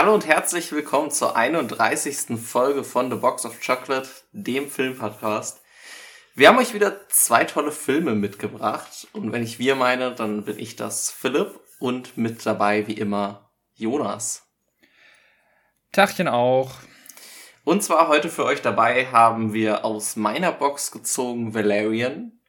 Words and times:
Hallo 0.00 0.14
und 0.14 0.26
herzlich 0.26 0.72
willkommen 0.72 1.10
zur 1.10 1.36
31. 1.36 2.40
Folge 2.40 2.84
von 2.84 3.10
The 3.10 3.18
Box 3.18 3.44
of 3.44 3.60
Chocolate, 3.60 4.08
dem 4.32 4.70
Filmpodcast. 4.70 5.60
Wir 6.34 6.48
haben 6.48 6.56
euch 6.56 6.72
wieder 6.72 7.06
zwei 7.10 7.44
tolle 7.44 7.70
Filme 7.70 8.14
mitgebracht 8.14 9.08
und 9.12 9.30
wenn 9.30 9.42
ich 9.42 9.58
wir 9.58 9.74
meine, 9.74 10.14
dann 10.14 10.46
bin 10.46 10.58
ich 10.58 10.74
das 10.74 11.10
Philipp 11.10 11.60
und 11.80 12.16
mit 12.16 12.46
dabei 12.46 12.86
wie 12.86 12.94
immer 12.94 13.50
Jonas. 13.74 14.46
Tachchen 15.92 16.28
auch. 16.28 16.70
Und 17.64 17.84
zwar 17.84 18.08
heute 18.08 18.30
für 18.30 18.46
euch 18.46 18.62
dabei 18.62 19.04
haben 19.08 19.52
wir 19.52 19.84
aus 19.84 20.16
meiner 20.16 20.52
Box 20.52 20.92
gezogen 20.92 21.52
Valerian 21.52 22.40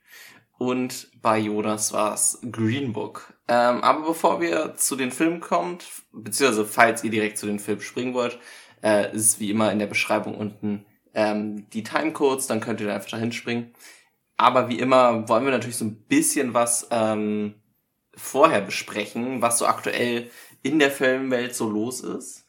und 0.58 1.10
bei 1.22 1.38
Jonas 1.38 1.92
war 1.92 2.14
es 2.14 2.40
Green 2.50 2.94
Book. 2.94 3.34
Ähm, 3.52 3.84
aber 3.84 4.08
bevor 4.08 4.40
wir 4.40 4.76
zu 4.78 4.96
den 4.96 5.12
Filmen 5.12 5.42
kommt, 5.42 5.86
beziehungsweise 6.14 6.64
falls 6.64 7.04
ihr 7.04 7.12
direkt 7.12 7.38
zu 7.38 7.48
den 7.48 7.60
Filmen 7.60 7.82
springen 7.82 8.14
wollt, 8.14 8.40
äh, 8.82 9.14
ist 9.14 9.42
wie 9.42 9.52
immer 9.52 9.74
in 9.74 9.80
der 9.80 9.88
Beschreibung 9.88 10.36
unten 10.36 10.86
ähm, 11.14 11.70
die 11.72 11.84
Timecodes, 11.84 12.48
dann 12.48 12.62
könnt 12.62 12.80
ihr 12.80 12.88
da 12.88 12.96
einfach 12.96 13.10
dahin 13.10 13.34
springen. 13.34 13.74
Aber 14.38 14.70
wie 14.70 14.80
immer 14.80 15.28
wollen 15.28 15.44
wir 15.44 15.52
natürlich 15.52 15.76
so 15.76 15.84
ein 15.84 15.98
bisschen 16.04 16.54
was 16.54 16.88
ähm, 16.92 17.56
vorher 18.16 18.62
besprechen, 18.62 19.42
was 19.42 19.58
so 19.58 19.66
aktuell 19.66 20.32
in 20.64 20.80
der 20.80 20.90
Filmwelt 20.90 21.54
so 21.54 21.70
los 21.70 22.00
ist. 22.00 22.46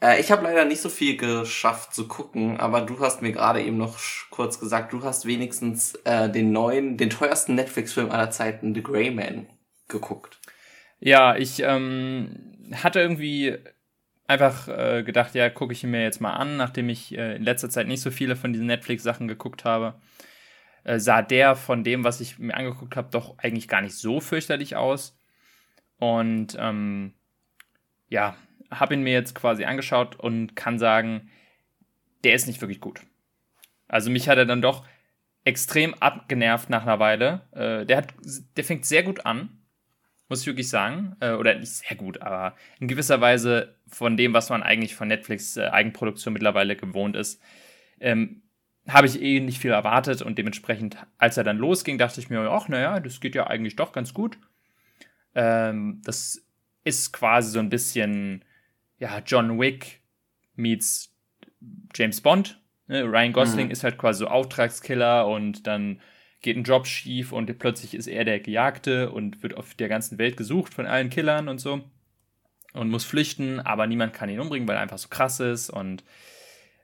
Äh, 0.00 0.18
ich 0.18 0.30
habe 0.30 0.44
leider 0.44 0.64
nicht 0.64 0.80
so 0.80 0.88
viel 0.88 1.18
geschafft 1.18 1.94
zu 1.94 2.08
gucken, 2.08 2.58
aber 2.58 2.80
du 2.80 2.98
hast 3.00 3.20
mir 3.20 3.32
gerade 3.32 3.62
eben 3.62 3.76
noch 3.76 3.98
kurz 4.30 4.58
gesagt, 4.58 4.94
du 4.94 5.02
hast 5.02 5.26
wenigstens 5.26 5.94
äh, 6.04 6.30
den 6.30 6.52
neuen, 6.52 6.96
den 6.96 7.10
teuersten 7.10 7.54
Netflix-Film 7.54 8.10
aller 8.10 8.30
Zeiten, 8.30 8.74
The 8.74 8.82
Grey 8.82 9.10
Man, 9.10 9.46
geguckt. 9.88 10.37
Ja, 11.00 11.36
ich 11.36 11.60
ähm, 11.60 12.56
hatte 12.72 13.00
irgendwie 13.00 13.56
einfach 14.26 14.68
äh, 14.68 15.02
gedacht, 15.02 15.34
ja, 15.34 15.48
gucke 15.48 15.72
ich 15.72 15.84
ihn 15.84 15.90
mir 15.90 16.02
jetzt 16.02 16.20
mal 16.20 16.34
an, 16.34 16.56
nachdem 16.56 16.88
ich 16.88 17.16
äh, 17.16 17.36
in 17.36 17.42
letzter 17.42 17.70
Zeit 17.70 17.86
nicht 17.86 18.02
so 18.02 18.10
viele 18.10 18.36
von 18.36 18.52
diesen 18.52 18.66
Netflix-Sachen 18.66 19.28
geguckt 19.28 19.64
habe. 19.64 20.00
Äh, 20.84 20.98
sah 20.98 21.22
der 21.22 21.56
von 21.56 21.84
dem, 21.84 22.04
was 22.04 22.20
ich 22.20 22.38
mir 22.38 22.54
angeguckt 22.54 22.96
habe, 22.96 23.08
doch 23.10 23.38
eigentlich 23.38 23.68
gar 23.68 23.80
nicht 23.80 23.94
so 23.94 24.20
fürchterlich 24.20 24.76
aus. 24.76 25.16
Und 25.98 26.56
ähm, 26.58 27.14
ja, 28.08 28.36
habe 28.70 28.94
ihn 28.94 29.02
mir 29.02 29.12
jetzt 29.12 29.34
quasi 29.34 29.64
angeschaut 29.64 30.16
und 30.16 30.56
kann 30.56 30.78
sagen, 30.78 31.30
der 32.24 32.34
ist 32.34 32.46
nicht 32.46 32.60
wirklich 32.60 32.80
gut. 32.80 33.00
Also 33.88 34.10
mich 34.10 34.28
hat 34.28 34.38
er 34.38 34.46
dann 34.46 34.62
doch 34.62 34.84
extrem 35.44 35.94
abgenervt 35.94 36.68
nach 36.68 36.82
einer 36.82 36.98
Weile. 36.98 37.42
Äh, 37.52 37.86
der, 37.86 37.96
hat, 37.96 38.14
der 38.56 38.64
fängt 38.64 38.84
sehr 38.84 39.02
gut 39.02 39.24
an, 39.24 39.57
muss 40.28 40.42
ich 40.42 40.46
wirklich 40.46 40.68
sagen. 40.68 41.16
Äh, 41.20 41.32
oder 41.32 41.54
nicht 41.54 41.70
sehr 41.70 41.96
gut, 41.96 42.22
aber 42.22 42.54
in 42.80 42.88
gewisser 42.88 43.20
Weise 43.20 43.74
von 43.86 44.16
dem, 44.16 44.32
was 44.34 44.50
man 44.50 44.62
eigentlich 44.62 44.94
von 44.94 45.08
Netflix 45.08 45.56
äh, 45.56 45.68
Eigenproduktion 45.68 46.32
mittlerweile 46.32 46.76
gewohnt 46.76 47.16
ist, 47.16 47.42
ähm, 48.00 48.42
habe 48.88 49.06
ich 49.06 49.20
eh 49.20 49.40
nicht 49.40 49.58
viel 49.58 49.70
erwartet 49.70 50.22
und 50.22 50.38
dementsprechend, 50.38 50.96
als 51.18 51.36
er 51.36 51.44
dann 51.44 51.58
losging, 51.58 51.98
dachte 51.98 52.20
ich 52.20 52.30
mir, 52.30 52.40
ach, 52.50 52.68
naja, 52.68 53.00
das 53.00 53.20
geht 53.20 53.34
ja 53.34 53.46
eigentlich 53.46 53.76
doch 53.76 53.92
ganz 53.92 54.14
gut. 54.14 54.38
Ähm, 55.34 56.00
das 56.04 56.42
ist 56.84 57.12
quasi 57.12 57.50
so 57.50 57.58
ein 57.58 57.68
bisschen, 57.68 58.44
ja, 58.98 59.20
John 59.24 59.60
Wick 59.60 60.00
meets 60.56 61.14
James 61.94 62.20
Bond. 62.20 62.60
Ne? 62.86 63.04
Ryan 63.04 63.32
Gosling 63.32 63.66
mhm. 63.66 63.72
ist 63.72 63.84
halt 63.84 63.98
quasi 63.98 64.20
so 64.20 64.28
Auftragskiller 64.28 65.26
und 65.26 65.66
dann 65.66 66.00
geht 66.40 66.56
ein 66.56 66.64
Job 66.64 66.86
schief 66.86 67.32
und 67.32 67.58
plötzlich 67.58 67.94
ist 67.94 68.06
er 68.06 68.24
der 68.24 68.40
Gejagte 68.40 69.10
und 69.10 69.42
wird 69.42 69.56
auf 69.56 69.74
der 69.74 69.88
ganzen 69.88 70.18
Welt 70.18 70.36
gesucht 70.36 70.72
von 70.72 70.86
allen 70.86 71.10
Killern 71.10 71.48
und 71.48 71.58
so 71.58 71.82
und 72.74 72.90
muss 72.90 73.04
flüchten, 73.04 73.60
aber 73.60 73.86
niemand 73.86 74.12
kann 74.12 74.28
ihn 74.28 74.40
umbringen, 74.40 74.68
weil 74.68 74.76
er 74.76 74.82
einfach 74.82 74.98
so 74.98 75.08
krass 75.08 75.40
ist 75.40 75.70
und 75.70 76.04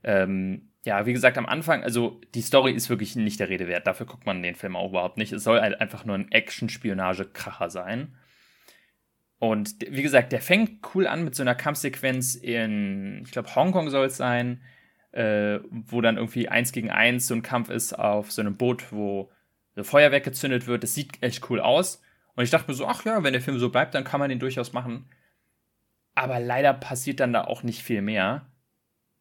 ähm, 0.03 0.71
ja, 0.85 1.07
wie 1.07 1.13
gesagt, 1.13 1.39
am 1.39 1.47
Anfang, 1.47 1.83
also 1.83 2.21
die 2.35 2.43
Story 2.43 2.73
ist 2.73 2.91
wirklich 2.91 3.17
nicht 3.17 3.41
der 3.41 3.49
Rede 3.49 3.69
wert. 3.69 3.87
Dafür 3.87 4.05
guckt 4.05 4.27
man 4.27 4.43
den 4.43 4.55
Film 4.55 4.77
auch 4.77 4.91
überhaupt 4.91 5.17
nicht. 5.17 5.33
Es 5.33 5.43
soll 5.43 5.61
halt 5.61 5.81
einfach 5.81 6.05
nur 6.05 6.15
ein 6.15 6.31
Action-Spionage-Kracher 6.31 7.71
sein. 7.71 8.15
Und 9.39 9.77
wie 9.89 10.03
gesagt, 10.03 10.33
der 10.33 10.43
fängt 10.43 10.87
cool 10.95 11.07
an 11.07 11.25
mit 11.25 11.35
so 11.35 11.43
einer 11.43 11.55
Kampfsequenz 11.55 12.35
in, 12.35 13.23
ich 13.25 13.31
glaube, 13.31 13.55
Hongkong 13.55 13.89
soll 13.89 14.07
es 14.07 14.19
sein, 14.19 14.61
äh, 15.13 15.59
wo 15.71 16.01
dann 16.01 16.17
irgendwie 16.17 16.49
eins 16.49 16.73
gegen 16.73 16.91
eins 16.91 17.29
so 17.29 17.35
ein 17.35 17.43
Kampf 17.43 17.71
ist 17.71 17.99
auf 17.99 18.31
so 18.31 18.43
einem 18.43 18.57
Boot, 18.57 18.93
wo 18.93 19.31
so 19.75 19.85
Feuerwerk 19.85 20.25
gezündet 20.25 20.67
wird. 20.67 20.83
Das 20.83 20.95
sieht 20.95 21.23
echt 21.23 21.49
cool 21.51 21.61
aus. 21.61 22.03
Und 22.35 22.45
ich 22.45 22.51
dachte 22.51 22.71
mir 22.71 22.75
so, 22.75 22.87
ach 22.87 23.05
ja, 23.05 23.23
wenn 23.23 23.33
der 23.33 23.43
Film 23.43 23.59
so 23.59 23.71
bleibt, 23.71 23.95
dann 23.95 24.05
kann 24.05 24.21
man 24.21 24.29
den 24.29 24.41
durchaus 24.41 24.73
machen. 24.73 25.07
Aber 26.15 26.41
leider 26.41 26.73
passiert 26.73 27.21
dann 27.21 27.33
da 27.33 27.45
auch 27.45 27.63
nicht 27.63 27.83
viel 27.83 28.03
mehr. 28.03 28.47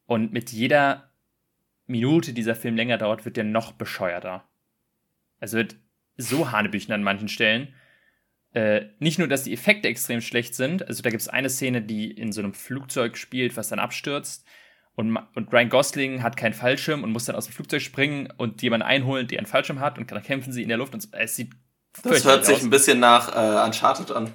Und 0.06 0.32
mit 0.32 0.52
jeder 0.52 1.10
Minute 1.86 2.32
dieser 2.32 2.54
Film 2.54 2.76
länger 2.76 2.98
dauert, 2.98 3.24
wird 3.24 3.36
der 3.36 3.44
noch 3.44 3.72
bescheuerter. 3.72 4.44
Es 5.40 5.52
wird 5.52 5.76
so 6.16 6.52
hanebüchen 6.52 6.94
an 6.94 7.02
manchen 7.02 7.28
Stellen. 7.28 7.74
Äh, 8.52 8.86
nicht 9.00 9.18
nur, 9.18 9.28
dass 9.28 9.44
die 9.44 9.52
Effekte 9.52 9.88
extrem 9.88 10.20
schlecht 10.20 10.54
sind, 10.54 10.86
also 10.86 11.02
da 11.02 11.10
gibt 11.10 11.20
es 11.20 11.28
eine 11.28 11.50
Szene, 11.50 11.82
die 11.82 12.10
in 12.10 12.30
so 12.30 12.40
einem 12.40 12.54
Flugzeug 12.54 13.16
spielt, 13.16 13.56
was 13.56 13.68
dann 13.68 13.80
abstürzt. 13.80 14.46
Und, 14.96 15.16
und 15.34 15.52
Ryan 15.52 15.68
Gosling 15.68 16.22
hat 16.22 16.36
keinen 16.36 16.54
Fallschirm 16.54 17.02
und 17.02 17.10
muss 17.10 17.24
dann 17.24 17.34
aus 17.34 17.46
dem 17.46 17.52
Flugzeug 17.52 17.82
springen 17.82 18.32
und 18.36 18.62
jemanden 18.62 18.86
einholen, 18.86 19.26
der 19.26 19.38
einen 19.38 19.46
Fallschirm 19.46 19.80
hat 19.80 19.98
und 19.98 20.10
dann 20.10 20.22
kämpfen 20.22 20.52
sie 20.52 20.62
in 20.62 20.68
der 20.68 20.78
Luft 20.78 20.94
und 20.94 21.06
es 21.12 21.36
sieht. 21.36 21.52
Das 22.02 22.24
hört 22.24 22.44
sich 22.46 22.56
aus. 22.56 22.62
ein 22.62 22.70
bisschen 22.70 23.00
nach 23.00 23.34
äh, 23.34 23.66
Uncharted 23.66 24.12
an. 24.12 24.32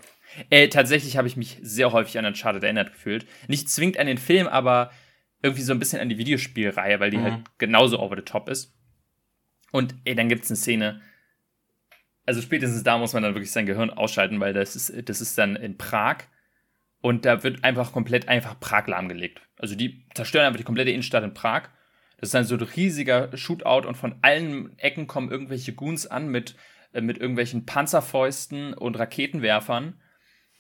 Äh, 0.50 0.68
tatsächlich 0.70 1.18
habe 1.18 1.28
ich 1.28 1.38
mich 1.38 1.60
sehr 1.62 1.92
häufig 1.92 2.18
an 2.18 2.26
Uncharted 2.26 2.64
erinnert 2.64 2.92
gefühlt. 2.92 3.26
Nicht 3.48 3.70
zwingend 3.70 3.98
an 3.98 4.08
den 4.08 4.18
Film, 4.18 4.48
aber 4.48 4.92
irgendwie 5.42 5.64
so 5.64 5.72
ein 5.72 5.80
bisschen 5.80 6.02
an 6.02 6.10
die 6.10 6.18
Videospielreihe, 6.18 7.00
weil 7.00 7.12
die 7.12 7.18
mhm. 7.18 7.24
halt 7.24 7.46
genauso 7.58 8.00
over 8.00 8.16
the 8.16 8.22
top 8.22 8.50
ist. 8.50 8.74
Und 9.72 9.96
ey, 10.04 10.16
dann 10.16 10.30
gibt 10.30 10.44
es 10.44 10.52
eine 10.52 10.58
Szene, 10.58 11.02
also 12.26 12.42
spätestens 12.42 12.84
da 12.84 12.98
muss 12.98 13.14
man 13.14 13.24
dann 13.24 13.34
wirklich 13.34 13.52
sein 13.52 13.66
Gehirn 13.66 13.90
ausschalten, 13.90 14.40
weil 14.40 14.54
das 14.54 14.76
ist, 14.76 15.10
das 15.10 15.22
ist 15.22 15.38
dann 15.38 15.56
in 15.56 15.78
Prag 15.78 16.18
und 17.02 17.26
da 17.26 17.44
wird 17.44 17.64
einfach 17.64 17.92
komplett 17.92 18.28
einfach 18.28 18.60
Prag 18.60 18.88
lahmgelegt. 18.88 19.42
Also 19.58 19.76
die 19.76 20.06
zerstören 20.14 20.46
einfach 20.46 20.58
die 20.58 20.66
komplette 20.66 20.92
Innenstadt 20.92 21.24
in 21.24 21.34
Prag. 21.34 21.70
Das 22.18 22.30
ist 22.30 22.34
dann 22.34 22.46
so 22.46 22.56
ein 22.56 22.62
riesiger 22.62 23.36
Shootout 23.38 23.88
und 23.88 23.96
von 23.96 24.16
allen 24.22 24.78
Ecken 24.78 25.08
kommen 25.08 25.32
irgendwelche 25.32 25.74
Goons 25.74 26.08
an 26.08 26.28
mit, 26.28 26.56
äh, 26.94 27.02
mit 27.02 27.18
irgendwelchen 27.18 27.66
Panzerfäusten 27.66 28.74
und 28.74 29.00
Raketenwerfern 29.00 29.96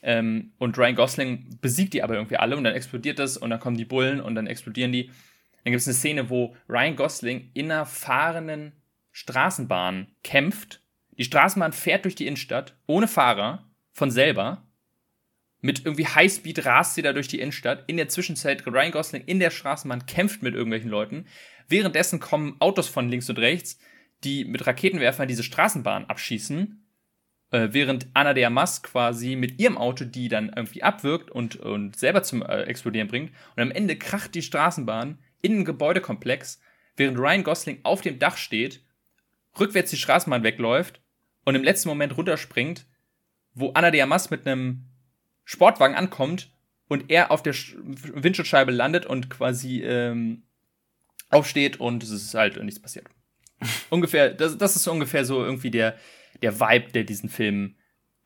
ähm, 0.01 0.53
und 0.57 0.77
Ryan 0.77 0.95
Gosling 0.95 1.57
besiegt 1.61 1.93
die 1.93 2.03
aber 2.03 2.15
irgendwie 2.15 2.37
alle 2.37 2.55
und 2.55 2.63
dann 2.63 2.75
explodiert 2.75 3.19
das 3.19 3.37
und 3.37 3.49
dann 3.49 3.59
kommen 3.59 3.77
die 3.77 3.85
Bullen 3.85 4.21
und 4.21 4.35
dann 4.35 4.47
explodieren 4.47 4.91
die. 4.91 5.11
Dann 5.63 5.71
gibt 5.71 5.81
es 5.81 5.87
eine 5.87 5.95
Szene, 5.95 6.29
wo 6.29 6.55
Ryan 6.69 6.95
Gosling 6.95 7.51
in 7.53 7.71
einer 7.71 7.85
fahrenden 7.85 8.73
Straßenbahn 9.11 10.07
kämpft. 10.23 10.81
Die 11.17 11.25
Straßenbahn 11.25 11.73
fährt 11.73 12.05
durch 12.05 12.15
die 12.15 12.27
Innenstadt 12.27 12.77
ohne 12.87 13.07
Fahrer 13.07 13.69
von 13.91 14.09
selber. 14.09 14.65
Mit 15.61 15.85
irgendwie 15.85 16.07
Highspeed 16.07 16.65
rast 16.65 16.95
sie 16.95 17.01
da 17.01 17.13
durch 17.13 17.27
die 17.27 17.39
Innenstadt. 17.39 17.83
In 17.87 17.97
der 17.97 18.07
Zwischenzeit 18.07 18.65
Ryan 18.65 18.91
Gosling 18.91 19.23
in 19.25 19.39
der 19.39 19.51
Straßenbahn 19.51 20.05
kämpft 20.05 20.41
mit 20.41 20.55
irgendwelchen 20.55 20.89
Leuten. 20.89 21.25
Währenddessen 21.67 22.19
kommen 22.19 22.55
Autos 22.59 22.87
von 22.87 23.09
links 23.09 23.29
und 23.29 23.39
rechts, 23.39 23.77
die 24.23 24.45
mit 24.45 24.65
Raketenwerfern 24.65 25.27
diese 25.27 25.43
Straßenbahn 25.43 26.05
abschießen 26.05 26.83
äh, 27.51 27.69
während 27.71 28.07
Anna 28.13 28.33
de 28.33 28.45
Amas 28.45 28.83
quasi 28.83 29.35
mit 29.35 29.59
ihrem 29.59 29.77
Auto 29.77 30.05
die 30.05 30.27
dann 30.27 30.51
irgendwie 30.55 30.83
abwirkt 30.83 31.31
und, 31.31 31.55
und 31.55 31.95
selber 31.95 32.23
zum 32.23 32.41
äh, 32.41 32.63
Explodieren 32.63 33.07
bringt. 33.07 33.31
Und 33.55 33.63
am 33.63 33.71
Ende 33.71 33.95
kracht 33.97 34.35
die 34.35 34.41
Straßenbahn 34.41 35.19
in 35.41 35.53
einen 35.53 35.65
Gebäudekomplex, 35.65 36.59
während 36.95 37.17
Ryan 37.17 37.43
Gosling 37.43 37.79
auf 37.83 38.01
dem 38.01 38.19
Dach 38.19 38.37
steht, 38.37 38.83
rückwärts 39.59 39.91
die 39.91 39.97
Straßenbahn 39.97 40.43
wegläuft 40.43 41.01
und 41.45 41.55
im 41.55 41.63
letzten 41.63 41.89
Moment 41.89 42.17
runterspringt, 42.17 42.85
wo 43.53 43.71
Anna 43.71 43.91
de 43.91 44.01
Amas 44.01 44.29
mit 44.29 44.45
einem 44.45 44.85
Sportwagen 45.49 45.95
ankommt 45.95 46.51
und 46.87 47.09
er 47.09 47.31
auf 47.31 47.41
der 47.41 47.55
Windschutzscheibe 47.55 48.71
landet 48.71 49.07
und 49.07 49.31
quasi 49.31 49.81
ähm, 49.81 50.43
aufsteht 51.31 51.79
und 51.79 52.03
es 52.03 52.11
ist 52.11 52.35
halt 52.35 52.63
nichts 52.63 52.79
passiert. 52.79 53.07
ungefähr, 53.89 54.29
das, 54.29 54.59
das 54.59 54.75
ist 54.75 54.87
ungefähr 54.87 55.25
so 55.25 55.43
irgendwie 55.43 55.71
der, 55.71 55.97
der 56.43 56.59
Vibe, 56.59 56.91
der 56.91 57.03
diesen 57.03 57.29
Film 57.29 57.77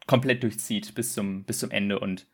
komplett 0.05 0.43
durchzieht 0.43 0.95
bis 0.95 1.13
zum, 1.13 1.45
bis 1.45 1.59
zum 1.59 1.71
Ende. 1.71 1.97
Und 1.97 2.27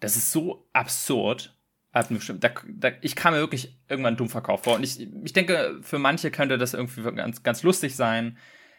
das 0.00 0.16
ist 0.16 0.32
so 0.32 0.68
absurd. 0.72 1.56
Da, 1.92 2.50
da, 2.66 2.90
ich 3.00 3.14
kam 3.14 3.32
mir 3.32 3.38
wirklich 3.38 3.78
irgendwann 3.88 4.16
dumm 4.16 4.28
verkauft 4.28 4.64
vor. 4.64 4.74
Und 4.74 4.82
ich, 4.82 5.00
ich 5.22 5.32
denke, 5.34 5.78
für 5.82 6.00
manche 6.00 6.32
könnte 6.32 6.58
das 6.58 6.74
irgendwie 6.74 7.02
ganz, 7.14 7.44
ganz 7.44 7.62
lustig 7.62 7.94
sein. 7.94 8.38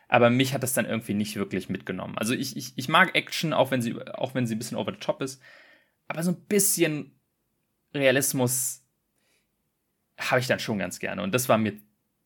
Aber 0.10 0.30
mich 0.30 0.54
hat 0.54 0.64
das 0.64 0.74
dann 0.74 0.86
irgendwie 0.86 1.14
nicht 1.14 1.36
wirklich 1.36 1.70
mitgenommen. 1.70 2.18
Also 2.18 2.34
ich, 2.34 2.58
ich, 2.58 2.74
ich 2.76 2.90
mag 2.90 3.16
Action, 3.16 3.54
auch 3.54 3.72
wenn, 3.72 3.82
sie, 3.82 3.96
auch 4.14 4.34
wenn 4.34 4.48
sie 4.48 4.56
ein 4.56 4.58
bisschen 4.58 4.78
over 4.78 4.92
the 4.92 5.00
top 5.00 5.22
ist. 5.22 5.42
Aber 6.08 6.24
so 6.24 6.32
ein 6.32 6.42
bisschen 6.48 7.16
Realismus 7.94 8.82
habe 10.20 10.42
ich 10.42 10.48
dann 10.48 10.60
schon 10.60 10.80
ganz 10.80 11.00
gerne. 11.00 11.22
Und 11.22 11.34
das 11.34 11.48
war 11.48 11.60
mir 11.60 11.74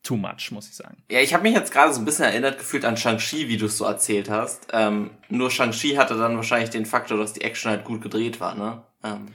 too 0.02 0.16
much, 0.16 0.50
muss 0.50 0.68
ich 0.68 0.74
sagen. 0.74 1.02
Ja, 1.10 1.20
ich 1.20 1.34
habe 1.34 1.42
mich 1.42 1.54
jetzt 1.54 1.72
gerade 1.72 1.92
so 1.92 2.00
ein 2.00 2.06
bisschen 2.06 2.24
erinnert 2.24 2.58
gefühlt 2.58 2.84
an 2.86 2.96
Shang-Chi, 2.96 3.48
wie 3.48 3.58
du 3.58 3.66
es 3.66 3.76
so 3.76 3.84
erzählt 3.84 4.30
hast. 4.30 4.68
Ähm, 4.72 5.10
nur 5.28 5.50
Shang-Chi 5.50 5.96
hatte 5.96 6.16
dann 6.16 6.36
wahrscheinlich 6.36 6.70
den 6.70 6.86
Faktor, 6.86 7.18
dass 7.18 7.34
die 7.34 7.42
Action 7.42 7.70
halt 7.70 7.84
gut 7.84 8.02
gedreht 8.02 8.40
war, 8.40 8.54
ne? 8.54 8.82
Ähm. 9.02 9.28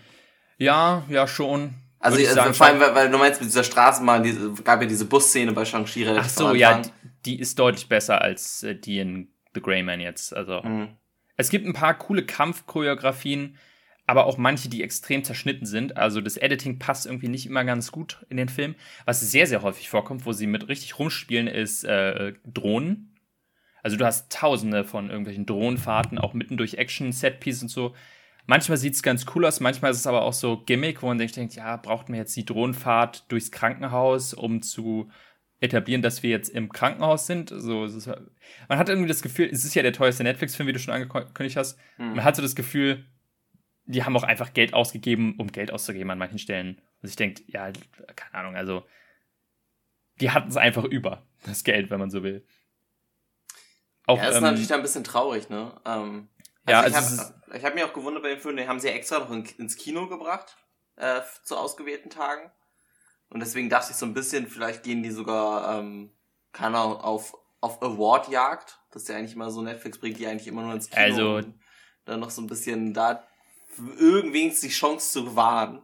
Ja, 0.58 1.04
ja, 1.08 1.28
schon. 1.28 1.76
Also, 2.00 2.18
also 2.18 2.34
sagen, 2.34 2.54
vor 2.54 2.68
allem, 2.68 2.80
weil, 2.80 2.96
weil, 2.96 3.12
du 3.12 3.18
meinst, 3.18 3.42
mit 3.42 3.50
dieser 3.50 3.64
Straßenbahn, 3.64 4.24
diese, 4.24 4.54
gab 4.64 4.82
ja 4.82 4.88
diese 4.88 5.06
Busszene 5.06 5.52
bei 5.52 5.66
Shang-Chi 5.66 6.04
relativ 6.04 6.32
Ach 6.32 6.38
so, 6.38 6.54
ja, 6.54 6.82
die, 6.82 6.90
die, 7.26 7.40
ist 7.40 7.60
deutlich 7.60 7.90
besser 7.90 8.22
als 8.22 8.64
äh, 8.64 8.76
die 8.76 9.00
in 9.00 9.30
The 9.54 9.62
Grey 9.62 9.84
Man 9.84 10.00
jetzt. 10.00 10.36
Also, 10.36 10.62
mhm. 10.62 10.90
es 11.38 11.50
gibt 11.50 11.66
ein 11.66 11.74
paar 11.74 11.98
coole 11.98 12.26
Kampfchoreografien, 12.26 13.58
aber 14.06 14.26
auch 14.26 14.38
manche, 14.38 14.70
die 14.70 14.84
extrem 14.84 15.24
zerschnitten 15.24 15.66
sind. 15.66 15.98
Also, 15.98 16.22
das 16.22 16.38
Editing 16.38 16.80
passt 16.80 17.06
irgendwie 17.06 17.30
nicht 17.30 17.46
immer 17.46 17.64
ganz 17.64 17.92
gut 17.92 18.26
in 18.30 18.38
den 18.38 18.50
Film. 18.50 18.76
Was 19.06 19.20
sehr, 19.20 19.48
sehr 19.48 19.62
häufig 19.62 19.90
vorkommt, 19.90 20.26
wo 20.26 20.34
sie 20.34 20.48
mit 20.48 20.68
richtig 20.68 21.00
rumspielen, 21.00 21.48
ist 21.48 21.84
äh, 21.84 22.34
Drohnen. 22.46 23.16
Also, 23.84 23.98
du 23.98 24.06
hast 24.06 24.32
tausende 24.32 24.84
von 24.84 25.10
irgendwelchen 25.10 25.46
Drohnenfahrten, 25.46 26.18
auch 26.18 26.34
mitten 26.34 26.58
durch 26.58 26.76
Action-Setpieces 26.76 27.64
und 27.64 27.70
so 27.70 27.96
Manchmal 28.50 28.80
sieht 28.80 28.96
es 28.96 29.04
ganz 29.04 29.28
cool 29.36 29.46
aus, 29.46 29.60
manchmal 29.60 29.92
ist 29.92 30.00
es 30.00 30.08
aber 30.08 30.24
auch 30.24 30.34
so 30.34 30.58
Gimmick, 30.58 31.04
wo 31.04 31.06
man 31.06 31.20
sich 31.20 31.34
denkt, 31.34 31.54
ja, 31.54 31.78
braucht 31.78 32.10
man 32.10 32.18
jetzt 32.18 32.36
die 32.36 32.46
Drohnenfahrt 32.46 33.32
durchs 33.32 33.52
Krankenhaus, 33.52 34.34
um 34.34 34.64
zu 34.64 35.12
etablieren, 35.62 36.02
dass 36.02 36.24
wir 36.24 36.30
jetzt 36.30 36.50
im 36.50 36.72
Krankenhaus 36.72 37.28
sind. 37.28 37.50
So, 37.50 37.86
ist, 37.86 38.08
man 38.68 38.78
hat 38.78 38.90
irgendwie 38.90 39.08
das 39.08 39.22
Gefühl, 39.22 39.50
es 39.52 39.66
ist 39.66 39.76
ja 39.76 39.84
der 39.84 39.94
teuerste 39.94 40.24
Netflix-Film, 40.24 40.68
wie 40.68 40.74
du 40.74 40.80
schon 40.80 40.94
angekündigt 40.94 41.58
hast. 41.58 41.78
Mhm. 41.98 42.16
Man 42.16 42.24
hat 42.24 42.36
so 42.36 42.42
das 42.42 42.56
Gefühl, 42.56 43.06
die 43.86 44.04
haben 44.04 44.16
auch 44.16 44.24
einfach 44.24 44.54
Geld 44.54 44.74
ausgegeben, 44.74 45.36
um 45.38 45.52
Geld 45.52 45.72
auszugeben 45.72 46.12
an 46.12 46.18
manchen 46.18 46.40
Stellen. 46.40 46.82
Und 47.02 47.10
ich 47.10 47.16
denke, 47.16 47.44
ja, 47.48 47.72
keine 48.16 48.34
Ahnung, 48.36 48.56
also 48.56 48.86
die 50.22 50.32
hatten 50.32 50.50
es 50.50 50.58
einfach 50.58 50.84
über, 50.84 51.24
das 51.46 51.64
Geld, 51.64 51.90
wenn 51.90 52.00
man 52.00 52.10
so 52.10 52.24
will. 52.24 52.46
Auch, 54.06 54.18
ja, 54.18 54.26
das 54.26 54.32
ist 54.32 54.38
ähm, 54.38 54.44
natürlich 54.44 54.68
dann 54.68 54.80
ein 54.80 54.84
bisschen 54.84 55.04
traurig, 55.04 55.50
ne? 55.50 55.74
Ähm, 55.86 56.30
ja, 56.68 56.82
also 56.82 57.16
ich 57.16 57.20
habe 57.20 57.58
ich 57.58 57.66
hab 57.66 57.76
mich 57.76 57.84
auch 57.84 57.94
gewundert 57.94 58.24
bei 58.24 58.30
dem 58.30 58.40
Film, 58.40 58.58
den 58.58 58.68
haben 58.68 58.80
sie 58.80 58.90
extra 58.90 59.20
noch 59.20 59.32
in, 59.32 59.46
ins 59.58 59.76
Kino 59.76 60.08
gebracht, 60.08 60.58
äh, 60.98 61.22
zu 61.44 61.58
ausgewählten 61.58 62.10
Tagen. 62.10 62.52
Und 63.30 63.42
deswegen 63.42 63.70
dachte 63.70 63.92
ich 63.92 63.98
so 63.98 64.06
ein 64.06 64.14
bisschen, 64.14 64.48
vielleicht 64.48 64.84
gehen 64.84 65.04
die 65.04 65.12
sogar, 65.12 65.80
ähm, 65.80 66.12
keine 66.52 66.78
Ahnung, 66.78 66.98
auf, 66.98 67.38
auf 67.62 67.82
Award-Jagd. 67.82 68.80
Das 68.92 69.04
ist 69.04 69.10
ja 69.10 69.18
eigentlich 69.18 69.36
immer 69.36 69.52
so, 69.52 69.62
Netflix 69.62 70.00
bringt 70.00 70.18
die 70.18 70.28
eigentlich 70.28 70.48
immer 70.48 70.64
nur 70.64 70.74
ins 70.74 70.90
Kino. 70.90 71.02
Also, 71.02 71.42
dann 72.06 72.20
noch 72.20 72.32
so 72.32 72.42
ein 72.42 72.48
bisschen 72.48 72.94
da 72.94 73.24
irgendwie 74.00 74.50
die 74.50 74.70
Chance 74.70 75.12
zu 75.12 75.36
wahren. 75.36 75.84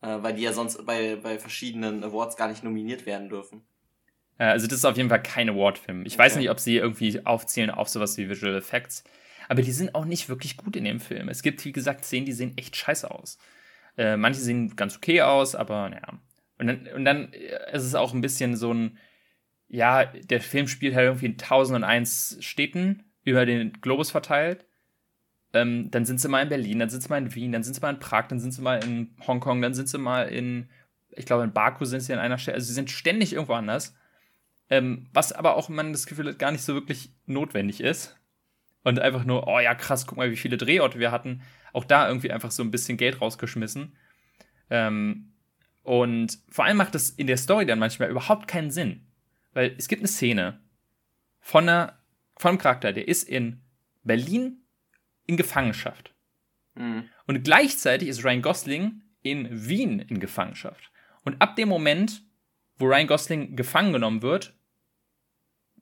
Äh, 0.00 0.22
weil 0.22 0.34
die 0.34 0.42
ja 0.42 0.52
sonst 0.52 0.84
bei, 0.86 1.16
bei 1.16 1.38
verschiedenen 1.38 2.04
Awards 2.04 2.36
gar 2.36 2.48
nicht 2.48 2.62
nominiert 2.62 3.06
werden 3.06 3.28
dürfen. 3.28 3.62
Also 4.38 4.68
das 4.68 4.78
ist 4.78 4.84
auf 4.84 4.96
jeden 4.96 5.08
Fall 5.08 5.22
kein 5.22 5.48
Award-Film. 5.48 6.06
Ich 6.06 6.14
okay. 6.14 6.22
weiß 6.22 6.36
nicht, 6.36 6.48
ob 6.50 6.60
sie 6.60 6.76
irgendwie 6.76 7.26
aufzählen 7.26 7.70
auf 7.70 7.88
sowas 7.88 8.16
wie 8.16 8.28
Visual 8.28 8.54
Effects. 8.54 9.02
Aber 9.48 9.62
die 9.62 9.72
sind 9.72 9.96
auch 9.96 10.04
nicht 10.04 10.28
wirklich 10.28 10.56
gut 10.56 10.76
in 10.76 10.84
dem 10.84 11.00
Film. 11.00 11.28
Es 11.28 11.42
gibt, 11.42 11.64
wie 11.64 11.72
gesagt, 11.72 12.04
Szenen, 12.04 12.26
die 12.26 12.32
sehen 12.32 12.56
echt 12.56 12.76
scheiße 12.76 13.10
aus. 13.10 13.38
Äh, 13.96 14.16
manche 14.16 14.40
sehen 14.40 14.76
ganz 14.76 14.96
okay 14.96 15.22
aus, 15.22 15.56
aber 15.56 15.88
naja. 15.88 16.20
Und 16.58 16.66
dann, 16.66 16.88
und 16.94 17.04
dann 17.04 17.32
äh, 17.32 17.74
ist 17.74 17.84
es 17.84 17.94
auch 17.94 18.14
ein 18.14 18.20
bisschen 18.20 18.56
so 18.56 18.72
ein, 18.72 18.98
ja, 19.68 20.04
der 20.04 20.40
Film 20.40 20.66
spielt 20.66 20.94
halt 20.94 21.06
irgendwie 21.06 21.26
in 21.26 21.32
1001 21.32 22.38
Städten 22.40 23.04
über 23.22 23.46
den 23.46 23.72
Globus 23.80 24.10
verteilt. 24.10 24.64
Ähm, 25.52 25.90
dann 25.90 26.04
sind 26.04 26.20
sie 26.20 26.28
mal 26.28 26.42
in 26.42 26.48
Berlin, 26.48 26.78
dann 26.78 26.90
sind 26.90 27.02
sie 27.02 27.08
mal 27.08 27.18
in 27.18 27.34
Wien, 27.34 27.52
dann 27.52 27.62
sind 27.62 27.74
sie 27.74 27.80
mal 27.80 27.90
in 27.90 28.00
Prag, 28.00 28.28
dann 28.28 28.40
sind 28.40 28.52
sie 28.52 28.62
mal 28.62 28.82
in 28.82 29.14
Hongkong, 29.26 29.62
dann 29.62 29.74
sind 29.74 29.88
sie 29.88 29.98
mal 29.98 30.28
in, 30.28 30.68
ich 31.10 31.26
glaube, 31.26 31.44
in 31.44 31.52
Baku 31.52 31.84
sind 31.84 32.00
sie 32.00 32.12
an 32.12 32.18
einer 32.18 32.38
Stelle. 32.38 32.56
Also 32.56 32.66
sie 32.66 32.74
sind 32.74 32.90
ständig 32.90 33.32
irgendwo 33.32 33.54
anders. 33.54 33.94
Ähm, 34.70 35.08
was 35.14 35.32
aber 35.32 35.56
auch 35.56 35.70
man 35.70 35.92
das 35.92 36.06
Gefühl 36.06 36.28
hat, 36.28 36.38
gar 36.38 36.52
nicht 36.52 36.62
so 36.62 36.74
wirklich 36.74 37.12
notwendig 37.24 37.80
ist 37.80 38.18
und 38.82 39.00
einfach 39.00 39.24
nur, 39.24 39.46
oh 39.46 39.60
ja, 39.60 39.74
krass, 39.74 40.06
guck 40.06 40.18
mal, 40.18 40.30
wie 40.30 40.36
viele 40.36 40.58
Drehorte 40.58 40.98
wir 40.98 41.10
hatten. 41.10 41.42
Auch 41.72 41.84
da 41.84 42.08
irgendwie 42.08 42.30
einfach 42.30 42.50
so 42.50 42.62
ein 42.62 42.70
bisschen 42.70 42.98
Geld 42.98 43.20
rausgeschmissen. 43.20 43.96
Ähm, 44.70 45.27
und 45.88 46.38
vor 46.50 46.66
allem 46.66 46.76
macht 46.76 46.94
das 46.94 47.08
in 47.08 47.26
der 47.26 47.38
Story 47.38 47.64
dann 47.64 47.78
manchmal 47.78 48.10
überhaupt 48.10 48.46
keinen 48.46 48.70
Sinn. 48.70 49.06
Weil 49.54 49.74
es 49.78 49.88
gibt 49.88 50.02
eine 50.02 50.08
Szene 50.08 50.60
von, 51.40 51.66
einer, 51.66 51.98
von 52.36 52.50
einem 52.50 52.58
Charakter, 52.58 52.92
der 52.92 53.08
ist 53.08 53.26
in 53.26 53.62
Berlin 54.02 54.64
in 55.24 55.38
Gefangenschaft. 55.38 56.14
Mhm. 56.74 57.08
Und 57.26 57.42
gleichzeitig 57.42 58.06
ist 58.08 58.22
Ryan 58.22 58.42
Gosling 58.42 59.02
in 59.22 59.66
Wien 59.66 60.00
in 60.00 60.20
Gefangenschaft. 60.20 60.92
Und 61.24 61.40
ab 61.40 61.56
dem 61.56 61.70
Moment, 61.70 62.22
wo 62.76 62.84
Ryan 62.84 63.06
Gosling 63.06 63.56
gefangen 63.56 63.94
genommen 63.94 64.20
wird, 64.20 64.52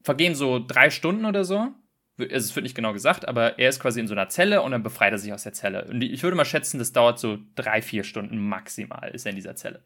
vergehen 0.03 0.35
so 0.35 0.57
drei 0.65 0.89
Stunden 0.89 1.25
oder 1.25 1.43
so 1.43 1.73
also 2.17 2.31
es 2.33 2.55
wird 2.55 2.63
nicht 2.63 2.75
genau 2.75 2.93
gesagt, 2.93 3.27
aber 3.27 3.59
er 3.59 3.69
ist 3.69 3.79
quasi 3.79 3.99
in 3.99 4.07
so 4.07 4.13
einer 4.13 4.29
Zelle 4.29 4.61
und 4.61 4.71
dann 4.71 4.83
befreit 4.83 5.11
er 5.11 5.19
sich 5.19 5.33
aus 5.33 5.43
der 5.43 5.53
Zelle. 5.53 5.85
Und 5.85 6.01
ich 6.01 6.23
würde 6.23 6.35
mal 6.35 6.45
schätzen, 6.45 6.79
das 6.79 6.91
dauert 6.91 7.19
so 7.19 7.37
drei, 7.55 7.81
vier 7.81 8.03
Stunden 8.03 8.37
maximal, 8.37 9.11
ist 9.13 9.25
er 9.25 9.31
in 9.31 9.35
dieser 9.35 9.55
Zelle. 9.55 9.83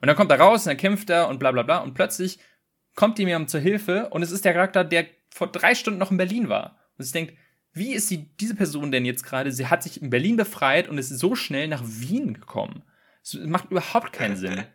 Und 0.00 0.08
dann 0.08 0.16
kommt 0.16 0.30
er 0.30 0.40
raus 0.40 0.66
und 0.66 0.70
dann 0.70 0.76
kämpft 0.76 1.10
er 1.10 1.28
und 1.28 1.38
bla 1.38 1.52
bla 1.52 1.62
bla 1.62 1.78
und 1.78 1.94
plötzlich 1.94 2.38
kommt 2.94 3.18
ihm 3.18 3.28
jemand 3.28 3.50
zur 3.50 3.60
Hilfe 3.60 4.08
und 4.10 4.22
es 4.22 4.30
ist 4.30 4.44
der 4.44 4.52
Charakter, 4.52 4.84
der 4.84 5.06
vor 5.30 5.50
drei 5.50 5.74
Stunden 5.74 5.98
noch 5.98 6.10
in 6.10 6.16
Berlin 6.16 6.48
war. 6.48 6.78
Und 6.96 7.04
ich 7.04 7.12
denke, 7.12 7.34
wie 7.72 7.92
ist 7.92 8.08
sie, 8.08 8.30
diese 8.40 8.54
Person 8.54 8.92
denn 8.92 9.04
jetzt 9.04 9.24
gerade? 9.24 9.50
Sie 9.50 9.66
hat 9.66 9.82
sich 9.82 10.00
in 10.00 10.10
Berlin 10.10 10.36
befreit 10.36 10.88
und 10.88 10.96
ist 10.96 11.08
so 11.08 11.34
schnell 11.34 11.66
nach 11.66 11.82
Wien 11.84 12.34
gekommen. 12.34 12.82
Das 13.22 13.34
macht 13.34 13.70
überhaupt 13.70 14.12
keinen 14.12 14.36
Sinn. 14.36 14.64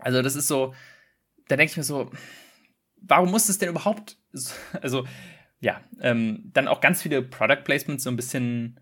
Also, 0.00 0.22
das 0.22 0.36
ist 0.36 0.46
so, 0.46 0.76
da 1.48 1.56
denke 1.56 1.72
ich 1.72 1.76
mir 1.76 1.82
so, 1.82 2.12
warum 2.98 3.32
muss 3.32 3.48
das 3.48 3.58
denn 3.58 3.70
überhaupt, 3.70 4.16
also, 4.80 5.08
ja, 5.60 5.80
ähm, 6.00 6.50
dann 6.52 6.68
auch 6.68 6.80
ganz 6.80 7.02
viele 7.02 7.22
Product 7.22 7.64
Placements, 7.64 8.04
so 8.04 8.10
ein 8.10 8.16
bisschen, 8.16 8.80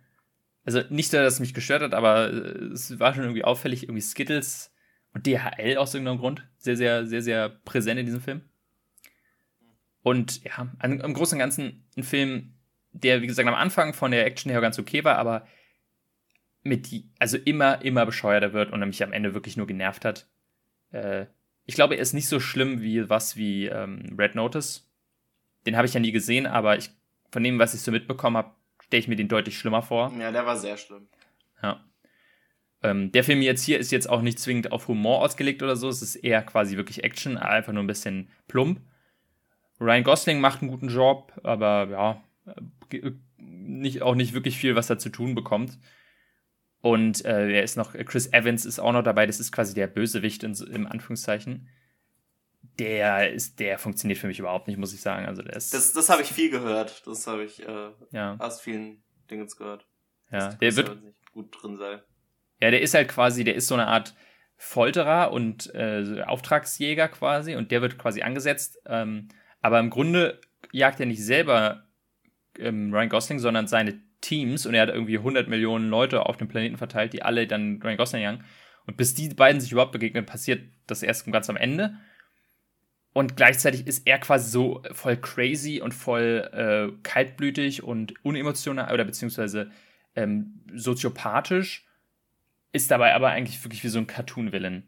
also 0.65 0.83
nicht 0.91 1.11
so, 1.11 1.17
dass 1.17 1.35
es 1.35 1.41
mich 1.41 1.55
gestört 1.55 1.83
hat, 1.83 1.95
aber 1.95 2.29
äh, 2.31 2.65
es 2.73 2.99
war 2.99 3.15
schon 3.15 3.25
irgendwie 3.25 3.45
auffällig, 3.45 3.85
irgendwie 3.85 4.03
Skittles 4.03 4.75
und 5.13 5.27
DHL 5.27 5.79
aus 5.79 5.95
irgendeinem 5.95 6.19
Grund 6.19 6.47
sehr, 6.59 6.77
sehr, 6.77 7.07
sehr, 7.07 7.23
sehr 7.23 7.49
präsent 7.49 7.99
in 7.99 8.07
diesem 8.07 8.21
Film. 8.21 8.43
Und 10.03 10.45
ja, 10.45 10.69
im 10.83 11.15
Großen 11.15 11.37
und 11.37 11.41
Ganzen 11.41 11.85
ein 11.97 12.05
Film, 12.05 12.55
der, 12.93 13.23
wie 13.23 13.27
gesagt, 13.27 13.49
am 13.49 13.55
Anfang 13.55 13.93
von 13.93 14.11
der 14.11 14.25
Action 14.25 14.53
her 14.53 14.61
ganz 14.61 14.79
okay 14.79 15.03
war, 15.03 15.19
aber 15.19 15.47
mit 16.63 16.91
die, 16.91 17.11
also 17.19 17.39
immer, 17.39 17.83
immer 17.83 18.07
bescheuerter 18.07 18.53
wird 18.53 18.73
und 18.73 18.81
mich 18.87 19.03
am 19.03 19.13
Ende 19.13 19.35
wirklich 19.35 19.57
nur 19.57 19.67
genervt 19.67 20.05
hat. 20.05 20.29
Äh, 20.91 21.27
ich 21.65 21.75
glaube, 21.75 21.97
er 21.97 22.03
ist 22.03 22.13
nicht 22.13 22.29
so 22.29 22.39
schlimm 22.39 22.81
wie 22.83 23.09
was 23.09 23.37
wie 23.37 23.67
ähm, 23.67 24.15
Red 24.19 24.35
Notice, 24.35 24.86
den 25.67 25.77
habe 25.77 25.87
ich 25.87 25.95
ja 25.95 26.01
nie 26.01 26.13
gesehen, 26.13 26.47
aber 26.47 26.77
ich, 26.77 26.91
von 27.31 27.43
dem, 27.43 27.59
was 27.59 27.75
ich 27.75 27.81
so 27.81 27.91
mitbekommen 27.91 28.37
habe, 28.37 28.53
stelle 28.83 29.01
ich 29.01 29.09
mir 29.09 29.17
den 29.17 29.29
deutlich 29.29 29.59
schlimmer 29.59 29.83
vor. 29.83 30.13
Ja, 30.19 30.31
der 30.31 30.47
war 30.47 30.57
sehr 30.57 30.77
schlimm. 30.77 31.09
Ja. 31.63 31.85
Ähm, 32.83 33.11
der 33.13 33.25
Film 33.25 33.43
jetzt 33.43 33.65
hier 33.65 33.79
ist 33.79 33.91
jetzt 33.91 34.09
auch 34.09 34.23
nicht 34.23 34.39
zwingend 34.39 34.73
auf 34.73 34.89
Humor 34.89 35.23
ausgelegt 35.23 35.63
oder 35.63 35.77
so. 35.77 35.89
Es 35.89 36.03
ist 36.03 36.17
eher 36.17 36.43
quasi 36.43 36.77
wirklich 36.77 37.05
Action, 37.05 37.37
einfach 37.37 37.73
nur 37.73 37.83
ein 37.83 37.89
bisschen 37.89 38.31
plump. 38.49 38.81
Ryan 39.81 40.05
Gosling 40.05 40.41
macht 40.41 40.63
einen 40.63 40.71
guten 40.71 40.89
Job, 40.89 41.33
aber 41.43 41.89
ja, 41.91 42.23
äh, 42.47 43.13
nicht, 43.39 44.03
auch 44.03 44.15
nicht 44.15 44.33
wirklich 44.33 44.57
viel, 44.57 44.77
was 44.77 44.89
er 44.89 44.99
zu 44.99 45.11
tun 45.11 45.35
bekommt. 45.35 45.79
Und 46.81 47.25
äh, 47.25 47.51
er 47.51 47.63
ist 47.63 47.77
noch, 47.77 47.93
Chris 47.93 48.33
Evans 48.33 48.65
ist 48.65 48.79
auch 48.79 48.93
noch 48.93 49.03
dabei, 49.03 49.27
das 49.27 49.41
ist 49.41 49.51
quasi 49.51 49.75
der 49.75 49.89
Bösewicht 49.89 50.45
in, 50.45 50.55
im 50.55 50.87
Anführungszeichen 50.87 51.69
der 52.79 53.33
ist, 53.33 53.59
der 53.59 53.79
funktioniert 53.79 54.19
für 54.19 54.27
mich 54.27 54.39
überhaupt 54.39 54.69
nicht, 54.69 54.77
muss 54.77 54.93
ich 54.93 55.01
sagen. 55.01 55.27
Also 55.27 55.43
der 55.43 55.57
ist. 55.57 55.73
Das, 55.73 55.93
das 55.93 56.09
habe 56.09 56.23
ich 56.23 56.29
viel 56.29 56.51
gehört. 56.51 57.07
Das 57.07 57.27
habe 57.27 57.45
ich 57.45 57.67
äh, 57.67 57.91
ja. 58.11 58.37
aus 58.39 58.61
vielen 58.61 59.03
Dingen 59.31 59.49
gehört. 59.57 59.87
Ja, 60.31 60.49
der 60.55 60.77
wird 60.77 61.03
nicht 61.03 61.33
gut 61.33 61.57
drin 61.61 61.77
sein. 61.77 62.01
Ja, 62.61 62.71
der 62.71 62.81
ist 62.81 62.95
halt 62.95 63.09
quasi, 63.09 63.45
der 63.45 63.55
ist 63.55 63.69
so 63.69 63.75
eine 63.75 63.87
Art 63.87 64.15
Folterer 64.57 65.33
und 65.33 65.75
äh, 65.75 66.23
Auftragsjäger 66.25 67.09
quasi 67.09 67.55
und 67.55 67.71
der 67.71 67.83
wird 67.83 67.99
quasi 67.99 68.23
angesetzt. 68.23 68.79
Ähm, 68.87 69.29
aber 69.61 69.79
im 69.79 69.91
Grunde 69.91 70.41
jagt 70.73 71.01
er 71.01 71.07
nicht 71.07 71.25
selber 71.25 71.85
ähm, 72.59 72.93
Ryan 72.93 73.09
Gosling, 73.09 73.39
sondern 73.39 73.67
seine 73.67 74.01
Teams 74.21 74.67
und 74.67 74.75
er 74.75 74.83
hat 74.83 74.89
irgendwie 74.89 75.19
100 75.19 75.49
Millionen 75.49 75.89
Leute 75.89 76.25
auf 76.25 76.37
dem 76.39 76.49
Planeten 76.49 76.79
verteilt, 76.79 77.13
die 77.13 77.23
alle 77.23 77.47
dann 77.47 77.81
Ryan 77.83 77.97
Gosling 77.99 78.23
jagen. 78.23 78.45
Und 78.87 78.97
bis 78.97 79.15
die 79.15 79.29
beiden 79.29 79.61
sich 79.61 79.73
überhaupt 79.73 79.93
begegnen, 79.93 80.25
passiert 80.25 80.63
das 80.87 81.03
erst 81.03 81.31
ganz 81.31 81.51
am 81.51 81.57
Ende. 81.57 81.97
Und 83.17 83.35
gleichzeitig 83.35 83.87
ist 83.87 84.07
er 84.07 84.19
quasi 84.19 84.51
so 84.51 84.83
voll 84.93 85.17
crazy 85.17 85.81
und 85.81 85.95
voll 85.95 86.51
äh, 86.53 86.95
kaltblütig 87.03 87.83
und 87.83 88.13
unemotional 88.23 88.93
oder 88.93 89.07
beziehungsweise 89.07 89.71
ähm, 90.15 90.61
soziopathisch, 90.75 91.87
ist 92.73 92.91
dabei 92.91 93.15
aber 93.15 93.31
eigentlich 93.31 93.65
wirklich 93.65 93.83
wie 93.85 93.89
so 93.89 93.99
ein 93.99 94.07
Cartoon-Villain. 94.07 94.87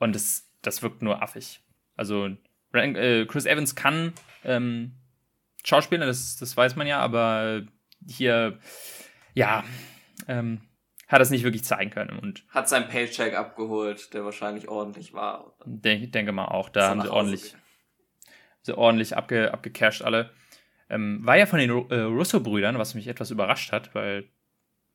Und 0.00 0.16
das, 0.16 0.50
das 0.62 0.82
wirkt 0.82 1.02
nur 1.02 1.22
affig. 1.22 1.60
Also 1.94 2.28
äh, 2.72 3.24
Chris 3.26 3.46
Evans 3.46 3.76
kann 3.76 4.14
ähm, 4.42 4.96
Schauspieler, 5.62 6.06
das, 6.06 6.36
das 6.36 6.56
weiß 6.56 6.74
man 6.74 6.88
ja, 6.88 6.98
aber 6.98 7.62
hier, 8.04 8.58
ja, 9.32 9.62
ähm, 10.26 10.60
hat 11.14 11.22
es 11.22 11.30
nicht 11.30 11.44
wirklich 11.44 11.64
zeigen 11.64 11.90
können. 11.90 12.18
Und 12.18 12.44
hat 12.48 12.68
sein 12.68 12.88
Paycheck 12.88 13.34
abgeholt, 13.34 14.12
der 14.12 14.24
wahrscheinlich 14.24 14.68
ordentlich 14.68 15.14
war. 15.14 15.56
Ich 15.82 16.10
denke 16.10 16.32
mal 16.32 16.46
auch, 16.46 16.68
da 16.68 16.90
haben 16.90 17.02
sie 17.02 17.10
ordentlich, 17.10 17.54
sie 18.62 18.76
ordentlich 18.76 19.16
abge, 19.16 19.52
abgecasht 19.52 20.02
alle. 20.02 20.30
Ähm, 20.90 21.24
war 21.24 21.36
ja 21.36 21.46
von 21.46 21.58
den 21.58 21.70
äh, 21.70 22.00
Russo-Brüdern, 22.00 22.78
was 22.78 22.94
mich 22.94 23.08
etwas 23.08 23.30
überrascht 23.30 23.72
hat, 23.72 23.94
weil 23.94 24.28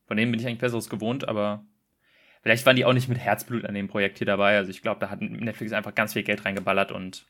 von 0.06 0.18
denen 0.18 0.32
bin 0.32 0.40
ich 0.40 0.46
eigentlich 0.46 0.60
Besseres 0.60 0.90
gewohnt, 0.90 1.28
aber 1.28 1.66
vielleicht 2.42 2.66
waren 2.66 2.76
die 2.76 2.86
auch 2.86 2.94
nicht 2.94 3.10
mit 3.10 3.18
Herzblut 3.18 3.66
an 3.66 3.74
dem 3.74 3.88
Projekt 3.88 4.18
hier 4.18 4.28
dabei. 4.28 4.58
Also 4.58 4.72
ich 4.72 4.82
glaube, 4.82 5.00
da 5.00 5.10
hat 5.10 5.22
Netflix 5.22 5.72
einfach 5.72 5.96
ganz 5.96 6.14
viel 6.14 6.24
Geld 6.24 6.46
reingeballert 6.46 6.92
und 6.92 7.26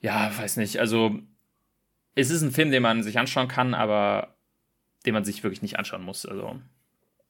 ja, 0.00 0.30
weiß 0.36 0.56
nicht. 0.56 0.78
Also 0.78 1.18
es 2.14 2.30
ist 2.30 2.42
ein 2.42 2.52
Film, 2.52 2.70
den 2.70 2.82
man 2.82 3.02
sich 3.02 3.18
anschauen 3.18 3.48
kann, 3.48 3.74
aber 3.74 4.36
den 5.06 5.14
man 5.14 5.24
sich 5.24 5.42
wirklich 5.42 5.62
nicht 5.62 5.78
anschauen 5.78 6.02
muss. 6.02 6.26
Also 6.26 6.60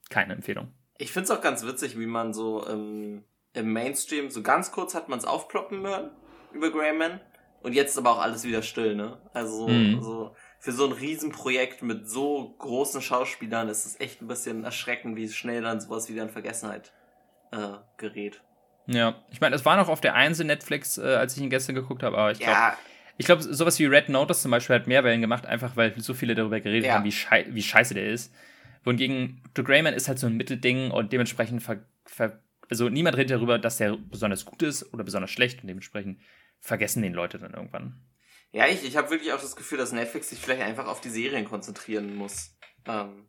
keine 0.08 0.34
Empfehlung. 0.34 0.72
Ich 0.98 1.12
finde 1.12 1.24
es 1.24 1.30
auch 1.30 1.40
ganz 1.40 1.64
witzig, 1.64 1.98
wie 1.98 2.06
man 2.06 2.32
so 2.32 2.66
ähm, 2.66 3.24
im 3.52 3.72
Mainstream 3.72 4.30
so 4.30 4.42
ganz 4.42 4.72
kurz 4.72 4.94
hat 4.94 5.08
man 5.08 5.18
es 5.18 5.24
aufploppen 5.24 5.86
hören 5.86 6.10
über 6.52 6.70
Greyman 6.70 7.20
und 7.62 7.72
jetzt 7.74 7.90
ist 7.90 7.98
aber 7.98 8.10
auch 8.10 8.22
alles 8.22 8.44
wieder 8.44 8.62
still, 8.62 8.94
ne? 8.94 9.18
Also 9.32 9.68
mhm. 9.68 10.00
so 10.02 10.34
für 10.60 10.72
so 10.72 10.86
ein 10.86 10.92
Riesenprojekt 10.92 11.82
mit 11.82 12.08
so 12.08 12.54
großen 12.58 13.02
Schauspielern 13.02 13.68
ist 13.68 13.84
es 13.84 14.00
echt 14.00 14.22
ein 14.22 14.28
bisschen 14.28 14.64
erschreckend, 14.64 15.16
wie 15.16 15.28
schnell 15.28 15.62
dann 15.62 15.80
sowas 15.80 16.08
wieder 16.08 16.22
in 16.22 16.30
Vergessenheit 16.30 16.92
äh, 17.52 17.78
gerät. 17.96 18.42
Ja, 18.86 19.22
ich 19.30 19.40
meine, 19.40 19.54
es 19.54 19.64
war 19.64 19.76
noch 19.76 19.88
auf 19.88 20.00
der 20.00 20.14
Einzel 20.14 20.46
Netflix, 20.46 20.98
äh, 20.98 21.02
als 21.02 21.36
ich 21.36 21.42
ihn 21.42 21.50
gestern 21.50 21.74
geguckt 21.74 22.02
habe, 22.02 22.16
aber 22.16 22.32
ich 22.32 22.38
glaube, 22.38 22.52
ja. 22.52 22.78
ich 23.18 23.26
glaube, 23.26 23.42
sowas 23.42 23.78
wie 23.78 23.86
Red 23.86 24.08
Notice 24.08 24.42
zum 24.42 24.50
Beispiel 24.50 24.76
hat 24.76 24.86
mehr 24.86 25.04
Wellen 25.04 25.20
gemacht, 25.20 25.46
einfach 25.46 25.76
weil 25.76 25.98
so 26.00 26.14
viele 26.14 26.34
darüber 26.34 26.60
geredet 26.60 26.86
ja. 26.86 26.94
haben, 26.94 27.04
wie, 27.04 27.12
schei 27.12 27.46
wie 27.50 27.62
scheiße 27.62 27.94
der 27.94 28.08
ist. 28.10 28.32
Wohingegen 28.88 29.42
The 29.54 29.64
Greyman 29.64 29.92
ist 29.92 30.08
halt 30.08 30.18
so 30.18 30.26
ein 30.26 30.38
Mittelding 30.38 30.90
und 30.90 31.12
dementsprechend 31.12 31.62
ver, 31.62 31.84
ver 32.06 32.40
also 32.70 32.88
niemand 32.88 33.18
redet 33.18 33.36
darüber, 33.36 33.58
dass 33.58 33.76
der 33.76 33.98
besonders 33.98 34.46
gut 34.46 34.62
ist 34.62 34.94
oder 34.94 35.04
besonders 35.04 35.30
schlecht 35.30 35.60
und 35.60 35.68
dementsprechend 35.68 36.22
vergessen 36.58 37.02
den 37.02 37.12
Leute 37.12 37.38
dann 37.38 37.52
irgendwann. 37.52 38.00
Ja, 38.50 38.66
ich, 38.66 38.82
ich 38.84 38.96
habe 38.96 39.10
wirklich 39.10 39.34
auch 39.34 39.40
das 39.42 39.56
Gefühl, 39.56 39.76
dass 39.76 39.92
Netflix 39.92 40.30
sich 40.30 40.38
vielleicht 40.38 40.62
einfach 40.62 40.86
auf 40.86 41.02
die 41.02 41.10
Serien 41.10 41.44
konzentrieren 41.44 42.16
muss. 42.16 42.56
Ähm, 42.86 43.28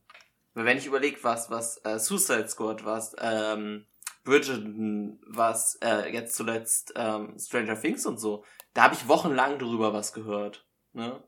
weil 0.54 0.64
wenn 0.64 0.78
ich 0.78 0.86
überlege, 0.86 1.18
was, 1.24 1.50
was 1.50 1.84
äh, 1.84 2.00
Suicide 2.00 2.48
Squad, 2.48 2.86
was 2.86 3.14
ähm, 3.20 3.86
Bridgerton, 4.24 5.20
was 5.28 5.76
äh, 5.84 6.10
jetzt 6.14 6.36
zuletzt 6.36 6.94
ähm, 6.96 7.36
Stranger 7.38 7.80
Things 7.80 8.06
und 8.06 8.18
so, 8.18 8.46
da 8.74 8.84
habe 8.84 8.96
ich 8.96 9.10
wochenlang 9.10 9.60
drüber 9.60 9.92
was 9.92 10.14
gehört. 10.14 10.66
Ne? 10.94 11.22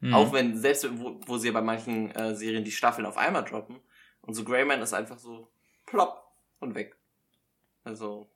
Mhm. 0.00 0.14
Auch 0.14 0.32
wenn, 0.32 0.56
selbst 0.56 0.88
wo, 0.98 1.20
wo 1.26 1.38
sie 1.38 1.48
ja 1.48 1.52
bei 1.52 1.62
manchen 1.62 2.10
äh, 2.12 2.34
Serien 2.34 2.64
die 2.64 2.70
Staffeln 2.70 3.06
auf 3.06 3.16
einmal 3.16 3.44
droppen. 3.44 3.80
Und 4.20 4.34
so 4.34 4.44
Greyman 4.44 4.80
ist 4.80 4.92
einfach 4.92 5.18
so 5.18 5.50
plopp 5.86 6.22
und 6.60 6.74
weg. 6.74 6.96
Also, 7.84 8.30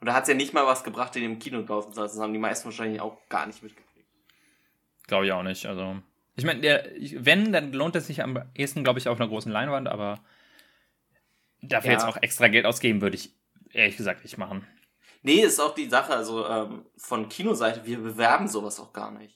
und 0.00 0.06
da 0.06 0.14
hat 0.14 0.22
es 0.22 0.28
ja 0.28 0.34
nicht 0.34 0.54
mal 0.54 0.66
was 0.66 0.84
gebracht, 0.84 1.14
den 1.14 1.24
im 1.24 1.38
Kino 1.38 1.62
draußen 1.62 1.92
zu 1.92 2.00
lassen. 2.00 2.16
Das 2.16 2.22
haben 2.22 2.32
die 2.32 2.38
meisten 2.38 2.66
wahrscheinlich 2.66 3.00
auch 3.00 3.18
gar 3.28 3.46
nicht 3.46 3.62
mitgekriegt. 3.62 4.08
Glaube 5.06 5.26
ich 5.26 5.32
auch 5.32 5.42
nicht. 5.42 5.66
Also, 5.66 5.96
ich 6.36 6.44
meine, 6.44 6.62
wenn, 7.16 7.52
dann 7.52 7.72
lohnt 7.72 7.96
es 7.96 8.06
sich 8.06 8.22
am 8.22 8.42
ehesten, 8.54 8.84
glaube 8.84 8.98
ich, 8.98 9.08
auf 9.08 9.18
einer 9.18 9.28
großen 9.28 9.50
Leinwand, 9.50 9.88
aber 9.88 10.20
dafür 11.62 11.92
ja. 11.92 11.96
jetzt 11.98 12.06
auch 12.06 12.16
extra 12.20 12.48
Geld 12.48 12.66
ausgeben, 12.66 13.00
würde 13.00 13.16
ich 13.16 13.34
ehrlich 13.72 13.96
gesagt 13.96 14.22
nicht 14.22 14.38
machen. 14.38 14.66
Nee, 15.22 15.40
ist 15.40 15.60
auch 15.60 15.74
die 15.74 15.88
Sache, 15.88 16.14
also 16.14 16.46
ähm, 16.46 16.86
von 16.96 17.28
Kinoseite, 17.28 17.84
wir 17.84 17.98
bewerben 17.98 18.46
sowas 18.46 18.78
auch 18.78 18.92
gar 18.92 19.10
nicht. 19.10 19.35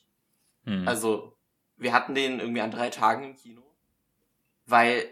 Hm. 0.71 0.89
Also, 0.89 1.37
wir 1.77 1.93
hatten 1.93 2.15
den 2.15 2.41
irgendwie 2.41 2.61
an 2.61 2.71
drei 2.71 2.91
Tagen 2.91 3.25
im 3.25 3.37
Kino, 3.37 3.63
weil 4.67 5.05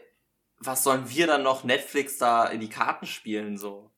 was 0.60 0.84
sollen 0.84 1.08
wir 1.08 1.26
dann 1.26 1.42
noch 1.42 1.64
Netflix 1.64 2.18
da 2.18 2.46
in 2.46 2.60
die 2.60 2.68
Karten 2.68 3.06
spielen, 3.06 3.58
so? 3.58 3.90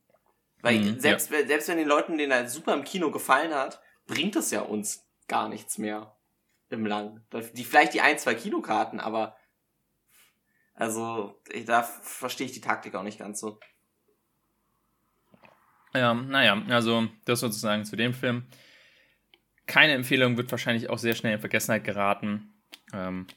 Weil 0.63 0.79
mhm, 0.79 1.01
selbst, 1.01 1.31
ja. 1.31 1.47
selbst 1.47 1.69
wenn 1.69 1.79
den 1.79 1.89
Leuten 1.89 2.19
den 2.19 2.33
halt 2.33 2.51
super 2.51 2.75
im 2.75 2.85
Kino 2.85 3.11
gefallen 3.11 3.55
hat, 3.55 3.81
bringt 4.07 4.37
es 4.37 4.51
ja 4.51 4.61
uns 4.61 5.07
gar 5.27 5.49
nichts 5.49 5.79
mehr 5.79 6.17
im 6.69 6.85
Lang. 6.87 7.25
Die, 7.55 7.65
vielleicht 7.65 7.95
die 7.95 8.01
ein, 8.01 8.19
zwei 8.19 8.35
Kinokarten, 8.35 9.01
aber 9.01 9.37
also 10.75 11.41
da 11.67 11.83
verstehe 11.83 12.47
ich 12.47 12.53
die 12.53 12.61
Taktik 12.61 12.95
auch 12.95 13.03
nicht 13.03 13.19
ganz 13.19 13.41
so. 13.41 13.59
Ja, 15.93 16.15
naja, 16.15 16.63
also 16.69 17.09
das 17.25 17.41
sozusagen 17.41 17.85
zu 17.85 17.97
dem 17.97 18.15
Film. 18.15 18.47
Keine 19.71 19.93
Empfehlung 19.93 20.37
wird 20.37 20.51
wahrscheinlich 20.51 20.91
auch 20.91 20.99
sehr 20.99 21.15
schnell 21.15 21.35
in 21.35 21.39
Vergessenheit 21.39 21.85
geraten. 21.85 22.53
Ähm, 22.93 23.29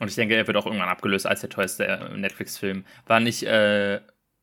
und 0.00 0.08
ich 0.08 0.14
denke, 0.14 0.34
er 0.34 0.46
wird 0.46 0.56
auch 0.56 0.64
irgendwann 0.64 0.88
abgelöst 0.88 1.26
als 1.26 1.42
der 1.42 1.50
teuerste 1.50 1.86
äh, 1.86 2.16
Netflix-Film. 2.16 2.86
War 3.06 3.20
nicht 3.20 3.42
äh, 3.42 4.00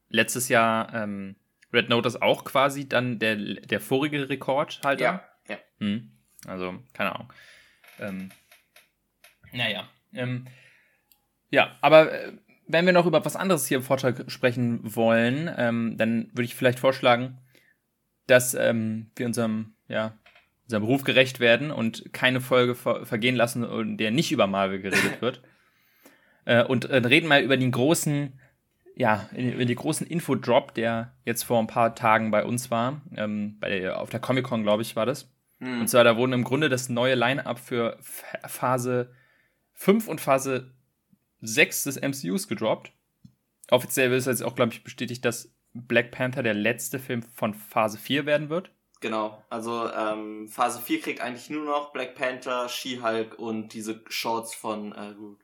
letztes 0.10 0.50
Jahr 0.50 0.94
ähm, 0.94 1.36
Red 1.74 1.90
Notice 1.90 2.22
auch 2.22 2.44
quasi 2.44 2.88
dann 2.88 3.18
der, 3.18 3.36
der 3.36 3.82
vorige 3.82 4.30
Rekordhalter? 4.30 5.04
Ja. 5.04 5.24
ja. 5.50 5.58
Hm. 5.80 6.12
Also, 6.46 6.78
keine 6.94 7.16
Ahnung. 7.16 7.34
Ähm, 8.00 8.30
naja. 9.52 9.90
Ähm, 10.14 10.46
ja, 11.50 11.76
aber 11.82 12.12
äh, 12.12 12.34
wenn 12.68 12.86
wir 12.86 12.94
noch 12.94 13.08
über 13.08 13.26
was 13.26 13.36
anderes 13.36 13.66
hier 13.66 13.78
im 13.78 13.84
Vortrag 13.84 14.30
sprechen 14.32 14.80
wollen, 14.84 15.50
ähm, 15.58 15.98
dann 15.98 16.28
würde 16.34 16.44
ich 16.44 16.54
vielleicht 16.54 16.80
vorschlagen, 16.80 17.40
dass 18.28 18.54
ähm, 18.54 19.10
wir 19.16 19.26
unserem, 19.26 19.74
ja, 19.88 20.18
unserem 20.72 20.84
Beruf 20.84 21.04
gerecht 21.04 21.40
werden 21.40 21.72
und 21.72 22.14
keine 22.14 22.42
Folge 22.42 22.76
ver 22.76 23.06
vergehen 23.06 23.36
lassen, 23.36 23.64
in 23.64 23.98
der 23.98 24.12
nicht 24.12 24.32
über 24.32 24.48
Marvel 24.48 24.82
geredet 24.82 25.22
wird. 25.22 25.42
äh, 26.46 26.64
und 26.64 26.86
äh, 26.86 26.98
reden 26.98 27.28
mal 27.28 27.42
über 27.42 27.58
den 27.58 27.72
großen 27.72 28.40
ja, 28.96 29.30
in 29.34 29.68
die 29.68 29.76
großen 29.76 30.06
Infodrop, 30.06 30.74
der 30.74 31.14
jetzt 31.26 31.44
vor 31.44 31.60
ein 31.60 31.68
paar 31.68 31.96
Tagen 31.96 32.32
bei 32.32 32.44
uns 32.46 32.72
war, 32.72 33.02
ähm, 33.16 33.58
bei 33.60 33.70
der, 33.70 34.00
auf 34.00 34.10
der 34.10 34.20
Comic-Con, 34.20 34.64
glaube 34.64 34.82
ich, 34.82 34.96
war 34.96 35.06
das. 35.06 35.32
Mhm. 35.60 35.82
Und 35.82 35.88
zwar, 35.88 36.04
da 36.04 36.18
wurden 36.18 36.34
im 36.34 36.44
Grunde 36.44 36.70
das 36.70 36.90
neue 36.90 37.16
Line-Up 37.16 37.60
für 37.60 37.98
Phase 38.02 39.12
5 39.74 40.08
und 40.08 40.22
Phase 40.22 40.74
6 41.42 41.86
des 41.86 42.02
MCUs 42.02 42.48
gedroppt. 42.48 42.92
Offiziell 43.70 44.12
ist 44.14 44.28
jetzt 44.28 44.44
auch, 44.44 44.56
glaube 44.56 44.74
ich, 44.74 44.84
bestätigt, 44.84 45.24
dass 45.24 45.56
Black 45.74 46.12
Panther 46.12 46.44
der 46.44 46.54
letzte 46.54 47.00
Film 47.00 47.24
von 47.24 47.54
Phase 47.54 47.98
4 47.98 48.26
werden 48.26 48.50
wird. 48.50 48.72
Genau, 49.02 49.44
also 49.50 49.92
ähm, 49.92 50.48
Phase 50.48 50.80
4 50.80 51.02
kriegt 51.02 51.22
eigentlich 51.22 51.50
nur 51.50 51.66
noch 51.66 51.92
Black 51.92 52.14
Panther, 52.14 52.70
She-Hulk 52.70 53.38
und 53.40 53.74
diese 53.74 54.02
Shorts 54.08 54.54
von 54.54 54.92
äh, 54.92 55.14
Groot. 55.16 55.40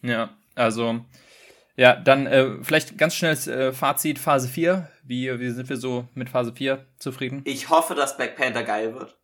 Ja, 0.00 0.34
also 0.54 1.04
ja, 1.76 1.94
dann 1.94 2.26
äh, 2.26 2.62
vielleicht 2.62 2.96
ganz 2.96 3.14
schnelles 3.14 3.46
äh, 3.46 3.72
Fazit 3.72 4.18
Phase 4.18 4.48
4. 4.48 4.90
Wie, 5.04 5.38
wie 5.38 5.50
sind 5.50 5.68
wir 5.68 5.76
so 5.76 6.08
mit 6.14 6.30
Phase 6.30 6.54
4 6.54 6.86
zufrieden? 6.98 7.42
Ich 7.44 7.68
hoffe, 7.68 7.94
dass 7.94 8.16
Black 8.16 8.36
Panther 8.36 8.64
geil 8.64 8.94
wird. 8.94 9.18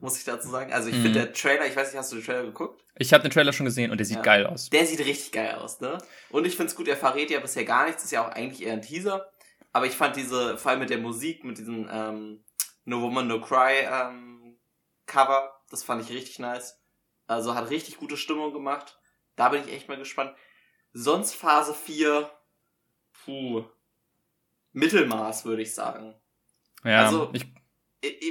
Muss 0.00 0.16
ich 0.16 0.24
dazu 0.24 0.48
sagen. 0.48 0.72
Also 0.72 0.88
ich 0.88 0.96
mhm. 0.96 1.02
finde 1.02 1.18
der 1.20 1.32
Trailer, 1.34 1.66
ich 1.66 1.76
weiß 1.76 1.88
nicht, 1.88 1.98
hast 1.98 2.10
du 2.12 2.16
den 2.16 2.24
Trailer 2.24 2.44
geguckt? 2.44 2.82
Ich 2.96 3.12
habe 3.12 3.22
den 3.22 3.30
Trailer 3.30 3.52
schon 3.52 3.66
gesehen 3.66 3.90
und 3.90 3.98
der 3.98 4.06
sieht 4.06 4.16
ja. 4.16 4.22
geil 4.22 4.46
aus. 4.46 4.70
Der 4.70 4.86
sieht 4.86 5.00
richtig 5.00 5.32
geil 5.32 5.56
aus, 5.56 5.80
ne? 5.80 5.98
Und 6.30 6.46
ich 6.46 6.56
finde 6.56 6.70
es 6.70 6.76
gut, 6.76 6.88
er 6.88 6.96
verrät 6.96 7.30
ja 7.30 7.40
bisher 7.40 7.64
gar 7.64 7.86
nichts, 7.86 8.04
ist 8.04 8.12
ja 8.12 8.26
auch 8.26 8.32
eigentlich 8.32 8.66
eher 8.66 8.72
ein 8.72 8.82
Teaser. 8.82 9.30
Aber 9.72 9.86
ich 9.86 9.92
fand 9.92 10.16
diese, 10.16 10.56
vor 10.56 10.70
allem 10.70 10.80
mit 10.80 10.90
der 10.90 10.98
Musik, 10.98 11.44
mit 11.44 11.58
diesem 11.58 11.88
ähm, 11.92 12.44
No 12.84 13.00
Woman 13.00 13.26
No 13.26 13.40
Cry 13.40 13.80
ähm, 13.80 14.58
Cover, 15.06 15.60
das 15.70 15.84
fand 15.84 16.02
ich 16.02 16.10
richtig 16.10 16.38
nice. 16.38 16.80
Also 17.26 17.54
hat 17.54 17.70
richtig 17.70 17.96
gute 17.96 18.16
Stimmung 18.16 18.52
gemacht. 18.52 18.98
Da 19.36 19.48
bin 19.48 19.62
ich 19.64 19.72
echt 19.72 19.88
mal 19.88 19.96
gespannt. 19.96 20.34
Sonst 20.92 21.34
Phase 21.34 21.74
4, 21.74 22.30
puh, 23.24 23.64
Mittelmaß, 24.72 25.44
würde 25.44 25.62
ich 25.62 25.74
sagen. 25.74 26.14
Ja, 26.84 27.06
also, 27.06 27.30
ich, 27.32 27.46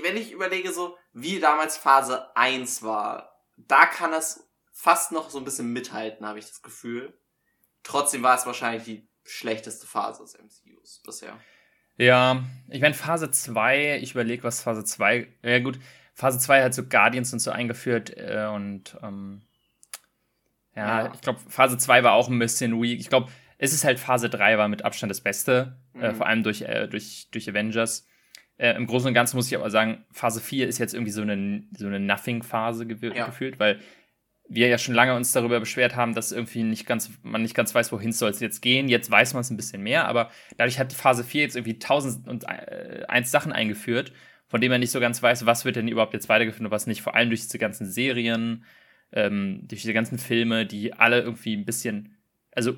wenn 0.03 0.17
ich 0.17 0.31
überlege, 0.31 0.72
so, 0.72 0.98
wie 1.12 1.39
damals 1.39 1.77
Phase 1.77 2.36
1 2.36 2.83
war, 2.83 3.41
da 3.57 3.86
kann 3.86 4.13
es 4.13 4.48
fast 4.72 5.12
noch 5.12 5.29
so 5.29 5.39
ein 5.39 5.45
bisschen 5.45 5.74
mithalten, 5.74 6.25
habe 6.25 6.39
ich 6.39 6.45
das 6.45 6.62
Gefühl. 6.62 7.17
Trotzdem 7.81 8.24
war 8.24 8.38
es 8.38 8.45
wahrscheinlich 8.45 8.83
die 8.83 9.10
schlechteste 9.25 9.88
Phase 9.88 10.24
des 10.24 10.38
MCUs 10.38 11.01
bisher. 11.03 11.39
Ja, 11.98 12.44
ich 12.70 12.82
meine, 12.82 12.96
Phase 12.96 13.30
2, 13.30 14.00
ich 14.02 14.12
überlege, 14.12 14.44
was 14.44 14.62
Phase 14.62 14.84
2, 14.84 15.28
ja 15.44 15.60
gut, 15.60 15.80
Phase 16.14 16.40
2 16.40 16.64
hat 16.64 16.74
so 16.74 16.84
Guardians 16.84 17.34
und 17.34 17.40
so 17.40 17.52
eingeführt 17.52 18.16
äh, 18.16 18.48
und 18.54 18.98
ähm, 19.04 19.42
ja, 20.76 21.06
ja. 21.06 21.12
ich 21.14 21.22
glaube, 21.22 21.40
Phase 21.48 21.78
2 21.78 22.04
war 22.04 22.14
auch 22.14 22.30
ein 22.30 22.40
bisschen 22.40 22.82
weak. 22.82 23.00
Ich 23.00 23.10
glaube, 23.10 23.32
es 23.58 23.74
ist 23.74 23.84
halt 23.84 24.00
Phase 24.00 24.30
3 24.30 24.58
war 24.58 24.68
mit 24.68 24.84
Abstand 24.84 25.10
das 25.10 25.22
Beste, 25.22 25.78
äh, 25.94 25.98
mhm. 25.98 26.04
äh, 26.04 26.14
vor 26.14 26.28
allem 26.28 26.44
durch, 26.44 26.64
äh, 26.64 26.88
durch, 26.88 27.30
durch 27.32 27.50
Avengers. 27.50 28.08
Äh, 28.58 28.76
Im 28.76 28.88
Großen 28.88 29.08
und 29.08 29.14
Ganzen 29.14 29.36
muss 29.36 29.48
ich 29.48 29.56
aber 29.56 29.70
sagen, 29.70 30.06
Phase 30.12 30.42
4 30.42 30.68
ist 30.68 30.78
jetzt 30.78 30.94
irgendwie 30.94 31.12
so 31.12 31.22
eine, 31.22 31.64
so 31.76 31.88
eine 31.88 32.00
Nothing-Phase 32.00 32.86
ge 32.86 33.16
ja. 33.16 33.26
gefühlt, 33.26 33.60
weil 33.60 33.80
wir 34.48 34.68
ja 34.68 34.78
schon 34.78 34.94
lange 34.94 35.16
uns 35.16 35.32
darüber 35.32 35.60
beschwert 35.60 35.96
haben, 35.96 36.14
dass 36.14 36.32
irgendwie 36.32 36.64
nicht 36.64 36.86
ganz, 36.86 37.10
man 37.24 37.42
nicht 37.42 37.56
ganz 37.56 37.74
weiß, 37.74 37.92
wohin 37.92 38.12
soll 38.12 38.30
es 38.30 38.40
jetzt 38.40 38.62
gehen. 38.62 38.90
Jetzt 38.90 39.10
weiß 39.10 39.34
man 39.34 39.42
es 39.42 39.50
ein 39.50 39.58
bisschen 39.58 39.82
mehr, 39.82 40.08
aber 40.08 40.30
dadurch 40.58 40.80
hat 40.80 40.92
die 40.92 40.96
Phase 40.96 41.24
4 41.24 41.42
jetzt 41.42 41.56
irgendwie 41.56 41.80
tausend 41.80 42.28
und 42.28 42.44
äh, 42.44 43.06
eins 43.08 43.32
Sachen 43.32 43.52
eingeführt, 43.52 44.12
von 44.48 44.62
denen 44.62 44.72
man 44.72 44.82
nicht 44.82 44.92
so 44.92 45.00
ganz 45.00 45.24
weiß, 45.24 45.46
was 45.46 45.66
wird 45.66 45.78
denn 45.78 45.88
überhaupt 45.88 46.14
jetzt 46.14 46.30
weitergeführt 46.30 46.66
und 46.66 46.72
was 46.72 46.88
nicht. 46.88 47.02
Vor 47.02 47.16
allem 47.16 47.30
durch 47.30 47.42
diese 47.42 47.58
ganzen 47.58 47.90
Serien, 47.90 48.66
ähm, 49.12 49.62
durch 49.64 49.82
diese 49.82 49.94
ganzen 49.94 50.18
Filme, 50.18 50.66
die 50.66 50.94
alle 50.94 51.22
irgendwie 51.22 51.56
ein 51.56 51.66
bisschen, 51.66 52.18
also 52.52 52.76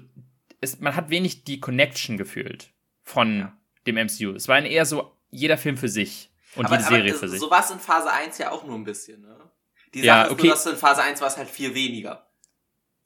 es, 0.62 0.80
man 0.80 0.96
hat 0.96 1.10
wenig 1.10 1.44
die 1.44 1.60
Connection 1.60 2.18
gefühlt 2.18 2.72
von 3.02 3.40
ja. 3.40 3.58
dem 3.88 3.96
MCU. 3.96 4.34
Es 4.36 4.48
war 4.48 4.64
eher 4.64 4.86
so 4.86 5.12
jeder 5.32 5.58
Film 5.58 5.78
für 5.78 5.90
sich 5.90 6.32
und 6.56 6.68
aber, 6.68 6.76
jede 6.76 6.88
Serie 6.88 7.12
aber, 7.12 7.20
für 7.20 7.28
sich. 7.28 7.40
So 7.40 7.50
war 7.50 7.64
es 7.64 7.72
in 7.72 7.80
Phase 7.80 8.12
1 8.12 8.38
ja 8.38 8.52
auch 8.52 8.66
nur 8.66 8.76
ein 8.76 8.84
bisschen, 8.84 9.22
ne? 9.22 9.36
Die 9.96 10.02
Sache 10.02 10.28
ja, 10.28 10.32
okay. 10.32 10.34
ist 10.34 10.44
nur, 10.44 10.54
dass 10.54 10.66
in 10.68 10.76
Phase 10.78 11.02
1 11.02 11.22
war 11.22 11.28
es 11.30 11.38
halt 11.38 11.50
viel 11.50 11.74
weniger. 11.74 12.28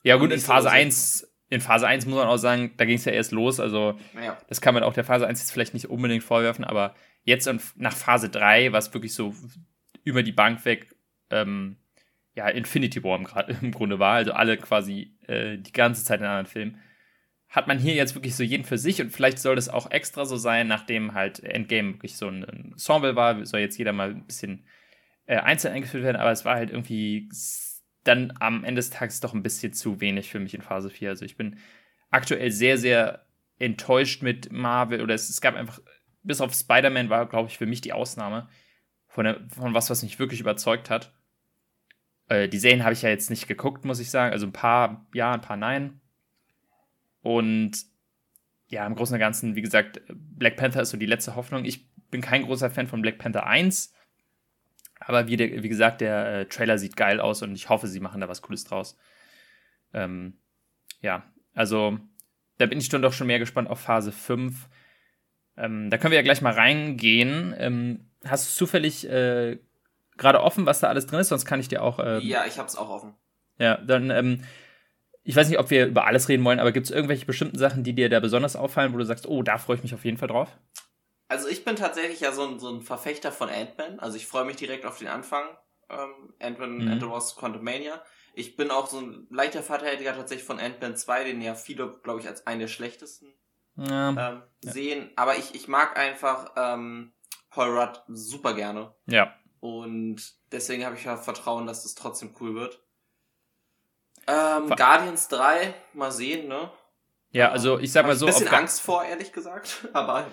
Ja, 0.04 0.18
gut, 0.18 0.32
in 0.32 0.40
Phase 0.40 0.64
so 0.64 0.70
1 0.70 1.30
in 1.50 1.62
Phase 1.62 1.88
1 1.88 2.06
muss 2.06 2.16
man 2.16 2.28
auch 2.28 2.38
sagen, 2.38 2.74
da 2.78 2.86
ging 2.86 2.98
es 2.98 3.06
ja 3.06 3.12
erst 3.12 3.32
los. 3.32 3.60
Also, 3.60 3.98
ja. 4.14 4.38
das 4.48 4.62
kann 4.62 4.74
man 4.74 4.84
auch 4.84 4.94
der 4.94 5.04
Phase 5.04 5.26
1 5.26 5.40
jetzt 5.40 5.52
vielleicht 5.52 5.74
nicht 5.74 5.90
unbedingt 5.90 6.24
vorwerfen, 6.24 6.64
aber 6.64 6.96
jetzt 7.24 7.50
nach 7.76 7.96
Phase 7.96 8.30
3, 8.30 8.72
was 8.72 8.94
wirklich 8.94 9.14
so 9.14 9.34
über 10.04 10.24
die 10.24 10.32
Bank 10.32 10.64
weg, 10.66 10.96
ähm, 11.32 11.78
ja, 12.36 12.48
Infinity 12.48 13.04
War 13.04 13.18
im, 13.18 13.28
im, 13.62 13.72
Grunde 13.72 14.00
war, 14.00 14.16
also 14.16 14.32
alle 14.34 14.58
quasi 14.58 15.18
äh, 15.28 15.58
die 15.58 15.72
ganze 15.72 16.04
Zeit 16.04 16.20
in 16.20 16.28
anderen 16.28 16.46
Filmen, 16.46 16.80
hat 17.50 17.68
man 17.68 17.80
hier 17.80 17.96
jetzt 17.96 18.14
wirklich 18.14 18.36
so 18.36 18.44
jeden 18.44 18.64
für 18.64 18.78
sich 18.78 19.02
und 19.02 19.10
vielleicht 19.10 19.40
soll 19.40 19.56
das 19.56 19.70
auch 19.70 19.90
extra 19.90 20.26
so 20.26 20.38
sein, 20.38 20.68
nachdem 20.68 21.16
halt 21.16 21.44
Endgame 21.44 21.94
wirklich 21.94 22.16
so 22.16 22.28
ein 22.28 22.44
Ensemble 22.44 23.16
war, 23.16 23.44
soll 23.46 23.60
jetzt 23.60 23.78
jeder 23.78 23.92
mal 23.92 24.12
ein 24.12 24.26
bisschen 24.28 24.66
äh, 25.30 25.38
einzeln 25.38 25.76
eingeführt 25.76 26.04
werden, 26.04 26.18
aber 26.18 26.32
es 26.32 26.44
war 26.44 26.56
halt 26.56 26.72
irgendwie 26.72 27.30
dann 28.04 28.34
am 28.40 28.64
Ende 28.64 28.80
des 28.80 28.90
Tages 28.90 29.20
doch 29.20 29.36
ein 29.36 29.44
bisschen 29.44 29.74
zu 29.74 30.02
wenig 30.02 30.32
für 30.32 30.40
mich 30.40 30.56
in 30.56 30.64
Phase 30.64 30.90
4. 30.90 31.10
Also 31.10 31.24
ich 31.24 31.38
bin 31.38 31.60
aktuell 32.10 32.50
sehr, 32.50 32.80
sehr 32.80 33.28
enttäuscht 33.60 34.24
mit 34.24 34.52
Marvel 34.52 35.02
oder 35.02 35.14
es, 35.14 35.30
es 35.30 35.40
gab 35.40 35.54
einfach, 35.54 35.82
bis 36.24 36.42
auf 36.42 36.56
Spider-Man 36.56 37.12
war, 37.12 37.30
glaube 37.30 37.48
ich, 37.48 37.60
für 37.60 37.68
mich 37.68 37.82
die 37.82 37.94
Ausnahme 37.94 38.50
von, 39.06 39.26
der, 39.26 39.40
von 39.50 39.76
was, 39.76 39.92
was 39.92 40.02
mich 40.02 40.18
wirklich 40.18 40.40
überzeugt 40.40 40.90
hat. 40.90 41.14
Äh, 42.28 42.50
die 42.50 42.58
Serien 42.58 42.84
habe 42.84 42.94
ich 42.94 43.04
ja 43.04 43.10
jetzt 43.10 43.30
nicht 43.30 43.48
geguckt, 43.48 43.86
muss 43.86 44.00
ich 44.00 44.10
sagen. 44.10 44.34
Also 44.34 44.48
ein 44.48 44.54
paar 44.54 45.06
ja, 45.14 45.32
ein 45.32 45.42
paar 45.42 45.58
nein. 45.58 46.02
Und 47.22 47.74
ja, 48.66 48.84
im 48.88 48.96
Großen 48.96 49.14
und 49.14 49.20
Ganzen, 49.20 49.56
wie 49.56 49.62
gesagt, 49.62 50.02
Black 50.12 50.56
Panther 50.56 50.82
ist 50.82 50.90
so 50.90 50.98
die 50.98 51.06
letzte 51.06 51.36
Hoffnung. 51.36 51.66
Ich 51.66 51.88
bin 52.10 52.22
kein 52.22 52.46
großer 52.46 52.72
Fan 52.72 52.88
von 52.88 53.04
Black 53.04 53.20
Panther 53.20 53.46
1. 53.46 53.94
Aber 55.10 55.28
wie, 55.28 55.38
der, 55.38 55.64
wie 55.64 55.70
gesagt, 55.70 56.02
der 56.02 56.42
äh, 56.42 56.46
Trailer 56.46 56.78
sieht 56.78 56.96
geil 56.96 57.20
aus 57.20 57.42
und 57.42 57.56
ich 57.56 57.68
hoffe, 57.68 57.88
sie 57.88 58.00
machen 58.00 58.22
da 58.22 58.30
was 58.30 58.44
Cooles 58.44 58.64
draus. 58.64 58.96
Ähm, 59.92 60.38
ja, 61.02 61.24
also 61.56 61.98
da 62.60 62.68
bin 62.68 62.78
ich 62.78 62.90
dann 62.90 63.02
doch 63.02 63.12
schon 63.12 63.26
mehr 63.26 63.40
gespannt 63.40 63.72
auf 63.72 63.80
Phase 63.80 64.12
5. 64.12 64.70
Ähm, 65.58 65.90
da 65.90 65.98
können 65.98 66.12
wir 66.12 66.20
ja 66.20 66.24
gleich 66.24 66.44
mal 66.44 66.54
reingehen. 66.54 67.56
Ähm, 67.58 68.12
hast 68.24 68.52
du 68.52 68.66
zufällig 68.66 69.10
äh, 69.10 69.58
gerade 70.16 70.44
offen, 70.44 70.68
was 70.68 70.80
da 70.80 70.90
alles 70.90 71.08
drin 71.08 71.22
ist? 71.22 71.30
Sonst 71.30 71.46
kann 71.46 71.60
ich 71.60 71.70
dir 71.70 71.82
auch. 71.82 71.98
Äh, 71.98 72.20
ja, 72.20 72.46
ich 72.46 72.60
hab's 72.60 72.76
auch 72.76 72.92
offen. 72.92 73.16
Ja, 73.58 73.78
dann. 73.78 74.12
Ähm, 74.12 74.44
ich 75.24 75.36
weiß 75.36 75.50
nicht, 75.50 75.58
ob 75.58 75.72
wir 75.72 75.88
über 75.88 76.06
alles 76.06 76.30
reden 76.30 76.44
wollen, 76.44 76.60
aber 76.60 76.72
gibt 76.72 76.86
es 76.86 76.92
irgendwelche 76.92 77.26
bestimmten 77.26 77.58
Sachen, 77.58 77.84
die 77.84 77.96
dir 77.96 78.10
da 78.10 78.20
besonders 78.20 78.56
auffallen, 78.56 78.94
wo 78.94 78.98
du 78.98 79.06
sagst, 79.06 79.28
oh, 79.28 79.42
da 79.42 79.58
freue 79.58 79.78
ich 79.78 79.84
mich 79.84 79.96
auf 79.96 80.06
jeden 80.06 80.18
Fall 80.18 80.28
drauf? 80.28 80.56
Also 81.30 81.48
ich 81.48 81.64
bin 81.64 81.76
tatsächlich 81.76 82.20
ja 82.20 82.32
so 82.32 82.46
ein, 82.46 82.60
so 82.60 82.70
ein 82.70 82.82
Verfechter 82.82 83.32
von 83.32 83.50
Ant-Man. 83.50 84.00
Also 84.00 84.18
ich 84.18 84.28
freue 84.28 84.46
mich 84.46 84.58
direkt 84.58 84.86
auf 84.86 84.98
den 84.98 85.08
Anfang. 85.08 85.46
Ähm, 85.90 86.34
Ant-Man 86.40 86.78
mhm. 86.80 86.92
and 86.92 87.02
the 87.02 87.10
Wasp 87.10 87.38
Quantumania. 87.40 88.04
Ich 88.34 88.58
bin 88.58 88.72
auch 88.72 88.88
so 88.88 89.00
ein 89.00 89.28
leichter 89.30 89.64
Verteidiger 89.64 90.16
tatsächlich 90.16 90.46
von 90.46 90.60
Ant-Man 90.60 90.98
2, 90.98 91.26
den 91.26 91.42
ja 91.42 91.54
viele, 91.54 92.00
glaube 92.04 92.20
ich, 92.20 92.28
als 92.28 92.48
einen 92.48 92.62
der 92.62 92.68
schlechtesten 92.68 93.28
ja. 93.76 94.10
Ähm, 94.10 94.16
ja. 94.16 94.44
sehen. 94.62 95.12
Aber 95.16 95.38
ich, 95.38 95.54
ich 95.54 95.68
mag 95.68 95.98
einfach 95.98 96.52
ähm, 96.56 97.14
Paul 97.52 97.78
Rudd 97.78 98.02
super 98.08 98.54
gerne. 98.56 98.94
Ja. 99.06 99.34
Und 99.60 100.34
deswegen 100.52 100.86
habe 100.86 100.96
ich 100.96 101.04
ja 101.04 101.16
Vertrauen, 101.16 101.68
dass 101.68 101.84
das 101.84 101.94
trotzdem 101.94 102.36
cool 102.40 102.56
wird. 102.56 102.82
Ähm, 104.26 104.70
Guardians 104.70 105.28
3, 105.28 105.74
mal 105.94 106.12
sehen, 106.12 106.48
ne? 106.48 106.72
Ja, 107.32 107.52
also 107.52 107.78
ich 107.78 107.92
sag 107.92 108.06
mal 108.08 108.16
so. 108.16 108.28
Ich 108.28 108.36
ein 108.36 108.40
bisschen 108.40 108.56
Angst 108.56 108.82
vor, 108.82 109.04
ehrlich 109.04 109.32
gesagt. 109.32 109.88
Aber 109.94 110.26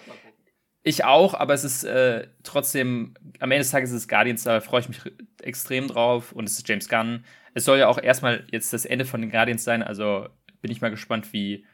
ich 0.86 1.04
auch, 1.04 1.34
aber 1.34 1.52
es 1.52 1.64
ist 1.64 1.82
äh, 1.82 2.28
trotzdem, 2.44 3.14
am 3.40 3.50
Ende 3.50 3.62
des 3.62 3.72
Tages 3.72 3.90
ist 3.90 4.02
es 4.02 4.08
Guardians, 4.08 4.44
da 4.44 4.60
freue 4.60 4.82
ich 4.82 4.88
mich 4.88 5.00
extrem 5.42 5.88
drauf 5.88 6.30
und 6.30 6.44
es 6.44 6.58
ist 6.58 6.68
James 6.68 6.88
Gunn. 6.88 7.24
Es 7.54 7.64
soll 7.64 7.80
ja 7.80 7.88
auch 7.88 8.00
erstmal 8.00 8.46
jetzt 8.52 8.72
das 8.72 8.84
Ende 8.84 9.04
von 9.04 9.20
den 9.20 9.32
Guardians 9.32 9.64
sein, 9.64 9.82
also 9.82 10.28
bin 10.62 10.70
ich 10.70 10.80
mal 10.80 10.92
gespannt, 10.92 11.32
wie 11.32 11.66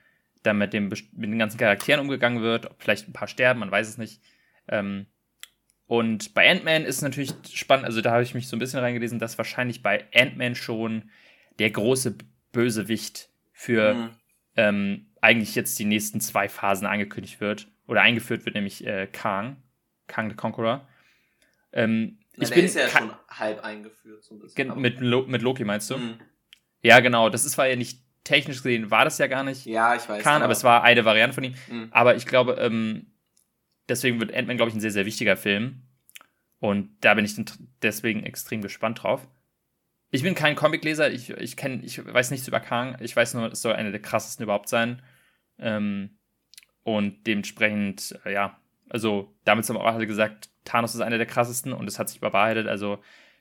da 0.42 0.54
mit, 0.54 0.72
dem, 0.72 0.88
mit 0.88 1.30
den 1.30 1.38
ganzen 1.38 1.58
Charakteren 1.58 2.00
umgegangen 2.00 2.42
wird, 2.42 2.64
ob 2.70 2.82
vielleicht 2.82 3.06
ein 3.06 3.12
paar 3.12 3.28
sterben, 3.28 3.60
man 3.60 3.70
weiß 3.70 3.86
es 3.86 3.98
nicht. 3.98 4.22
Ähm, 4.66 5.04
und 5.84 6.32
bei 6.32 6.50
Ant-Man 6.50 6.86
ist 6.86 6.96
es 6.96 7.02
natürlich 7.02 7.34
spannend, 7.52 7.84
also 7.84 8.00
da 8.00 8.12
habe 8.12 8.22
ich 8.22 8.32
mich 8.32 8.48
so 8.48 8.56
ein 8.56 8.60
bisschen 8.60 8.80
reingelesen, 8.80 9.18
dass 9.18 9.36
wahrscheinlich 9.36 9.82
bei 9.82 10.06
Ant-Man 10.14 10.54
schon 10.54 11.10
der 11.58 11.70
große 11.70 12.16
Bösewicht 12.52 13.28
für 13.52 13.92
mhm. 13.92 14.10
ähm, 14.56 15.06
eigentlich 15.20 15.54
jetzt 15.54 15.78
die 15.78 15.84
nächsten 15.84 16.22
zwei 16.22 16.48
Phasen 16.48 16.86
angekündigt 16.86 17.42
wird 17.42 17.68
oder 17.86 18.02
eingeführt 18.02 18.44
wird, 18.44 18.54
nämlich 18.54 18.86
äh, 18.86 19.06
Kang, 19.06 19.62
Kang 20.06 20.30
the 20.30 20.36
Conqueror. 20.36 20.88
Ähm, 21.72 22.18
Na, 22.36 22.42
ich 22.42 22.48
der 22.48 22.56
bin 22.56 22.64
ist 22.64 22.76
ja 22.76 22.88
schon 22.88 23.12
halb 23.28 23.64
eingeführt. 23.64 24.24
So 24.24 24.34
ein 24.34 24.38
bisschen, 24.40 24.80
mit, 24.80 25.00
Lo 25.00 25.22
mit 25.26 25.42
Loki 25.42 25.64
meinst 25.64 25.90
du? 25.90 25.96
Mhm. 25.96 26.20
Ja, 26.82 27.00
genau. 27.00 27.28
Das 27.28 27.44
ist, 27.44 27.56
war 27.58 27.66
ja 27.66 27.76
nicht 27.76 28.00
technisch 28.24 28.58
gesehen, 28.58 28.90
war 28.90 29.04
das 29.04 29.18
ja 29.18 29.26
gar 29.26 29.44
nicht. 29.44 29.66
Ja, 29.66 29.94
ich 29.94 30.08
weiß. 30.08 30.22
Khan, 30.22 30.36
aber, 30.36 30.44
aber 30.44 30.52
es 30.52 30.64
war 30.64 30.82
eine 30.82 31.04
Variante 31.04 31.34
von 31.34 31.44
ihm. 31.44 31.54
Mhm. 31.68 31.88
Aber 31.90 32.16
ich 32.16 32.26
glaube, 32.26 32.54
ähm, 32.54 33.12
deswegen 33.88 34.20
wird 34.20 34.34
Ant-Man, 34.34 34.56
glaube 34.56 34.70
ich, 34.70 34.76
ein 34.76 34.80
sehr, 34.80 34.90
sehr 34.90 35.06
wichtiger 35.06 35.36
Film. 35.36 35.82
Und 36.58 36.96
da 37.00 37.14
bin 37.14 37.24
ich 37.24 37.34
deswegen 37.82 38.22
extrem 38.22 38.62
gespannt 38.62 39.02
drauf. 39.02 39.26
Ich 40.12 40.22
bin 40.22 40.34
kein 40.34 40.54
Comicleser, 40.54 41.10
ich, 41.10 41.30
ich, 41.30 41.56
kenn, 41.56 41.82
ich 41.82 42.04
weiß 42.04 42.30
nichts 42.30 42.46
über 42.46 42.60
Kang. 42.60 42.96
Ich 43.00 43.16
weiß 43.16 43.34
nur, 43.34 43.50
es 43.50 43.62
soll 43.62 43.72
einer 43.72 43.90
der 43.90 44.02
krassesten 44.02 44.44
überhaupt 44.44 44.68
sein. 44.68 45.02
Ähm, 45.58 46.18
und 46.84 47.26
dementsprechend, 47.26 48.18
äh, 48.24 48.32
ja, 48.32 48.58
also 48.88 49.34
damit 49.44 49.68
haben 49.68 49.76
auch 49.76 49.84
alle 49.84 50.06
gesagt, 50.06 50.50
Thanos 50.64 50.94
ist 50.94 51.00
einer 51.00 51.18
der 51.18 51.26
krassesten 51.26 51.72
und 51.72 51.88
es 51.88 51.98
hat 51.98 52.08
sich 52.08 52.20
bewahrheitet. 52.20 52.68
Also 52.68 52.98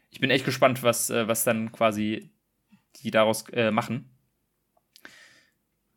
ich 0.10 0.20
bin 0.20 0.30
echt 0.30 0.46
gespannt, 0.46 0.84
was, 0.84 1.10
äh, 1.10 1.28
was 1.28 1.44
dann 1.44 1.72
quasi 1.72 2.32
die 2.98 3.12
daraus 3.12 3.48
äh, 3.50 3.72
machen. 3.72 4.10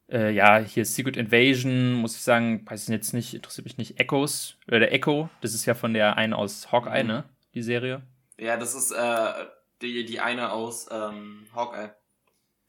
Äh, 0.09 0.33
ja, 0.33 0.59
hier 0.59 0.85
Secret 0.85 1.17
Invasion, 1.17 1.95
muss 1.95 2.17
ich 2.17 2.23
sagen, 2.23 2.65
weiß 2.69 2.85
ich 2.85 2.89
jetzt 2.89 3.15
nicht, 3.15 3.35
interessiert 3.35 3.65
mich 3.65 3.79
nicht. 3.79 3.99
Echoes, 3.99 4.59
oder 4.69 4.81
der 4.81 4.93
Echo, 4.93 5.31
das 5.41 5.55
ist 5.55 5.65
ja 5.65 5.75
von 5.75 5.95
der 5.95 6.17
einen 6.17 6.35
aus 6.35 6.71
Hawkeye, 6.71 7.03
mhm. 7.03 7.09
ne? 7.09 7.25
Die 7.55 7.63
Serie. 7.63 8.03
Ja, 8.39 8.57
das 8.57 8.75
ist 8.75 8.91
äh, 8.91 9.33
die, 9.81 10.05
die 10.05 10.21
eine 10.21 10.51
aus 10.53 10.89
ähm, 10.91 11.47
Hawkeye. 11.55 11.95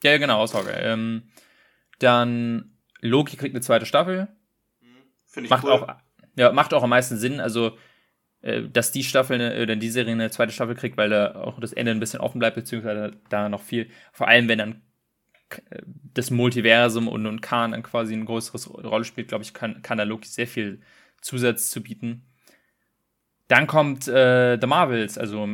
Ja, 0.03 0.17
genau, 0.17 0.39
aus 0.39 0.53
Hawkeye. 0.53 0.79
Ähm, 0.79 1.29
dann 1.99 2.77
Loki 3.01 3.37
kriegt 3.37 3.53
eine 3.53 3.61
zweite 3.61 3.85
Staffel. 3.85 4.27
Finde 5.35 5.47
ich 5.47 5.51
macht 5.51 5.65
cool. 5.65 5.71
auch, 5.71 5.87
ja, 6.37 6.53
macht 6.53 6.73
auch 6.73 6.83
am 6.83 6.89
meisten 6.89 7.17
Sinn. 7.17 7.41
Also, 7.41 7.77
äh, 8.41 8.69
dass 8.69 8.93
die 8.93 9.03
Staffel 9.03 9.61
oder 9.61 9.75
die 9.75 9.89
Serie 9.89 10.13
eine 10.13 10.31
zweite 10.31 10.53
Staffel 10.53 10.75
kriegt, 10.75 10.95
weil 10.95 11.09
da 11.09 11.35
auch 11.35 11.59
das 11.59 11.73
Ende 11.73 11.91
ein 11.91 11.99
bisschen 11.99 12.21
offen 12.21 12.39
bleibt, 12.39 12.55
beziehungsweise 12.55 13.11
da 13.27 13.49
noch 13.49 13.61
viel, 13.61 13.89
vor 14.13 14.29
allem 14.29 14.47
wenn 14.47 14.59
dann 14.59 14.81
äh, 15.49 15.81
das 16.13 16.31
Multiversum 16.31 17.09
und, 17.09 17.25
und 17.25 17.41
Khan 17.41 17.73
dann 17.73 17.83
quasi 17.83 18.13
eine 18.13 18.23
größere 18.23 18.87
Rolle 18.87 19.03
spielt, 19.03 19.27
glaube 19.27 19.43
ich, 19.43 19.53
kann, 19.53 19.81
kann 19.81 19.97
da 19.97 20.05
Loki 20.05 20.29
sehr 20.29 20.47
viel 20.47 20.79
Zusatz 21.21 21.69
zu 21.69 21.83
bieten. 21.83 22.23
Dann 23.49 23.67
kommt 23.67 24.07
äh, 24.07 24.57
The 24.57 24.67
Marvels, 24.67 25.17
also 25.17 25.45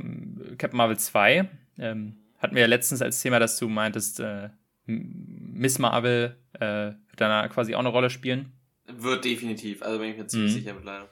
Captain 0.59 0.77
Marvel 0.77 0.97
2. 0.97 1.49
Ähm, 1.79 2.17
hatten 2.37 2.53
wir 2.55 2.61
ja 2.61 2.67
letztens 2.67 3.01
als 3.01 3.19
Thema, 3.19 3.39
dass 3.39 3.57
du 3.57 3.67
meintest, 3.67 4.19
äh, 4.19 4.49
Miss 4.85 5.79
Marvel 5.79 6.37
äh, 6.53 6.91
wird 6.91 7.19
dann 7.21 7.49
quasi 7.49 7.73
auch 7.73 7.79
eine 7.79 7.89
Rolle 7.89 8.09
spielen. 8.09 8.53
Wird 8.97 9.25
definitiv, 9.25 9.81
also 9.81 9.99
bin 9.99 10.11
ich 10.11 10.17
mir 10.17 10.27
ziemlich 10.27 10.51
mhm. 10.51 10.55
sicher 10.55 10.73
mittlerweile. 10.73 11.09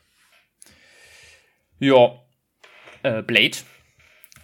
Ja, 1.79 2.19
äh, 3.03 3.21
Blade. 3.21 3.57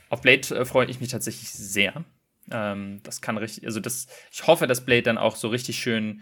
Auf 0.09 0.21
Blade 0.21 0.55
äh, 0.55 0.65
freue 0.65 0.87
ich 0.87 0.99
mich 0.99 1.09
tatsächlich 1.09 1.49
sehr. 1.51 2.05
Ähm, 2.51 3.01
das 3.03 3.21
kann 3.21 3.37
richtig, 3.37 3.65
also 3.65 3.79
das, 3.79 4.07
ich 4.31 4.47
hoffe, 4.47 4.67
dass 4.67 4.85
Blade 4.85 5.03
dann 5.03 5.17
auch 5.17 5.35
so 5.35 5.47
richtig 5.49 5.79
schön, 5.79 6.21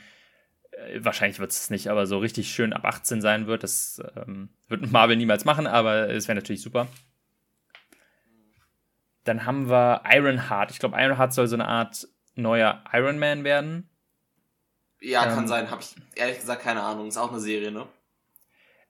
äh, 0.72 1.00
wahrscheinlich 1.04 1.40
wird 1.40 1.52
es 1.52 1.70
nicht, 1.70 1.90
aber 1.90 2.08
so 2.08 2.18
richtig 2.18 2.52
schön 2.52 2.74
ab 2.74 2.86
18 2.86 3.22
sein 3.22 3.48
wird. 3.48 3.64
Das 3.64 4.02
ähm, 4.16 4.50
wird 4.68 4.92
Marvel 4.92 5.18
niemals 5.18 5.46
machen, 5.46 5.68
aber 5.68 6.10
es 6.10 6.28
wäre 6.28 6.36
natürlich 6.36 6.62
super. 6.62 6.88
Dann 9.26 9.46
haben 9.46 9.70
wir 9.70 10.04
Ironheart. 10.12 10.72
Ich 10.72 10.80
glaube, 10.80 10.98
Ironheart 11.00 11.34
soll 11.34 11.48
so 11.48 11.56
eine 11.56 11.68
Art 11.68 12.08
neuer 12.36 12.84
Iron 12.92 13.20
Man 13.20 13.44
werden. 13.44 13.90
Ja, 15.04 15.26
ähm, 15.26 15.36
kann 15.36 15.48
sein. 15.48 15.70
Habe 15.70 15.82
ich 15.82 15.96
ehrlich 16.16 16.40
gesagt 16.40 16.64
keine 16.64 16.82
Ahnung. 16.82 17.08
Ist 17.08 17.18
auch 17.18 17.32
eine 17.32 17.40
Serie, 17.40 17.72
ne? 17.72 17.88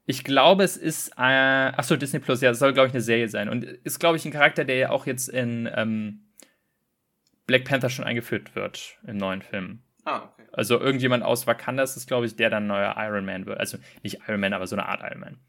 Ich 0.06 0.24
glaube, 0.24 0.64
es 0.64 0.78
ist. 0.78 1.10
Äh, 1.18 1.22
achso, 1.22 1.96
Disney 1.96 2.20
Plus, 2.20 2.42
ja, 2.42 2.50
das 2.50 2.60
soll, 2.60 2.74
glaube 2.74 2.88
ich, 2.88 2.94
eine 2.94 3.02
Serie 3.02 3.28
sein. 3.30 3.50
Und 3.50 3.64
ist, 3.64 4.00
glaube 4.00 4.18
ich, 4.18 4.26
ein 4.26 4.32
Charakter, 4.32 4.64
der 4.64 4.76
ja 4.76 4.90
auch 4.92 5.06
jetzt 5.06 5.28
in 5.28 5.70
ähm, 5.76 6.28
Black 7.48 7.66
Panther 7.66 7.90
schon 7.90 8.06
eingeführt 8.06 8.56
wird 8.56 8.98
im 9.08 9.18
neuen 9.18 9.42
Film. 9.42 9.82
Ah, 10.06 10.24
okay. 10.26 10.48
Also 10.52 10.80
irgendjemand 10.80 11.24
aus 11.24 11.48
Wakanda 11.48 11.84
ist, 11.84 12.08
glaube 12.08 12.26
ich, 12.26 12.36
der 12.36 12.50
dann 12.50 12.68
neuer 12.68 12.96
Iron 12.98 13.26
Man 13.26 13.46
wird. 13.46 13.60
Also 13.60 13.78
nicht 14.04 14.20
Iron 14.28 14.40
Man, 14.40 14.54
aber 14.54 14.68
so 14.68 14.76
eine 14.76 14.86
Art 14.86 15.02
Iron 15.02 15.20
Man. 15.20 15.40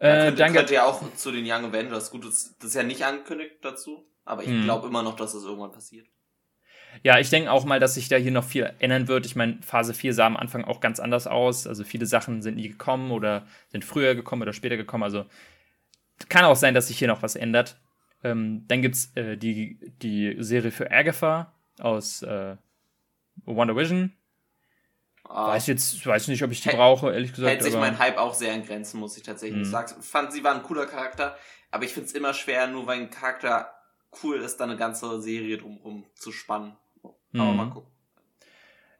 Ja, 0.00 0.24
könnte, 0.24 0.44
äh, 0.44 0.52
könnte 0.52 0.74
ja 0.74 0.84
auch 0.84 1.02
zu 1.14 1.32
den 1.32 1.44
Young 1.44 1.64
Avengers. 1.64 2.10
Gut, 2.10 2.24
das, 2.24 2.56
das 2.58 2.70
ist 2.70 2.74
ja 2.74 2.82
nicht 2.82 3.04
angekündigt 3.04 3.56
dazu, 3.62 4.06
aber 4.24 4.42
ich 4.42 4.48
hm. 4.48 4.64
glaube 4.64 4.88
immer 4.88 5.02
noch, 5.02 5.16
dass 5.16 5.32
das 5.32 5.44
irgendwann 5.44 5.72
passiert. 5.72 6.06
Ja, 7.02 7.18
ich 7.18 7.30
denke 7.30 7.50
auch 7.50 7.64
mal, 7.64 7.80
dass 7.80 7.94
sich 7.94 8.08
da 8.08 8.16
hier 8.16 8.30
noch 8.30 8.44
viel 8.44 8.72
ändern 8.78 9.08
wird. 9.08 9.26
Ich 9.26 9.36
meine, 9.36 9.58
Phase 9.62 9.94
4 9.94 10.14
sah 10.14 10.26
am 10.26 10.36
Anfang 10.36 10.64
auch 10.64 10.80
ganz 10.80 11.00
anders 11.00 11.26
aus. 11.26 11.66
Also 11.66 11.84
viele 11.84 12.06
Sachen 12.06 12.42
sind 12.42 12.56
nie 12.56 12.68
gekommen 12.68 13.10
oder 13.10 13.46
sind 13.68 13.84
früher 13.84 14.14
gekommen 14.14 14.42
oder 14.42 14.52
später 14.52 14.76
gekommen. 14.76 15.02
Also 15.02 15.24
kann 16.28 16.44
auch 16.44 16.56
sein, 16.56 16.74
dass 16.74 16.88
sich 16.88 16.98
hier 16.98 17.08
noch 17.08 17.22
was 17.22 17.34
ändert. 17.34 17.76
Ähm, 18.22 18.64
dann 18.68 18.82
gibt 18.82 18.94
es 18.94 19.16
äh, 19.16 19.36
die, 19.36 19.78
die 20.02 20.36
Serie 20.38 20.70
für 20.70 20.90
Agatha 20.90 21.52
aus, 21.80 22.22
äh, 22.22 22.56
Wonder 23.44 23.76
Vision. 23.76 24.12
Ah. 25.24 25.48
Weiß 25.48 25.66
jetzt, 25.66 26.04
weiß 26.04 26.28
nicht, 26.28 26.42
ob 26.42 26.50
ich 26.50 26.60
die 26.60 26.68
Hält, 26.68 26.76
brauche, 26.76 27.12
ehrlich 27.12 27.32
gesagt. 27.32 27.50
Hält 27.50 27.62
sich 27.62 27.74
mein 27.74 27.98
Hype 27.98 28.18
auch 28.18 28.34
sehr 28.34 28.54
in 28.54 28.64
Grenzen, 28.64 29.00
muss 29.00 29.16
ich 29.16 29.22
tatsächlich 29.22 29.66
mhm. 29.66 29.70
sagen. 29.70 30.02
Fand, 30.02 30.32
sie 30.32 30.44
war 30.44 30.54
ein 30.54 30.62
cooler 30.62 30.86
Charakter, 30.86 31.36
aber 31.70 31.84
ich 31.84 31.92
finde 31.92 32.08
es 32.08 32.12
immer 32.12 32.34
schwer, 32.34 32.66
nur 32.66 32.86
weil 32.86 33.00
ein 33.00 33.10
Charakter 33.10 33.72
cool 34.22 34.40
ist, 34.40 34.58
da 34.58 34.64
eine 34.64 34.76
ganze 34.76 35.20
Serie 35.22 35.58
drumherum 35.58 36.06
zu 36.14 36.32
spannen. 36.32 36.76
Aber 37.34 37.50
mhm. 37.50 37.56
mal 37.56 37.70
gucken. 37.70 37.90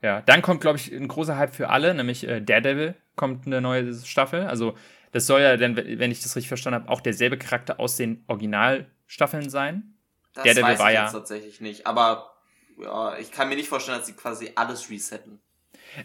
Ja, 0.03 0.21
dann 0.23 0.43
kommt, 0.43 0.61
glaube 0.61 0.79
ich, 0.79 0.93
ein 0.93 1.07
großer 1.07 1.37
Hype 1.37 1.55
für 1.55 1.71
alle, 1.71 1.95
nämlich 1.95 2.27
äh, 2.27 2.41
Daredevil 2.41 2.95
kommt 3.15 3.47
eine 3.47 3.61
neue 3.61 3.95
Staffel. 3.95 4.43
Also, 4.43 4.77
das 5.13 5.27
soll 5.27 5.43
ja 5.43 5.57
dann, 5.57 5.77
wenn 5.77 6.11
ich 6.11 6.23
das 6.23 6.35
richtig 6.35 6.49
verstanden 6.49 6.81
habe, 6.81 6.91
auch 6.91 7.01
derselbe 7.01 7.39
Charakter 7.39 7.79
aus 7.79 7.97
den 7.97 8.25
Originalstaffeln 8.27 9.49
sein. 9.49 9.95
Das 10.35 10.45
Daredevil 10.45 10.65
weiß 10.65 10.75
ich 10.75 10.81
war 10.81 10.93
ja 10.93 11.11
tatsächlich 11.11 11.61
nicht, 11.61 11.87
aber 11.87 12.33
ja, 12.81 13.17
ich 13.19 13.31
kann 13.31 13.49
mir 13.49 13.57
nicht 13.57 13.69
vorstellen, 13.69 13.99
dass 13.99 14.07
sie 14.07 14.15
quasi 14.15 14.53
alles 14.55 14.91
resetten. 14.91 15.41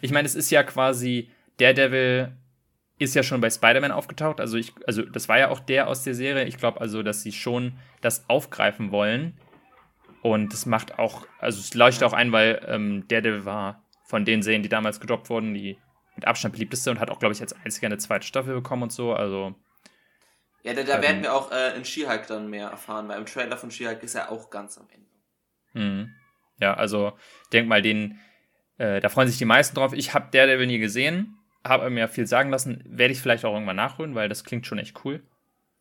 Ich 0.02 0.12
meine, 0.12 0.26
es 0.26 0.36
ist 0.36 0.52
ja 0.52 0.63
quasi 0.63 1.32
Daredevil 1.58 2.36
ist 3.00 3.16
ja 3.16 3.24
schon 3.24 3.42
bei 3.42 3.50
Spider-Man 3.50 3.92
aufgetaucht. 3.92 4.40
Also 4.40 4.58
ich, 4.58 4.74
also 4.86 5.04
das 5.04 5.30
war 5.30 5.38
ja 5.38 5.50
auch 5.50 5.60
der 5.60 5.88
aus 5.88 6.04
der 6.04 6.16
Serie. 6.16 6.46
Ich 6.46 6.58
glaube 6.58 6.82
also, 6.82 7.04
dass 7.04 7.22
sie 7.22 7.32
schon 7.32 7.74
das 8.02 8.28
aufgreifen 8.28 8.92
wollen. 8.92 9.38
Und 10.28 10.52
das 10.52 10.66
macht 10.66 11.00
auch, 11.00 11.26
also 11.40 11.58
es 11.62 11.74
leuchtet 11.74 12.04
auch 12.04 12.12
ein, 12.12 12.34
weil 12.34 12.62
ähm, 12.68 13.08
Daredevil 13.08 13.46
war 13.46 13.86
von 14.04 14.26
den 14.26 14.42
Serien, 14.42 14.62
die 14.62 14.68
damals 14.68 15.00
gedroppt 15.00 15.30
wurden, 15.30 15.54
die 15.54 15.78
mit 16.16 16.28
Abstand 16.28 16.52
beliebteste 16.52 16.92
und 16.92 17.00
hat 17.00 17.10
auch, 17.10 17.20
glaube 17.20 17.34
ich, 17.34 17.40
als 17.40 17.54
einziger 17.54 17.88
eine 17.88 17.98
zweite 17.98 18.28
Staffel 18.28 18.54
bekommen 18.54 18.84
und 18.84 18.92
so. 18.92 19.13
Also. 19.13 19.56
Ja, 20.63 20.74
da, 20.74 20.84
da 20.84 20.96
ähm, 20.96 21.02
werden 21.02 21.22
wir 21.22 21.34
auch 21.34 21.50
äh, 21.54 21.78
in 21.78 21.86
She-Hulk 21.86 22.28
dann 22.28 22.50
mehr 22.50 22.68
erfahren, 22.68 23.08
weil 23.08 23.20
im 23.20 23.26
Trailer 23.26 23.56
von 23.56 23.72
She-Hulk 23.72 24.04
ist 24.04 24.16
er 24.16 24.30
auch 24.30 24.50
ganz 24.50 24.78
am 24.78 24.90
Ende. 24.90 25.08
Mhm. 25.74 26.13
Ja, 26.60 26.74
also 26.74 27.13
denk 27.54 27.70
mal, 27.70 27.82
den, 27.82 28.20
äh, 28.80 29.00
da 29.00 29.08
freuen 29.08 29.30
sich 29.30 29.38
die 29.38 29.46
meisten 29.46 29.76
drauf. 29.76 29.94
Ich 29.94 30.13
habe 30.13 30.28
Daredevil 30.30 30.68
nie 30.68 30.80
gesehen, 30.80 31.38
habe 31.63 31.90
mir 31.90 32.10
viel 32.10 32.28
sagen 32.28 32.50
lassen. 32.50 32.84
Werde 32.86 33.13
ich 33.13 33.22
vielleicht 33.22 33.46
auch 33.46 33.54
irgendwann 33.54 33.78
nachholen, 33.78 34.13
weil 34.13 34.28
das 34.28 34.44
klingt 34.44 34.68
schon 34.68 34.78
echt 34.78 35.06
cool. 35.06 35.24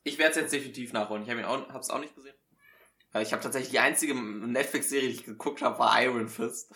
Ich 0.04 0.18
werde 0.18 0.30
es 0.30 0.36
jetzt 0.36 0.52
definitiv 0.52 0.92
nachholen. 0.92 1.24
Ich 1.24 1.30
habe 1.30 1.40
es 1.40 1.90
auch, 1.90 1.96
auch 1.96 2.00
nicht 2.00 2.14
gesehen. 2.14 2.36
Ich 3.20 3.32
habe 3.32 3.42
tatsächlich 3.42 3.70
die 3.70 3.78
einzige 3.78 4.14
Netflix-Serie, 4.14 5.08
die 5.08 5.14
ich 5.14 5.24
geguckt 5.24 5.62
habe, 5.62 5.78
war 5.78 6.02
Iron 6.02 6.28
Fist. 6.28 6.74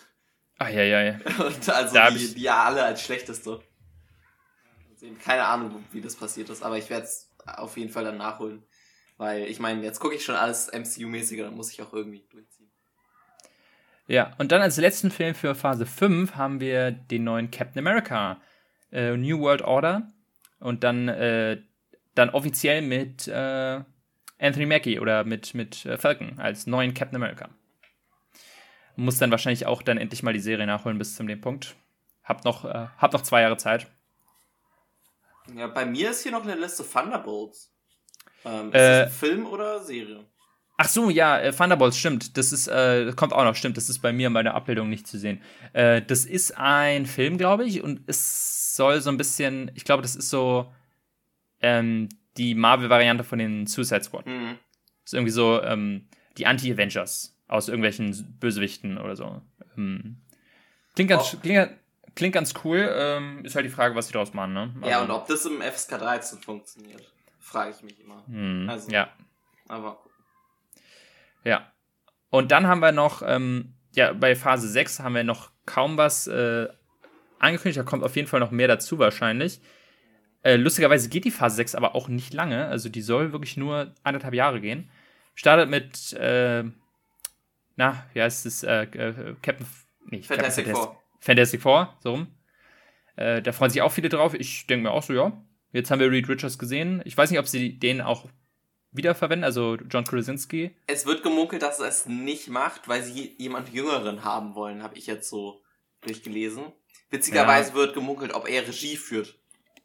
Ah, 0.57 0.69
ja, 0.69 0.83
ja, 0.83 1.01
ja. 1.01 1.19
Und 1.45 1.69
also 1.69 1.93
da 1.93 2.11
die, 2.11 2.33
die 2.33 2.41
ja 2.41 2.63
alle 2.63 2.83
als 2.83 3.01
schlechteste. 3.01 3.61
Keine 5.23 5.45
Ahnung, 5.45 5.83
wie 5.91 6.01
das 6.01 6.15
passiert 6.15 6.49
ist, 6.49 6.61
aber 6.61 6.77
ich 6.77 6.89
werde 6.91 7.05
es 7.05 7.31
auf 7.45 7.75
jeden 7.77 7.91
Fall 7.91 8.03
dann 8.03 8.17
nachholen. 8.17 8.63
Weil 9.17 9.43
ich 9.45 9.59
meine, 9.59 9.83
jetzt 9.83 9.99
gucke 9.99 10.15
ich 10.15 10.23
schon 10.23 10.35
alles 10.35 10.71
MCU-mäßiger, 10.71 11.43
dann 11.43 11.55
muss 11.55 11.71
ich 11.71 11.81
auch 11.81 11.93
irgendwie 11.93 12.23
durchziehen. 12.29 12.71
Ja, 14.07 14.33
und 14.37 14.51
dann 14.51 14.61
als 14.61 14.77
letzten 14.77 15.09
Film 15.09 15.35
für 15.35 15.55
Phase 15.55 15.85
5 15.85 16.35
haben 16.35 16.59
wir 16.59 16.91
den 16.91 17.23
neuen 17.23 17.49
Captain 17.49 17.79
America, 17.79 18.41
äh, 18.91 19.15
New 19.15 19.39
World 19.39 19.61
Order. 19.61 20.11
Und 20.59 20.83
dann, 20.83 21.07
äh, 21.07 21.61
dann 22.13 22.29
offiziell 22.29 22.81
mit 22.81 23.27
äh, 23.27 23.81
Anthony 24.41 24.65
Mackie 24.65 24.99
oder 24.99 25.23
mit, 25.23 25.53
mit 25.53 25.85
äh, 25.85 25.97
Falcon 25.97 26.39
als 26.39 26.67
neuen 26.67 26.93
Captain 26.93 27.15
America. 27.15 27.49
Muss 28.95 29.17
dann 29.17 29.31
wahrscheinlich 29.31 29.65
auch 29.65 29.81
dann 29.81 29.97
endlich 29.97 30.23
mal 30.23 30.33
die 30.33 30.39
Serie 30.39 30.65
nachholen 30.65 30.97
bis 30.97 31.15
zum 31.15 31.27
dem 31.27 31.39
Punkt. 31.39 31.75
Hab 32.23 32.43
noch, 32.43 32.65
äh, 32.65 32.87
hab 32.97 33.13
noch 33.13 33.21
zwei 33.21 33.41
Jahre 33.41 33.57
Zeit. 33.57 33.87
Ja, 35.55 35.67
bei 35.67 35.85
mir 35.85 36.11
ist 36.11 36.23
hier 36.23 36.31
noch 36.31 36.43
eine 36.43 36.55
Liste 36.55 36.83
Thunderbolts. 36.83 37.73
Ähm, 38.43 38.67
ist 38.67 38.75
äh, 38.75 39.05
das 39.05 39.15
Film 39.15 39.45
oder 39.45 39.83
Serie? 39.83 40.25
Ach 40.77 40.87
so, 40.87 41.09
ja, 41.09 41.39
äh, 41.39 41.51
Thunderbolts, 41.51 41.97
stimmt. 41.97 42.37
Das 42.37 42.51
ist, 42.51 42.67
äh, 42.67 43.13
kommt 43.15 43.33
auch 43.33 43.43
noch, 43.43 43.55
stimmt. 43.55 43.77
Das 43.77 43.89
ist 43.89 43.99
bei 43.99 44.11
mir 44.11 44.27
in 44.27 44.33
meiner 44.33 44.55
Abbildung 44.55 44.89
nicht 44.89 45.07
zu 45.07 45.19
sehen. 45.19 45.41
Äh, 45.73 46.01
das 46.01 46.25
ist 46.25 46.57
ein 46.57 47.05
Film, 47.05 47.37
glaube 47.37 47.65
ich, 47.65 47.83
und 47.83 48.01
es 48.07 48.75
soll 48.75 49.01
so 49.01 49.11
ein 49.11 49.17
bisschen, 49.17 49.71
ich 49.75 49.83
glaube, 49.85 50.01
das 50.01 50.15
ist 50.15 50.29
so 50.29 50.71
ähm, 51.61 52.09
die 52.37 52.55
Marvel-Variante 52.55 53.23
von 53.23 53.39
den 53.39 53.67
Suicide 53.67 54.03
Squad. 54.03 54.25
Mhm. 54.25 54.57
Das 55.03 55.11
ist 55.11 55.13
irgendwie 55.13 55.31
so 55.31 55.61
ähm, 55.61 56.07
die 56.37 56.45
Anti-Avengers 56.45 57.37
aus 57.47 57.67
irgendwelchen 57.67 58.37
Bösewichten 58.39 58.97
oder 58.97 59.15
so. 59.15 59.41
Ähm, 59.77 60.21
klingt, 60.95 61.09
ganz, 61.09 61.33
oh. 61.33 61.37
klingt, 61.41 61.71
klingt 62.15 62.33
ganz 62.33 62.53
cool. 62.63 62.89
Ähm, 62.93 63.43
ist 63.43 63.55
halt 63.55 63.65
die 63.65 63.69
Frage, 63.69 63.95
was 63.95 64.07
sie 64.07 64.13
daraus 64.13 64.33
machen. 64.33 64.53
Ne? 64.53 64.73
Also, 64.77 64.89
ja, 64.89 65.01
und 65.03 65.11
ob 65.11 65.27
das 65.27 65.45
im 65.45 65.61
FSK 65.61 65.99
13 65.99 66.39
funktioniert, 66.39 67.03
frage 67.39 67.73
ich 67.75 67.83
mich 67.83 67.99
immer. 67.99 68.23
Hm, 68.27 68.67
also, 68.69 68.89
ja. 68.89 69.09
Aber. 69.67 69.99
Ja. 71.43 71.71
Und 72.29 72.51
dann 72.51 72.67
haben 72.67 72.79
wir 72.79 72.93
noch, 72.93 73.21
ähm, 73.25 73.73
ja, 73.93 74.13
bei 74.13 74.35
Phase 74.35 74.69
6 74.69 75.01
haben 75.01 75.15
wir 75.15 75.25
noch 75.25 75.51
kaum 75.65 75.97
was 75.97 76.27
äh, 76.27 76.69
angekündigt. 77.39 77.77
Da 77.77 77.83
kommt 77.83 78.03
auf 78.03 78.15
jeden 78.15 78.27
Fall 78.27 78.39
noch 78.39 78.51
mehr 78.51 78.69
dazu 78.69 78.99
wahrscheinlich. 78.99 79.59
Äh, 80.43 80.55
lustigerweise 80.55 81.09
geht 81.09 81.25
die 81.25 81.31
Phase 81.31 81.57
6 81.57 81.75
aber 81.75 81.95
auch 81.95 82.07
nicht 82.07 82.33
lange. 82.33 82.67
Also 82.67 82.89
die 82.89 83.01
soll 83.01 83.31
wirklich 83.31 83.57
nur 83.57 83.93
anderthalb 84.03 84.33
Jahre 84.33 84.61
gehen. 84.61 84.89
Startet 85.35 85.69
mit 85.69 86.13
äh, 86.13 86.63
na, 87.81 88.05
wie 88.13 88.21
heißt 88.21 88.45
es, 88.45 88.63
äh, 88.63 88.83
äh, 88.83 89.35
Captain, 89.41 89.65
nee, 90.05 90.21
Fantastic 90.21 90.65
Captain 90.65 90.83
Four. 90.83 91.01
Fantastic 91.19 91.61
Four, 91.61 91.97
so 91.99 92.11
rum. 92.11 92.27
Äh, 93.15 93.41
da 93.41 93.51
freuen 93.51 93.71
sich 93.71 93.81
auch 93.81 93.91
viele 93.91 94.09
drauf. 94.09 94.33
Ich 94.33 94.67
denke 94.67 94.83
mir 94.83 94.91
auch 94.91 95.03
so, 95.03 95.13
ja, 95.13 95.43
jetzt 95.71 95.89
haben 95.89 95.99
wir 95.99 96.11
Reed 96.11 96.29
Richards 96.29 96.59
gesehen. 96.59 97.01
Ich 97.05 97.17
weiß 97.17 97.31
nicht, 97.31 97.39
ob 97.39 97.47
sie 97.47 97.79
den 97.79 98.01
auch 98.01 98.29
wiederverwenden, 98.91 99.43
also 99.43 99.77
John 99.89 100.03
Krasinski. 100.03 100.75
Es 100.85 101.05
wird 101.05 101.23
gemunkelt, 101.23 101.61
dass 101.61 101.79
er 101.79 101.87
es 101.87 102.05
nicht 102.05 102.49
macht, 102.49 102.87
weil 102.87 103.03
sie 103.03 103.35
jemand 103.37 103.73
Jüngeren 103.73 104.23
haben 104.23 104.53
wollen, 104.53 104.83
habe 104.83 104.97
ich 104.97 105.07
jetzt 105.07 105.29
so 105.29 105.63
durchgelesen. 106.01 106.65
Witzigerweise 107.09 107.69
ja. 107.69 107.75
wird 107.75 107.93
gemunkelt, 107.93 108.33
ob 108.33 108.47
er 108.47 108.67
Regie 108.67 108.97
führt 108.97 109.40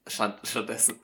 stattdessen. 0.42 1.00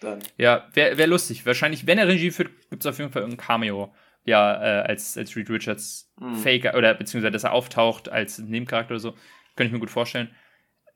Dann. 0.00 0.20
Ja, 0.38 0.66
wäre 0.72 0.96
wär 0.96 1.06
lustig. 1.06 1.44
Wahrscheinlich, 1.44 1.86
wenn 1.86 1.98
er 1.98 2.08
Regie 2.08 2.30
führt, 2.30 2.50
gibt 2.70 2.82
es 2.82 2.86
auf 2.86 2.98
jeden 2.98 3.12
Fall 3.12 3.22
irgendein 3.22 3.46
Cameo 3.46 3.94
ja 4.24 4.54
äh, 4.62 4.88
als, 4.88 5.16
als 5.16 5.36
Reed 5.36 5.50
Richards 5.50 6.10
mhm. 6.18 6.36
Faker 6.36 6.74
oder 6.76 6.94
beziehungsweise 6.94 7.32
dass 7.32 7.44
er 7.44 7.52
auftaucht 7.52 8.08
als 8.08 8.38
Nebencharakter 8.38 8.92
oder 8.92 9.00
so. 9.00 9.10
Könnte 9.56 9.66
ich 9.66 9.72
mir 9.72 9.80
gut 9.80 9.90
vorstellen. 9.90 10.34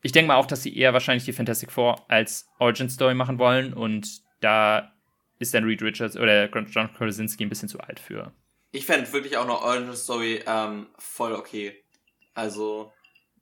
Ich 0.02 0.12
denke 0.12 0.28
mal 0.28 0.36
auch, 0.36 0.46
dass 0.46 0.62
sie 0.62 0.76
eher 0.76 0.92
wahrscheinlich 0.92 1.24
die 1.24 1.32
Fantastic 1.32 1.72
Four 1.72 2.04
als 2.10 2.48
Origin 2.58 2.90
Story 2.90 3.14
machen 3.14 3.38
wollen 3.38 3.72
und 3.72 4.22
da 4.40 4.92
ist 5.38 5.54
dann 5.54 5.64
Reed 5.64 5.82
Richards 5.82 6.16
oder 6.16 6.46
John 6.46 6.92
Krasinski 6.92 7.44
ein 7.44 7.48
bisschen 7.48 7.68
zu 7.68 7.80
alt 7.80 8.00
für. 8.00 8.32
Ich 8.70 8.86
fände 8.86 9.12
wirklich 9.12 9.36
auch 9.36 9.46
noch 9.46 9.62
Origin 9.62 9.94
Story 9.94 10.42
ähm, 10.46 10.88
voll 10.98 11.32
okay. 11.32 11.82
Also, 12.34 12.92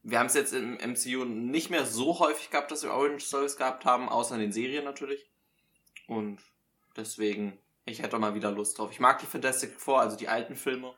wir 0.02 0.18
haben 0.18 0.26
es 0.26 0.34
jetzt 0.34 0.52
im 0.52 0.74
MCU 0.74 1.24
nicht 1.24 1.70
mehr 1.70 1.86
so 1.86 2.18
häufig 2.18 2.50
gehabt, 2.50 2.70
dass 2.70 2.82
wir 2.82 2.92
Origin 2.92 3.20
Stories 3.20 3.56
gehabt 3.56 3.84
haben, 3.84 4.08
außer 4.08 4.34
in 4.34 4.40
den 4.40 4.52
Serien 4.52 4.84
natürlich. 4.84 5.30
Und 6.06 6.40
deswegen 6.96 7.58
ich 7.84 8.00
hätte 8.00 8.18
mal 8.18 8.34
wieder 8.34 8.50
Lust 8.50 8.78
drauf. 8.78 8.90
Ich 8.92 9.00
mag 9.00 9.18
die 9.18 9.26
Fantastic 9.26 9.72
Four, 9.78 10.00
also 10.00 10.16
die 10.16 10.28
alten 10.28 10.54
Filme. 10.54 10.94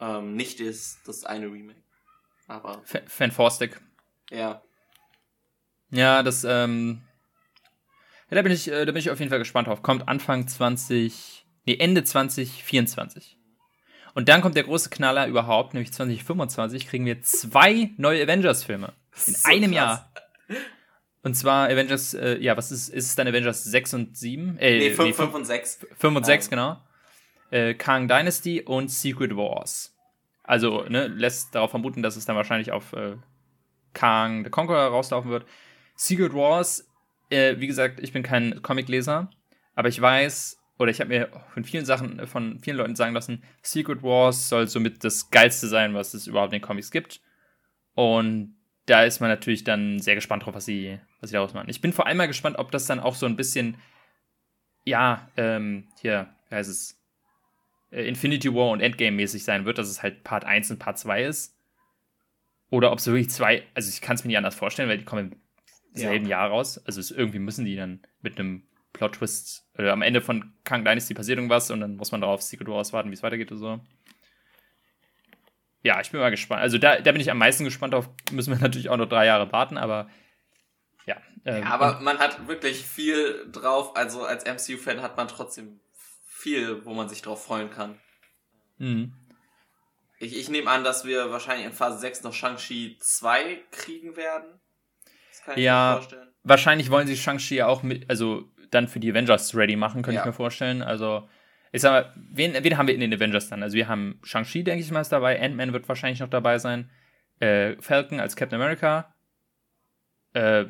Ähm, 0.00 0.34
nicht 0.34 0.60
das, 0.60 0.98
das 1.04 1.24
eine 1.24 1.46
Remake. 1.46 1.82
Aber. 2.48 2.82
Fantastic. 2.84 3.80
Ja. 4.30 4.62
Ja, 5.90 6.22
das, 6.22 6.44
ähm. 6.44 7.02
Ja, 8.30 8.36
da 8.36 8.42
bin 8.42 8.52
ich, 8.52 8.68
äh, 8.68 8.86
da 8.86 8.92
bin 8.92 9.00
ich 9.00 9.10
auf 9.10 9.18
jeden 9.18 9.28
Fall 9.28 9.38
gespannt 9.38 9.68
drauf. 9.68 9.82
Kommt 9.82 10.08
Anfang 10.08 10.48
20. 10.48 11.46
Nee, 11.66 11.76
Ende 11.76 12.02
2024. 12.02 13.38
Und 14.14 14.28
dann 14.28 14.42
kommt 14.42 14.56
der 14.56 14.64
große 14.64 14.90
Knaller 14.90 15.26
überhaupt, 15.26 15.74
nämlich 15.74 15.92
2025 15.92 16.86
kriegen 16.86 17.06
wir 17.06 17.22
zwei 17.22 17.90
neue 17.96 18.22
Avengers-Filme. 18.22 18.92
In 19.26 19.34
so 19.34 19.48
einem 19.48 19.72
krass. 19.72 19.74
Jahr. 19.74 20.12
Und 21.22 21.34
zwar 21.34 21.68
Avengers, 21.68 22.14
äh, 22.14 22.38
ja, 22.38 22.56
was 22.56 22.72
ist, 22.72 22.88
ist 22.88 23.06
es 23.06 23.14
dann 23.14 23.28
Avengers 23.28 23.64
6 23.64 23.94
und 23.94 24.16
7? 24.16 24.58
Äh, 24.58 24.78
nee, 24.78 24.90
5, 24.90 25.08
nee, 25.08 25.12
5 25.12 25.34
und 25.34 25.44
6. 25.44 25.86
5 25.96 26.16
und 26.16 26.26
6, 26.26 26.50
genau. 26.50 26.80
Äh, 27.50 27.74
Kang 27.74 28.08
Dynasty 28.08 28.62
und 28.62 28.90
Secret 28.90 29.36
Wars. 29.36 29.96
Also, 30.42 30.84
ne, 30.88 31.06
lässt 31.06 31.54
darauf 31.54 31.70
vermuten, 31.70 32.02
dass 32.02 32.16
es 32.16 32.24
dann 32.24 32.34
wahrscheinlich 32.34 32.72
auf 32.72 32.92
äh, 32.94 33.16
Kang 33.92 34.44
the 34.44 34.50
Conqueror 34.50 34.88
rauslaufen 34.88 35.30
wird. 35.30 35.46
Secret 35.94 36.34
Wars, 36.34 36.90
äh, 37.30 37.56
wie 37.58 37.68
gesagt, 37.68 38.00
ich 38.00 38.12
bin 38.12 38.24
kein 38.24 38.60
Comicleser, 38.60 39.30
aber 39.76 39.88
ich 39.88 40.00
weiß, 40.00 40.61
oder 40.82 40.90
ich 40.90 40.98
habe 41.00 41.10
mir 41.10 41.28
von 41.54 41.62
vielen 41.62 41.84
Sachen, 41.84 42.26
von 42.26 42.58
vielen 42.58 42.76
Leuten 42.76 42.96
sagen 42.96 43.14
lassen, 43.14 43.44
Secret 43.62 44.02
Wars 44.02 44.48
soll 44.48 44.66
somit 44.66 45.04
das 45.04 45.30
Geilste 45.30 45.68
sein, 45.68 45.94
was 45.94 46.12
es 46.12 46.26
überhaupt 46.26 46.52
in 46.52 46.58
den 46.58 46.66
Comics 46.66 46.90
gibt. 46.90 47.20
Und 47.94 48.56
da 48.86 49.04
ist 49.04 49.20
man 49.20 49.30
natürlich 49.30 49.62
dann 49.62 50.00
sehr 50.00 50.16
gespannt 50.16 50.44
drauf, 50.44 50.56
was 50.56 50.64
sie, 50.64 50.98
was 51.20 51.30
sie 51.30 51.34
daraus 51.34 51.54
machen. 51.54 51.70
Ich 51.70 51.80
bin 51.80 51.92
vor 51.92 52.08
allem 52.08 52.16
mal 52.16 52.26
gespannt, 52.26 52.58
ob 52.58 52.72
das 52.72 52.86
dann 52.86 52.98
auch 52.98 53.14
so 53.14 53.26
ein 53.26 53.36
bisschen, 53.36 53.76
ja, 54.82 55.30
ähm, 55.36 55.86
hier, 56.00 56.34
wie 56.48 56.56
heißt 56.56 56.68
es, 56.68 57.00
äh, 57.92 58.02
Infinity 58.08 58.52
War 58.52 58.70
und 58.70 58.80
Endgame-mäßig 58.80 59.44
sein 59.44 59.64
wird, 59.64 59.78
dass 59.78 59.88
es 59.88 60.02
halt 60.02 60.24
Part 60.24 60.44
1 60.44 60.72
und 60.72 60.80
Part 60.80 60.98
2 60.98 61.22
ist. 61.22 61.56
Oder 62.70 62.90
ob 62.90 62.98
es 62.98 63.06
wirklich 63.06 63.30
zwei, 63.30 63.62
also 63.74 63.88
ich 63.88 64.00
kann 64.00 64.16
es 64.16 64.24
mir 64.24 64.30
nicht 64.30 64.38
anders 64.38 64.56
vorstellen, 64.56 64.88
weil 64.88 64.98
die 64.98 65.04
kommen 65.04 65.30
im 65.30 65.40
selben 65.94 66.24
ja. 66.24 66.38
Jahr 66.38 66.48
raus. 66.48 66.84
Also 66.84 66.98
es, 66.98 67.12
irgendwie 67.12 67.38
müssen 67.38 67.66
die 67.66 67.76
dann 67.76 68.00
mit 68.20 68.36
einem 68.40 68.64
Plot-Twist, 68.92 69.66
äh, 69.78 69.88
am 69.88 70.02
Ende 70.02 70.20
von 70.20 70.52
Kang 70.64 70.84
Dynasty 70.84 71.14
passiert 71.14 71.38
irgendwas 71.38 71.70
und 71.70 71.80
dann 71.80 71.96
muss 71.96 72.12
man 72.12 72.20
darauf 72.20 72.42
Secret 72.42 72.68
Wars 72.68 72.92
warten, 72.92 73.10
wie 73.10 73.14
es 73.14 73.22
weitergeht 73.22 73.50
oder 73.50 73.58
so. 73.60 73.80
ja, 75.82 76.00
ich 76.00 76.10
bin 76.10 76.20
mal 76.20 76.30
gespannt. 76.30 76.62
Also 76.62 76.78
da, 76.78 77.00
da 77.00 77.12
bin 77.12 77.20
ich 77.20 77.30
am 77.30 77.38
meisten 77.38 77.64
gespannt 77.64 77.94
auf. 77.94 78.08
Müssen 78.30 78.52
wir 78.52 78.58
natürlich 78.60 78.88
auch 78.88 78.96
noch 78.96 79.08
drei 79.08 79.26
Jahre 79.26 79.50
warten, 79.52 79.76
aber 79.76 80.08
ja. 81.06 81.16
Ähm, 81.44 81.62
ja 81.62 81.70
aber 81.70 82.00
man 82.00 82.18
hat 82.18 82.46
wirklich 82.46 82.84
viel 82.84 83.50
drauf. 83.50 83.96
Also 83.96 84.24
als 84.24 84.44
MCU-Fan 84.44 85.02
hat 85.02 85.16
man 85.16 85.28
trotzdem 85.28 85.80
viel, 86.26 86.84
wo 86.84 86.94
man 86.94 87.08
sich 87.08 87.22
drauf 87.22 87.44
freuen 87.44 87.70
kann. 87.70 87.98
Mhm. 88.78 89.14
Ich, 90.18 90.36
ich 90.36 90.48
nehme 90.48 90.70
an, 90.70 90.84
dass 90.84 91.04
wir 91.04 91.30
wahrscheinlich 91.30 91.66
in 91.66 91.72
Phase 91.72 91.98
6 91.98 92.22
noch 92.22 92.32
Shang-Chi 92.32 92.96
2 93.00 93.60
kriegen 93.72 94.16
werden. 94.16 94.60
Das 95.30 95.42
kann 95.42 95.58
ich 95.58 95.64
ja, 95.64 95.94
mir 95.94 95.96
vorstellen. 95.96 96.28
Wahrscheinlich 96.44 96.90
wollen 96.90 97.06
sie 97.08 97.16
Shang-Chi 97.16 97.56
ja 97.56 97.66
auch 97.66 97.82
mit, 97.82 98.08
also 98.08 98.51
dann 98.72 98.88
für 98.88 99.00
die 99.00 99.10
Avengers 99.10 99.54
ready 99.54 99.76
machen, 99.76 100.02
könnte 100.02 100.16
ja. 100.16 100.22
ich 100.22 100.26
mir 100.26 100.32
vorstellen. 100.32 100.82
Also, 100.82 101.28
ich 101.70 101.80
sag 101.80 101.90
mal, 101.90 102.12
wen, 102.16 102.54
wen 102.62 102.76
haben 102.76 102.88
wir 102.88 102.94
in 102.94 103.00
den 103.00 103.14
Avengers 103.14 103.48
dann? 103.48 103.62
Also, 103.62 103.76
wir 103.76 103.88
haben 103.88 104.18
Shang-Chi, 104.24 104.64
denke 104.64 104.82
ich 104.82 104.90
mal, 104.90 105.00
ist 105.00 105.12
dabei. 105.12 105.40
Ant-Man 105.40 105.72
wird 105.72 105.88
wahrscheinlich 105.88 106.20
noch 106.20 106.30
dabei 106.30 106.58
sein. 106.58 106.90
Äh, 107.38 107.76
Falcon 107.80 108.20
als 108.20 108.36
Captain 108.36 108.60
America. 108.60 109.14
Äh, 110.32 110.66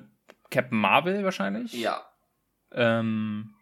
Captain 0.51 0.79
Marvel 0.79 1.25
wahrscheinlich. 1.25 1.73
Ja. 1.73 2.05
Ähm, 2.73 3.55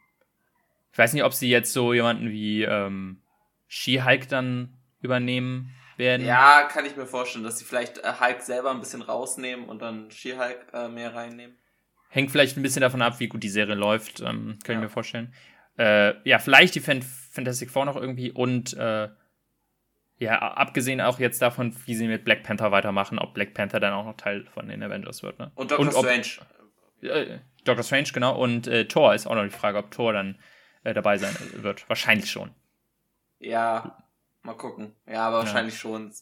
ich 0.92 0.98
weiß 0.98 1.12
nicht, 1.12 1.24
ob 1.24 1.32
sie 1.32 1.48
jetzt 1.48 1.72
so 1.72 1.92
jemanden 1.92 2.30
wie 2.30 2.62
ähm, 2.62 3.22
She-Hulk 3.68 4.28
dann 4.28 4.76
übernehmen 5.00 5.74
werden. 5.96 6.26
Ja, 6.26 6.64
kann 6.64 6.84
ich 6.84 6.96
mir 6.96 7.06
vorstellen, 7.06 7.44
dass 7.44 7.58
sie 7.58 7.64
vielleicht 7.64 7.98
äh, 7.98 8.12
Hulk 8.20 8.42
selber 8.42 8.70
ein 8.70 8.80
bisschen 8.80 9.02
rausnehmen 9.02 9.68
und 9.68 9.80
dann 9.80 10.10
She-Hulk 10.10 10.66
äh, 10.72 10.88
mehr 10.88 11.14
reinnehmen. 11.14 11.56
Hängt 12.10 12.30
vielleicht 12.30 12.56
ein 12.56 12.62
bisschen 12.62 12.82
davon 12.82 13.02
ab, 13.02 13.20
wie 13.20 13.28
gut 13.28 13.42
die 13.42 13.48
Serie 13.48 13.74
läuft, 13.74 14.20
ähm, 14.20 14.58
kann 14.64 14.74
ja. 14.74 14.80
ich 14.80 14.82
mir 14.82 14.88
vorstellen. 14.88 15.32
Äh, 15.78 16.14
ja, 16.28 16.38
vielleicht 16.38 16.74
die 16.74 16.80
Fan 16.80 17.02
Fantastic 17.02 17.70
Four 17.70 17.86
noch 17.86 17.96
irgendwie 17.96 18.32
und 18.32 18.74
äh, 18.74 19.08
ja, 20.18 20.38
abgesehen 20.38 21.00
auch 21.00 21.18
jetzt 21.18 21.40
davon, 21.40 21.74
wie 21.86 21.94
sie 21.94 22.06
mit 22.06 22.24
Black 22.24 22.42
Panther 22.42 22.70
weitermachen, 22.72 23.18
ob 23.18 23.32
Black 23.32 23.54
Panther 23.54 23.80
dann 23.80 23.94
auch 23.94 24.04
noch 24.04 24.16
Teil 24.16 24.44
von 24.44 24.68
den 24.68 24.82
Avengers 24.82 25.22
wird. 25.22 25.38
Ne? 25.38 25.50
Und 25.54 25.70
Doctor 25.70 25.86
und 25.86 25.94
ob, 25.94 26.04
Strange. 26.04 26.46
Äh, 27.00 27.38
Doctor 27.64 27.82
Strange, 27.82 28.08
genau. 28.12 28.38
Und 28.38 28.66
äh, 28.66 28.86
Thor 28.86 29.14
ist 29.14 29.26
auch 29.26 29.34
noch 29.34 29.44
die 29.44 29.50
Frage, 29.50 29.78
ob 29.78 29.90
Thor 29.90 30.12
dann 30.12 30.38
äh, 30.84 30.92
dabei 30.92 31.16
sein 31.16 31.34
wird. 31.54 31.88
Wahrscheinlich 31.88 32.30
schon. 32.30 32.50
Ja, 33.38 34.04
mal 34.42 34.56
gucken. 34.56 34.94
Ja, 35.06 35.28
aber 35.28 35.38
wahrscheinlich 35.38 35.74
ja. 35.74 35.80
schon. 35.80 36.12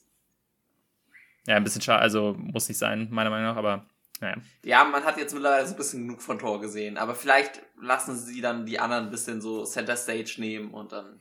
Ja, 1.48 1.56
ein 1.56 1.64
bisschen 1.64 1.82
schade, 1.82 2.00
also 2.00 2.34
muss 2.38 2.68
nicht 2.68 2.78
sein, 2.78 3.08
meiner 3.10 3.30
Meinung 3.30 3.46
nach, 3.46 3.56
aber 3.56 3.86
naja. 4.20 4.36
Ja, 4.64 4.84
man 4.84 5.04
hat 5.04 5.16
jetzt 5.16 5.32
mittlerweile 5.32 5.66
so 5.66 5.74
ein 5.74 5.76
bisschen 5.76 6.06
genug 6.06 6.22
von 6.22 6.38
Thor 6.38 6.60
gesehen, 6.60 6.96
aber 6.96 7.14
vielleicht 7.14 7.62
lassen 7.80 8.16
sie 8.16 8.40
dann 8.40 8.66
die 8.66 8.78
anderen 8.78 9.06
ein 9.06 9.10
bisschen 9.10 9.40
so 9.40 9.64
Center 9.64 9.96
Stage 9.96 10.36
nehmen 10.38 10.72
und 10.72 10.92
dann. 10.92 11.20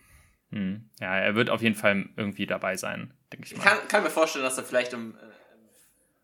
Hm. 0.52 0.90
Ja, 1.00 1.18
er 1.18 1.36
wird 1.36 1.50
auf 1.50 1.62
jeden 1.62 1.76
Fall 1.76 2.10
irgendwie 2.16 2.46
dabei 2.46 2.76
sein, 2.78 3.14
denke 3.32 3.46
ich 3.46 3.56
mal. 3.56 3.64
Ich 3.64 3.70
kann, 3.70 3.88
kann, 3.88 4.04
mir 4.04 4.10
vorstellen, 4.10 4.46
dass 4.46 4.58
er 4.58 4.64
vielleicht 4.64 4.94
im 4.94 5.16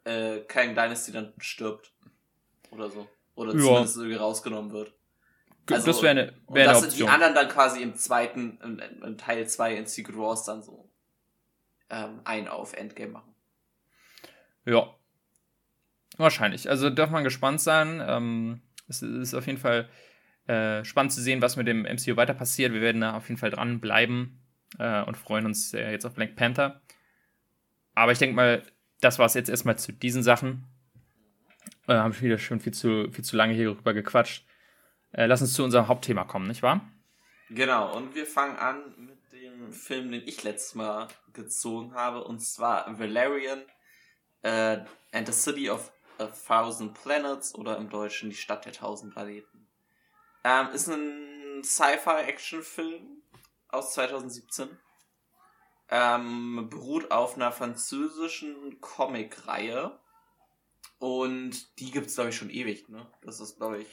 äh, 0.06 0.38
äh, 0.38 0.44
Kang 0.46 0.70
Dynasty 0.76 1.12
dann 1.12 1.34
stirbt. 1.38 1.92
Oder 2.72 2.90
so. 2.90 3.08
Oder 3.36 3.54
ja. 3.54 3.60
zumindest 3.60 3.98
irgendwie 3.98 4.16
rausgenommen 4.16 4.72
wird. 4.72 4.94
Also, 5.72 5.88
das 5.88 6.02
wäre 6.02 6.12
eine, 6.12 6.34
wär 6.50 6.70
eine 6.70 6.78
Option. 6.78 7.08
die 7.08 7.08
anderen 7.08 7.36
dann 7.36 7.48
quasi 7.48 7.82
im 7.82 7.96
zweiten, 7.96 8.60
in, 8.64 8.80
in 8.80 9.18
Teil 9.18 9.48
2 9.48 9.76
in 9.76 9.86
Secret 9.86 10.18
Wars 10.18 10.44
dann 10.44 10.62
so 10.62 10.90
ähm, 11.90 12.22
ein 12.26 12.48
auf 12.48 12.74
Endgame 12.74 13.14
machen. 13.14 13.36
Ja. 14.66 14.94
Wahrscheinlich. 16.18 16.70
Also 16.70 16.90
darf 16.90 17.10
man 17.10 17.24
gespannt 17.24 17.62
sein. 17.62 18.04
Ähm, 18.06 18.62
es 18.88 19.02
ist 19.02 19.34
auf 19.34 19.48
jeden 19.48 19.60
Fall 19.60 19.90
äh, 20.48 20.84
spannend 20.84 21.14
zu 21.14 21.22
sehen, 21.22 21.42
was 21.42 21.56
mit 21.56 21.68
dem 21.68 21.84
MCU 21.84 22.16
weiter 22.16 22.34
passiert. 22.34 22.74
Wir 22.74 22.82
werden 22.82 23.02
da 23.02 23.16
auf 23.16 23.30
jeden 23.30 23.40
Fall 23.40 23.50
dranbleiben 23.50 24.40
äh, 24.78 25.02
und 25.04 25.18
freuen 25.18 25.46
uns 25.46 25.74
äh, 25.74 25.92
jetzt 25.92 26.06
auf 26.06 26.14
Black 26.14 26.36
Panther. 26.36 26.82
Aber 27.96 28.12
ich 28.12 28.20
denke 28.20 28.36
mal, 28.36 28.64
das 29.02 29.20
war 29.20 29.26
es 29.26 29.34
jetzt 29.34 29.50
erstmal 29.50 29.78
zu 29.78 29.94
diesen 29.94 30.24
Sachen. 30.24 30.66
Äh, 31.88 31.94
haben 31.94 32.20
wieder 32.20 32.38
schon 32.38 32.60
viel 32.60 32.74
zu, 32.74 33.10
viel 33.12 33.24
zu 33.24 33.36
lange 33.36 33.54
hier 33.54 33.70
rüber 33.70 33.94
gequatscht. 33.94 34.46
Äh, 35.12 35.28
lass 35.28 35.42
uns 35.42 35.54
zu 35.54 35.64
unserem 35.64 35.88
Hauptthema 35.88 36.24
kommen, 36.24 36.48
nicht 36.48 36.64
wahr? 36.64 36.82
Genau, 37.50 37.96
und 37.96 38.16
wir 38.16 38.26
fangen 38.26 38.58
an 38.58 38.82
mit 38.98 39.32
dem 39.32 39.72
Film, 39.72 40.12
den 40.12 40.24
ich 40.26 40.44
letztes 40.44 40.76
Mal 40.76 41.08
gezogen 41.34 41.94
habe, 41.94 42.24
und 42.24 42.40
zwar 42.40 43.00
Valerian 43.00 43.62
äh, 44.42 44.80
and 45.12 45.28
the 45.28 45.34
City 45.34 45.70
of 45.70 45.92
a 46.18 46.28
Thousand 46.28 46.94
Planets 46.94 47.56
oder 47.56 47.78
im 47.78 47.90
Deutschen 47.90 48.30
die 48.30 48.36
Stadt 48.36 48.66
der 48.66 48.74
tausend 48.74 49.14
Planeten. 49.14 49.68
Ähm, 50.44 50.70
ist 50.74 50.88
ein 50.90 51.64
Sci-Fi-Action-Film 51.64 53.22
aus 53.70 53.94
2017. 53.94 54.78
Ähm, 55.90 56.68
beruht 56.70 57.12
auf 57.12 57.36
einer 57.36 57.52
französischen 57.52 58.80
Comic-Reihe 58.82 60.00
und 61.04 61.80
die 61.80 61.92
gibt 61.92 62.08
es, 62.08 62.16
glaube 62.16 62.30
ich, 62.30 62.38
schon 62.38 62.50
ewig, 62.50 62.88
ne? 62.88 63.06
Das 63.22 63.42
ist, 63.42 63.58
glaube 63.58 63.80
ich, 63.80 63.88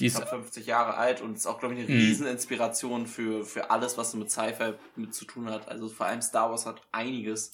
die 0.00 0.06
ist 0.06 0.18
50 0.18 0.66
Jahre 0.66 0.96
alt 0.96 1.20
und 1.20 1.36
ist 1.36 1.46
auch, 1.46 1.60
glaube 1.60 1.74
ich, 1.74 1.80
eine 1.80 1.88
mhm. 1.88 2.00
Rieseninspiration 2.00 3.06
für, 3.06 3.44
für 3.44 3.70
alles, 3.70 3.96
was 3.96 4.14
mit 4.14 4.32
Sci-Fi 4.32 4.74
mit 4.96 5.14
zu 5.14 5.26
tun 5.26 5.48
hat. 5.48 5.68
Also 5.68 5.88
vor 5.88 6.06
allem 6.06 6.22
Star 6.22 6.50
Wars 6.50 6.66
hat 6.66 6.82
einiges 6.90 7.52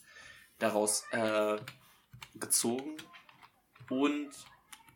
daraus 0.58 1.04
äh, 1.10 1.58
gezogen. 2.36 2.96
Und 3.90 4.30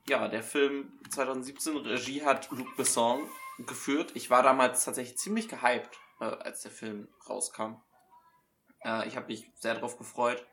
ja, 0.08 0.28
der 0.28 0.42
Film 0.42 0.92
2017, 1.10 1.76
Regie 1.76 2.24
hat 2.24 2.50
Luc 2.50 2.76
Besson 2.76 3.28
geführt. 3.66 4.12
Ich 4.14 4.30
war 4.30 4.42
damals 4.42 4.84
tatsächlich 4.84 5.18
ziemlich 5.18 5.48
gehypt, 5.48 5.98
äh, 6.20 6.24
als 6.24 6.62
der 6.62 6.70
Film 6.70 7.08
rauskam. 7.28 7.76
Äh, 8.84 9.06
ich 9.08 9.16
habe 9.16 9.26
mich 9.26 9.50
sehr 9.54 9.74
darauf 9.74 9.98
gefreut 9.98 10.44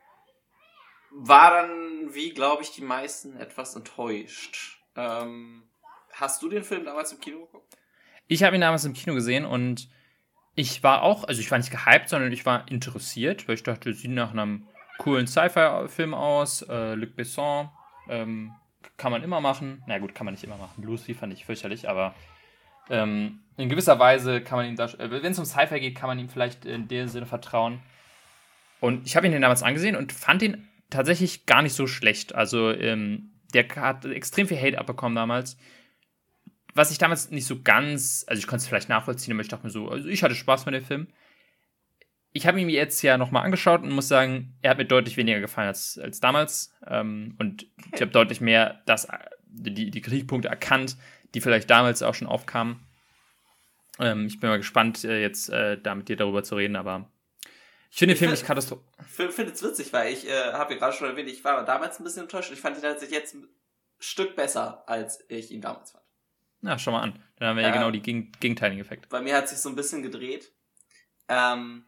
war 1.10 1.50
dann, 1.50 2.14
wie 2.14 2.30
glaube 2.30 2.62
ich, 2.62 2.70
die 2.72 2.82
meisten 2.82 3.36
etwas 3.36 3.74
enttäuscht. 3.74 4.80
Ähm, 4.96 5.64
hast 6.12 6.42
du 6.42 6.48
den 6.48 6.64
Film 6.64 6.84
damals 6.84 7.12
im 7.12 7.20
Kino 7.20 7.40
geguckt? 7.46 7.76
Ich 8.26 8.42
habe 8.42 8.56
ihn 8.56 8.60
damals 8.60 8.84
im 8.84 8.92
Kino 8.92 9.14
gesehen 9.14 9.44
und 9.44 9.88
ich 10.54 10.82
war 10.82 11.02
auch, 11.02 11.24
also 11.24 11.40
ich 11.40 11.50
war 11.50 11.58
nicht 11.58 11.70
gehypt, 11.70 12.08
sondern 12.08 12.32
ich 12.32 12.44
war 12.44 12.68
interessiert, 12.68 13.48
weil 13.48 13.54
ich 13.54 13.62
dachte, 13.62 13.90
es 13.90 14.00
sieht 14.00 14.10
nach 14.10 14.32
einem 14.32 14.68
coolen 14.98 15.26
Sci-Fi-Film 15.26 16.14
aus. 16.14 16.62
Äh, 16.62 16.94
Luc 16.94 17.14
Besson 17.16 17.70
ähm, 18.08 18.52
kann 18.96 19.12
man 19.12 19.22
immer 19.22 19.40
machen. 19.40 19.82
Na 19.86 19.98
gut, 19.98 20.14
kann 20.14 20.24
man 20.24 20.34
nicht 20.34 20.44
immer 20.44 20.56
machen. 20.56 20.82
Lucy 20.82 21.14
fand 21.14 21.32
ich 21.32 21.44
fürchterlich, 21.44 21.88
aber 21.88 22.14
ähm, 22.90 23.40
in 23.56 23.68
gewisser 23.68 23.98
Weise 23.98 24.40
kann 24.40 24.58
man 24.58 24.66
ihm 24.66 24.76
da, 24.76 24.86
äh, 24.86 25.10
wenn 25.10 25.32
es 25.32 25.38
um 25.38 25.44
Sci-Fi 25.44 25.80
geht, 25.80 25.96
kann 25.96 26.08
man 26.08 26.18
ihm 26.18 26.28
vielleicht 26.28 26.64
in 26.64 26.88
dem 26.88 27.08
Sinne 27.08 27.26
vertrauen. 27.26 27.80
Und 28.80 29.06
ich 29.06 29.16
habe 29.16 29.26
ihn 29.26 29.40
damals 29.40 29.62
angesehen 29.62 29.96
und 29.96 30.12
fand 30.12 30.42
ihn 30.42 30.68
tatsächlich 30.90 31.46
gar 31.46 31.62
nicht 31.62 31.74
so 31.74 31.86
schlecht. 31.86 32.34
Also, 32.34 32.70
ähm, 32.70 33.32
der 33.54 33.68
hat 33.76 34.04
extrem 34.04 34.46
viel 34.46 34.60
Hate 34.60 34.78
abbekommen 34.78 35.16
damals. 35.16 35.56
Was 36.74 36.90
ich 36.90 36.98
damals 36.98 37.30
nicht 37.30 37.46
so 37.46 37.62
ganz, 37.62 38.24
also 38.28 38.38
ich 38.38 38.46
konnte 38.46 38.62
es 38.62 38.68
vielleicht 38.68 38.88
nachvollziehen, 38.88 39.32
aber 39.32 39.42
ich 39.42 39.48
dachte 39.48 39.64
mir 39.64 39.70
so, 39.70 39.88
also 39.88 40.08
ich 40.08 40.22
hatte 40.22 40.34
Spaß 40.34 40.66
mit 40.66 40.74
dem 40.74 40.84
Film. 40.84 41.08
Ich 42.32 42.46
habe 42.46 42.60
ihn 42.60 42.66
mir 42.66 42.74
jetzt 42.74 43.02
ja 43.02 43.16
nochmal 43.16 43.44
angeschaut 43.44 43.82
und 43.82 43.90
muss 43.90 44.08
sagen, 44.08 44.56
er 44.62 44.70
hat 44.70 44.78
mir 44.78 44.84
deutlich 44.84 45.16
weniger 45.16 45.40
gefallen 45.40 45.68
als, 45.68 45.98
als 45.98 46.20
damals. 46.20 46.74
Ähm, 46.86 47.36
und 47.38 47.66
ich 47.92 48.00
habe 48.00 48.10
deutlich 48.10 48.40
mehr 48.40 48.82
das, 48.86 49.08
die, 49.46 49.90
die 49.90 50.00
Kritikpunkte 50.00 50.48
erkannt, 50.48 50.96
die 51.34 51.40
vielleicht 51.40 51.70
damals 51.70 52.02
auch 52.02 52.14
schon 52.14 52.28
aufkamen. 52.28 52.86
Ähm, 53.98 54.26
ich 54.26 54.38
bin 54.40 54.50
mal 54.50 54.58
gespannt, 54.58 55.04
äh, 55.04 55.20
jetzt 55.20 55.48
äh, 55.48 55.80
da 55.80 55.94
mit 55.94 56.08
dir 56.08 56.16
darüber 56.16 56.42
zu 56.42 56.54
reden, 56.54 56.76
aber 56.76 57.10
ich 57.90 57.98
finde 57.98 58.14
den 58.14 58.18
Film 58.18 58.30
nicht 58.30 58.44
katastrophal. 58.44 58.84
Ich 59.00 59.34
finde 59.34 59.52
es 59.52 59.62
witzig, 59.62 59.92
weil 59.92 60.12
ich 60.12 60.28
äh, 60.28 60.52
habe 60.52 60.74
ja 60.74 60.78
gerade 60.78 60.94
schon 60.94 61.08
erwähnt, 61.08 61.28
ich 61.28 61.42
war 61.44 61.64
damals 61.64 61.98
ein 61.98 62.04
bisschen 62.04 62.22
enttäuscht. 62.22 62.52
Ich 62.52 62.60
fand 62.60 62.76
ihn 62.76 62.82
tatsächlich 62.82 63.18
jetzt 63.18 63.34
ein 63.34 63.48
Stück 63.98 64.36
besser, 64.36 64.84
als 64.86 65.24
ich 65.28 65.50
ihn 65.50 65.60
damals 65.60 65.92
fand. 65.92 66.04
Na, 66.60 66.78
schau 66.78 66.92
mal 66.92 67.02
an. 67.02 67.22
Dann 67.36 67.48
haben 67.48 67.56
wir 67.56 67.62
ja, 67.62 67.68
ja 67.68 67.74
genau 67.74 67.90
die 67.90 68.02
geg 68.02 68.38
gegenteiligen 68.40 68.84
Effekte. 68.84 69.08
Bei 69.08 69.20
mir 69.20 69.36
hat 69.36 69.48
sich 69.48 69.58
so 69.58 69.68
ein 69.68 69.76
bisschen 69.76 70.02
gedreht. 70.02 70.52
Ähm, 71.28 71.87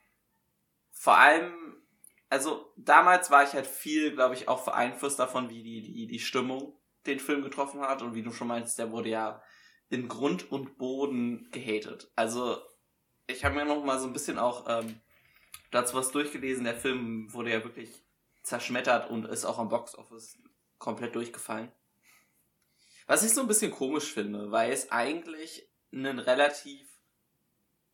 vor 1.00 1.16
allem, 1.16 1.82
also 2.28 2.74
damals 2.76 3.30
war 3.30 3.42
ich 3.42 3.54
halt 3.54 3.66
viel, 3.66 4.12
glaube 4.12 4.34
ich, 4.34 4.48
auch 4.48 4.66
beeinflusst 4.66 5.18
davon, 5.18 5.48
wie 5.48 5.62
die, 5.62 5.80
die, 5.80 6.06
die 6.06 6.18
Stimmung 6.18 6.78
den 7.06 7.18
Film 7.18 7.40
getroffen 7.40 7.80
hat. 7.80 8.02
Und 8.02 8.14
wie 8.14 8.22
du 8.22 8.32
schon 8.32 8.48
meinst, 8.48 8.78
der 8.78 8.92
wurde 8.92 9.08
ja 9.08 9.42
in 9.88 10.08
Grund 10.08 10.52
und 10.52 10.76
Boden 10.76 11.48
gehatet. 11.52 12.12
Also 12.16 12.60
ich 13.26 13.46
habe 13.46 13.54
mir 13.54 13.64
noch 13.64 13.82
mal 13.82 13.98
so 13.98 14.06
ein 14.06 14.12
bisschen 14.12 14.38
auch 14.38 14.66
ähm, 14.68 15.00
dazu 15.70 15.96
was 15.96 16.10
durchgelesen. 16.10 16.64
Der 16.64 16.76
Film 16.76 17.32
wurde 17.32 17.50
ja 17.50 17.64
wirklich 17.64 18.04
zerschmettert 18.42 19.08
und 19.08 19.24
ist 19.24 19.46
auch 19.46 19.58
am 19.58 19.70
Boxoffice 19.70 20.38
komplett 20.76 21.14
durchgefallen. 21.14 21.72
Was 23.06 23.24
ich 23.24 23.32
so 23.32 23.40
ein 23.40 23.48
bisschen 23.48 23.70
komisch 23.70 24.12
finde, 24.12 24.50
weil 24.50 24.70
es 24.70 24.92
eigentlich 24.92 25.66
ein 25.94 26.18
relativ 26.18 26.86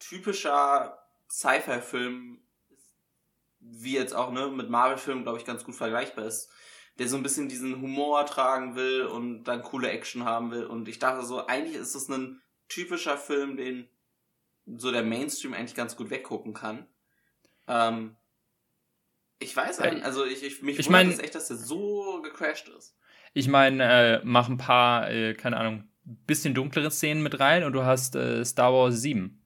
typischer 0.00 0.98
Sci-Fi-Film 1.30 2.42
wie 3.70 3.94
jetzt 3.94 4.14
auch 4.14 4.30
ne, 4.32 4.48
mit 4.48 4.70
Marvel-Filmen, 4.70 5.22
glaube 5.22 5.38
ich, 5.38 5.44
ganz 5.44 5.64
gut 5.64 5.74
vergleichbar 5.74 6.24
ist, 6.26 6.50
der 6.98 7.08
so 7.08 7.16
ein 7.16 7.22
bisschen 7.22 7.48
diesen 7.48 7.80
Humor 7.80 8.24
tragen 8.26 8.74
will 8.74 9.04
und 9.04 9.44
dann 9.44 9.62
coole 9.62 9.90
Action 9.90 10.24
haben 10.24 10.50
will. 10.50 10.64
Und 10.64 10.88
ich 10.88 10.98
dachte 10.98 11.24
so, 11.26 11.46
eigentlich 11.46 11.76
ist 11.76 11.94
es 11.94 12.08
ein 12.08 12.40
typischer 12.68 13.16
Film, 13.18 13.56
den 13.56 13.88
so 14.66 14.90
der 14.90 15.02
Mainstream 15.02 15.54
eigentlich 15.54 15.74
ganz 15.76 15.96
gut 15.96 16.10
weggucken 16.10 16.54
kann. 16.54 16.86
Ähm, 17.68 18.16
Ich 19.38 19.54
weiß 19.54 19.80
nicht. 19.80 20.02
Also 20.04 20.24
ich, 20.24 20.42
ich 20.42 20.62
mich 20.62 20.78
ich 20.78 20.88
mein, 20.88 21.10
es 21.10 21.18
echt, 21.18 21.34
dass 21.34 21.48
der 21.48 21.56
so 21.56 22.22
gecrashed 22.22 22.68
ist. 22.68 22.96
Ich 23.34 23.48
meine, 23.48 23.84
äh, 23.84 24.20
mach 24.24 24.48
ein 24.48 24.56
paar, 24.56 25.10
äh, 25.10 25.34
keine 25.34 25.58
Ahnung, 25.58 25.84
bisschen 26.04 26.54
dunklere 26.54 26.90
Szenen 26.90 27.22
mit 27.22 27.38
rein 27.38 27.64
und 27.64 27.74
du 27.74 27.84
hast 27.84 28.16
äh, 28.16 28.44
Star 28.44 28.72
Wars 28.72 29.00
7. 29.02 29.42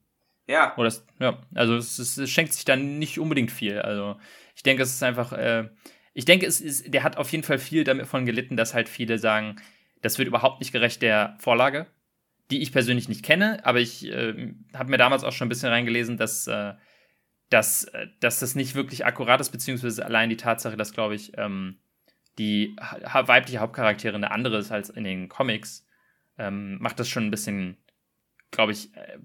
Ja. 0.51 0.75
Oder 0.75 0.91
ja, 1.19 1.41
also 1.55 1.77
es, 1.77 1.97
es, 1.97 2.17
es, 2.17 2.29
schenkt 2.29 2.53
sich 2.53 2.65
dann 2.65 2.99
nicht 2.99 3.19
unbedingt 3.19 3.51
viel. 3.51 3.79
Also 3.79 4.17
ich 4.53 4.63
denke, 4.63 4.83
es 4.83 4.93
ist 4.93 5.01
einfach, 5.01 5.31
äh, 5.31 5.69
ich 6.13 6.25
denke, 6.25 6.45
es 6.45 6.59
ist, 6.59 6.93
der 6.93 7.03
hat 7.03 7.15
auf 7.15 7.31
jeden 7.31 7.45
Fall 7.45 7.57
viel 7.57 7.85
davon 7.85 8.25
gelitten, 8.25 8.57
dass 8.57 8.73
halt 8.73 8.89
viele 8.89 9.17
sagen, 9.17 9.55
das 10.01 10.17
wird 10.17 10.27
überhaupt 10.27 10.59
nicht 10.59 10.73
gerecht 10.73 11.01
der 11.01 11.37
Vorlage, 11.39 11.87
die 12.49 12.61
ich 12.61 12.73
persönlich 12.73 13.07
nicht 13.07 13.23
kenne, 13.23 13.65
aber 13.65 13.79
ich 13.79 14.05
äh, 14.05 14.53
habe 14.73 14.89
mir 14.89 14.97
damals 14.97 15.23
auch 15.23 15.31
schon 15.31 15.45
ein 15.45 15.49
bisschen 15.49 15.69
reingelesen, 15.69 16.17
dass, 16.17 16.47
äh, 16.47 16.73
dass, 17.49 17.85
äh, 17.85 18.07
dass 18.19 18.39
das 18.39 18.53
nicht 18.53 18.75
wirklich 18.75 19.05
akkurat 19.05 19.39
ist, 19.39 19.51
beziehungsweise 19.51 20.05
allein 20.05 20.29
die 20.29 20.37
Tatsache, 20.37 20.75
dass, 20.75 20.91
glaube 20.91 21.15
ich, 21.15 21.31
ähm, 21.37 21.79
die 22.37 22.75
ha 22.81 23.27
weibliche 23.27 23.59
Hauptcharaktere 23.59 24.15
eine 24.15 24.31
andere 24.31 24.57
ist 24.57 24.71
als 24.71 24.89
in 24.89 25.05
den 25.05 25.29
Comics, 25.29 25.85
ähm, 26.37 26.77
macht 26.81 26.99
das 26.99 27.07
schon 27.07 27.25
ein 27.25 27.31
bisschen, 27.31 27.77
glaube 28.51 28.73
ich, 28.73 28.93
äh, 28.97 29.17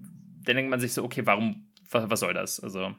dann 0.47 0.55
denkt 0.55 0.71
man 0.71 0.79
sich 0.79 0.93
so, 0.93 1.03
okay, 1.03 1.25
warum, 1.25 1.71
was, 1.89 2.09
was 2.09 2.19
soll 2.19 2.33
das? 2.33 2.59
Also, 2.59 2.95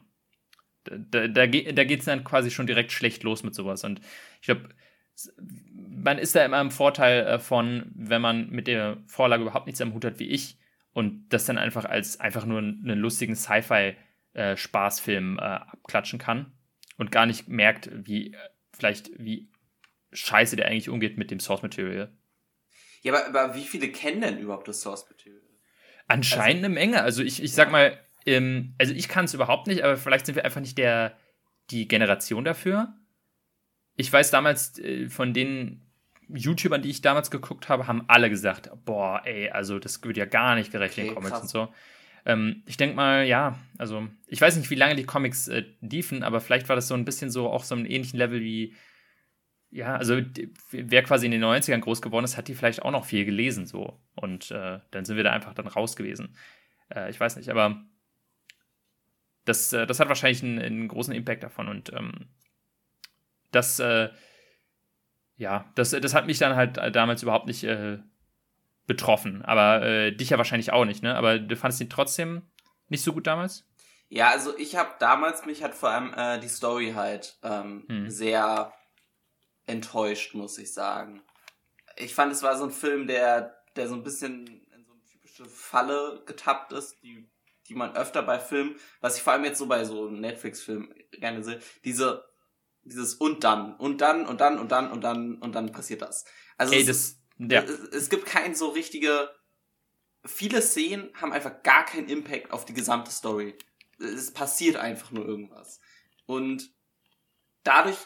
da, 0.83 1.27
da, 1.27 1.45
da 1.45 1.45
geht 1.45 1.99
es 1.99 2.05
dann 2.05 2.23
quasi 2.23 2.51
schon 2.51 2.67
direkt 2.67 2.91
schlecht 2.91 3.23
los 3.23 3.43
mit 3.43 3.53
sowas. 3.53 3.83
Und 3.83 4.01
ich 4.41 4.47
glaube, 4.47 4.69
man 5.75 6.17
ist 6.17 6.35
da 6.35 6.45
immer 6.45 6.61
im 6.61 6.71
Vorteil 6.71 7.25
äh, 7.25 7.39
von, 7.39 7.91
wenn 7.93 8.21
man 8.21 8.49
mit 8.49 8.67
der 8.67 8.97
Vorlage 9.07 9.43
überhaupt 9.43 9.65
nichts 9.65 9.81
am 9.81 9.93
Hut 9.93 10.05
hat 10.05 10.19
wie 10.19 10.29
ich 10.29 10.57
und 10.93 11.29
das 11.29 11.45
dann 11.45 11.57
einfach 11.57 11.85
als 11.85 12.19
einfach 12.19 12.45
nur 12.45 12.59
einen 12.59 12.99
lustigen 12.99 13.35
Sci-Fi-Spaßfilm 13.35 15.37
äh, 15.37 15.41
äh, 15.41 15.45
abklatschen 15.45 16.19
kann 16.19 16.53
und 16.97 17.11
gar 17.11 17.25
nicht 17.25 17.47
merkt, 17.47 17.89
wie 17.93 18.35
vielleicht 18.71 19.11
wie 19.19 19.51
scheiße 20.11 20.55
der 20.55 20.67
eigentlich 20.67 20.89
umgeht 20.89 21.17
mit 21.17 21.31
dem 21.31 21.39
Source 21.39 21.61
Material. 21.61 22.11
Ja, 23.01 23.13
aber, 23.13 23.27
aber 23.27 23.55
wie 23.55 23.63
viele 23.63 23.91
kennen 23.91 24.21
denn 24.21 24.39
überhaupt 24.39 24.67
das 24.67 24.81
Source 24.81 25.07
Material? 25.09 25.38
Anscheinend 26.09 26.65
also, 26.65 26.65
eine 26.65 26.69
Menge. 26.73 27.01
Also 27.03 27.23
ich, 27.23 27.41
ich 27.41 27.53
sag 27.53 27.71
mal, 27.71 27.97
ähm, 28.25 28.73
also 28.77 28.93
ich 28.93 29.07
kann 29.07 29.25
es 29.25 29.33
überhaupt 29.33 29.67
nicht, 29.67 29.83
aber 29.83 29.95
vielleicht 29.95 30.25
sind 30.25 30.35
wir 30.35 30.43
einfach 30.43 30.59
nicht 30.59 30.77
der, 30.77 31.15
die 31.69 31.87
Generation 31.87 32.43
dafür. 32.43 32.93
Ich 33.95 34.11
weiß 34.11 34.31
damals 34.31 34.77
äh, 34.79 35.07
von 35.07 35.33
den 35.33 35.85
YouTubern, 36.27 36.81
die 36.81 36.89
ich 36.89 37.01
damals 37.01 37.31
geguckt 37.31 37.69
habe, 37.69 37.87
haben 37.87 38.03
alle 38.07 38.29
gesagt, 38.29 38.69
boah, 38.85 39.21
ey, 39.25 39.49
also 39.49 39.79
das 39.79 40.03
wird 40.03 40.17
ja 40.17 40.25
gar 40.25 40.55
nicht 40.55 40.71
gerecht 40.71 40.97
okay, 40.97 41.07
den 41.07 41.15
Comics 41.15 41.31
krass. 41.31 41.41
und 41.41 41.49
so. 41.49 41.73
Ähm, 42.25 42.63
ich 42.65 42.77
denke 42.77 42.95
mal, 42.95 43.25
ja, 43.25 43.57
also 43.77 44.07
ich 44.27 44.41
weiß 44.41 44.55
nicht, 44.57 44.69
wie 44.69 44.75
lange 44.75 44.95
die 44.95 45.05
Comics 45.05 45.47
äh, 45.47 45.63
liefen, 45.81 46.23
aber 46.23 46.41
vielleicht 46.41 46.69
war 46.69 46.75
das 46.75 46.87
so 46.87 46.95
ein 46.95 47.05
bisschen 47.05 47.31
so 47.31 47.49
auch 47.49 47.63
so 47.63 47.75
ein 47.75 47.85
ähnlichen 47.85 48.19
Level 48.19 48.41
wie, 48.41 48.75
ja, 49.71 49.95
also 49.95 50.19
wer 50.71 51.03
quasi 51.03 51.25
in 51.25 51.31
den 51.31 51.43
90ern 51.43 51.79
groß 51.79 52.01
geworden 52.01 52.25
ist, 52.25 52.37
hat 52.37 52.47
die 52.47 52.55
vielleicht 52.55 52.81
auch 52.81 52.91
noch 52.91 53.05
viel 53.05 53.25
gelesen 53.25 53.67
so. 53.67 53.99
Und 54.15 54.51
äh, 54.51 54.79
dann 54.91 55.05
sind 55.05 55.15
wir 55.15 55.23
da 55.23 55.31
einfach 55.31 55.53
dann 55.53 55.67
raus 55.67 55.95
gewesen. 55.95 56.35
Äh, 56.89 57.09
ich 57.09 57.19
weiß 57.19 57.35
nicht, 57.35 57.49
aber 57.49 57.83
das, 59.45 59.71
äh, 59.73 59.85
das 59.85 59.99
hat 59.99 60.09
wahrscheinlich 60.09 60.43
einen, 60.43 60.59
einen, 60.59 60.87
großen 60.87 61.13
Impact 61.13 61.43
davon. 61.43 61.67
Und 61.67 61.93
ähm, 61.93 62.29
das, 63.51 63.79
äh, 63.79 64.09
ja, 65.37 65.71
das, 65.75 65.91
das 65.91 66.13
hat 66.13 66.25
mich 66.25 66.39
dann 66.39 66.55
halt 66.55 66.77
damals 66.95 67.21
überhaupt 67.21 67.47
nicht 67.47 67.63
äh, 67.63 67.99
betroffen. 68.87 69.43
Aber 69.43 69.83
äh, 69.83 70.11
dich 70.11 70.31
ja 70.31 70.37
wahrscheinlich 70.37 70.71
auch 70.71 70.85
nicht, 70.85 71.03
ne? 71.03 71.15
Aber 71.15 71.37
du 71.37 71.55
fandest 71.55 71.81
ihn 71.81 71.89
trotzdem 71.89 72.41
nicht 72.87 73.03
so 73.03 73.13
gut 73.13 73.27
damals? 73.27 73.67
Ja, 74.09 74.29
also 74.31 74.57
ich 74.57 74.75
habe 74.75 74.89
damals, 74.97 75.45
mich 75.45 75.63
hat 75.63 75.75
vor 75.75 75.89
allem 75.89 76.13
äh, 76.15 76.39
die 76.39 76.47
Story 76.47 76.93
halt 76.95 77.37
ähm, 77.43 77.85
hm. 77.87 78.09
sehr 78.09 78.73
enttäuscht, 79.69 80.33
muss 80.33 80.57
ich 80.57 80.73
sagen. 80.73 81.21
Ich 81.95 82.13
fand, 82.15 82.31
es 82.31 82.43
war 82.43 82.57
so 82.57 82.65
ein 82.65 82.71
Film, 82.71 83.07
der, 83.07 83.63
der 83.75 83.87
so 83.87 83.95
ein 83.95 84.03
bisschen 84.03 84.47
in 84.47 84.85
so 84.85 84.91
eine 84.91 85.03
typische 85.03 85.45
Falle 85.45 86.23
getappt 86.25 86.73
ist, 86.73 87.01
die 87.03 87.29
die 87.69 87.75
man 87.75 87.95
öfter 87.95 88.23
bei 88.23 88.39
Filmen, 88.39 88.75
was 88.99 89.15
ich 89.15 89.23
vor 89.23 89.33
allem 89.33 89.45
jetzt 89.45 89.59
so 89.59 89.67
bei 89.67 89.85
so 89.85 90.09
Netflix-Filmen 90.09 90.93
gerne 91.11 91.43
sehe, 91.43 91.59
diese, 91.85 92.25
dieses 92.83 93.13
und 93.13 93.43
dann, 93.43 93.75
und 93.75 94.01
dann, 94.01 94.25
und 94.25 94.41
dann, 94.41 94.57
und 94.57 94.71
dann, 94.71 94.91
und 94.91 95.01
dann, 95.01 95.35
und 95.35 95.53
dann 95.53 95.71
passiert 95.71 96.01
das. 96.01 96.25
Also 96.57 96.73
Ey, 96.73 96.81
es, 96.81 96.87
das, 96.87 97.17
ja. 97.37 97.61
es, 97.61 97.79
es 97.89 98.09
gibt 98.09 98.25
kein 98.25 98.55
so 98.55 98.69
richtige, 98.69 99.29
viele 100.25 100.61
Szenen 100.61 101.11
haben 101.13 101.31
einfach 101.31 101.61
gar 101.63 101.85
keinen 101.85 102.09
Impact 102.09 102.51
auf 102.51 102.65
die 102.65 102.73
gesamte 102.73 103.11
Story. 103.11 103.55
Es 103.99 104.33
passiert 104.33 104.75
einfach 104.75 105.11
nur 105.11 105.25
irgendwas. 105.25 105.79
Und 106.25 106.73
dadurch 107.63 107.97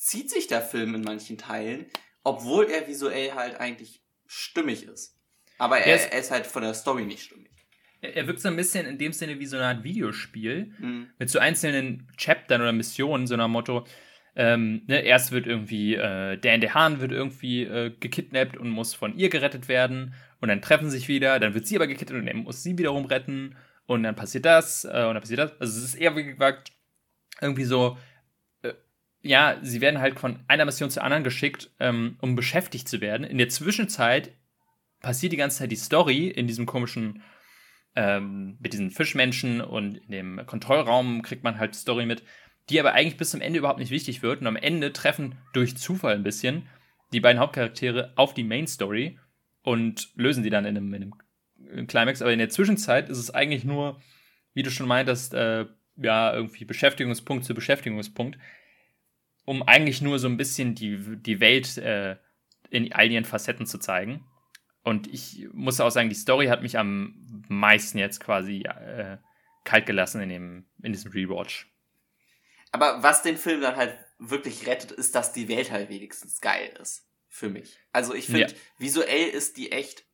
zieht 0.00 0.30
sich 0.30 0.46
der 0.46 0.62
Film 0.62 0.94
in 0.94 1.02
manchen 1.02 1.38
Teilen, 1.38 1.86
obwohl 2.24 2.66
er 2.70 2.88
visuell 2.88 3.32
halt 3.32 3.60
eigentlich 3.60 4.02
stimmig 4.26 4.84
ist. 4.84 5.18
Aber 5.58 5.78
er, 5.78 6.12
er 6.12 6.18
ist 6.18 6.30
halt 6.30 6.46
von 6.46 6.62
der 6.62 6.74
Story 6.74 7.04
nicht 7.04 7.22
stimmig 7.22 7.50
er 8.02 8.26
wirkt 8.26 8.40
so 8.40 8.48
ein 8.48 8.56
bisschen 8.56 8.86
in 8.86 8.98
dem 8.98 9.12
Sinne 9.12 9.38
wie 9.38 9.46
so 9.46 9.56
eine 9.56 9.66
Art 9.66 9.84
Videospiel 9.84 10.72
mhm. 10.78 11.10
mit 11.18 11.30
so 11.30 11.38
einzelnen 11.38 12.08
Chaptern 12.16 12.60
oder 12.60 12.72
Missionen, 12.72 13.26
so 13.26 13.34
einer 13.34 13.48
Motto. 13.48 13.84
Ähm, 14.36 14.82
ne, 14.86 15.00
erst 15.00 15.32
wird 15.32 15.46
irgendwie 15.46 15.96
äh, 15.96 16.38
Dan 16.38 16.60
DeHaan 16.60 17.00
wird 17.00 17.12
irgendwie 17.12 17.64
äh, 17.64 17.90
gekidnappt 17.98 18.56
und 18.56 18.70
muss 18.70 18.94
von 18.94 19.16
ihr 19.16 19.28
gerettet 19.28 19.68
werden 19.68 20.14
und 20.40 20.48
dann 20.48 20.62
treffen 20.62 20.88
sie 20.88 20.98
sich 20.98 21.08
wieder, 21.08 21.38
dann 21.40 21.52
wird 21.52 21.66
sie 21.66 21.76
aber 21.76 21.88
gekidnappt 21.88 22.22
und 22.22 22.28
er 22.28 22.36
muss 22.36 22.62
sie 22.62 22.78
wiederum 22.78 23.06
retten 23.06 23.56
und 23.86 24.04
dann 24.04 24.14
passiert 24.14 24.46
das 24.46 24.84
äh, 24.84 24.88
und 24.88 25.14
dann 25.14 25.20
passiert 25.20 25.40
das. 25.40 25.60
Also 25.60 25.78
es 25.78 25.84
ist 25.84 25.94
eher 25.96 26.16
wie 26.16 26.24
gesagt 26.24 26.72
irgendwie 27.40 27.64
so, 27.64 27.98
ja, 29.22 29.58
sie 29.62 29.80
werden 29.80 30.00
halt 30.00 30.18
von 30.18 30.40
einer 30.48 30.64
Mission 30.64 30.90
zur 30.90 31.04
anderen 31.04 31.24
geschickt, 31.24 31.70
ähm, 31.78 32.16
um 32.20 32.36
beschäftigt 32.36 32.88
zu 32.88 33.00
werden. 33.00 33.24
In 33.24 33.38
der 33.38 33.48
Zwischenzeit 33.48 34.32
passiert 35.00 35.32
die 35.32 35.36
ganze 35.36 35.58
Zeit 35.58 35.72
die 35.72 35.76
Story 35.76 36.28
in 36.28 36.46
diesem 36.46 36.66
komischen 36.66 37.22
ähm, 37.96 38.56
mit 38.60 38.72
diesen 38.72 38.90
Fischmenschen 38.90 39.60
und 39.60 39.96
in 39.96 40.10
dem 40.10 40.46
Kontrollraum 40.46 41.22
kriegt 41.22 41.42
man 41.42 41.58
halt 41.58 41.74
Story 41.74 42.06
mit, 42.06 42.22
die 42.68 42.78
aber 42.78 42.92
eigentlich 42.92 43.16
bis 43.16 43.30
zum 43.30 43.40
Ende 43.40 43.58
überhaupt 43.58 43.80
nicht 43.80 43.90
wichtig 43.90 44.22
wird. 44.22 44.40
Und 44.40 44.46
am 44.46 44.56
Ende 44.56 44.92
treffen 44.92 45.36
durch 45.52 45.76
Zufall 45.76 46.14
ein 46.14 46.22
bisschen 46.22 46.68
die 47.12 47.20
beiden 47.20 47.40
Hauptcharaktere 47.40 48.12
auf 48.16 48.32
die 48.32 48.44
Main 48.44 48.68
Story 48.68 49.18
und 49.62 50.10
lösen 50.14 50.44
die 50.44 50.50
dann 50.50 50.64
in 50.64 50.76
einem, 50.76 50.94
in 50.94 51.12
einem 51.72 51.86
Climax. 51.88 52.22
Aber 52.22 52.32
in 52.32 52.38
der 52.38 52.48
Zwischenzeit 52.48 53.08
ist 53.08 53.18
es 53.18 53.32
eigentlich 53.32 53.64
nur, 53.64 54.00
wie 54.54 54.62
du 54.62 54.70
schon 54.70 54.86
meintest, 54.86 55.34
äh, 55.34 55.66
ja, 55.96 56.32
irgendwie 56.32 56.64
Beschäftigungspunkt 56.64 57.44
zu 57.44 57.54
Beschäftigungspunkt, 57.54 58.38
um 59.44 59.62
eigentlich 59.62 60.00
nur 60.00 60.18
so 60.18 60.28
ein 60.28 60.36
bisschen 60.36 60.74
die, 60.74 60.98
die 61.16 61.40
Welt 61.40 61.76
äh, 61.78 62.16
in 62.70 62.92
all 62.92 63.10
ihren 63.10 63.24
Facetten 63.24 63.66
zu 63.66 63.78
zeigen. 63.78 64.24
Und 64.82 65.06
ich 65.12 65.48
muss 65.52 65.80
auch 65.80 65.90
sagen, 65.90 66.08
die 66.08 66.14
Story 66.14 66.46
hat 66.46 66.62
mich 66.62 66.78
am 66.78 67.44
meisten 67.48 67.98
jetzt 67.98 68.20
quasi 68.20 68.62
äh, 68.62 69.18
kalt 69.64 69.86
gelassen 69.86 70.22
in, 70.22 70.28
dem, 70.28 70.66
in 70.82 70.92
diesem 70.92 71.10
Rewatch. 71.12 71.70
Aber 72.72 73.02
was 73.02 73.22
den 73.22 73.36
Film 73.36 73.60
dann 73.60 73.76
halt 73.76 73.98
wirklich 74.18 74.66
rettet, 74.66 74.92
ist, 74.92 75.14
dass 75.14 75.32
die 75.32 75.48
Welt 75.48 75.70
halt 75.70 75.88
wenigstens 75.88 76.40
geil 76.40 76.74
ist. 76.80 77.06
Für 77.32 77.48
mich. 77.48 77.78
Also 77.92 78.12
ich 78.12 78.26
finde, 78.26 78.52
ja. 78.52 78.58
visuell 78.78 79.28
ist 79.28 79.56
die 79.56 79.70
echt 79.70 80.04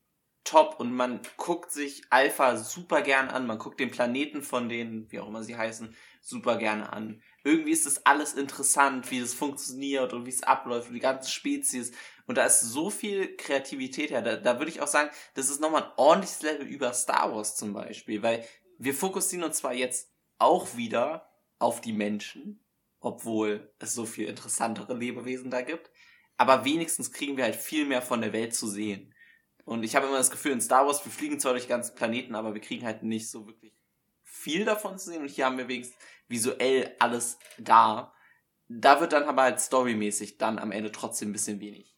top 0.45 0.79
und 0.79 0.93
man 0.93 1.21
guckt 1.39 1.73
sich 1.73 2.03
Alpha 2.11 2.57
super 2.57 3.01
gern 3.01 3.29
an. 3.29 3.47
Man 3.47 3.59
guckt 3.59 3.81
den 3.81 3.91
Planeten 3.91 4.43
von 4.43 4.69
denen, 4.69 5.11
wie 5.11 5.21
auch 5.21 5.29
immer 5.29 5.43
sie 5.43 5.57
heißen, 5.57 5.95
super 6.21 6.59
gerne 6.59 6.93
an. 6.93 7.23
Irgendwie 7.47 7.71
ist 7.71 7.87
das 7.87 8.05
alles 8.05 8.35
interessant, 8.35 9.09
wie 9.13 9.19
es 9.21 9.33
funktioniert 9.33 10.13
und 10.13 10.27
wie 10.27 10.31
es 10.31 10.43
abläuft 10.43 10.89
und 10.89 10.95
die 10.95 11.01
ganze 11.01 11.31
Spezies. 11.31 11.93
Und 12.27 12.39
da 12.39 12.45
ist 12.45 12.61
so 12.61 12.91
viel 12.91 13.37
Kreativität 13.37 14.11
her. 14.11 14.21
Da, 14.21 14.35
da 14.35 14.59
würde 14.59 14.73
ich 14.73 14.81
auch 14.81 14.89
sagen, 14.89 15.11
das 15.35 15.49
ist 15.49 15.61
nochmal 15.61 15.85
ein 15.85 15.93
ordentliches 15.97 16.43
Level 16.43 16.67
über 16.67 16.93
Star 16.93 17.33
Wars 17.33 17.55
zum 17.55 17.73
Beispiel, 17.73 18.21
weil 18.21 18.45
wir 18.79 18.95
fokussieren 18.95 19.45
uns 19.45 19.59
zwar 19.59 19.75
jetzt 19.75 20.11
auch 20.39 20.77
wieder 20.77 21.31
auf 21.61 21.81
die 21.81 21.93
Menschen, 21.93 22.65
obwohl 22.99 23.73
es 23.79 23.95
so 23.95 24.07
viel 24.07 24.27
interessantere 24.27 24.95
Lebewesen 24.95 25.53
da 25.53 25.63
gibt, 25.63 25.89
aber 26.37 26.65
wenigstens 26.65 27.13
kriegen 27.13 27.37
wir 27.37 27.45
halt 27.45 27.55
viel 27.55 27.87
mehr 27.87 28.03
von 28.03 28.23
der 28.23 28.33
Welt 28.33 28.57
zu 28.57 28.67
sehen. 28.67 29.15
Und 29.65 29.85
ich 29.85 29.95
habe 29.95 30.09
immer 30.09 30.19
das 30.19 30.33
Gefühl, 30.33 30.51
in 30.51 30.61
Star 30.61 30.85
Wars, 30.85 31.05
wir 31.05 31.13
fliegen 31.13 31.39
zwar 31.39 31.53
durch 31.53 31.69
ganzen 31.69 31.95
Planeten, 31.95 32.35
aber 32.35 32.55
wir 32.55 32.61
kriegen 32.61 32.85
halt 32.85 33.05
nicht 33.05 33.31
so 33.31 33.47
wirklich 33.47 33.76
viel 34.37 34.65
davon 34.65 34.99
zu 34.99 35.11
sehen. 35.11 35.23
Und 35.23 35.31
hier 35.31 35.47
haben 35.47 35.59
wir 35.59 35.69
wenigstens 35.69 35.99
visuell 36.29 36.95
alles 36.99 37.39
da. 37.59 38.13
Da 38.69 39.01
wird 39.01 39.13
dann 39.13 39.25
aber 39.25 39.43
halt 39.43 39.61
storymäßig 39.61 40.39
dann 40.39 40.59
am 40.59 40.73
Ende 40.73 40.93
trotzdem 40.93 41.31
ein 41.31 41.33
bisschen 41.33 41.61
wenig 41.61 41.97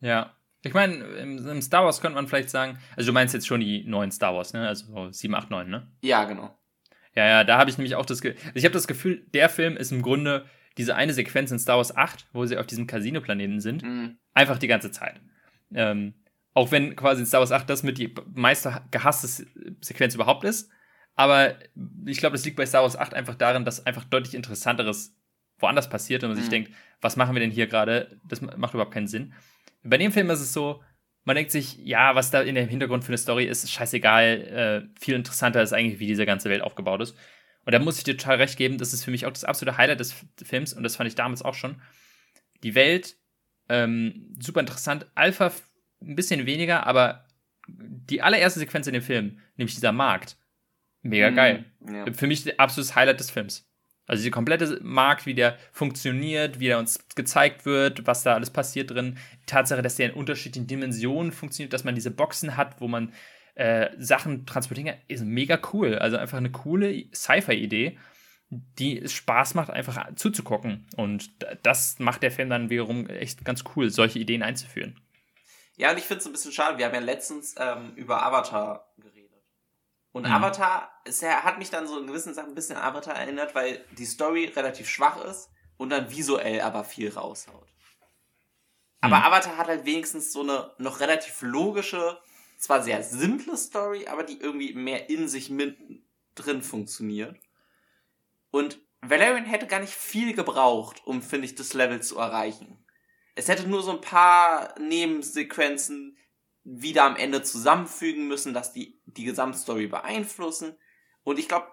ja. 0.00 0.34
Ich 0.62 0.74
meine, 0.74 0.94
im, 0.94 1.46
im, 1.46 1.62
Star 1.62 1.84
Wars 1.84 2.02
könnte 2.02 2.16
man 2.16 2.28
vielleicht 2.28 2.50
sagen, 2.50 2.78
also 2.94 3.08
du 3.08 3.12
meinst 3.14 3.32
jetzt 3.32 3.46
schon 3.46 3.60
die 3.60 3.84
neuen 3.84 4.10
Star 4.10 4.34
Wars, 4.34 4.52
ne? 4.52 4.68
Also 4.68 5.10
7, 5.10 5.34
8, 5.34 5.50
9, 5.50 5.70
ne? 5.70 5.90
Ja, 6.02 6.24
genau. 6.24 6.54
Ja, 7.14 7.26
ja, 7.26 7.44
da 7.44 7.56
habe 7.56 7.70
ich 7.70 7.78
nämlich 7.78 7.94
auch 7.94 8.04
das 8.04 8.20
Gefühl, 8.20 8.38
also 8.42 8.56
ich 8.56 8.64
habe 8.64 8.74
das 8.74 8.86
Gefühl, 8.86 9.26
der 9.32 9.48
Film 9.48 9.76
ist 9.76 9.90
im 9.90 10.02
Grunde 10.02 10.44
diese 10.76 10.96
eine 10.96 11.14
Sequenz 11.14 11.50
in 11.50 11.58
Star 11.58 11.78
Wars 11.78 11.96
8, 11.96 12.28
wo 12.32 12.44
sie 12.44 12.58
auf 12.58 12.66
diesem 12.66 12.86
Casino-Planeten 12.86 13.60
sind, 13.60 13.82
mhm. 13.82 14.18
einfach 14.34 14.58
die 14.58 14.68
ganze 14.68 14.90
Zeit. 14.90 15.20
Ähm, 15.72 16.14
auch 16.52 16.70
wenn 16.72 16.94
quasi 16.94 17.22
in 17.22 17.26
Star 17.26 17.40
Wars 17.40 17.52
8 17.52 17.68
das 17.68 17.82
mit 17.82 17.96
die 17.96 18.14
meiste 18.34 18.82
gehasste 18.90 19.46
Sequenz 19.80 20.14
überhaupt 20.14 20.44
ist. 20.44 20.70
Aber 21.20 21.54
ich 22.06 22.16
glaube, 22.16 22.34
das 22.34 22.46
liegt 22.46 22.56
bei 22.56 22.64
Star 22.64 22.80
Wars 22.80 22.96
8 22.96 23.12
einfach 23.12 23.34
darin, 23.34 23.66
dass 23.66 23.84
einfach 23.84 24.04
deutlich 24.04 24.34
interessanteres 24.34 25.14
woanders 25.58 25.90
passiert 25.90 26.24
und 26.24 26.30
man 26.30 26.38
mhm. 26.38 26.40
sich 26.40 26.48
denkt, 26.48 26.72
was 27.02 27.16
machen 27.16 27.34
wir 27.34 27.40
denn 27.40 27.50
hier 27.50 27.66
gerade? 27.66 28.18
Das 28.24 28.40
macht 28.40 28.72
überhaupt 28.72 28.94
keinen 28.94 29.06
Sinn. 29.06 29.34
Bei 29.82 29.98
dem 29.98 30.12
Film 30.12 30.30
ist 30.30 30.40
es 30.40 30.54
so, 30.54 30.82
man 31.24 31.36
denkt 31.36 31.50
sich, 31.50 31.76
ja, 31.76 32.14
was 32.14 32.30
da 32.30 32.40
in 32.40 32.54
dem 32.54 32.70
Hintergrund 32.70 33.04
für 33.04 33.10
eine 33.10 33.18
Story 33.18 33.44
ist, 33.44 33.64
ist 33.64 33.70
scheißegal. 33.70 34.88
Äh, 34.96 34.98
viel 34.98 35.14
interessanter 35.14 35.60
ist 35.60 35.74
eigentlich, 35.74 36.00
wie 36.00 36.06
diese 36.06 36.24
ganze 36.24 36.48
Welt 36.48 36.62
aufgebaut 36.62 37.02
ist. 37.02 37.14
Und 37.66 37.74
da 37.74 37.78
muss 37.80 37.98
ich 37.98 38.04
dir 38.04 38.16
total 38.16 38.36
recht 38.36 38.56
geben, 38.56 38.78
das 38.78 38.94
ist 38.94 39.04
für 39.04 39.10
mich 39.10 39.26
auch 39.26 39.30
das 39.30 39.44
absolute 39.44 39.76
Highlight 39.76 40.00
des 40.00 40.14
Films 40.42 40.72
und 40.72 40.84
das 40.84 40.96
fand 40.96 41.06
ich 41.06 41.16
damals 41.16 41.42
auch 41.42 41.52
schon. 41.52 41.82
Die 42.62 42.74
Welt, 42.74 43.18
ähm, 43.68 44.34
super 44.40 44.60
interessant. 44.60 45.04
Alpha 45.14 45.52
ein 46.00 46.16
bisschen 46.16 46.46
weniger, 46.46 46.86
aber 46.86 47.26
die 47.68 48.22
allererste 48.22 48.60
Sequenz 48.60 48.86
in 48.86 48.94
dem 48.94 49.02
Film, 49.02 49.38
nämlich 49.56 49.74
dieser 49.74 49.92
Markt, 49.92 50.38
mega 51.02 51.30
geil. 51.30 51.64
Ja. 51.86 52.12
Für 52.12 52.26
mich 52.26 52.58
absolutes 52.58 52.94
Highlight 52.94 53.20
des 53.20 53.30
Films. 53.30 53.66
Also 54.06 54.24
die 54.24 54.30
komplette 54.30 54.80
Markt, 54.82 55.24
wie 55.24 55.34
der 55.34 55.56
funktioniert, 55.70 56.58
wie 56.58 56.66
der 56.66 56.78
uns 56.78 56.98
gezeigt 57.14 57.64
wird, 57.64 58.08
was 58.08 58.24
da 58.24 58.34
alles 58.34 58.50
passiert 58.50 58.90
drin. 58.90 59.18
Die 59.42 59.46
Tatsache, 59.46 59.82
dass 59.82 59.94
der 59.94 60.10
in 60.10 60.16
unterschiedlichen 60.16 60.66
Dimensionen 60.66 61.30
funktioniert, 61.30 61.72
dass 61.72 61.84
man 61.84 61.94
diese 61.94 62.10
Boxen 62.10 62.56
hat, 62.56 62.80
wo 62.80 62.88
man 62.88 63.12
äh, 63.54 63.90
Sachen 63.98 64.46
transportieren 64.46 64.90
kann, 64.90 65.00
ist 65.06 65.24
mega 65.24 65.60
cool. 65.72 65.96
Also 65.96 66.16
einfach 66.16 66.38
eine 66.38 66.50
coole 66.50 67.04
Sci-Fi-Idee, 67.14 67.98
die 68.50 68.98
es 68.98 69.12
Spaß 69.12 69.54
macht, 69.54 69.70
einfach 69.70 70.12
zuzugucken. 70.16 70.86
Und 70.96 71.30
das 71.62 72.00
macht 72.00 72.24
der 72.24 72.32
Film 72.32 72.50
dann 72.50 72.68
wiederum 72.68 73.06
echt 73.06 73.44
ganz 73.44 73.62
cool, 73.76 73.90
solche 73.90 74.18
Ideen 74.18 74.42
einzuführen. 74.42 74.98
Ja, 75.76 75.92
und 75.92 75.98
ich 75.98 76.04
finde 76.04 76.20
es 76.20 76.26
ein 76.26 76.32
bisschen 76.32 76.52
schade. 76.52 76.78
Wir 76.78 76.86
haben 76.86 76.94
ja 76.94 77.00
letztens 77.00 77.54
ähm, 77.58 77.92
über 77.94 78.26
Avatar. 78.26 78.92
Und 80.12 80.26
mhm. 80.26 80.32
Avatar, 80.32 80.90
es 81.04 81.22
hat 81.22 81.58
mich 81.58 81.70
dann 81.70 81.86
so 81.86 81.98
in 81.98 82.06
gewissen 82.06 82.34
Sachen 82.34 82.50
ein 82.50 82.54
bisschen 82.54 82.76
an 82.76 82.82
Avatar 82.82 83.14
erinnert, 83.14 83.54
weil 83.54 83.84
die 83.96 84.06
Story 84.06 84.46
relativ 84.46 84.88
schwach 84.88 85.24
ist 85.24 85.50
und 85.76 85.90
dann 85.90 86.10
visuell 86.10 86.60
aber 86.60 86.84
viel 86.84 87.12
raushaut. 87.12 87.68
Aber 89.00 89.18
mhm. 89.18 89.24
Avatar 89.24 89.56
hat 89.56 89.68
halt 89.68 89.84
wenigstens 89.84 90.32
so 90.32 90.42
eine 90.42 90.72
noch 90.78 91.00
relativ 91.00 91.40
logische, 91.42 92.18
zwar 92.58 92.82
sehr 92.82 93.02
simple 93.02 93.56
Story, 93.56 94.06
aber 94.06 94.24
die 94.24 94.38
irgendwie 94.40 94.74
mehr 94.74 95.08
in 95.08 95.28
sich 95.28 95.48
mit 95.48 95.78
drin 96.34 96.62
funktioniert. 96.62 97.36
Und 98.50 98.80
Valerian 99.00 99.46
hätte 99.46 99.66
gar 99.66 99.80
nicht 99.80 99.94
viel 99.94 100.34
gebraucht, 100.34 101.02
um, 101.06 101.22
finde 101.22 101.46
ich, 101.46 101.54
das 101.54 101.72
Level 101.72 102.02
zu 102.02 102.18
erreichen. 102.18 102.84
Es 103.34 103.48
hätte 103.48 103.66
nur 103.66 103.82
so 103.82 103.92
ein 103.92 104.00
paar 104.00 104.78
Nebensequenzen, 104.78 106.18
wieder 106.64 107.04
am 107.04 107.16
Ende 107.16 107.42
zusammenfügen 107.42 108.28
müssen, 108.28 108.54
dass 108.54 108.72
die 108.72 109.00
die 109.06 109.24
Gesamtstory 109.24 109.86
beeinflussen. 109.86 110.76
Und 111.22 111.38
ich 111.38 111.48
glaube, 111.48 111.68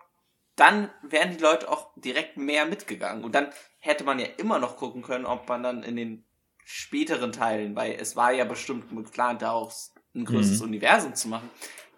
dann 0.56 0.92
wären 1.04 1.32
die 1.32 1.44
Leute 1.44 1.70
auch 1.70 1.92
direkt 1.96 2.38
mehr 2.38 2.66
mitgegangen. 2.66 3.24
Und 3.24 3.36
dann 3.36 3.52
hätte 3.80 4.04
man 4.04 4.20
ja 4.20 4.26
immer 4.38 4.60
noch 4.60 4.78
gucken 4.78 5.04
können, 5.04 5.26
ob 5.26 5.48
man 5.48 5.64
dann 5.64 5.84
in 5.84 5.96
den 5.96 6.26
späteren 6.66 7.32
Teilen, 7.32 7.76
weil 7.76 7.94
es 7.94 8.16
war 8.16 8.32
ja 8.32 8.44
bestimmt 8.44 8.90
geplant, 8.90 9.42
daraus 9.42 9.94
ein 10.16 10.26
größeres 10.26 10.60
mhm. 10.60 10.68
Universum 10.68 11.16
zu 11.16 11.28
machen, 11.30 11.50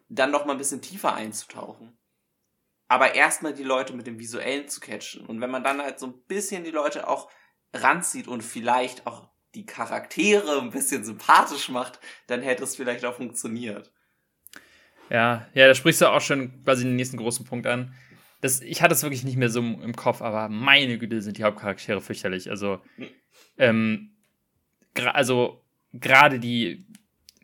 dann 0.10 0.32
noch 0.32 0.46
mal 0.46 0.52
ein 0.54 0.58
bisschen 0.58 0.82
tiefer 0.82 1.14
einzutauchen. 1.14 1.98
Aber 2.88 3.16
erstmal 3.16 3.54
die 3.54 3.64
Leute 3.64 3.94
mit 3.94 4.08
dem 4.08 4.20
Visuellen 4.20 4.68
zu 4.68 4.80
catchen. 4.80 5.26
Und 5.26 5.42
wenn 5.42 5.52
man 5.52 5.64
dann 5.64 5.82
halt 5.82 6.00
so 6.00 6.08
ein 6.08 6.22
bisschen 6.24 6.64
die 6.64 6.72
Leute 6.72 7.08
auch 7.08 7.30
ranzieht 7.74 8.28
und 8.28 8.42
vielleicht 8.42 9.08
auch 9.08 9.30
die 9.56 9.66
Charaktere 9.66 10.60
ein 10.62 10.70
bisschen 10.70 11.04
sympathisch 11.04 11.70
macht, 11.70 12.00
dann 12.28 12.41
hätte 12.41 12.64
es 12.64 12.76
vielleicht 12.76 13.06
auch 13.06 13.16
funktioniert. 13.16 13.91
Ja, 15.10 15.47
ja, 15.54 15.68
da 15.68 15.74
sprichst 15.74 16.02
du 16.02 16.08
auch 16.08 16.22
schon 16.22 16.64
quasi 16.64 16.84
den 16.84 16.95
nächsten 16.95 17.18
großen 17.18 17.45
Punkt 17.45 17.66
an. 17.66 17.93
Das, 18.41 18.62
ich 18.62 18.82
hatte 18.82 18.93
es 18.93 19.04
wirklich 19.04 19.24
nicht 19.24 19.38
mehr 19.38 19.50
so 19.50 19.60
im 19.60 19.95
Kopf, 19.95 20.22
aber 20.22 20.50
meine 20.50 20.97
Güte 20.97 21.22
sind 21.22 21.38
die 21.38 21.43
Hauptcharaktere 21.43 22.00
fürchterlich. 22.00 22.50
Also, 22.50 22.80
ähm, 23.58 24.12
gra 24.93 25.12
also 25.12 25.66
gerade 25.93 26.39
die, 26.39 26.86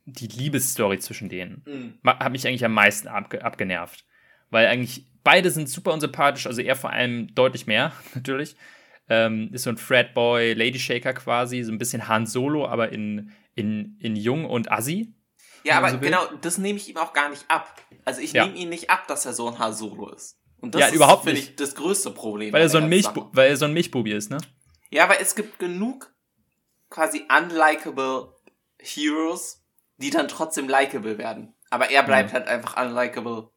die 0.05 0.27
Liebesstory 0.27 0.99
zwischen 0.99 1.29
denen 1.29 1.63
mhm. 1.65 1.99
hat 2.05 2.31
mich 2.31 2.47
eigentlich 2.47 2.63
am 2.63 2.73
meisten 2.73 3.07
abge 3.07 3.43
abgenervt. 3.43 4.05
Weil 4.51 4.67
eigentlich 4.67 5.05
beide 5.23 5.49
sind 5.49 5.67
super 5.67 5.91
unsympathisch, 5.91 6.47
also 6.47 6.61
er 6.61 6.75
vor 6.75 6.91
allem 6.91 7.33
deutlich 7.33 7.67
mehr, 7.67 7.91
natürlich. 8.13 8.55
Ähm, 9.07 9.49
ist 9.53 9.63
so 9.63 9.69
ein 9.69 9.77
Fredboy, 9.77 10.53
Lady 10.53 10.79
Shaker 10.79 11.13
quasi, 11.13 11.61
so 11.63 11.71
ein 11.71 11.77
bisschen 11.77 12.07
Han 12.07 12.25
Solo, 12.25 12.67
aber 12.67 12.91
in, 12.91 13.31
in, 13.53 13.97
in 13.99 14.15
jung 14.15 14.45
und 14.45 14.71
assi. 14.71 15.13
Ja, 15.63 15.77
aber 15.77 15.91
so 15.91 15.99
genau, 15.99 16.25
das 16.41 16.57
nehme 16.57 16.77
ich 16.77 16.89
ihm 16.89 16.97
auch 16.97 17.13
gar 17.13 17.29
nicht 17.29 17.45
ab. 17.47 17.81
Also 18.03 18.21
ich 18.21 18.33
ja. 18.33 18.45
nehme 18.45 18.57
ihn 18.57 18.69
nicht 18.69 18.89
ab, 18.89 19.07
dass 19.07 19.25
er 19.25 19.33
so 19.33 19.47
ein 19.47 19.59
Han 19.59 19.73
Solo 19.73 20.09
ist. 20.09 20.37
Und 20.59 20.73
das 20.73 20.81
ja, 20.81 20.87
ist, 20.87 20.95
überhaupt 20.95 21.25
nicht. 21.25 21.49
Ich, 21.49 21.55
das 21.55 21.75
größte 21.75 22.11
Problem. 22.11 22.53
Weil 22.53 22.61
er, 22.61 22.69
so 22.69 22.77
ein 22.77 22.89
Milchbu 22.89 23.29
weil 23.33 23.49
er 23.49 23.57
so 23.57 23.65
ein 23.65 23.73
Milchbubi 23.73 24.11
ist, 24.11 24.31
ne? 24.31 24.37
Ja, 24.89 25.03
aber 25.03 25.19
es 25.19 25.35
gibt 25.35 25.59
genug 25.59 26.13
quasi 26.89 27.25
unlikable 27.29 28.33
Heroes, 28.79 29.63
die 29.97 30.09
dann 30.09 30.27
trotzdem 30.27 30.67
likable 30.67 31.17
werden. 31.17 31.53
Aber 31.69 31.89
er 31.89 32.03
bleibt 32.03 32.29
mhm. 32.29 32.33
halt 32.33 32.47
einfach 32.47 32.83
unlikable 32.83 33.49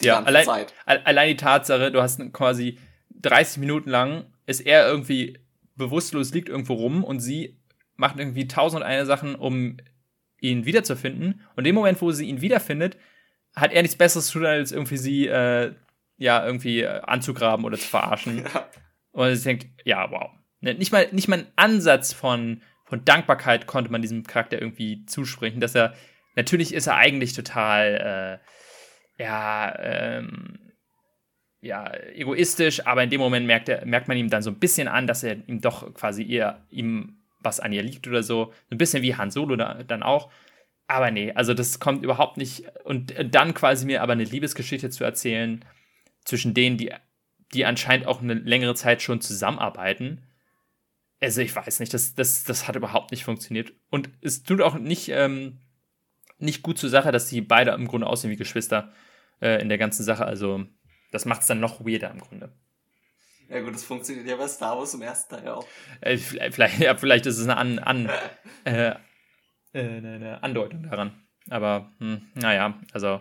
die 0.00 0.06
ja, 0.06 0.14
ganze 0.14 0.28
allein, 0.28 0.44
Zeit. 0.44 0.74
Allein 0.86 1.28
die 1.28 1.36
Tatsache, 1.36 1.92
du 1.92 2.00
hast 2.00 2.20
quasi 2.32 2.78
30 3.24 3.58
Minuten 3.58 3.90
lang 3.90 4.26
ist 4.46 4.60
er 4.60 4.86
irgendwie 4.86 5.38
bewusstlos, 5.76 6.32
liegt 6.32 6.48
irgendwo 6.48 6.74
rum 6.74 7.04
und 7.04 7.20
sie 7.20 7.56
macht 7.96 8.18
irgendwie 8.18 8.48
tausend 8.48 8.82
und 8.82 8.86
eine 8.88 9.06
Sachen, 9.06 9.34
um 9.34 9.76
ihn 10.40 10.66
wiederzufinden. 10.66 11.40
Und 11.56 11.58
in 11.58 11.64
dem 11.64 11.74
Moment, 11.74 12.00
wo 12.02 12.10
sie 12.12 12.26
ihn 12.26 12.40
wiederfindet, 12.40 12.96
hat 13.54 13.72
er 13.72 13.82
nichts 13.82 13.96
Besseres 13.96 14.26
zu 14.26 14.38
tun, 14.38 14.46
als 14.46 14.72
irgendwie 14.72 14.96
sie, 14.96 15.26
äh, 15.26 15.72
ja, 16.16 16.44
irgendwie 16.44 16.82
äh, 16.82 17.00
anzugraben 17.02 17.64
oder 17.64 17.78
zu 17.78 17.88
verarschen. 17.88 18.44
Ja. 18.54 18.68
Und 19.12 19.36
sie 19.36 19.44
denkt, 19.44 19.66
ja, 19.84 20.10
wow. 20.10 20.30
Ne, 20.60 20.74
nicht 20.74 20.90
mal, 20.90 21.06
nicht 21.12 21.28
mal 21.28 21.38
ein 21.38 21.46
Ansatz 21.54 22.12
von, 22.12 22.62
von 22.84 23.04
Dankbarkeit 23.04 23.68
konnte 23.68 23.92
man 23.92 24.02
diesem 24.02 24.24
Charakter 24.24 24.60
irgendwie 24.60 25.06
zusprechen, 25.06 25.60
dass 25.60 25.76
er, 25.76 25.94
natürlich 26.34 26.74
ist 26.74 26.88
er 26.88 26.96
eigentlich 26.96 27.32
total, 27.32 28.40
äh, 29.18 29.22
ja, 29.22 29.72
ähm, 29.78 30.58
ja, 31.64 31.90
egoistisch, 32.14 32.86
aber 32.86 33.02
in 33.02 33.10
dem 33.10 33.20
Moment 33.20 33.46
merkt, 33.46 33.68
er, 33.68 33.86
merkt 33.86 34.06
man 34.06 34.18
ihm 34.18 34.28
dann 34.28 34.42
so 34.42 34.50
ein 34.50 34.58
bisschen 34.58 34.86
an, 34.86 35.06
dass 35.06 35.22
er 35.22 35.36
ihm 35.48 35.60
doch 35.60 35.94
quasi 35.94 36.22
ihr, 36.22 36.60
ihm 36.70 37.16
was 37.40 37.58
an 37.58 37.72
ihr 37.72 37.82
liegt 37.82 38.06
oder 38.06 38.22
so. 38.22 38.52
So 38.68 38.74
ein 38.74 38.78
bisschen 38.78 39.02
wie 39.02 39.16
Han 39.16 39.30
Solo 39.30 39.56
da, 39.56 39.82
dann 39.82 40.02
auch. 40.02 40.30
Aber 40.86 41.10
nee, 41.10 41.32
also 41.32 41.54
das 41.54 41.80
kommt 41.80 42.04
überhaupt 42.04 42.36
nicht. 42.36 42.64
Und 42.84 43.14
dann 43.30 43.54
quasi 43.54 43.86
mir 43.86 44.02
aber 44.02 44.12
eine 44.12 44.24
Liebesgeschichte 44.24 44.90
zu 44.90 45.04
erzählen 45.04 45.64
zwischen 46.24 46.52
denen, 46.52 46.76
die, 46.76 46.92
die 47.54 47.64
anscheinend 47.64 48.06
auch 48.06 48.20
eine 48.20 48.34
längere 48.34 48.74
Zeit 48.74 49.00
schon 49.00 49.22
zusammenarbeiten. 49.22 50.22
Also 51.20 51.40
ich 51.40 51.56
weiß 51.56 51.80
nicht, 51.80 51.94
das, 51.94 52.14
das, 52.14 52.44
das 52.44 52.68
hat 52.68 52.76
überhaupt 52.76 53.10
nicht 53.10 53.24
funktioniert. 53.24 53.72
Und 53.88 54.10
es 54.20 54.42
tut 54.42 54.60
auch 54.60 54.74
nicht, 54.74 55.08
ähm, 55.08 55.60
nicht 56.38 56.62
gut 56.62 56.76
zur 56.76 56.90
Sache, 56.90 57.10
dass 57.10 57.28
die 57.28 57.40
beide 57.40 57.70
im 57.70 57.88
Grunde 57.88 58.06
aussehen 58.06 58.30
wie 58.30 58.36
Geschwister 58.36 58.92
äh, 59.40 59.62
in 59.62 59.70
der 59.70 59.78
ganzen 59.78 60.04
Sache. 60.04 60.26
Also 60.26 60.66
das 61.14 61.24
macht 61.24 61.42
es 61.42 61.46
dann 61.46 61.60
noch 61.60 61.84
weirder 61.86 62.10
im 62.10 62.20
Grunde. 62.20 62.52
Ja 63.48 63.60
gut, 63.60 63.74
das 63.74 63.84
funktioniert 63.84 64.26
ja 64.26 64.36
bei 64.36 64.48
Star 64.48 64.76
Wars 64.76 64.94
im 64.94 65.02
ersten 65.02 65.36
Teil 65.36 65.48
auch. 65.48 65.66
Äh, 66.00 66.16
vielleicht, 66.16 66.80
ja, 66.80 66.96
vielleicht 66.96 67.26
ist 67.26 67.38
es 67.38 67.44
eine, 67.44 67.56
An, 67.56 67.78
An, 67.78 68.10
äh, 68.64 68.88
äh, 68.88 68.94
eine 69.74 70.42
Andeutung 70.42 70.82
daran. 70.82 71.22
Aber 71.50 71.92
hm, 71.98 72.30
naja, 72.34 72.80
also 72.92 73.20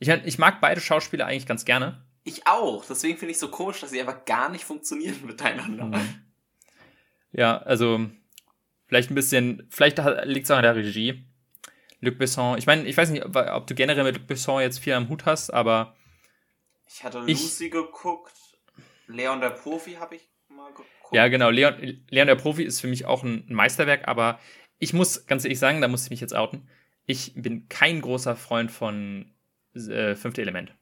ich, 0.00 0.08
ich 0.08 0.38
mag 0.38 0.60
beide 0.60 0.80
Schauspieler 0.80 1.26
eigentlich 1.26 1.46
ganz 1.46 1.64
gerne. 1.64 2.04
Ich 2.24 2.46
auch. 2.46 2.84
Deswegen 2.84 3.16
finde 3.16 3.30
ich 3.30 3.36
es 3.36 3.40
so 3.40 3.48
komisch, 3.48 3.80
dass 3.80 3.90
sie 3.90 4.00
einfach 4.00 4.24
gar 4.24 4.48
nicht 4.48 4.64
funktionieren 4.64 5.20
miteinander. 5.24 5.84
Mhm. 5.84 6.24
Ja, 7.30 7.58
also 7.58 8.06
vielleicht 8.86 9.10
ein 9.10 9.14
bisschen, 9.14 9.68
vielleicht 9.70 9.98
liegt 10.24 10.46
es 10.46 10.50
auch 10.50 10.56
an 10.56 10.62
der 10.62 10.74
Regie. 10.74 11.26
Luc 12.00 12.18
Besson, 12.18 12.58
ich 12.58 12.66
meine, 12.66 12.84
ich 12.84 12.96
weiß 12.96 13.10
nicht, 13.10 13.24
ob, 13.24 13.36
ob, 13.36 13.66
du 13.66 13.74
generell 13.74 14.04
mit 14.04 14.16
Luc 14.16 14.26
Besson 14.26 14.60
jetzt 14.60 14.78
viel 14.78 14.94
am 14.94 15.08
Hut 15.08 15.26
hast, 15.26 15.50
aber 15.50 15.94
ich 16.86 17.04
hatte 17.04 17.20
Lucy 17.20 17.66
ich, 17.66 17.70
geguckt. 17.70 18.32
Leon 19.06 19.40
der 19.40 19.50
Profi 19.50 19.92
habe 19.94 20.16
ich 20.16 20.28
mal 20.48 20.70
geguckt. 20.70 20.88
Ja, 21.12 21.28
genau. 21.28 21.50
Leon, 21.50 22.02
Leon 22.08 22.26
der 22.26 22.34
Profi 22.34 22.62
ist 22.62 22.80
für 22.80 22.86
mich 22.86 23.06
auch 23.06 23.22
ein 23.22 23.44
Meisterwerk, 23.48 24.08
aber 24.08 24.38
ich 24.78 24.92
muss 24.92 25.26
ganz 25.26 25.44
ehrlich 25.44 25.58
sagen, 25.58 25.80
da 25.80 25.88
muss 25.88 26.04
ich 26.04 26.10
mich 26.10 26.20
jetzt 26.20 26.34
outen. 26.34 26.68
Ich 27.06 27.34
bin 27.34 27.68
kein 27.68 28.00
großer 28.00 28.36
Freund 28.36 28.70
von 28.70 29.32
äh, 29.74 30.14
Fünfte 30.14 30.42
Element. 30.42 30.74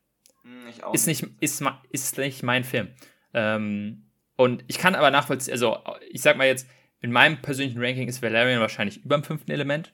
Hm, 0.43 0.69
ich 0.69 0.85
auch 0.85 0.95
ist 0.95 1.07
nicht, 1.07 1.27
ist, 1.41 1.63
ist 1.91 2.19
nicht 2.19 2.43
mein 2.43 2.65
Film. 2.65 2.89
Ähm, 3.35 4.11
und 4.37 4.65
ich 4.69 4.79
kann 4.79 4.95
aber 4.95 5.11
nachvollziehen, 5.11 5.53
also 5.53 5.79
ich 6.11 6.23
sag 6.23 6.37
mal 6.37 6.47
jetzt, 6.47 6.69
in 7.01 7.13
meinem 7.13 7.43
persönlichen 7.43 7.83
Ranking 7.83 8.09
ist 8.09 8.23
Valerian 8.23 8.61
wahrscheinlich 8.61 9.05
über 9.05 9.17
dem 9.17 9.25
fünften 9.25 9.51
Element. 9.51 9.93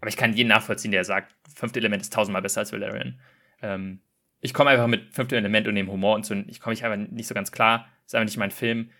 Aber 0.00 0.08
ich 0.08 0.16
kann 0.16 0.34
jeden 0.34 0.48
nachvollziehen, 0.48 0.90
der 0.90 1.04
sagt, 1.04 1.34
fünfte 1.54 1.78
Element 1.78 2.02
ist 2.02 2.12
tausendmal 2.12 2.42
besser 2.42 2.60
als 2.60 2.72
Valerian. 2.72 3.20
Ähm, 3.62 4.00
ich 4.40 4.54
komme 4.54 4.70
einfach 4.70 4.86
mit 4.86 5.12
fünftem 5.12 5.38
Element 5.38 5.66
und 5.68 5.74
dem 5.74 5.90
Humor 5.90 6.14
und 6.14 6.26
so, 6.26 6.34
ich 6.34 6.60
komme 6.60 6.74
ich 6.74 6.84
einfach 6.84 7.10
nicht 7.10 7.26
so 7.26 7.34
ganz 7.34 7.52
klar. 7.52 7.88
Das 8.02 8.12
ist 8.12 8.14
einfach 8.14 8.26
nicht 8.26 8.36
mein 8.36 8.50
Film. 8.50 8.90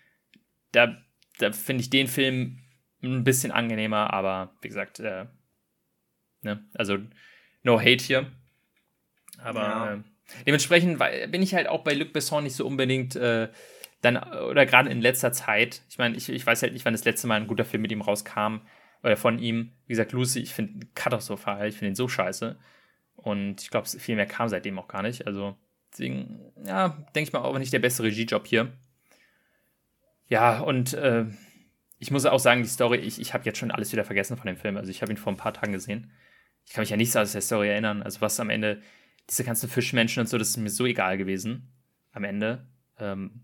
Da, 0.71 0.97
da 1.39 1.51
finde 1.51 1.81
ich 1.81 1.89
den 1.89 2.07
Film 2.07 2.59
ein 3.03 3.23
bisschen 3.23 3.51
angenehmer, 3.51 4.13
aber 4.13 4.55
wie 4.61 4.67
gesagt, 4.67 4.99
äh, 4.99 5.25
ne, 6.41 6.63
also 6.73 6.97
no 7.63 7.79
hate 7.79 8.03
hier. 8.03 8.31
Aber 9.37 9.61
ja. 9.61 9.93
äh, 9.93 9.99
dementsprechend 10.45 10.99
bin 11.31 11.41
ich 11.41 11.53
halt 11.53 11.67
auch 11.67 11.83
bei 11.83 11.93
Luc 11.93 12.11
Besson 12.13 12.43
nicht 12.43 12.55
so 12.55 12.65
unbedingt 12.65 13.15
äh, 13.15 13.49
dann, 14.01 14.17
oder 14.17 14.65
gerade 14.65 14.89
in 14.89 15.01
letzter 15.01 15.31
Zeit, 15.31 15.81
ich 15.89 15.97
meine, 15.97 16.15
ich, 16.15 16.29
ich 16.29 16.45
weiß 16.45 16.61
halt 16.61 16.73
nicht, 16.73 16.85
wann 16.85 16.93
das 16.93 17.05
letzte 17.05 17.27
Mal 17.27 17.35
ein 17.35 17.47
guter 17.47 17.65
Film 17.65 17.81
mit 17.81 17.91
ihm 17.91 18.01
rauskam, 18.01 18.61
oder 19.03 19.17
von 19.17 19.39
ihm. 19.39 19.71
Wie 19.85 19.93
gesagt, 19.93 20.11
Lucy, 20.11 20.39
ich 20.39 20.53
finde 20.53 20.87
katastrophal, 20.95 21.67
ich 21.67 21.75
finde 21.75 21.91
ihn 21.91 21.95
so 21.95 22.07
scheiße. 22.07 22.57
Und 23.17 23.61
ich 23.61 23.69
glaube, 23.69 23.87
viel 23.87 24.15
mehr 24.15 24.25
kam 24.25 24.47
seitdem 24.47 24.79
auch 24.79 24.87
gar 24.87 25.01
nicht. 25.01 25.27
Also, 25.27 25.57
deswegen, 25.91 26.39
ja, 26.63 26.89
denke 27.13 27.27
ich 27.27 27.33
mal, 27.33 27.41
auch 27.41 27.57
nicht 27.57 27.73
der 27.73 27.79
beste 27.79 28.03
Regiejob 28.03 28.47
hier. 28.47 28.71
Ja, 30.29 30.59
und 30.59 30.93
äh, 30.93 31.25
ich 31.99 32.11
muss 32.11 32.25
auch 32.25 32.39
sagen, 32.39 32.61
die 32.61 32.69
Story, 32.69 32.97
ich, 32.97 33.19
ich 33.19 33.33
habe 33.33 33.43
jetzt 33.45 33.57
schon 33.57 33.71
alles 33.71 33.91
wieder 33.91 34.05
vergessen 34.05 34.37
von 34.37 34.47
dem 34.47 34.57
Film. 34.57 34.77
Also, 34.77 34.91
ich 34.91 35.01
habe 35.01 35.11
ihn 35.11 35.17
vor 35.17 35.33
ein 35.33 35.37
paar 35.37 35.53
Tagen 35.53 35.73
gesehen. 35.73 36.11
Ich 36.65 36.73
kann 36.73 36.81
mich 36.81 36.89
ja 36.89 36.97
nicht 36.97 37.11
so 37.11 37.19
aus 37.19 37.33
der 37.33 37.41
Story 37.41 37.69
erinnern. 37.69 38.03
Also, 38.03 38.21
was 38.21 38.39
am 38.39 38.49
Ende, 38.49 38.81
diese 39.29 39.43
ganzen 39.43 39.69
Fischmenschen 39.69 40.21
und 40.21 40.27
so, 40.27 40.37
das 40.37 40.49
ist 40.49 40.57
mir 40.57 40.69
so 40.69 40.85
egal 40.85 41.17
gewesen. 41.17 41.73
Am 42.13 42.23
Ende. 42.23 42.67
Ähm, 42.99 43.41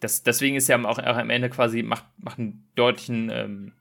das, 0.00 0.22
deswegen 0.22 0.56
ist 0.56 0.68
ja 0.68 0.78
auch, 0.84 0.98
auch 0.98 1.16
am 1.16 1.30
Ende 1.30 1.48
quasi, 1.48 1.82
macht, 1.82 2.04
macht 2.18 2.38
einen 2.38 2.68
deutlichen 2.74 3.30
ähm, 3.30 3.72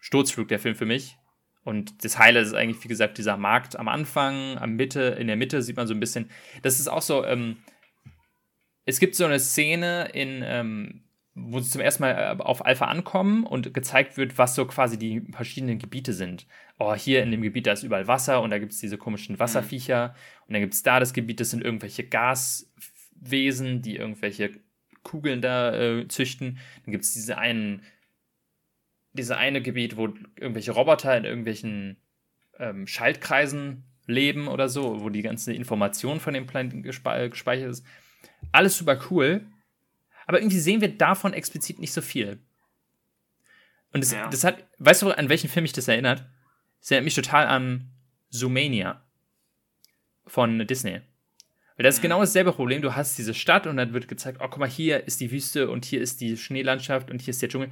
Sturzflug 0.00 0.48
der 0.48 0.60
Film 0.60 0.76
für 0.76 0.86
mich. 0.86 1.18
Und 1.70 2.02
das 2.02 2.18
Highlight 2.18 2.46
ist 2.46 2.54
eigentlich, 2.54 2.82
wie 2.82 2.88
gesagt, 2.88 3.16
dieser 3.16 3.36
Markt 3.36 3.78
am 3.78 3.86
Anfang, 3.86 4.58
am 4.58 4.74
Mitte, 4.74 5.16
in 5.20 5.28
der 5.28 5.36
Mitte 5.36 5.62
sieht 5.62 5.76
man 5.76 5.86
so 5.86 5.94
ein 5.94 6.00
bisschen. 6.00 6.28
Das 6.62 6.80
ist 6.80 6.88
auch 6.88 7.00
so, 7.00 7.24
ähm, 7.24 7.58
es 8.86 8.98
gibt 8.98 9.14
so 9.14 9.24
eine 9.24 9.38
Szene 9.38 10.08
in, 10.12 10.42
ähm, 10.44 11.04
wo 11.36 11.60
sie 11.60 11.70
zum 11.70 11.80
ersten 11.80 12.02
Mal 12.02 12.10
äh, 12.40 12.42
auf 12.42 12.66
Alpha 12.66 12.86
ankommen 12.86 13.46
und 13.46 13.72
gezeigt 13.72 14.16
wird, 14.16 14.36
was 14.36 14.56
so 14.56 14.66
quasi 14.66 14.98
die 14.98 15.22
verschiedenen 15.30 15.78
Gebiete 15.78 16.12
sind. 16.12 16.48
Oh, 16.80 16.92
hier 16.92 17.22
in 17.22 17.30
dem 17.30 17.42
Gebiet, 17.42 17.68
da 17.68 17.72
ist 17.72 17.84
überall 17.84 18.08
Wasser 18.08 18.42
und 18.42 18.50
da 18.50 18.58
gibt 18.58 18.72
es 18.72 18.80
diese 18.80 18.98
komischen. 18.98 19.38
Wasserviecher. 19.38 20.08
Mhm. 20.08 20.44
Und 20.48 20.54
dann 20.54 20.62
gibt 20.62 20.74
es 20.74 20.82
da 20.82 20.98
das 20.98 21.12
Gebiet, 21.12 21.38
das 21.38 21.50
sind 21.50 21.62
irgendwelche 21.62 22.02
Gaswesen, 22.02 23.80
die 23.80 23.94
irgendwelche 23.94 24.58
Kugeln 25.04 25.40
da 25.40 25.72
äh, 25.72 26.08
züchten. 26.08 26.58
Dann 26.84 26.90
gibt 26.90 27.04
es 27.04 27.12
diese 27.12 27.38
einen 27.38 27.82
diese 29.12 29.36
eine 29.36 29.62
Gebiet, 29.62 29.96
wo 29.96 30.08
irgendwelche 30.36 30.72
Roboter 30.72 31.16
in 31.16 31.24
irgendwelchen 31.24 31.96
ähm, 32.58 32.86
Schaltkreisen 32.86 33.84
leben 34.06 34.48
oder 34.48 34.68
so, 34.68 35.00
wo 35.02 35.08
die 35.08 35.22
ganze 35.22 35.52
Information 35.52 36.20
von 36.20 36.34
dem 36.34 36.46
Planeten 36.46 36.82
gespe 36.82 37.28
gespeichert 37.30 37.70
ist. 37.70 37.84
Alles 38.52 38.76
super 38.76 38.98
cool, 39.10 39.46
aber 40.26 40.40
irgendwie 40.40 40.58
sehen 40.58 40.80
wir 40.80 40.96
davon 40.96 41.32
explizit 41.32 41.78
nicht 41.78 41.92
so 41.92 42.02
viel. 42.02 42.38
Und 43.92 44.04
das, 44.04 44.12
ja. 44.12 44.28
das 44.28 44.44
hat, 44.44 44.64
weißt 44.78 45.02
du, 45.02 45.10
an 45.10 45.28
welchen 45.28 45.50
Film 45.50 45.62
mich 45.62 45.72
das 45.72 45.88
erinnert? 45.88 46.24
Das 46.80 46.90
erinnert 46.90 47.06
mich 47.06 47.14
total 47.14 47.46
an 47.46 47.90
Zoomania 48.30 49.02
von 50.26 50.64
Disney. 50.66 51.00
Weil 51.76 51.84
das 51.84 51.96
ist 51.96 52.00
mhm. 52.00 52.02
genau 52.02 52.20
dasselbe 52.20 52.52
Problem. 52.52 52.82
Du 52.82 52.94
hast 52.94 53.18
diese 53.18 53.34
Stadt 53.34 53.66
und 53.66 53.76
dann 53.76 53.92
wird 53.92 54.06
gezeigt, 54.06 54.38
oh, 54.40 54.48
guck 54.48 54.58
mal, 54.58 54.68
hier 54.68 55.06
ist 55.06 55.20
die 55.20 55.30
Wüste 55.30 55.68
und 55.70 55.84
hier 55.84 56.00
ist 56.00 56.20
die 56.20 56.36
Schneelandschaft 56.36 57.10
und 57.10 57.20
hier 57.20 57.32
ist 57.32 57.42
der 57.42 57.48
Dschungel. 57.48 57.70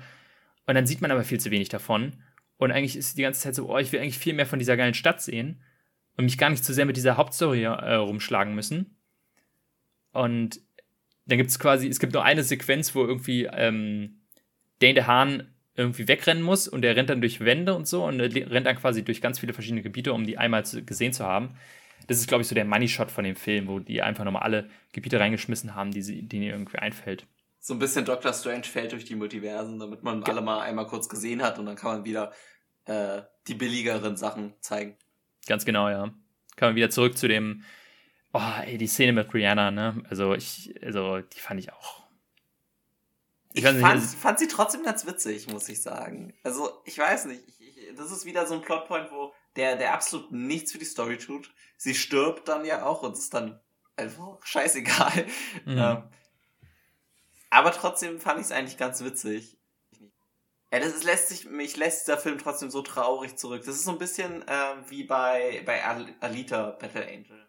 Und 0.68 0.74
dann 0.74 0.86
sieht 0.86 1.00
man 1.00 1.10
aber 1.10 1.24
viel 1.24 1.40
zu 1.40 1.50
wenig 1.50 1.70
davon. 1.70 2.12
Und 2.58 2.72
eigentlich 2.72 2.94
ist 2.94 3.16
die 3.16 3.22
ganze 3.22 3.40
Zeit 3.40 3.54
so, 3.54 3.70
oh, 3.72 3.78
ich 3.78 3.90
will 3.90 4.00
eigentlich 4.00 4.18
viel 4.18 4.34
mehr 4.34 4.44
von 4.44 4.58
dieser 4.58 4.76
geilen 4.76 4.92
Stadt 4.92 5.22
sehen 5.22 5.62
und 6.18 6.26
mich 6.26 6.36
gar 6.36 6.50
nicht 6.50 6.62
zu 6.62 6.74
sehr 6.74 6.84
mit 6.84 6.98
dieser 6.98 7.16
Hauptstory 7.16 7.62
äh, 7.62 7.94
rumschlagen 7.94 8.54
müssen. 8.54 8.98
Und 10.12 10.60
dann 11.24 11.38
gibt 11.38 11.48
es 11.48 11.58
quasi, 11.58 11.88
es 11.88 12.00
gibt 12.00 12.12
nur 12.12 12.22
eine 12.22 12.44
Sequenz, 12.44 12.94
wo 12.94 13.02
irgendwie 13.02 13.44
ähm, 13.44 14.20
Dane 14.80 14.92
DeHaan 14.92 15.54
irgendwie 15.74 16.06
wegrennen 16.06 16.42
muss 16.42 16.68
und 16.68 16.82
der 16.82 16.96
rennt 16.96 17.08
dann 17.08 17.22
durch 17.22 17.40
Wände 17.40 17.72
und 17.72 17.88
so 17.88 18.04
und 18.04 18.20
rennt 18.20 18.66
dann 18.66 18.76
quasi 18.76 19.02
durch 19.02 19.22
ganz 19.22 19.38
viele 19.38 19.54
verschiedene 19.54 19.80
Gebiete, 19.80 20.12
um 20.12 20.26
die 20.26 20.36
einmal 20.36 20.66
zu, 20.66 20.84
gesehen 20.84 21.14
zu 21.14 21.24
haben. 21.24 21.56
Das 22.08 22.18
ist, 22.18 22.28
glaube 22.28 22.42
ich, 22.42 22.48
so 22.48 22.54
der 22.54 22.66
Money-Shot 22.66 23.10
von 23.10 23.24
dem 23.24 23.36
Film, 23.36 23.68
wo 23.68 23.78
die 23.78 24.02
einfach 24.02 24.24
nochmal 24.24 24.42
alle 24.42 24.68
Gebiete 24.92 25.18
reingeschmissen 25.18 25.74
haben, 25.74 25.92
die 25.92 26.02
sie, 26.02 26.28
denen 26.28 26.42
irgendwie 26.42 26.78
einfällt 26.78 27.26
so 27.60 27.74
ein 27.74 27.78
bisschen 27.78 28.04
Doctor 28.04 28.32
Strange 28.32 28.64
fällt 28.64 28.92
durch 28.92 29.04
die 29.04 29.14
Multiversen, 29.14 29.78
damit 29.78 30.02
man 30.02 30.22
alle 30.24 30.40
mal 30.40 30.60
einmal 30.60 30.86
kurz 30.86 31.08
gesehen 31.08 31.42
hat 31.42 31.58
und 31.58 31.66
dann 31.66 31.76
kann 31.76 31.92
man 31.92 32.04
wieder 32.04 32.32
äh, 32.84 33.22
die 33.46 33.54
billigeren 33.54 34.16
Sachen 34.16 34.54
zeigen. 34.60 34.96
Ganz 35.46 35.64
genau, 35.64 35.88
ja. 35.88 36.12
Kann 36.56 36.70
man 36.70 36.76
wieder 36.76 36.90
zurück 36.90 37.16
zu 37.16 37.28
dem, 37.28 37.64
oh, 38.32 38.40
ey, 38.64 38.78
die 38.78 38.86
Szene 38.86 39.12
mit 39.12 39.28
Brianna, 39.28 39.70
ne? 39.70 40.02
Also 40.08 40.34
ich, 40.34 40.74
also 40.82 41.20
die 41.20 41.40
fand 41.40 41.60
ich 41.60 41.72
auch. 41.72 42.06
Ich, 43.52 43.64
ich 43.64 43.80
fand, 43.80 44.00
nicht, 44.00 44.14
fand, 44.14 44.38
sie 44.38 44.48
trotzdem 44.48 44.82
ganz 44.82 45.06
witzig, 45.06 45.48
muss 45.48 45.68
ich 45.68 45.82
sagen. 45.82 46.34
Also 46.44 46.82
ich 46.84 46.98
weiß 46.98 47.26
nicht, 47.26 47.42
ich, 47.48 47.60
ich, 47.60 47.96
das 47.96 48.12
ist 48.12 48.24
wieder 48.24 48.46
so 48.46 48.54
ein 48.54 48.60
Plotpoint, 48.60 49.10
wo 49.10 49.32
der, 49.56 49.76
der 49.76 49.94
absolut 49.94 50.30
nichts 50.30 50.72
für 50.72 50.78
die 50.78 50.84
Story 50.84 51.18
tut. 51.18 51.52
Sie 51.76 51.94
stirbt 51.94 52.48
dann 52.48 52.64
ja 52.64 52.84
auch 52.84 53.02
und 53.02 53.14
ist 53.14 53.32
dann 53.34 53.58
einfach 53.96 54.44
scheißegal. 54.44 55.26
Mhm. 55.64 55.78
Ähm, 55.78 56.02
aber 57.50 57.72
trotzdem 57.72 58.20
fand 58.20 58.40
ich 58.40 58.46
es 58.46 58.52
eigentlich 58.52 58.76
ganz 58.76 59.02
witzig. 59.02 59.56
Ja, 60.70 60.80
das 60.80 60.94
ist, 60.94 61.04
lässt 61.04 61.28
sich, 61.28 61.48
mich 61.48 61.76
lässt 61.76 62.08
der 62.08 62.18
Film 62.18 62.38
trotzdem 62.38 62.70
so 62.70 62.82
traurig 62.82 63.36
zurück. 63.36 63.62
Das 63.64 63.74
ist 63.74 63.84
so 63.84 63.92
ein 63.92 63.98
bisschen 63.98 64.46
äh, 64.46 64.74
wie 64.88 65.04
bei, 65.04 65.62
bei 65.64 65.82
Alita 66.20 66.72
Battle 66.72 67.06
Angel. 67.06 67.46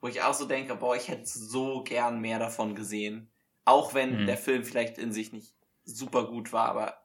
Wo 0.00 0.08
ich 0.08 0.22
auch 0.22 0.34
so 0.34 0.46
denke, 0.46 0.74
boah, 0.74 0.96
ich 0.96 1.08
hätte 1.08 1.26
so 1.26 1.82
gern 1.84 2.20
mehr 2.20 2.38
davon 2.38 2.74
gesehen. 2.74 3.30
Auch 3.64 3.94
wenn 3.94 4.22
mhm. 4.22 4.26
der 4.26 4.38
Film 4.38 4.64
vielleicht 4.64 4.98
in 4.98 5.12
sich 5.12 5.32
nicht 5.32 5.54
super 5.84 6.26
gut 6.26 6.52
war, 6.52 6.68
aber 6.68 7.02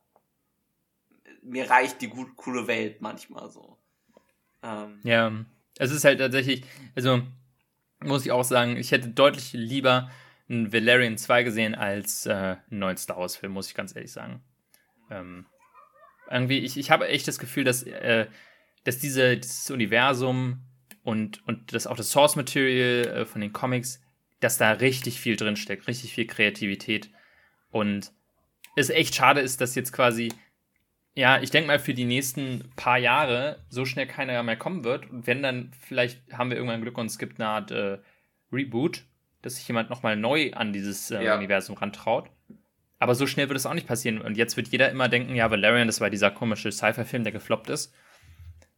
mir 1.44 1.70
reicht 1.70 2.02
die 2.02 2.08
gut, 2.08 2.36
coole 2.36 2.68
Welt 2.68 3.02
manchmal 3.02 3.50
so. 3.50 3.78
Ähm, 4.64 5.00
ja, 5.04 5.32
es 5.78 5.92
ist 5.92 6.06
halt 6.06 6.20
tatsächlich, 6.20 6.64
also 6.96 7.22
muss 8.00 8.26
ich 8.26 8.32
auch 8.32 8.44
sagen, 8.44 8.78
ich 8.78 8.92
hätte 8.92 9.10
deutlich 9.10 9.54
lieber 9.54 10.10
einen 10.50 10.72
Valerian 10.72 11.18
2 11.18 11.44
gesehen 11.44 11.76
als 11.76 12.26
äh, 12.26 12.32
einen 12.32 12.80
neuen 12.80 12.98
Star 12.98 13.18
Wars-Film, 13.18 13.52
muss 13.52 13.68
ich 13.68 13.76
ganz 13.76 13.96
ehrlich 13.96 14.12
sagen. 14.12 14.42
Ähm, 15.10 15.46
irgendwie, 16.30 16.60
ich, 16.60 16.78
ich 16.78 16.92
habe 16.92 17.08
echt 17.08 17.28
das 17.28 17.40
Gefühl, 17.40 17.64
dass, 17.64 17.84
äh, 17.84 18.28
dass 18.84 19.00
diese, 19.00 19.38
dieses 19.38 19.70
Universum 19.70 20.62
und, 21.04 21.46
und 21.48 21.74
das, 21.74 21.88
auch 21.88 21.96
das 21.96 22.12
Source 22.12 22.36
Material 22.36 23.08
äh, 23.08 23.26
von 23.26 23.42
den 23.42 23.54
Comics, 23.54 24.02
dass 24.40 24.58
da 24.58 24.72
richtig 24.72 25.20
viel 25.20 25.36
drin 25.36 25.56
steckt, 25.56 25.88
richtig 25.88 26.14
viel 26.14 26.28
Kreativität. 26.28 27.10
Und 27.70 28.12
es 28.76 28.90
echt 28.90 29.16
schade 29.16 29.42
ist, 29.42 29.60
dass 29.62 29.76
jetzt 29.76 29.92
quasi, 29.92 30.32
ja, 31.16 31.42
ich 31.42 31.50
denke 31.50 31.68
mal, 31.68 31.80
für 31.80 31.94
die 31.94 32.06
nächsten 32.06 32.72
paar 32.76 32.98
Jahre 32.98 33.66
so 33.70 33.86
schnell 33.86 34.08
keiner 34.08 34.44
mehr 34.44 34.58
kommen 34.58 34.84
wird. 34.84 35.10
Und 35.10 35.28
wenn 35.28 35.42
dann, 35.42 35.72
vielleicht 35.80 36.22
haben 36.32 36.50
wir 36.50 36.58
irgendwann 36.58 36.82
Glück 36.82 36.98
und 36.98 37.08
es 37.08 37.18
gibt 37.18 37.40
eine 37.40 37.50
Art 37.50 37.72
äh, 37.72 38.00
Reboot 38.52 39.04
dass 39.42 39.56
sich 39.56 39.68
jemand 39.68 39.90
nochmal 39.90 40.16
neu 40.16 40.52
an 40.54 40.74
dieses 40.74 41.12
äh, 41.12 41.24
ja. 41.24 41.36
Universum 41.36 41.76
rantraut. 41.76 42.30
Aber 43.00 43.16
so 43.16 43.28
schnell 43.28 43.48
wird 43.50 43.58
es 43.58 43.66
auch 43.66 43.74
nicht 43.74 43.88
passieren. 43.88 44.22
Und 44.22 44.38
jetzt 44.38 44.58
wird 44.58 44.70
jeder 44.70 44.90
immer 44.90 45.08
denken, 45.08 45.36
ja, 45.36 45.52
Valerian, 45.52 45.88
das 45.88 46.02
war 46.02 46.10
dieser 46.10 46.32
komische 46.32 46.72
Sci-Fi-Film, 46.72 47.24
der 47.24 47.34
gefloppt 47.34 47.70
ist. 47.70 47.94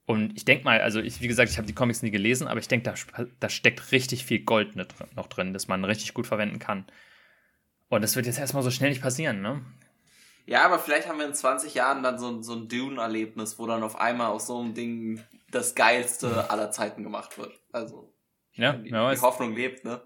Und 0.05 0.35
ich 0.35 0.43
denke 0.43 0.65
mal, 0.65 0.81
also 0.81 0.99
ich, 0.99 1.21
wie 1.21 1.27
gesagt, 1.27 1.51
ich 1.51 1.57
habe 1.57 1.67
die 1.67 1.75
Comics 1.75 2.01
nie 2.01 2.11
gelesen, 2.11 2.47
aber 2.47 2.59
ich 2.59 2.67
denke, 2.67 2.91
da, 2.91 3.25
da 3.39 3.49
steckt 3.49 3.91
richtig 3.91 4.25
viel 4.25 4.39
Gold 4.39 4.75
noch 4.75 5.27
drin, 5.27 5.53
das 5.53 5.67
man 5.67 5.85
richtig 5.85 6.15
gut 6.15 6.25
verwenden 6.25 6.57
kann. 6.57 6.85
Und 7.89 8.03
das 8.03 8.15
wird 8.15 8.25
jetzt 8.25 8.39
erstmal 8.39 8.63
so 8.63 8.71
schnell 8.71 8.89
nicht 8.89 9.01
passieren, 9.01 9.41
ne? 9.41 9.63
Ja, 10.47 10.65
aber 10.65 10.79
vielleicht 10.79 11.07
haben 11.07 11.19
wir 11.19 11.27
in 11.27 11.35
20 11.35 11.75
Jahren 11.75 12.01
dann 12.01 12.17
so, 12.17 12.41
so 12.41 12.55
ein 12.55 12.67
Dune-Erlebnis, 12.67 13.59
wo 13.59 13.67
dann 13.67 13.83
auf 13.83 13.99
einmal 13.99 14.29
aus 14.29 14.47
so 14.47 14.59
einem 14.59 14.73
Ding 14.73 15.23
das 15.51 15.75
Geilste 15.75 16.49
aller 16.49 16.71
Zeiten 16.71 17.03
gemacht 17.03 17.37
wird. 17.37 17.53
Also, 17.71 18.11
ja, 18.53 18.73
die, 18.73 18.89
die 18.89 19.21
Hoffnung 19.21 19.53
lebt, 19.53 19.85
ne? 19.85 20.01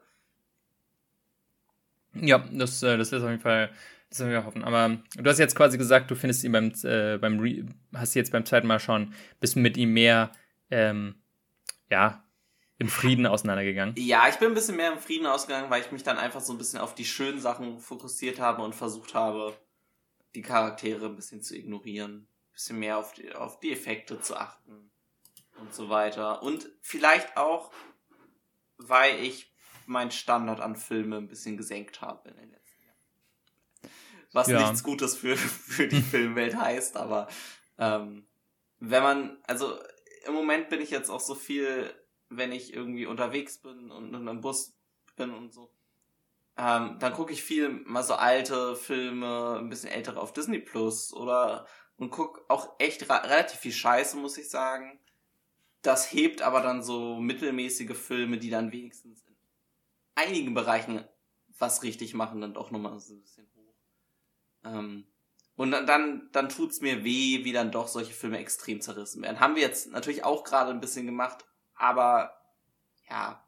Ja, 2.26 2.44
das, 2.52 2.82
äh, 2.84 2.98
das 2.98 3.12
ist 3.12 3.22
auf 3.22 3.30
jeden 3.30 3.42
Fall, 3.42 3.70
das 4.10 4.20
sollen 4.20 4.32
wir 4.32 4.46
hoffen. 4.46 4.64
Aber 4.64 4.98
du 5.16 5.30
hast 5.30 5.40
jetzt 5.40 5.56
quasi 5.56 5.78
gesagt, 5.78 6.10
du 6.10 6.16
findest 6.16 6.44
ihn 6.44 6.52
beim, 6.52 6.72
äh, 6.84 7.18
beim 7.18 7.40
Re 7.40 7.66
hast 7.94 8.16
jetzt 8.16 8.32
beim 8.32 8.46
zweiten 8.46 8.68
Mal 8.68 8.80
schon, 8.80 9.14
bist 9.40 9.56
mit 9.56 9.78
ihm 9.78 9.94
mehr, 9.94 10.32
ähm, 10.72 11.16
ja, 11.90 12.24
im 12.80 12.90
Frieden 12.90 13.26
auseinandergegangen. 13.26 13.96
Ja, 13.98 14.28
ich 14.28 14.36
bin 14.36 14.50
ein 14.50 14.54
bisschen 14.54 14.76
mehr 14.76 14.92
im 14.92 15.00
Frieden 15.00 15.26
ausgegangen, 15.26 15.70
weil 15.70 15.82
ich 15.82 15.92
mich 15.92 16.04
dann 16.04 16.18
einfach 16.18 16.42
so 16.42 16.54
ein 16.54 16.58
bisschen 16.58 16.80
auf 16.80 16.96
die 16.96 17.06
schönen 17.06 17.40
Sachen 17.40 17.80
fokussiert 17.80 18.40
habe 18.40 18.64
und 18.64 18.74
versucht 18.74 19.14
habe, 19.14 19.56
die 20.36 20.42
Charaktere 20.42 21.06
ein 21.06 21.16
bisschen 21.16 21.42
zu 21.42 21.56
ignorieren, 21.56 22.12
ein 22.14 22.54
bisschen 22.54 22.80
mehr 22.80 22.98
auf 22.98 23.14
die, 23.14 23.34
auf 23.34 23.60
die 23.60 23.72
Effekte 23.72 24.20
zu 24.20 24.36
achten 24.36 24.92
und 25.60 25.74
so 25.74 25.90
weiter. 25.90 26.42
Und 26.42 26.68
vielleicht 26.82 27.38
auch, 27.38 27.72
weil 28.78 29.24
ich 29.24 29.53
meinen 29.88 30.12
Standard 30.12 30.60
an 30.60 30.76
Filme 30.76 31.18
ein 31.18 31.28
bisschen 31.28 31.58
gesenkt 31.58 32.02
habe 32.02 32.30
in 32.30 32.36
den 32.38 32.52
letzten 32.52 32.84
Jahren. 32.84 33.92
Was 34.32 34.48
ja. 34.48 34.62
nichts 34.62 34.84
Gutes 34.84 35.16
für, 35.16 35.38
für 35.38 35.88
die 35.88 36.02
Filmwelt 36.12 36.56
heißt, 36.56 36.98
aber 36.98 37.28
ähm, 37.78 38.28
wenn 38.80 39.04
man, 39.04 39.38
also 39.44 39.80
im 40.26 40.34
Moment 40.34 40.70
bin 40.70 40.82
ich 40.82 40.90
jetzt 40.90 41.10
auch 41.10 41.20
so 41.20 41.36
viel, 41.36 41.94
wenn 42.30 42.52
ich 42.52 42.74
irgendwie 42.74 43.06
unterwegs 43.06 43.58
bin 43.58 43.92
und 43.92 44.14
in 44.14 44.28
einem 44.28 44.42
Bus 44.42 44.74
bin 45.16 45.32
und 45.32 45.54
so, 45.54 45.72
ähm, 46.58 46.98
dann 47.00 47.14
gucke 47.14 47.34
ich 47.34 47.44
viel 47.44 47.70
mal 47.70 48.04
so 48.04 48.14
alte 48.14 48.76
Filme, 48.76 49.58
ein 49.60 49.70
bisschen 49.70 49.90
ältere 49.90 50.20
auf 50.20 50.34
Disney 50.34 50.60
Plus 50.60 51.14
oder 51.14 51.66
und 51.98 52.10
guck 52.10 52.46
auch 52.50 52.76
echt 52.80 53.10
relativ 53.10 53.60
viel 53.60 53.72
Scheiße, 53.72 54.18
muss 54.18 54.38
ich 54.38 54.50
sagen. 54.50 55.00
Das 55.82 56.12
hebt 56.12 56.42
aber 56.42 56.62
dann 56.62 56.84
so 56.84 57.20
mittelmäßige 57.20 57.98
Filme, 57.98 58.38
die 58.38 58.50
dann 58.50 58.72
wenigstens 58.72 59.23
einigen 60.16 60.54
Bereichen 60.54 61.04
was 61.60 61.84
richtig 61.84 62.14
machen, 62.14 62.42
dann 62.42 62.54
doch 62.54 62.72
nochmal 62.72 63.00
so 63.00 63.14
ein 63.14 63.22
bisschen 63.22 63.48
hoch. 63.56 63.76
Ähm, 64.66 65.06
und 65.56 65.72
dann, 65.72 66.30
dann 66.32 66.50
tut's 66.50 66.82
mir 66.82 67.04
weh, 67.04 67.46
wie 67.46 67.52
dann 67.52 67.72
doch 67.72 67.88
solche 67.88 68.14
Filme 68.14 68.40
extrem 68.40 68.82
zerrissen 68.82 69.22
werden. 69.22 69.40
Haben 69.40 69.56
wir 69.56 69.62
jetzt 69.62 69.92
natürlich 69.92 70.24
auch 70.24 70.44
gerade 70.44 70.72
ein 70.72 70.82
bisschen 70.82 71.06
gemacht, 71.06 71.46
aber 71.76 72.36
ja. 73.10 73.48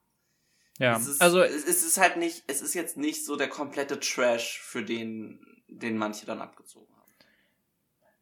Ja, 0.78 0.98
es 0.98 1.08
ist, 1.08 1.22
also 1.22 1.42
es 1.42 1.66
ist 1.66 1.98
halt 1.98 2.18
nicht, 2.18 2.44
es 2.48 2.62
ist 2.62 2.74
jetzt 2.74 2.98
nicht 2.98 3.26
so 3.26 3.38
der 3.38 3.48
komplette 3.48 4.00
Trash, 4.00 4.60
für 4.60 4.84
den, 4.84 5.64
den 5.68 5.98
manche 5.98 6.26
dann 6.26 6.42
abgezogen 6.42 6.94
haben. 6.96 7.12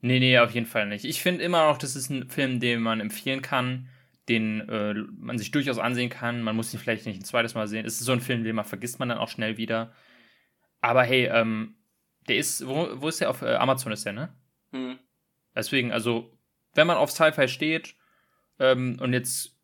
Nee, 0.02 0.20
nee, 0.20 0.38
auf 0.38 0.52
jeden 0.52 0.68
Fall 0.68 0.88
nicht. 0.88 1.04
Ich 1.04 1.22
finde 1.22 1.44
immer 1.44 1.68
noch, 1.68 1.78
das 1.78 1.96
ist 1.96 2.10
ein 2.10 2.30
Film, 2.30 2.60
den 2.60 2.82
man 2.82 3.00
empfehlen 3.00 3.42
kann, 3.42 3.90
den 4.30 4.68
äh, 4.70 4.94
man 4.94 5.38
sich 5.38 5.52
durchaus 5.52 5.80
ansehen 5.80 6.10
kann. 6.10 6.42
Man 6.42 6.56
muss 6.56 6.74
ihn 6.74 6.80
vielleicht 6.80 7.06
nicht 7.06 7.20
ein 7.20 7.26
zweites 7.26 7.56
Mal 7.56 7.68
sehen. 7.68 7.86
Es 7.86 8.00
ist 8.00 8.06
so 8.06 8.12
ein 8.14 8.22
Film, 8.22 8.44
den 8.44 8.56
man 8.56 8.66
vergisst 8.66 9.00
man 9.00 9.10
dann 9.10 9.18
auch 9.18 9.30
schnell 9.30 9.58
wieder. 9.58 9.94
Aber 10.82 11.04
hey, 11.04 11.26
ähm, 11.26 11.76
der 12.28 12.38
ist, 12.38 12.66
wo, 12.68 12.90
wo 12.96 13.08
ist 13.10 13.22
der? 13.22 13.30
Auf 13.30 13.42
äh, 13.42 13.56
Amazon 13.56 13.92
ist 13.92 14.06
der, 14.06 14.14
ne? 14.14 14.34
Hm. 14.72 14.98
Deswegen, 15.56 15.92
also, 15.92 16.38
wenn 16.74 16.88
man 16.88 16.98
auf 16.98 17.12
Sci-Fi 17.12 17.48
steht 17.48 17.96
ähm, 18.60 18.98
und 19.00 19.14
jetzt 19.14 19.58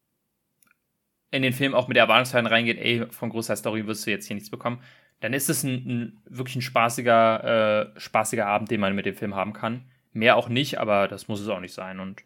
in 1.31 1.41
den 1.41 1.53
Film 1.53 1.73
auch 1.73 1.87
mit 1.87 1.95
der 1.95 2.03
Erwartungshaltung 2.03 2.51
reingeht, 2.51 2.77
ey, 2.77 3.05
von 3.11 3.29
großer 3.29 3.55
Story 3.55 3.85
wirst 3.87 4.05
du 4.05 4.11
jetzt 4.11 4.27
hier 4.27 4.35
nichts 4.35 4.49
bekommen, 4.49 4.81
dann 5.19 5.33
ist 5.33 5.49
es 5.49 5.63
ein, 5.63 5.73
ein 5.73 6.21
wirklich 6.25 6.55
ein 6.55 6.61
spaßiger, 6.61 7.93
äh, 7.95 7.99
spaßiger 7.99 8.45
Abend, 8.45 8.71
den 8.71 8.79
man 8.79 8.95
mit 8.95 9.05
dem 9.05 9.15
Film 9.15 9.35
haben 9.35 9.53
kann. 9.53 9.89
Mehr 10.11 10.35
auch 10.35 10.49
nicht, 10.49 10.79
aber 10.79 11.07
das 11.07 11.27
muss 11.27 11.41
es 11.41 11.49
auch 11.49 11.59
nicht 11.59 11.73
sein. 11.73 11.99
Und 11.99 12.23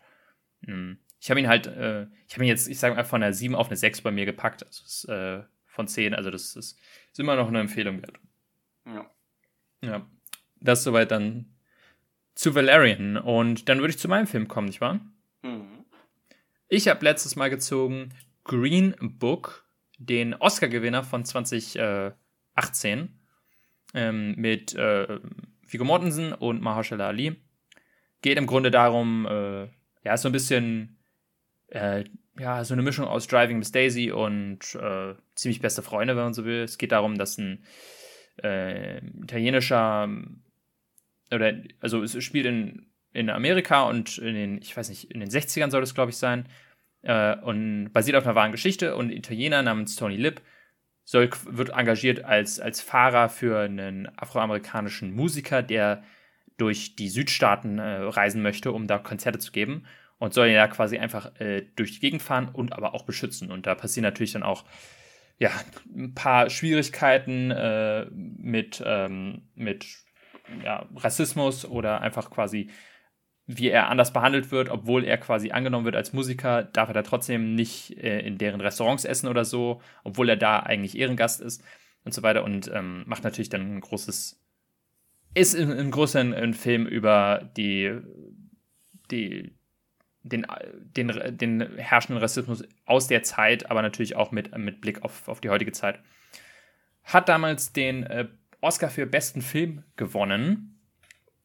mh, 0.61 0.73
hm, 0.73 0.97
ich 1.23 1.29
habe 1.29 1.39
ihn 1.39 1.47
halt, 1.47 1.67
äh, 1.67 2.05
ich 2.27 2.33
habe 2.33 2.43
ihn 2.43 2.49
jetzt, 2.49 2.67
ich 2.67 2.77
sage 2.77 2.95
mal, 2.95 3.05
von 3.05 3.23
einer 3.23 3.31
7 3.31 3.55
auf 3.55 3.67
eine 3.67 3.77
6 3.77 4.01
bei 4.01 4.11
mir 4.11 4.25
gepackt. 4.25 4.65
Also 4.65 4.83
ist, 4.83 5.05
äh, 5.05 5.41
von 5.67 5.87
10, 5.87 6.13
also 6.13 6.29
das 6.29 6.57
ist, 6.57 6.77
ist 7.11 7.19
immer 7.19 7.37
noch 7.37 7.47
eine 7.47 7.61
Empfehlung 7.61 8.01
wert. 8.01 8.19
Ja. 8.85 9.09
Ja. 9.81 10.05
Das 10.59 10.83
soweit 10.83 11.11
dann 11.11 11.55
zu 12.35 12.55
Valerian. 12.55 13.15
Und 13.15 13.69
dann 13.69 13.79
würde 13.79 13.91
ich 13.91 13.99
zu 13.99 14.09
meinem 14.09 14.27
Film 14.27 14.49
kommen, 14.49 14.67
nicht 14.67 14.81
wahr? 14.81 14.99
Mhm. 15.43 15.85
Ich 16.67 16.89
habe 16.89 17.05
letztes 17.05 17.37
Mal 17.37 17.49
gezogen 17.49 18.09
Green 18.43 18.93
Book, 18.99 19.65
den 19.99 20.33
Oscar-Gewinner 20.33 21.05
von 21.05 21.23
2018, 21.23 22.17
ähm, 23.93 24.35
mit 24.35 24.75
äh, 24.75 25.19
Viggo 25.65 25.85
Mortensen 25.85 26.33
und 26.33 26.61
Mahershala 26.61 27.07
Ali. 27.07 27.41
Geht 28.21 28.37
im 28.37 28.45
Grunde 28.45 28.71
darum, 28.71 29.25
äh, 29.25 29.69
ja, 30.03 30.17
so 30.17 30.27
ein 30.27 30.33
bisschen, 30.33 30.99
äh, 31.73 32.03
ja, 32.39 32.63
so 32.63 32.73
eine 32.73 32.81
Mischung 32.81 33.05
aus 33.05 33.27
Driving 33.27 33.59
Miss 33.59 33.71
Daisy 33.71 34.11
und 34.11 34.75
äh, 34.75 35.15
ziemlich 35.35 35.61
beste 35.61 35.81
Freunde, 35.81 36.15
wenn 36.15 36.23
man 36.23 36.33
so 36.33 36.45
will. 36.45 36.63
Es 36.63 36.77
geht 36.77 36.91
darum, 36.91 37.17
dass 37.17 37.37
ein 37.37 37.63
äh, 38.41 38.97
italienischer 39.21 40.09
oder 41.31 41.53
also 41.79 42.03
es 42.03 42.21
spielt 42.23 42.45
in, 42.45 42.87
in 43.11 43.29
Amerika 43.29 43.83
und 43.83 44.17
in 44.17 44.35
den, 44.35 44.57
ich 44.61 44.75
weiß 44.75 44.89
nicht, 44.89 45.11
in 45.11 45.19
den 45.19 45.29
60ern 45.29 45.71
soll 45.71 45.83
es, 45.83 45.95
glaube 45.95 46.11
ich, 46.11 46.17
sein. 46.17 46.47
Äh, 47.01 47.35
und 47.37 47.91
basiert 47.91 48.15
auf 48.17 48.25
einer 48.25 48.35
wahren 48.35 48.51
Geschichte. 48.51 48.95
Und 48.95 49.07
ein 49.07 49.17
Italiener 49.17 49.61
namens 49.61 49.95
Tony 49.95 50.15
Lip 50.15 50.41
soll, 51.03 51.29
wird 51.45 51.69
engagiert 51.69 52.23
als, 52.23 52.59
als 52.59 52.81
Fahrer 52.81 53.29
für 53.29 53.59
einen 53.59 54.07
afroamerikanischen 54.17 55.13
Musiker, 55.13 55.61
der 55.61 56.03
durch 56.57 56.95
die 56.95 57.09
Südstaaten 57.09 57.79
äh, 57.79 57.97
reisen 57.97 58.41
möchte, 58.41 58.71
um 58.71 58.87
da 58.87 58.99
Konzerte 58.99 59.39
zu 59.39 59.51
geben. 59.51 59.85
Und 60.19 60.33
soll 60.33 60.47
ja 60.47 60.67
quasi 60.67 60.97
einfach 60.97 61.39
äh, 61.39 61.65
durch 61.75 61.93
die 61.93 61.99
Gegend 61.99 62.21
fahren 62.21 62.49
und 62.53 62.73
aber 62.73 62.93
auch 62.93 63.03
beschützen. 63.03 63.51
Und 63.51 63.67
da 63.67 63.75
passieren 63.75 64.03
natürlich 64.03 64.31
dann 64.31 64.43
auch 64.43 64.63
ja, 65.39 65.51
ein 65.93 66.13
paar 66.13 66.49
Schwierigkeiten 66.49 67.51
äh, 67.51 68.05
mit, 68.11 68.81
ähm, 68.85 69.41
mit 69.55 69.85
ja, 70.63 70.87
Rassismus 70.95 71.65
oder 71.65 72.01
einfach 72.01 72.29
quasi, 72.29 72.69
wie 73.45 73.69
er 73.69 73.89
anders 73.89 74.13
behandelt 74.13 74.51
wird, 74.51 74.69
obwohl 74.69 75.03
er 75.03 75.17
quasi 75.17 75.51
angenommen 75.51 75.85
wird 75.85 75.95
als 75.95 76.13
Musiker, 76.13 76.63
darf 76.63 76.89
er 76.89 76.93
da 76.93 77.01
trotzdem 77.01 77.55
nicht 77.55 77.97
äh, 77.97 78.19
in 78.19 78.37
deren 78.37 78.61
Restaurants 78.61 79.05
essen 79.05 79.27
oder 79.27 79.43
so, 79.43 79.81
obwohl 80.03 80.29
er 80.29 80.37
da 80.37 80.59
eigentlich 80.59 80.97
Ehrengast 80.97 81.41
ist 81.41 81.63
und 82.03 82.13
so 82.13 82.23
weiter 82.23 82.43
und 82.43 82.71
ähm, 82.73 83.03
macht 83.05 83.23
natürlich 83.23 83.49
dann 83.49 83.75
ein 83.77 83.81
großes, 83.81 84.41
ist 85.33 85.53
im, 85.55 85.71
im 85.71 85.91
Großen 85.91 86.33
ein 86.33 86.53
Film 86.53 86.85
über 86.85 87.51
die, 87.57 87.99
die, 89.11 89.55
den, 90.23 90.47
den, 90.95 91.37
den 91.37 91.77
herrschenden 91.77 92.21
Rassismus 92.21 92.63
aus 92.85 93.07
der 93.07 93.23
Zeit, 93.23 93.69
aber 93.69 93.81
natürlich 93.81 94.15
auch 94.15 94.31
mit, 94.31 94.57
mit 94.57 94.81
Blick 94.81 95.03
auf, 95.03 95.27
auf 95.27 95.41
die 95.41 95.49
heutige 95.49 95.73
Zeit. 95.73 95.99
Hat 97.03 97.29
damals 97.29 97.73
den 97.73 98.03
äh, 98.03 98.27
Oscar 98.61 98.89
für 98.89 99.05
besten 99.05 99.41
Film 99.41 99.83
gewonnen, 99.97 100.79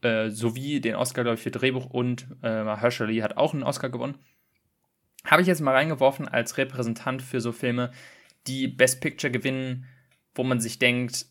äh, 0.03 0.31
sowie 0.31 0.81
den 0.81 0.95
Oscar, 0.95 1.24
glaube 1.24 1.35
ich, 1.35 1.43
für 1.43 1.51
Drehbuch 1.51 1.87
und 1.87 2.29
äh, 2.43 2.62
Mahershala 2.62 3.22
hat 3.22 3.37
auch 3.37 3.53
einen 3.53 3.64
Oscar 3.64 3.91
gewonnen. 3.91 4.18
Habe 5.24 5.43
ich 5.43 5.49
jetzt 5.49 5.61
mal 5.61 5.74
reingeworfen 5.74 6.29
als 6.29 6.57
Repräsentant 6.57 7.20
für 7.20 7.41
so 7.41 7.51
Filme, 7.51 7.91
die 8.47 8.68
Best 8.68 9.01
Picture 9.01 9.33
gewinnen, 9.33 9.87
wo 10.35 10.45
man 10.45 10.61
sich 10.61 10.79
denkt, 10.79 11.26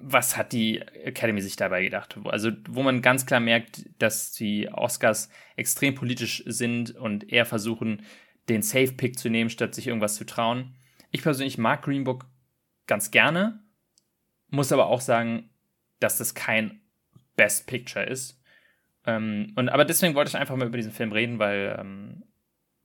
was 0.00 0.36
hat 0.36 0.52
die 0.52 0.80
Academy 0.80 1.40
sich 1.40 1.56
dabei 1.56 1.82
gedacht? 1.82 2.18
Also, 2.24 2.52
wo 2.68 2.82
man 2.82 3.02
ganz 3.02 3.26
klar 3.26 3.40
merkt, 3.40 3.84
dass 3.98 4.32
die 4.32 4.68
Oscars 4.70 5.28
extrem 5.56 5.94
politisch 5.94 6.42
sind 6.46 6.94
und 6.94 7.30
eher 7.32 7.44
versuchen, 7.44 8.02
den 8.48 8.62
Safe 8.62 8.92
Pick 8.92 9.18
zu 9.18 9.28
nehmen, 9.28 9.50
statt 9.50 9.74
sich 9.74 9.86
irgendwas 9.86 10.14
zu 10.14 10.24
trauen. 10.24 10.74
Ich 11.10 11.22
persönlich 11.22 11.58
mag 11.58 11.82
Green 11.82 12.04
Book 12.04 12.26
ganz 12.86 13.10
gerne, 13.10 13.62
muss 14.48 14.72
aber 14.72 14.86
auch 14.86 15.00
sagen, 15.00 15.50
dass 16.00 16.18
das 16.18 16.34
kein 16.34 16.80
Best 17.36 17.66
Picture 17.66 18.04
ist. 18.04 18.40
Ähm, 19.06 19.52
und, 19.56 19.68
aber 19.68 19.84
deswegen 19.84 20.14
wollte 20.14 20.30
ich 20.30 20.36
einfach 20.36 20.56
mal 20.56 20.68
über 20.68 20.76
diesen 20.76 20.92
Film 20.92 21.12
reden, 21.12 21.38
weil 21.38 21.76
ähm, 21.78 22.24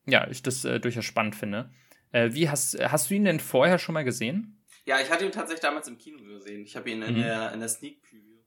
ja, 0.05 0.27
ich 0.29 0.43
das 0.43 0.65
äh, 0.65 0.79
durchaus 0.79 1.05
spannend 1.05 1.35
finde. 1.35 1.69
Äh, 2.11 2.33
wie 2.33 2.49
hast, 2.49 2.77
hast 2.79 3.09
du 3.09 3.15
ihn 3.15 3.25
denn 3.25 3.39
vorher 3.39 3.79
schon 3.79 3.93
mal 3.93 4.03
gesehen? 4.03 4.62
Ja, 4.85 4.99
ich 4.99 5.09
hatte 5.09 5.25
ihn 5.25 5.31
tatsächlich 5.31 5.61
damals 5.61 5.87
im 5.87 5.97
Kino 5.97 6.23
gesehen. 6.23 6.63
Ich 6.63 6.75
habe 6.75 6.89
ihn 6.89 7.01
in, 7.01 7.15
mhm. 7.15 7.21
der, 7.21 7.51
in 7.53 7.59
der 7.59 7.69
Sneak 7.69 8.01
Preview 8.01 8.39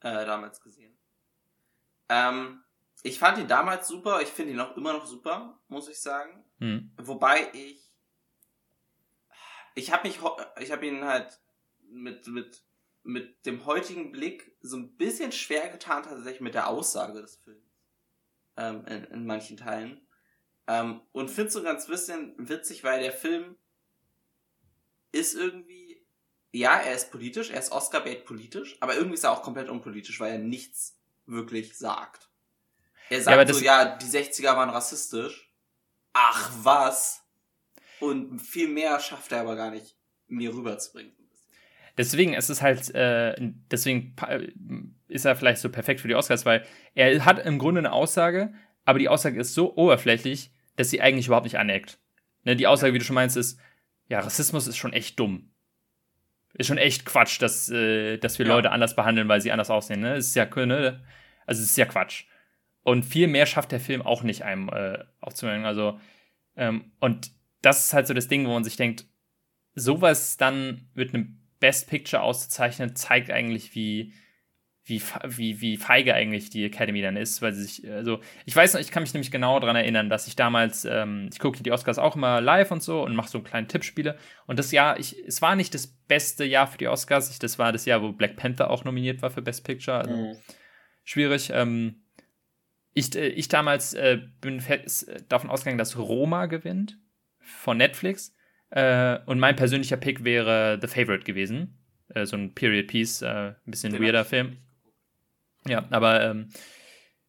äh, 0.00 0.26
damals 0.26 0.60
gesehen. 0.60 0.96
Ähm, 2.08 2.62
ich 3.02 3.18
fand 3.18 3.38
ihn 3.38 3.48
damals 3.48 3.86
super. 3.86 4.20
Ich 4.22 4.28
finde 4.28 4.52
ihn 4.52 4.60
auch 4.60 4.76
immer 4.76 4.92
noch 4.92 5.06
super, 5.06 5.60
muss 5.68 5.88
ich 5.88 6.00
sagen. 6.00 6.44
Mhm. 6.58 6.92
Wobei 6.96 7.50
ich 7.52 7.88
ich 9.74 9.92
habe 9.92 10.08
mich 10.08 10.18
ich 10.60 10.72
habe 10.72 10.86
ihn 10.86 11.04
halt 11.04 11.40
mit 11.88 12.26
mit 12.26 12.64
mit 13.04 13.46
dem 13.46 13.64
heutigen 13.64 14.10
Blick 14.10 14.56
so 14.60 14.76
ein 14.76 14.96
bisschen 14.96 15.32
schwer 15.32 15.68
getan 15.68 16.02
tatsächlich 16.02 16.40
mit 16.40 16.54
der 16.54 16.68
Aussage 16.68 17.22
des 17.22 17.36
Films 17.36 17.80
ähm, 18.56 18.84
in, 18.86 19.04
in 19.04 19.26
manchen 19.26 19.56
Teilen 19.56 20.06
ähm, 20.66 21.00
und 21.12 21.30
finde 21.30 21.50
so 21.50 21.62
ganz 21.62 21.86
bisschen 21.86 22.34
witzig, 22.36 22.84
weil 22.84 23.00
der 23.00 23.12
Film 23.12 23.56
ist 25.12 25.34
irgendwie, 25.34 26.02
ja, 26.52 26.78
er 26.78 26.94
ist 26.94 27.10
politisch, 27.10 27.50
er 27.50 27.58
ist 27.58 27.72
Oscar-bait 27.72 28.24
politisch, 28.24 28.76
aber 28.80 28.94
irgendwie 28.94 29.14
ist 29.14 29.24
er 29.24 29.32
auch 29.32 29.42
komplett 29.42 29.68
unpolitisch, 29.68 30.18
weil 30.20 30.32
er 30.32 30.38
nichts 30.38 30.98
wirklich 31.26 31.76
sagt. 31.76 32.28
Er 33.10 33.22
sagt 33.22 33.48
ja, 33.48 33.54
so, 33.54 33.64
ja, 33.64 33.96
die 33.96 34.06
60er 34.06 34.56
waren 34.56 34.70
rassistisch. 34.70 35.50
Ach 36.12 36.50
was. 36.62 37.22
Und 38.00 38.40
viel 38.40 38.68
mehr 38.68 39.00
schafft 39.00 39.32
er 39.32 39.40
aber 39.40 39.56
gar 39.56 39.70
nicht, 39.70 39.96
mir 40.26 40.52
rüberzubringen. 40.54 41.12
Deswegen 41.96 42.34
ist 42.34 42.48
es 42.48 42.62
halt, 42.62 42.94
äh, 42.94 43.34
deswegen 43.70 44.14
ist 45.08 45.24
er 45.24 45.34
vielleicht 45.34 45.60
so 45.60 45.68
perfekt 45.68 46.00
für 46.00 46.06
die 46.06 46.14
Oscars, 46.14 46.46
weil 46.46 46.64
er 46.94 47.24
hat 47.24 47.44
im 47.44 47.58
Grunde 47.58 47.80
eine 47.80 47.92
Aussage, 47.92 48.54
aber 48.84 49.00
die 49.00 49.08
Aussage 49.08 49.40
ist 49.40 49.54
so 49.54 49.74
oberflächlich, 49.76 50.52
dass 50.76 50.90
sie 50.90 51.00
eigentlich 51.00 51.26
überhaupt 51.26 51.44
nicht 51.44 51.58
aneckt. 51.58 51.98
Ne, 52.44 52.54
die 52.54 52.68
Aussage, 52.68 52.94
wie 52.94 52.98
du 52.98 53.04
schon 53.04 53.14
meinst, 53.14 53.36
ist, 53.36 53.58
ja, 54.08 54.20
Rassismus 54.20 54.66
ist 54.66 54.76
schon 54.76 54.92
echt 54.92 55.18
dumm. 55.18 55.50
Ist 56.54 56.66
schon 56.66 56.78
echt 56.78 57.04
Quatsch, 57.04 57.40
dass, 57.40 57.68
äh, 57.68 58.16
dass 58.18 58.38
wir 58.38 58.46
ja. 58.46 58.54
Leute 58.54 58.70
anders 58.70 58.96
behandeln, 58.96 59.28
weil 59.28 59.40
sie 59.40 59.52
anders 59.52 59.70
aussehen. 59.70 60.00
Ne? 60.00 60.16
ist 60.16 60.34
ja, 60.34 60.44
ne? 60.44 61.04
Also 61.46 61.62
es 61.62 61.70
ist 61.70 61.76
ja 61.76 61.84
Quatsch. 61.84 62.24
Und 62.82 63.04
viel 63.04 63.28
mehr 63.28 63.46
schafft 63.46 63.70
der 63.70 63.80
Film 63.80 64.02
auch 64.02 64.22
nicht 64.22 64.42
einem 64.42 64.68
äh, 64.70 65.04
aufzumerken. 65.20 65.66
Also, 65.66 66.00
ähm, 66.56 66.92
und 67.00 67.30
das 67.60 67.86
ist 67.86 67.92
halt 67.92 68.06
so 68.06 68.14
das 68.14 68.28
Ding, 68.28 68.46
wo 68.46 68.52
man 68.52 68.64
sich 68.64 68.76
denkt, 68.76 69.04
sowas 69.74 70.36
dann 70.36 70.88
mit 70.94 71.12
einem 71.12 71.38
Best 71.60 71.88
Picture 71.88 72.22
auszuzeichnen, 72.22 72.96
zeigt 72.96 73.30
eigentlich, 73.30 73.74
wie, 73.74 74.14
wie, 74.88 75.02
wie, 75.26 75.60
wie 75.60 75.76
feige 75.76 76.14
eigentlich 76.14 76.50
die 76.50 76.64
Academy 76.64 77.02
dann 77.02 77.16
ist, 77.16 77.42
weil 77.42 77.52
sie 77.52 77.62
sich, 77.62 77.90
also 77.90 78.20
ich 78.46 78.56
weiß 78.56 78.74
noch, 78.74 78.80
ich 78.80 78.90
kann 78.90 79.02
mich 79.02 79.12
nämlich 79.12 79.30
genau 79.30 79.60
daran 79.60 79.76
erinnern, 79.76 80.08
dass 80.08 80.26
ich 80.26 80.36
damals, 80.36 80.84
ähm, 80.84 81.28
ich 81.32 81.38
gucke 81.38 81.62
die 81.62 81.72
Oscars 81.72 81.98
auch 81.98 82.16
immer 82.16 82.40
live 82.40 82.70
und 82.70 82.82
so 82.82 83.02
und 83.02 83.14
mache 83.14 83.28
so 83.28 83.38
einen 83.38 83.44
kleinen 83.44 83.68
Tippspiele. 83.68 84.16
Und 84.46 84.58
das 84.58 84.72
Jahr, 84.72 84.98
ich, 84.98 85.16
es 85.26 85.42
war 85.42 85.56
nicht 85.56 85.74
das 85.74 85.86
beste 85.86 86.44
Jahr 86.44 86.66
für 86.66 86.78
die 86.78 86.88
Oscars, 86.88 87.30
ich, 87.30 87.38
das 87.38 87.58
war 87.58 87.72
das 87.72 87.84
Jahr, 87.84 88.02
wo 88.02 88.12
Black 88.12 88.36
Panther 88.36 88.70
auch 88.70 88.84
nominiert 88.84 89.22
war 89.22 89.30
für 89.30 89.42
Best 89.42 89.64
Picture, 89.64 89.98
also 89.98 90.16
mhm. 90.16 90.36
schwierig, 91.04 91.50
ähm, 91.52 92.02
ich, 92.94 93.14
äh, 93.14 93.28
ich 93.28 93.48
damals 93.48 93.94
äh, 93.94 94.18
bin 94.40 94.62
davon 95.28 95.50
ausgegangen, 95.50 95.78
dass 95.78 95.98
Roma 95.98 96.46
gewinnt 96.46 96.98
von 97.40 97.76
Netflix. 97.76 98.34
Äh, 98.70 99.18
und 99.26 99.38
mein 99.38 99.56
persönlicher 99.56 99.96
Pick 99.96 100.24
wäre 100.24 100.78
The 100.80 100.88
Favorite 100.88 101.24
gewesen, 101.24 101.78
äh, 102.08 102.26
so 102.26 102.36
ein 102.36 102.54
Period 102.54 102.88
Piece, 102.88 103.22
äh, 103.22 103.26
ein 103.26 103.56
bisschen 103.66 103.92
Den 103.92 104.02
weirder 104.02 104.24
Film. 104.24 104.58
Ja, 105.68 105.86
aber 105.90 106.24
ähm, 106.24 106.48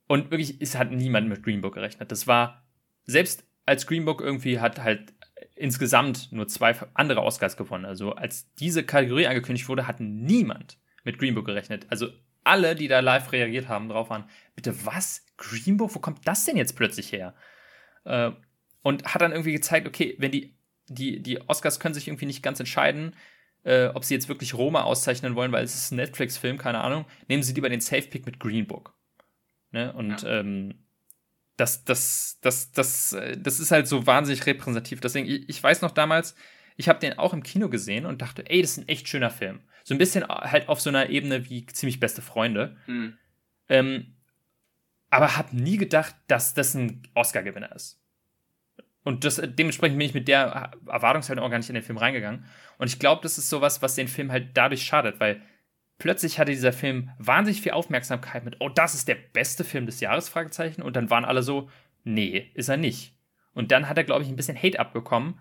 und 0.08 0.32
wirklich, 0.32 0.60
es 0.60 0.76
hat 0.76 0.92
niemand 0.92 1.30
mit 1.30 1.44
Green 1.44 1.62
Book 1.62 1.76
gerechnet. 1.76 2.12
Das 2.12 2.26
war, 2.26 2.66
selbst 3.04 3.44
als 3.66 3.86
Green 3.86 4.06
Book 4.06 4.22
irgendwie 4.22 4.60
hat 4.60 4.82
halt 4.82 5.14
insgesamt 5.56 6.32
nur 6.32 6.48
zwei 6.48 6.76
andere 6.96 7.22
Oscars 7.22 7.58
gewonnen. 7.58 7.86
Also 7.86 8.14
als 8.14 8.52
diese 8.56 8.84
Kategorie 8.84 9.28
angekündigt 9.28 9.70
wurde, 9.70 9.86
hat 9.86 10.00
niemand 10.00 10.80
mit 11.04 11.20
Green 11.20 11.36
Book 11.36 11.46
gerechnet. 11.46 11.86
Also 11.90 12.10
alle, 12.44 12.76
die 12.76 12.88
da 12.88 13.02
live 13.02 13.32
reagiert 13.32 13.68
haben, 13.68 13.90
drauf 13.90 14.10
waren, 14.10 14.26
bitte 14.56 14.86
was? 14.86 15.26
Green 15.38 15.78
Book? 15.78 15.94
Wo 15.94 16.00
kommt 16.00 16.28
das 16.28 16.46
denn 16.46 16.58
jetzt 16.58 16.76
plötzlich 16.76 17.12
her? 17.12 17.36
Äh, 18.06 18.32
und 18.82 19.06
hat 19.14 19.22
dann 19.22 19.32
irgendwie 19.32 19.54
gezeigt, 19.54 19.88
okay, 19.88 20.16
wenn 20.18 20.32
die, 20.32 20.56
die, 20.88 21.22
die 21.22 21.42
Oscars 21.48 21.80
können 21.80 21.94
sich 21.94 22.08
irgendwie 22.08 22.26
nicht 22.26 22.42
ganz 22.42 22.60
entscheiden, 22.60 23.16
äh, 23.64 23.88
ob 23.88 24.05
sie 24.05 24.14
jetzt 24.14 24.30
wirklich 24.30 24.53
Roma 24.53 24.84
auszeichnen 24.84 25.36
wollen, 25.36 25.51
weil 25.51 25.64
es 25.64 25.76
ist 25.76 25.91
ein 25.91 25.97
Netflix-Film, 25.97 26.57
keine 26.57 26.82
Ahnung, 26.82 27.05
nehmen 27.28 27.43
sie 27.43 27.53
lieber 27.53 27.70
den 27.70 27.82
Safe-Pick 27.82 28.26
mit 28.26 28.39
Green 28.39 28.68
Book. 28.68 28.93
Ne? 29.72 29.93
Und 29.93 30.22
ja. 30.24 30.39
ähm, 30.39 30.86
das, 31.57 31.84
das, 31.84 32.39
das, 32.41 32.72
das, 32.72 33.14
äh, 33.14 33.38
das 33.38 33.60
ist 33.60 33.72
halt 33.72 33.88
so 33.88 34.07
wahnsinnig 34.07 34.45
repräsentativ. 34.45 35.01
Deswegen, 35.01 35.28
ich, 35.28 35.49
ich 35.49 35.62
weiß 35.62 35.82
noch 35.82 35.91
damals, 35.91 36.36
ich 36.78 36.88
habe 36.88 36.99
den 36.99 37.18
auch 37.18 37.34
im 37.34 37.43
Kino 37.43 37.70
gesehen 37.70 38.05
und 38.05 38.22
dachte, 38.22 38.49
ey, 38.49 38.62
das 38.62 38.72
ist 38.72 38.78
ein 38.78 38.88
echt 38.88 39.07
schöner 39.07 39.30
Film. 39.30 39.60
So 39.84 39.93
ein 39.93 39.97
bisschen 39.97 40.26
halt 40.28 40.70
auf 40.70 40.80
so 40.80 40.89
einer 40.89 41.10
Ebene 41.10 41.49
wie 41.49 41.66
ziemlich 41.66 41.99
beste 41.99 42.22
Freunde. 42.22 42.78
Mhm. 42.88 43.18
Ähm, 43.68 44.16
aber 45.10 45.36
habe 45.36 45.55
nie 45.55 45.78
gedacht, 45.78 46.16
dass 46.28 46.53
das 46.53 46.76
ein 46.76 47.03
Oscar-Gewinner 47.16 47.76
ist. 47.76 47.99
Und 49.04 49.24
das, 49.24 49.41
dementsprechend 49.43 49.97
bin 49.97 50.08
ich 50.08 50.14
mit 50.14 50.28
der 50.28 50.72
Erwartungshaltung 50.88 51.43
auch 51.43 51.50
gar 51.50 51.58
nicht 51.58 51.70
in 51.70 51.76
den 51.76 51.84
Film 51.84 51.97
reingegangen. 51.97 52.45
Und 52.78 52.88
ich 52.88 53.00
glaube, 53.00 53.22
das 53.24 53.38
ist 53.38 53.50
sowas, 53.50 53.82
was 53.82 53.95
den 53.95 54.08
Film 54.08 54.32
halt 54.32 54.50
dadurch 54.56 54.84
schadet, 54.84 55.20
weil 55.20 55.41
plötzlich 56.00 56.39
hatte 56.39 56.52
dieser 56.52 56.74
Film 56.74 57.12
wahnsinnig 57.18 57.62
viel 57.62 57.72
Aufmerksamkeit 57.72 58.43
mit, 58.43 58.58
oh, 58.60 58.70
das 58.70 58.95
ist 58.95 59.08
der 59.08 59.16
beste 59.16 59.64
Film 59.64 59.86
des 59.86 60.00
Jahres, 60.00 60.30
Fragezeichen. 60.30 60.82
Und 60.82 60.95
dann 60.95 61.10
waren 61.10 61.26
alle 61.26 61.43
so, 61.43 61.70
nee, 62.04 62.52
ist 62.54 62.70
er 62.70 62.78
nicht. 62.78 63.16
Und 63.54 63.72
dann 63.72 63.88
hat 63.88 63.97
er, 63.97 64.04
glaube 64.04 64.24
ich, 64.24 64.30
ein 64.30 64.36
bisschen 64.36 64.62
Hate 64.62 64.80
abbekommen. 64.80 65.39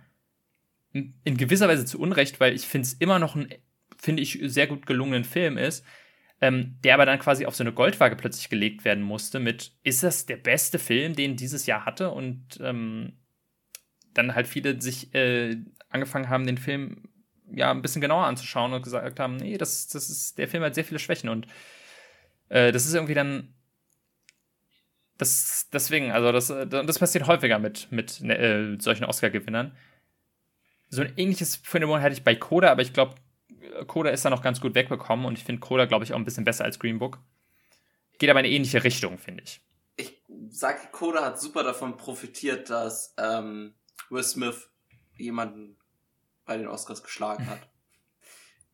In 0.93 1.37
gewisser 1.37 1.69
Weise 1.69 1.85
zu 1.85 2.01
Unrecht, 2.01 2.41
weil 2.41 2.55
ich 2.55 2.67
finde 2.67 2.87
es 2.87 2.95
immer 2.95 3.19
noch 3.19 3.37
ein, 3.37 3.53
finde 3.99 4.23
ich, 4.23 4.39
sehr 4.43 4.67
gut 4.67 4.87
gelungenen 4.87 5.25
Film 5.25 5.59
ist, 5.59 5.85
ähm, 6.41 6.79
der 6.83 6.95
aber 6.95 7.07
dann 7.07 7.19
quasi 7.19 7.47
auf 7.47 7.55
so 7.55 7.63
eine 7.63 7.73
Goldwaage 7.73 8.17
plötzlich 8.17 8.49
gelegt 8.49 8.85
werden 8.85 9.03
musste 9.03 9.41
mit, 9.41 9.73
ist 9.83 10.03
das 10.03 10.27
der 10.27 10.37
beste 10.37 10.79
Film, 10.79 11.15
den 11.15 11.37
dieses 11.37 11.67
Jahr 11.67 11.85
hatte? 11.85 12.11
Und 12.11 12.59
ähm, 12.63 13.18
dann 14.15 14.35
halt 14.35 14.47
viele 14.47 14.81
sich 14.81 15.15
äh, 15.15 15.57
angefangen 15.91 16.29
haben, 16.29 16.47
den 16.47 16.59
Film 16.59 17.09
ja, 17.51 17.71
ein 17.71 17.83
bisschen 17.83 18.01
genauer 18.03 18.27
anzuschauen 18.27 18.73
und 18.73 18.83
gesagt 18.83 19.21
haben, 19.21 19.37
nee, 19.37 19.57
das, 19.57 19.89
das 19.89 20.11
ist, 20.11 20.39
der 20.39 20.49
Film 20.49 20.63
hat 20.63 20.75
sehr 20.75 20.85
viele 20.85 20.99
Schwächen 20.99 21.29
und 21.29 21.47
äh, 22.49 22.73
das 22.73 22.87
ist 22.87 22.95
irgendwie 22.95 23.15
dann 23.15 23.55
das, 25.17 25.69
deswegen, 25.73 26.13
also 26.13 26.31
das, 26.31 26.47
das 26.47 26.99
passiert 26.99 27.27
häufiger 27.27 27.59
mit, 27.59 27.91
mit 27.91 28.21
äh, 28.23 28.77
solchen 28.79 29.05
Oscar-Gewinnern. 29.05 29.77
So 30.91 31.03
ein 31.03 31.13
ähnliches 31.17 31.57
Phänomen 31.57 32.01
hatte 32.01 32.15
ich 32.15 32.23
bei 32.23 32.37
Coda, 32.37 32.71
aber 32.71 32.83
ich 32.83 32.93
glaube, 32.93 33.17
Coda 33.89 34.11
ist 34.11 34.25
da 34.25 34.31
noch 34.31 34.43
ganz 34.43 34.61
gut 34.61 34.75
wegbekommen 34.75 35.27
und 35.27 35.37
ich 35.37 35.45
finde 35.45 35.61
Coda, 35.61 35.87
glaube 35.87 36.05
ich, 36.05 36.15
auch 36.15 36.19
ein 36.19 36.25
bisschen 36.25 36.45
besser 36.45 36.65
als 36.65 36.79
Green 36.79 36.99
Book. 37.01 37.19
Geht 38.19 38.31
aber 38.31 38.41
in 38.41 38.47
eine 38.47 38.55
ähnliche 38.55 38.85
Richtung, 38.85 39.19
finde 39.19 39.45
ich. 39.45 39.61
Ich 39.97 40.23
sage, 40.51 40.79
Coda 40.93 41.25
hat 41.25 41.41
super 41.41 41.65
davon 41.65 41.97
profitiert, 41.97 42.71
dass 42.71 43.15
ähm, 43.19 43.75
Will 44.11 44.23
Smith 44.23 44.71
jemanden 45.17 45.77
bei 46.45 46.57
den 46.57 46.69
Oscars 46.69 47.03
geschlagen 47.03 47.47
hat. 47.49 47.69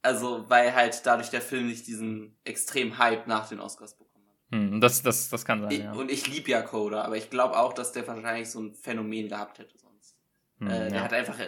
also, 0.02 0.48
weil 0.48 0.74
halt 0.74 1.04
dadurch 1.04 1.30
der 1.30 1.42
Film 1.42 1.66
nicht 1.66 1.86
diesen 1.86 2.36
extremen 2.44 2.98
Hype 2.98 3.26
nach 3.26 3.48
den 3.48 3.60
Oscars 3.60 3.96
bekommen 3.96 4.26
hat. 4.28 4.52
Hm, 4.52 4.80
das, 4.80 5.02
das, 5.02 5.28
das 5.28 5.44
kann 5.44 5.62
sein, 5.62 5.70
ich, 5.70 5.78
ja. 5.80 5.92
Und 5.92 6.10
ich 6.10 6.26
liebe 6.26 6.50
ja 6.50 6.62
Coda, 6.62 7.02
aber 7.02 7.16
ich 7.16 7.30
glaube 7.30 7.58
auch, 7.58 7.72
dass 7.72 7.92
der 7.92 8.06
wahrscheinlich 8.06 8.50
so 8.50 8.60
ein 8.60 8.74
Phänomen 8.74 9.28
gehabt 9.28 9.58
hätte 9.58 9.76
sonst. 9.78 10.16
Hm, 10.58 10.68
äh, 10.68 10.88
der 10.88 10.98
ja. 10.98 11.04
hat 11.04 11.12
einfach. 11.12 11.38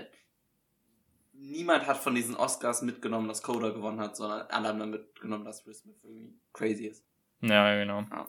Niemand 1.38 1.86
hat 1.86 1.98
von 1.98 2.14
diesen 2.14 2.34
Oscars 2.34 2.80
mitgenommen, 2.80 3.28
dass 3.28 3.42
Coda 3.42 3.68
gewonnen 3.68 4.00
hat, 4.00 4.16
sondern 4.16 4.46
alle 4.48 4.68
haben 4.68 4.90
mitgenommen, 4.90 5.44
dass 5.44 5.66
Will 5.66 5.74
Smith 5.74 6.02
irgendwie 6.02 6.34
crazy 6.54 6.86
ist. 6.86 7.04
Ja, 7.42 7.76
genau. 7.76 8.00
Ja. 8.10 8.26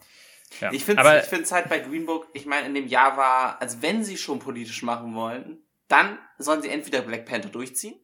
Ja. 0.61 0.71
Ich 0.71 0.85
finde 0.85 1.03
es 1.03 1.51
halt 1.51 1.69
bei 1.69 1.79
Green 1.79 2.05
Book, 2.05 2.27
ich 2.33 2.45
meine, 2.45 2.67
in 2.67 2.73
dem 2.73 2.87
Jahr 2.87 3.17
war, 3.17 3.61
als 3.61 3.81
wenn 3.81 4.03
sie 4.03 4.17
schon 4.17 4.39
politisch 4.39 4.81
machen 4.83 5.13
wollen, 5.13 5.63
dann 5.87 6.17
sollen 6.37 6.61
sie 6.61 6.69
entweder 6.69 7.01
Black 7.01 7.25
Panther 7.25 7.49
durchziehen, 7.49 7.95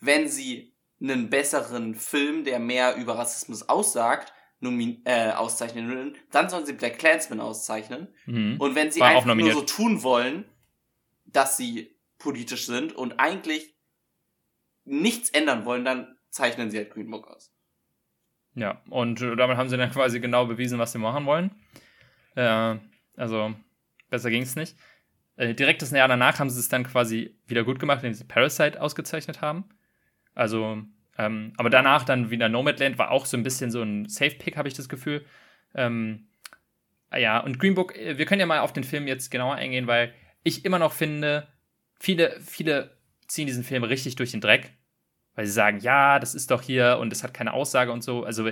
wenn 0.00 0.28
sie 0.28 0.74
einen 1.00 1.30
besseren 1.30 1.94
Film, 1.94 2.44
der 2.44 2.58
mehr 2.58 2.96
über 2.96 3.18
Rassismus 3.18 3.68
aussagt, 3.68 4.32
nomin 4.60 5.00
äh, 5.06 5.30
auszeichnen 5.32 5.90
wollen, 5.90 6.16
dann 6.30 6.50
sollen 6.50 6.66
sie 6.66 6.74
Black 6.74 6.98
Clansman 6.98 7.40
auszeichnen. 7.40 8.14
Mhm. 8.26 8.56
Und 8.58 8.74
wenn 8.74 8.90
sie 8.90 9.00
War 9.00 9.08
einfach 9.08 9.34
nur 9.34 9.52
so 9.52 9.62
tun 9.62 10.02
wollen, 10.02 10.44
dass 11.24 11.56
sie 11.56 11.96
politisch 12.18 12.66
sind 12.66 12.92
und 12.94 13.18
eigentlich 13.18 13.74
nichts 14.84 15.30
ändern 15.30 15.64
wollen, 15.64 15.84
dann 15.84 16.18
zeichnen 16.28 16.70
sie 16.70 16.78
halt 16.78 16.90
Green 16.90 17.10
Book 17.10 17.26
aus. 17.28 17.52
Ja, 18.54 18.82
und 18.88 19.20
äh, 19.22 19.36
damit 19.36 19.56
haben 19.56 19.68
sie 19.68 19.76
dann 19.76 19.90
quasi 19.92 20.20
genau 20.20 20.46
bewiesen, 20.46 20.78
was 20.78 20.92
sie 20.92 20.98
machen 20.98 21.26
wollen. 21.26 21.50
Äh, 22.34 22.76
also, 23.16 23.54
besser 24.08 24.30
ging 24.30 24.42
es 24.42 24.56
nicht. 24.56 24.76
Äh, 25.36 25.54
direkt 25.54 25.82
das 25.82 25.90
Jahr 25.90 26.08
danach 26.08 26.38
haben 26.38 26.50
sie 26.50 26.60
es 26.60 26.68
dann 26.68 26.84
quasi 26.84 27.36
wieder 27.46 27.64
gut 27.64 27.78
gemacht, 27.78 27.98
indem 27.98 28.14
sie 28.14 28.24
Parasite 28.24 28.80
ausgezeichnet 28.80 29.40
haben. 29.40 29.64
Also, 30.34 30.82
ähm, 31.18 31.52
aber 31.56 31.70
danach 31.70 32.04
dann 32.04 32.30
wieder 32.30 32.48
Nomadland 32.48 32.98
war 32.98 33.10
auch 33.10 33.26
so 33.26 33.36
ein 33.36 33.42
bisschen 33.42 33.70
so 33.70 33.82
ein 33.82 34.08
Safe-Pick, 34.08 34.56
habe 34.56 34.68
ich 34.68 34.74
das 34.74 34.88
Gefühl. 34.88 35.24
Ähm, 35.74 36.28
ja, 37.16 37.38
und 37.38 37.58
Green 37.58 37.74
Book, 37.74 37.96
äh, 37.96 38.18
wir 38.18 38.26
können 38.26 38.40
ja 38.40 38.46
mal 38.46 38.60
auf 38.60 38.72
den 38.72 38.84
Film 38.84 39.06
jetzt 39.06 39.30
genauer 39.30 39.54
eingehen, 39.54 39.86
weil 39.86 40.14
ich 40.42 40.64
immer 40.64 40.78
noch 40.78 40.92
finde, 40.92 41.48
viele, 41.98 42.40
viele 42.40 42.96
ziehen 43.26 43.46
diesen 43.46 43.64
Film 43.64 43.84
richtig 43.84 44.16
durch 44.16 44.30
den 44.30 44.40
Dreck, 44.40 44.72
weil 45.40 45.46
sie 45.46 45.52
sagen, 45.52 45.78
ja, 45.78 46.18
das 46.18 46.34
ist 46.34 46.50
doch 46.50 46.60
hier 46.60 46.98
und 47.00 47.14
es 47.14 47.22
hat 47.22 47.32
keine 47.32 47.54
Aussage 47.54 47.92
und 47.92 48.04
so. 48.04 48.24
Also, 48.24 48.44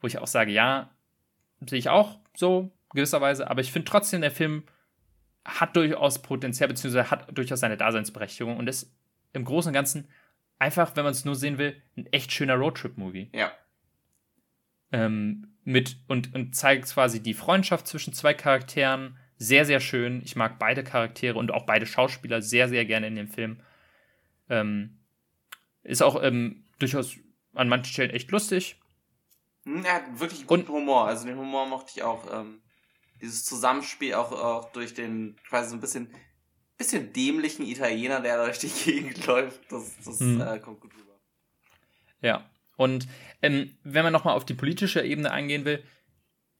wo 0.00 0.06
ich 0.06 0.18
auch 0.18 0.28
sage, 0.28 0.52
ja, 0.52 0.94
sehe 1.66 1.80
ich 1.80 1.88
auch 1.88 2.20
so 2.36 2.70
gewisserweise, 2.90 3.50
aber 3.50 3.62
ich 3.62 3.72
finde 3.72 3.90
trotzdem, 3.90 4.20
der 4.20 4.30
Film 4.30 4.62
hat 5.44 5.74
durchaus 5.74 6.22
Potenzial, 6.22 6.68
beziehungsweise 6.68 7.10
hat 7.10 7.36
durchaus 7.36 7.58
seine 7.58 7.76
Daseinsberechtigung 7.76 8.58
und 8.58 8.68
ist 8.68 8.94
im 9.32 9.44
Großen 9.44 9.70
und 9.70 9.74
Ganzen 9.74 10.08
einfach, 10.60 10.94
wenn 10.94 11.02
man 11.02 11.10
es 11.10 11.24
nur 11.24 11.34
sehen 11.34 11.58
will, 11.58 11.82
ein 11.96 12.06
echt 12.12 12.30
schöner 12.30 12.54
Roadtrip-Movie. 12.54 13.30
Ja. 13.32 13.50
Ähm, 14.92 15.48
mit 15.64 15.96
und, 16.06 16.32
und 16.32 16.54
zeigt 16.54 16.86
quasi 16.86 17.20
die 17.20 17.34
Freundschaft 17.34 17.88
zwischen 17.88 18.12
zwei 18.12 18.34
Charakteren 18.34 19.18
sehr, 19.36 19.64
sehr 19.64 19.80
schön. 19.80 20.22
Ich 20.24 20.36
mag 20.36 20.60
beide 20.60 20.84
Charaktere 20.84 21.36
und 21.40 21.50
auch 21.50 21.66
beide 21.66 21.86
Schauspieler 21.86 22.40
sehr, 22.40 22.68
sehr 22.68 22.84
gerne 22.84 23.08
in 23.08 23.16
dem 23.16 23.26
Film. 23.26 23.58
Ähm, 24.48 25.00
ist 25.86 26.02
auch 26.02 26.22
ähm, 26.22 26.64
durchaus 26.78 27.16
an 27.54 27.68
manchen 27.68 27.92
Stellen 27.92 28.10
echt 28.10 28.30
lustig. 28.30 28.80
Hm, 29.64 29.84
er 29.84 29.94
hat 29.94 30.20
wirklich 30.20 30.46
guten 30.46 30.62
und, 30.62 30.68
Humor. 30.68 31.06
Also 31.06 31.26
den 31.26 31.38
Humor 31.38 31.66
mochte 31.66 31.92
ich 31.94 32.02
auch. 32.02 32.26
Ähm, 32.32 32.60
dieses 33.20 33.44
Zusammenspiel 33.44 34.14
auch, 34.14 34.32
auch 34.32 34.72
durch 34.72 34.94
den 34.94 35.36
quasi 35.48 35.70
so 35.70 35.76
ein 35.76 35.80
bisschen, 35.80 36.10
bisschen 36.76 37.12
dämlichen 37.12 37.66
Italiener, 37.66 38.20
der 38.20 38.44
durch 38.44 38.58
die 38.58 38.68
Gegend 38.68 39.26
läuft. 39.26 39.60
Das, 39.70 39.96
das 40.04 40.20
hm. 40.20 40.40
äh, 40.40 40.58
kommt 40.58 40.80
gut 40.80 40.92
rüber. 40.94 41.18
Ja. 42.20 42.48
Und 42.76 43.08
ähm, 43.40 43.76
wenn 43.84 44.04
man 44.04 44.12
nochmal 44.12 44.36
auf 44.36 44.44
die 44.44 44.54
politische 44.54 45.02
Ebene 45.02 45.30
eingehen 45.30 45.64
will, 45.64 45.82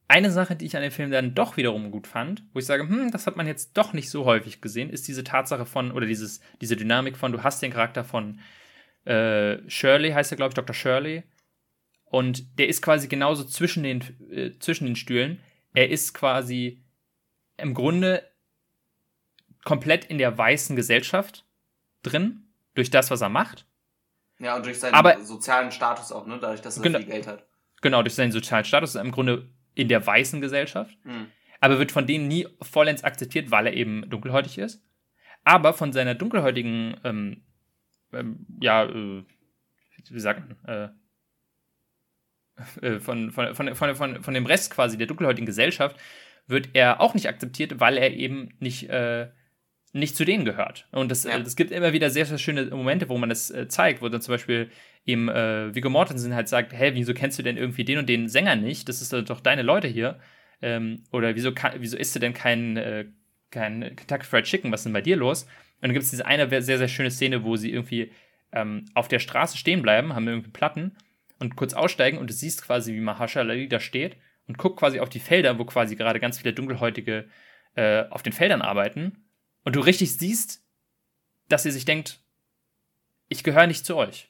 eine 0.09 0.31
Sache, 0.31 0.57
die 0.57 0.65
ich 0.65 0.77
an 0.77 0.83
dem 0.83 0.93
Film 0.93 1.11
dann 1.11 1.35
doch 1.35 1.57
wiederum 1.57 1.91
gut 1.91 2.07
fand, 2.07 2.45
wo 2.53 2.61
ich 2.61 2.67
sage, 2.67 2.89
hm, 2.89 3.11
das 3.11 3.27
hat 3.27 3.37
man 3.37 3.47
jetzt 3.47 3.77
doch 3.77 3.93
nicht 3.93 4.09
so 4.09 4.25
häufig 4.25 4.61
gesehen, 4.61 4.89
ist 4.89 5.09
diese 5.09 5.25
Tatsache 5.25 5.67
von, 5.67 5.91
oder 5.91 6.07
dieses, 6.07 6.41
diese 6.61 6.77
Dynamik 6.77 7.17
von, 7.17 7.33
du 7.33 7.43
hast 7.43 7.61
den 7.61 7.73
Charakter 7.73 8.05
von 8.05 8.41
äh, 9.07 9.59
Shirley, 9.69 10.13
heißt 10.13 10.33
er, 10.33 10.37
glaube 10.37 10.51
ich, 10.51 10.55
Dr. 10.55 10.75
Shirley. 10.75 11.23
Und 12.05 12.59
der 12.59 12.69
ist 12.69 12.83
quasi 12.83 13.09
genauso 13.09 13.45
zwischen 13.45 13.83
den, 13.83 14.03
äh, 14.31 14.59
zwischen 14.59 14.87
den 14.87 14.97
Stühlen. 14.97 15.41
Er 15.75 15.91
ist 15.91 16.15
quasi 16.15 16.83
im 17.57 17.75
Grunde 17.75 18.23
komplett 19.65 20.05
in 20.05 20.19
der 20.19 20.37
weißen 20.39 20.77
Gesellschaft 20.77 21.45
drin, 22.03 22.49
durch 22.75 22.91
das, 22.91 23.11
was 23.11 23.21
er 23.21 23.29
macht. 23.29 23.67
Ja, 24.39 24.57
und 24.57 24.67
durch 24.67 24.79
seinen 24.79 24.95
Aber, 24.95 25.23
sozialen 25.25 25.73
Status 25.73 26.13
auch, 26.13 26.27
ne? 26.27 26.39
Dadurch, 26.41 26.61
dass 26.61 26.77
er 26.77 26.83
genau, 26.83 26.99
viel 26.99 27.09
Geld 27.09 27.27
hat. 27.27 27.47
Genau, 27.81 28.03
durch 28.03 28.15
seinen 28.15 28.33
sozialen 28.33 28.65
Status 28.65 28.91
ist 28.91 28.95
er 28.97 29.03
im 29.03 29.13
Grunde 29.13 29.49
in 29.75 29.89
der 29.89 30.07
weißen 30.07 30.41
Gesellschaft. 30.41 30.97
Mhm. 31.05 31.29
Aber 31.61 31.79
wird 31.79 31.91
von 31.91 32.07
denen 32.07 32.29
nie 32.29 32.47
vollends 32.63 33.03
akzeptiert, 33.03 33.51
weil 33.51 33.67
er 33.67 33.73
eben 33.73 34.09
dunkelhäutig 34.11 34.59
ist. 34.59 34.85
Aber 35.43 35.73
von 35.73 35.93
seiner 35.93 36.15
dunkelhäutigen 36.15 36.97
ähm, 37.05 37.46
ähm, 38.13 38.47
ja, 38.61 38.85
äh, 38.85 39.25
wie 40.11 40.21
sagt 40.21 40.43
man, 40.49 40.59
äh, 40.67 40.89
äh, 42.87 43.01
von, 43.01 43.31
von, 43.31 43.55
von, 43.55 43.75
von, 43.75 43.95
von, 43.95 44.23
von 44.23 44.35
dem 44.35 44.47
Rest 44.47 44.73
quasi 44.73 44.97
der 44.97 45.07
dunkelhäutigen 45.07 45.47
Gesellschaft 45.47 45.97
wird 46.47 46.71
er 46.75 47.01
auch 47.01 47.15
nicht 47.15 47.29
akzeptiert, 47.29 47.81
weil 47.81 47.99
er 47.99 48.13
eben 48.13 48.55
nicht, 48.61 48.89
äh, 48.89 49.29
nicht 49.93 50.17
zu 50.17 50.25
denen 50.25 50.45
gehört. 50.45 50.87
Und 50.93 51.11
es 51.11 51.25
ja. 51.25 51.39
gibt 51.39 51.71
immer 51.71 51.93
wieder 51.93 52.11
sehr, 52.11 52.27
sehr 52.27 52.39
schöne 52.39 52.67
Momente, 52.67 53.09
wo 53.09 53.19
man 53.19 53.29
das 53.29 53.51
äh, 53.51 53.69
zeigt, 53.69 54.01
wo 54.01 54.09
dann 54.09 54.21
zum 54.21 54.35
Beispiel 54.35 54.71
eben 55.05 55.29
äh, 55.29 55.75
Viggo 55.75 55.91
Mortensen 55.91 56.35
halt 56.35 56.49
sagt, 56.49 56.73
hä, 56.73 56.93
wieso 56.95 57.15
kennst 57.15 57.39
du 57.39 57.43
denn 57.43 57.57
irgendwie 57.57 57.85
den 57.85 57.99
und 57.99 58.09
den 58.09 58.29
Sänger 58.29 58.57
nicht? 58.57 58.89
Das 58.89 59.03
ist 59.03 59.13
doch 59.13 59.41
deine 59.41 59.63
Leute 59.63 59.89
hier. 59.89 60.21
Ähm, 60.63 61.05
oder 61.13 61.35
wieso, 61.35 61.53
wieso 61.79 61.97
isst 61.97 62.15
du 62.15 62.21
denn 62.21 62.33
kein, 62.33 62.77
äh, 62.77 63.07
kein 63.57 63.97
Kentucky 63.97 64.25
Fried 64.25 64.45
Chicken? 64.45 64.73
Was 64.73 64.81
ist 64.81 64.85
denn 64.85 64.93
bei 64.93 65.01
dir 65.01 65.17
los? 65.17 65.45
Und 65.45 65.83
dann 65.83 65.93
gibt 65.93 66.05
es 66.05 66.11
diese 66.11 66.27
eine 66.27 66.49
sehr, 66.63 66.79
sehr 66.79 66.89
schöne 66.89 67.11
Szene, 67.11 67.45
wo 67.45 67.57
sie 67.57 67.73
irgendwie 67.73 68.13
ähm, 68.53 68.87
auf 68.95 69.09
der 69.09 69.19
Straße 69.19 69.57
stehen 69.59 69.83
bleiben, 69.83 70.15
haben 70.15 70.29
irgendwie 70.29 70.51
Platten 70.51 70.97
und 71.39 71.57
kurz 71.57 71.75
aussteigen 71.75 72.19
und 72.19 72.31
du 72.31 72.35
siehst 72.35 72.63
quasi, 72.63 72.95
wie 72.95 73.01
Mahershala 73.01 73.55
da 73.67 73.81
steht 73.81 74.17
und 74.47 74.59
guckt 74.59 74.79
quasi 74.79 75.01
auf 75.01 75.09
die 75.09 75.21
Felder, 75.21 75.59
wo 75.59 75.65
quasi 75.65 75.97
gerade 75.97 76.21
ganz 76.21 76.39
viele 76.39 76.55
Dunkelhäutige 76.55 77.29
äh, 77.75 78.05
auf 78.11 78.23
den 78.23 78.33
Feldern 78.33 78.63
arbeiten 78.63 79.25
und 79.65 79.77
du 79.77 79.81
richtig 79.81 80.17
siehst, 80.17 80.65
dass 81.49 81.65
sie 81.65 81.71
sich 81.71 81.85
denkt, 81.85 82.21
ich 83.29 83.45
gehöre 83.45 83.67
nicht 83.67 83.85
zu 83.85 83.97
euch. 83.97 84.29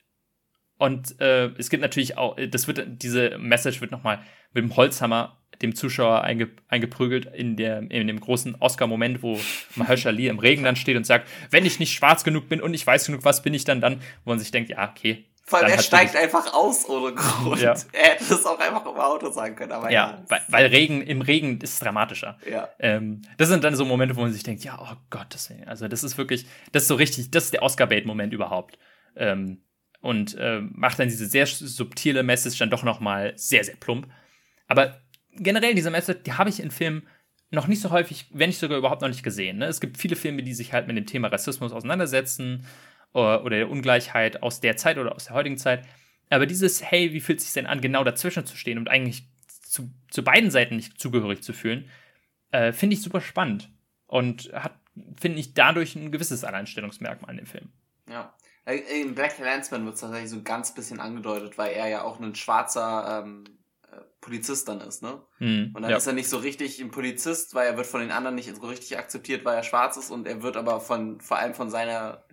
Und 0.79 1.20
äh, 1.20 1.47
es 1.59 1.70
gibt 1.70 1.81
natürlich 1.81 2.18
auch, 2.18 2.37
das 2.51 2.66
wird, 2.66 3.03
diese 3.03 3.39
Message 3.39 3.81
wird 3.81 3.93
nochmal 3.93 4.22
mit 4.53 4.62
dem 4.62 4.77
Holzhammer 4.77 5.41
dem 5.62 5.74
Zuschauer 5.74 6.22
einge, 6.22 6.48
eingeprügelt 6.68 7.26
in, 7.34 7.57
der, 7.57 7.78
in 7.90 8.07
dem 8.07 8.20
großen 8.20 8.57
Oscar-Moment, 8.57 9.22
wo 9.22 9.38
Mahershala 9.74 10.16
Ali 10.16 10.28
im 10.28 10.38
Regen 10.38 10.64
dann 10.64 10.76
steht 10.76 10.96
und 10.96 11.04
sagt, 11.04 11.28
wenn 11.50 11.66
ich 11.66 11.78
nicht 11.78 11.92
schwarz 11.92 12.24
genug 12.24 12.48
bin 12.48 12.61
und 12.61 12.74
ich 12.74 12.86
weiß 12.86 13.07
genug, 13.07 13.24
was 13.24 13.42
bin 13.42 13.54
ich 13.54 13.64
dann 13.64 13.80
dann, 13.80 14.00
wo 14.24 14.30
man 14.30 14.38
sich 14.38 14.50
denkt, 14.50 14.70
ja, 14.70 14.90
okay. 14.90 15.26
Vor 15.48 15.61
allem, 15.61 15.70
er 15.70 15.80
steigt 15.80 16.16
einfach 16.16 16.54
aus 16.54 16.88
ohne 16.88 17.14
Grund. 17.14 17.61
Ja. 17.61 17.74
Er 17.92 18.14
hätte 18.14 18.34
es 18.34 18.44
auch 18.44 18.59
einfach 18.59 18.84
im 18.84 18.96
Auto 18.96 19.30
sagen 19.30 19.54
können, 19.54 19.70
aber 19.70 19.92
ja. 19.92 20.11
ja 20.11 20.24
weil, 20.26 20.40
weil, 20.48 20.66
Regen, 20.66 21.02
im 21.02 21.20
Regen 21.20 21.61
ist 21.61 21.74
es 21.74 21.78
dramatischer. 21.78 22.36
Ja. 22.50 22.68
Ähm, 22.80 23.22
das 23.36 23.48
sind 23.48 23.62
dann 23.62 23.76
so 23.76 23.84
Momente, 23.84 24.16
wo 24.16 24.22
man 24.22 24.32
sich 24.32 24.42
denkt, 24.42 24.64
ja, 24.64 24.76
oh 24.80 24.96
Gott, 25.09 25.26
das, 25.30 25.52
also 25.66 25.86
das 25.86 26.02
ist 26.02 26.18
wirklich, 26.18 26.46
das 26.72 26.82
ist 26.82 26.88
so 26.88 26.96
richtig, 26.96 27.30
das 27.30 27.44
ist 27.44 27.52
der 27.52 27.62
Oscar-Bait-Moment 27.62 28.32
überhaupt. 28.32 28.76
Ähm, 29.14 29.62
und 30.00 30.34
äh, 30.34 30.61
macht 30.61 30.98
dann 30.98 31.09
diese 31.09 31.26
sehr 31.26 31.46
subtile 31.46 32.22
Message 32.24 32.59
dann 32.59 32.70
doch 32.70 32.82
nochmal 32.82 33.32
sehr, 33.36 33.62
sehr 33.62 33.76
plump. 33.76 34.09
Aber 34.68 35.00
generell 35.37 35.74
diese 35.74 35.91
Message, 35.91 36.22
die 36.24 36.32
habe 36.32 36.51
ich 36.51 36.61
in 36.61 36.70
Filmen 36.70 37.07
noch 37.51 37.66
nicht 37.68 37.80
so 37.80 37.91
häufig, 37.91 38.26
wenn 38.32 38.49
nicht 38.49 38.59
sogar 38.59 38.78
überhaupt 38.78 39.03
noch 39.03 39.09
nicht 39.09 39.22
gesehen. 39.22 39.59
Ne? 39.59 39.66
Es 39.66 39.80
gibt 39.80 39.99
viele 39.99 40.16
Filme, 40.16 40.43
die 40.43 40.55
sich 40.55 40.72
halt 40.72 40.87
mit 40.87 40.97
dem 40.97 41.07
Thema 41.07 41.28
Rassismus 41.28 41.72
auseinandersetzen 41.72 42.66
oder, 43.12 43.45
oder 43.45 43.57
der 43.57 43.70
Ungleichheit 43.70 44.43
aus 44.43 44.61
der 44.61 44.76
Zeit 44.76 44.99
oder 44.99 45.14
aus 45.14 45.26
der 45.26 45.34
heutigen 45.34 45.59
Zeit. 45.59 45.87
Aber 46.28 46.47
dieses, 46.47 46.82
hey, 46.82 47.12
wie 47.12 47.20
fühlt 47.20 47.39
es 47.39 47.45
sich 47.45 47.55
denn 47.55 47.66
an, 47.66 47.80
genau 47.80 48.03
dazwischen 48.03 48.47
zu 48.47 48.57
stehen 48.57 48.78
und 48.78 48.89
eigentlich 48.89 49.28
zu, 49.62 49.91
zu 50.11 50.24
beiden 50.24 50.51
Seiten 50.51 50.76
nicht 50.76 50.99
zugehörig 50.99 51.43
zu 51.43 51.53
fühlen, 51.53 51.89
äh, 52.51 52.72
finde 52.72 52.95
ich 52.95 53.03
super 53.03 53.20
spannend. 53.20 53.70
Und 54.07 54.53
hat, 54.53 54.78
finde 55.20 55.39
ich, 55.39 55.55
dadurch 55.55 55.97
ein 55.97 56.12
gewisses 56.12 56.45
Alleinstellungsmerkmal 56.45 57.30
in 57.32 57.37
dem 57.39 57.47
Film. 57.47 57.68
Ja. 58.09 58.34
Äh, 58.64 58.78
in 59.01 59.14
Black 59.14 59.39
Landsman 59.39 59.84
wird 59.84 59.95
es 59.95 60.01
tatsächlich 60.01 60.30
so 60.30 60.37
ein 60.37 60.45
ganz 60.45 60.74
bisschen 60.74 61.01
angedeutet, 61.01 61.59
weil 61.59 61.72
er 61.72 61.89
ja 61.89 62.03
auch 62.03 62.20
ein 62.20 62.34
schwarzer 62.34 63.24
ähm, 63.24 63.45
Polizist 64.20 64.68
dann 64.68 64.80
ist, 64.80 65.03
ne? 65.03 65.22
Mhm, 65.38 65.72
und 65.74 65.82
dann 65.82 65.90
ja. 65.90 65.97
ist 65.97 66.07
er 66.07 66.12
nicht 66.12 66.28
so 66.28 66.38
richtig 66.38 66.80
ein 66.80 66.90
Polizist, 66.90 67.55
weil 67.55 67.68
er 67.68 67.76
wird 67.76 67.86
von 67.86 68.01
den 68.01 68.11
anderen 68.11 68.34
nicht 68.34 68.55
so 68.55 68.66
richtig 68.66 68.99
akzeptiert, 68.99 69.44
weil 69.44 69.57
er 69.57 69.62
schwarz 69.62 69.97
ist 69.97 70.11
und 70.11 70.26
er 70.26 70.42
wird 70.42 70.57
aber 70.57 70.80
von, 70.80 71.20
vor 71.20 71.38
allem 71.38 71.55
von 71.55 71.70
seiner, 71.70 72.24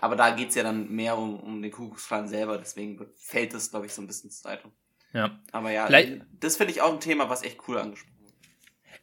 aber 0.00 0.16
da 0.16 0.30
geht's 0.30 0.54
ja 0.54 0.62
dann 0.62 0.90
mehr 0.90 1.16
um, 1.16 1.38
um 1.38 1.62
den 1.62 1.70
Kuckucksklan 1.70 2.28
selber, 2.28 2.58
deswegen 2.58 2.98
fällt 3.16 3.54
es, 3.54 3.70
glaube 3.70 3.86
ich, 3.86 3.92
so 3.92 4.02
ein 4.02 4.06
bisschen 4.06 4.30
zur 4.30 4.50
Seite. 4.50 4.70
Ja. 5.12 5.38
Aber 5.52 5.70
ja, 5.70 5.86
Vielleicht, 5.86 6.22
das 6.40 6.56
finde 6.56 6.72
ich 6.72 6.82
auch 6.82 6.92
ein 6.92 7.00
Thema, 7.00 7.30
was 7.30 7.42
echt 7.42 7.60
cool 7.68 7.78
angesprochen 7.78 8.16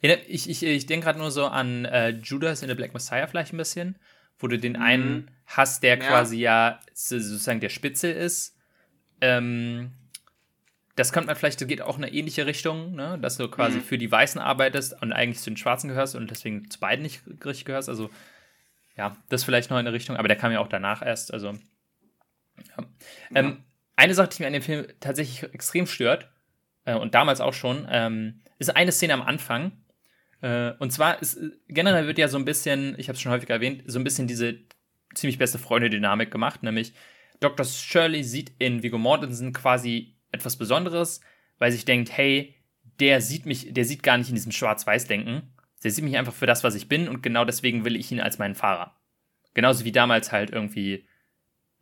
wird. 0.00 0.28
Ich, 0.28 0.50
ich, 0.50 0.62
ich 0.62 0.86
denke 0.86 1.04
gerade 1.04 1.18
nur 1.18 1.30
so 1.30 1.46
an 1.46 1.86
äh, 1.86 2.10
Judas 2.10 2.62
in 2.62 2.68
The 2.68 2.74
Black 2.74 2.92
Messiah 2.92 3.26
vielleicht 3.26 3.52
ein 3.52 3.56
bisschen, 3.56 3.98
wo 4.38 4.48
du 4.48 4.58
den 4.58 4.74
mhm. 4.74 4.82
einen 4.82 5.30
hast, 5.46 5.82
der 5.82 5.98
ja. 5.98 6.06
quasi 6.06 6.38
ja 6.38 6.80
sozusagen 6.92 7.60
der 7.60 7.70
Spitzel 7.70 8.12
ist. 8.12 8.56
Ähm, 9.20 9.92
das 10.96 11.12
könnte 11.12 11.26
man 11.26 11.36
vielleicht, 11.36 11.60
das 11.60 11.68
geht 11.68 11.82
auch 11.82 11.98
in 11.98 12.04
eine 12.04 12.12
ähnliche 12.12 12.46
Richtung, 12.46 12.94
ne? 12.94 13.18
dass 13.20 13.36
du 13.36 13.48
quasi 13.48 13.78
mhm. 13.78 13.82
für 13.82 13.98
die 13.98 14.10
Weißen 14.10 14.40
arbeitest 14.40 15.00
und 15.02 15.12
eigentlich 15.12 15.40
zu 15.40 15.50
den 15.50 15.56
Schwarzen 15.56 15.88
gehörst 15.88 16.14
und 16.14 16.30
deswegen 16.30 16.70
zu 16.70 16.78
beiden 16.78 17.02
nicht 17.02 17.22
richtig 17.44 17.64
gehörst. 17.64 17.88
Also, 17.88 18.10
ja, 18.96 19.16
das 19.28 19.44
vielleicht 19.44 19.70
noch 19.70 19.78
in 19.78 19.86
eine 19.86 19.94
Richtung, 19.94 20.16
aber 20.16 20.28
der 20.28 20.36
kam 20.36 20.52
ja 20.52 20.60
auch 20.60 20.68
danach 20.68 21.02
erst. 21.02 21.32
Also, 21.32 21.48
ja. 22.76 22.84
Ähm, 23.34 23.64
eine 23.96 24.14
Sache, 24.14 24.28
die 24.28 24.42
mich 24.42 24.46
an 24.46 24.52
dem 24.52 24.62
Film 24.62 24.86
tatsächlich 25.00 25.42
extrem 25.52 25.86
stört, 25.86 26.28
äh, 26.84 26.94
und 26.94 27.14
damals 27.14 27.40
auch 27.40 27.54
schon, 27.54 27.86
ähm, 27.90 28.40
ist 28.58 28.74
eine 28.74 28.92
Szene 28.92 29.14
am 29.14 29.22
Anfang. 29.22 29.72
Äh, 30.40 30.72
und 30.78 30.92
zwar 30.92 31.20
ist 31.20 31.38
generell 31.68 32.06
wird 32.06 32.18
ja 32.18 32.28
so 32.28 32.38
ein 32.38 32.44
bisschen, 32.44 32.98
ich 32.98 33.08
habe 33.08 33.16
es 33.16 33.22
schon 33.22 33.32
häufig 33.32 33.50
erwähnt, 33.50 33.82
so 33.86 33.98
ein 33.98 34.04
bisschen 34.04 34.26
diese 34.26 34.58
ziemlich 35.14 35.38
beste 35.38 35.58
Freunde-Dynamik 35.58 36.30
gemacht, 36.30 36.62
nämlich 36.62 36.92
Dr. 37.40 37.64
Shirley 37.64 38.22
sieht 38.22 38.52
in 38.58 38.82
Viggo 38.82 38.98
Mortensen 38.98 39.52
quasi 39.52 40.13
etwas 40.34 40.56
Besonderes, 40.56 41.20
weil 41.58 41.72
sich 41.72 41.84
denkt, 41.84 42.16
hey, 42.16 42.54
der 43.00 43.20
sieht 43.20 43.46
mich, 43.46 43.72
der 43.72 43.84
sieht 43.84 44.02
gar 44.02 44.18
nicht 44.18 44.28
in 44.28 44.34
diesem 44.34 44.52
Schwarz-Weiß-Denken. 44.52 45.54
Der 45.82 45.90
sieht 45.90 46.04
mich 46.04 46.16
einfach 46.16 46.32
für 46.32 46.46
das, 46.46 46.64
was 46.64 46.74
ich 46.74 46.88
bin 46.88 47.08
und 47.08 47.22
genau 47.22 47.44
deswegen 47.44 47.84
will 47.84 47.96
ich 47.96 48.10
ihn 48.10 48.20
als 48.20 48.38
meinen 48.38 48.54
Fahrer. 48.54 48.96
Genauso 49.52 49.84
wie 49.84 49.92
damals 49.92 50.32
halt 50.32 50.50
irgendwie 50.50 51.06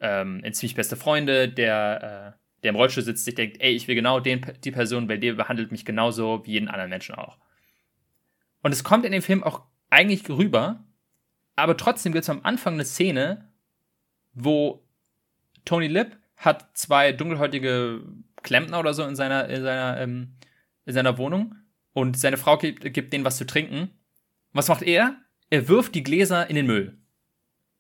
ähm, 0.01 0.41
in 0.43 0.53
ziemlich 0.53 0.75
beste 0.75 0.97
Freunde, 0.97 1.49
der, 1.49 2.35
äh, 2.37 2.61
der 2.63 2.71
im 2.71 2.77
Rollstuhl 2.77 3.05
sitzt, 3.05 3.25
sich 3.25 3.35
denkt, 3.35 3.59
ey, 3.61 3.73
ich 3.73 3.89
will 3.89 3.95
genau 3.95 4.21
den, 4.21 4.45
die 4.65 4.73
Person, 4.73 5.09
weil 5.09 5.19
der 5.19 5.35
behandelt 5.35 5.73
mich 5.73 5.85
genauso 5.85 6.45
wie 6.45 6.53
jeden 6.53 6.69
anderen 6.69 6.91
Menschen 6.91 7.15
auch. 7.15 7.39
Und 8.63 8.73
es 8.73 8.85
kommt 8.85 9.05
in 9.05 9.13
dem 9.13 9.23
Film 9.23 9.43
auch 9.43 9.63
eigentlich 9.91 10.29
rüber, 10.29 10.85
aber 11.57 11.77
trotzdem 11.77 12.13
gibt 12.13 12.25
es 12.25 12.31
am 12.31 12.41
Anfang 12.43 12.75
eine 12.75 12.85
Szene, 12.85 13.49
wo 14.33 14.85
Tony 15.65 15.87
Lip 15.87 16.17
hat 16.37 16.77
zwei 16.77 17.13
dunkelhäutige 17.13 18.03
Klempner 18.43 18.81
oder 18.81 18.95
so 18.95 19.05
in 19.05 19.17
seiner, 19.17 19.49
in 19.49 19.63
seiner, 19.63 20.01
ähm, 20.01 20.35
in 20.85 20.95
seiner 20.95 21.19
Wohnung 21.19 21.55
und 21.93 22.19
seine 22.19 22.37
Frau 22.37 22.59
gibt, 22.59 22.93
gibt 22.93 23.13
denen 23.13 23.25
was 23.25 23.37
zu 23.37 23.47
trinken. 23.47 23.91
Was 24.53 24.69
macht 24.69 24.83
er? 24.83 25.17
Er 25.51 25.69
wirft 25.69 25.95
die 25.95 26.03
Gläser 26.03 26.49
in 26.49 26.57
den 26.57 26.67
Müll. 26.67 26.99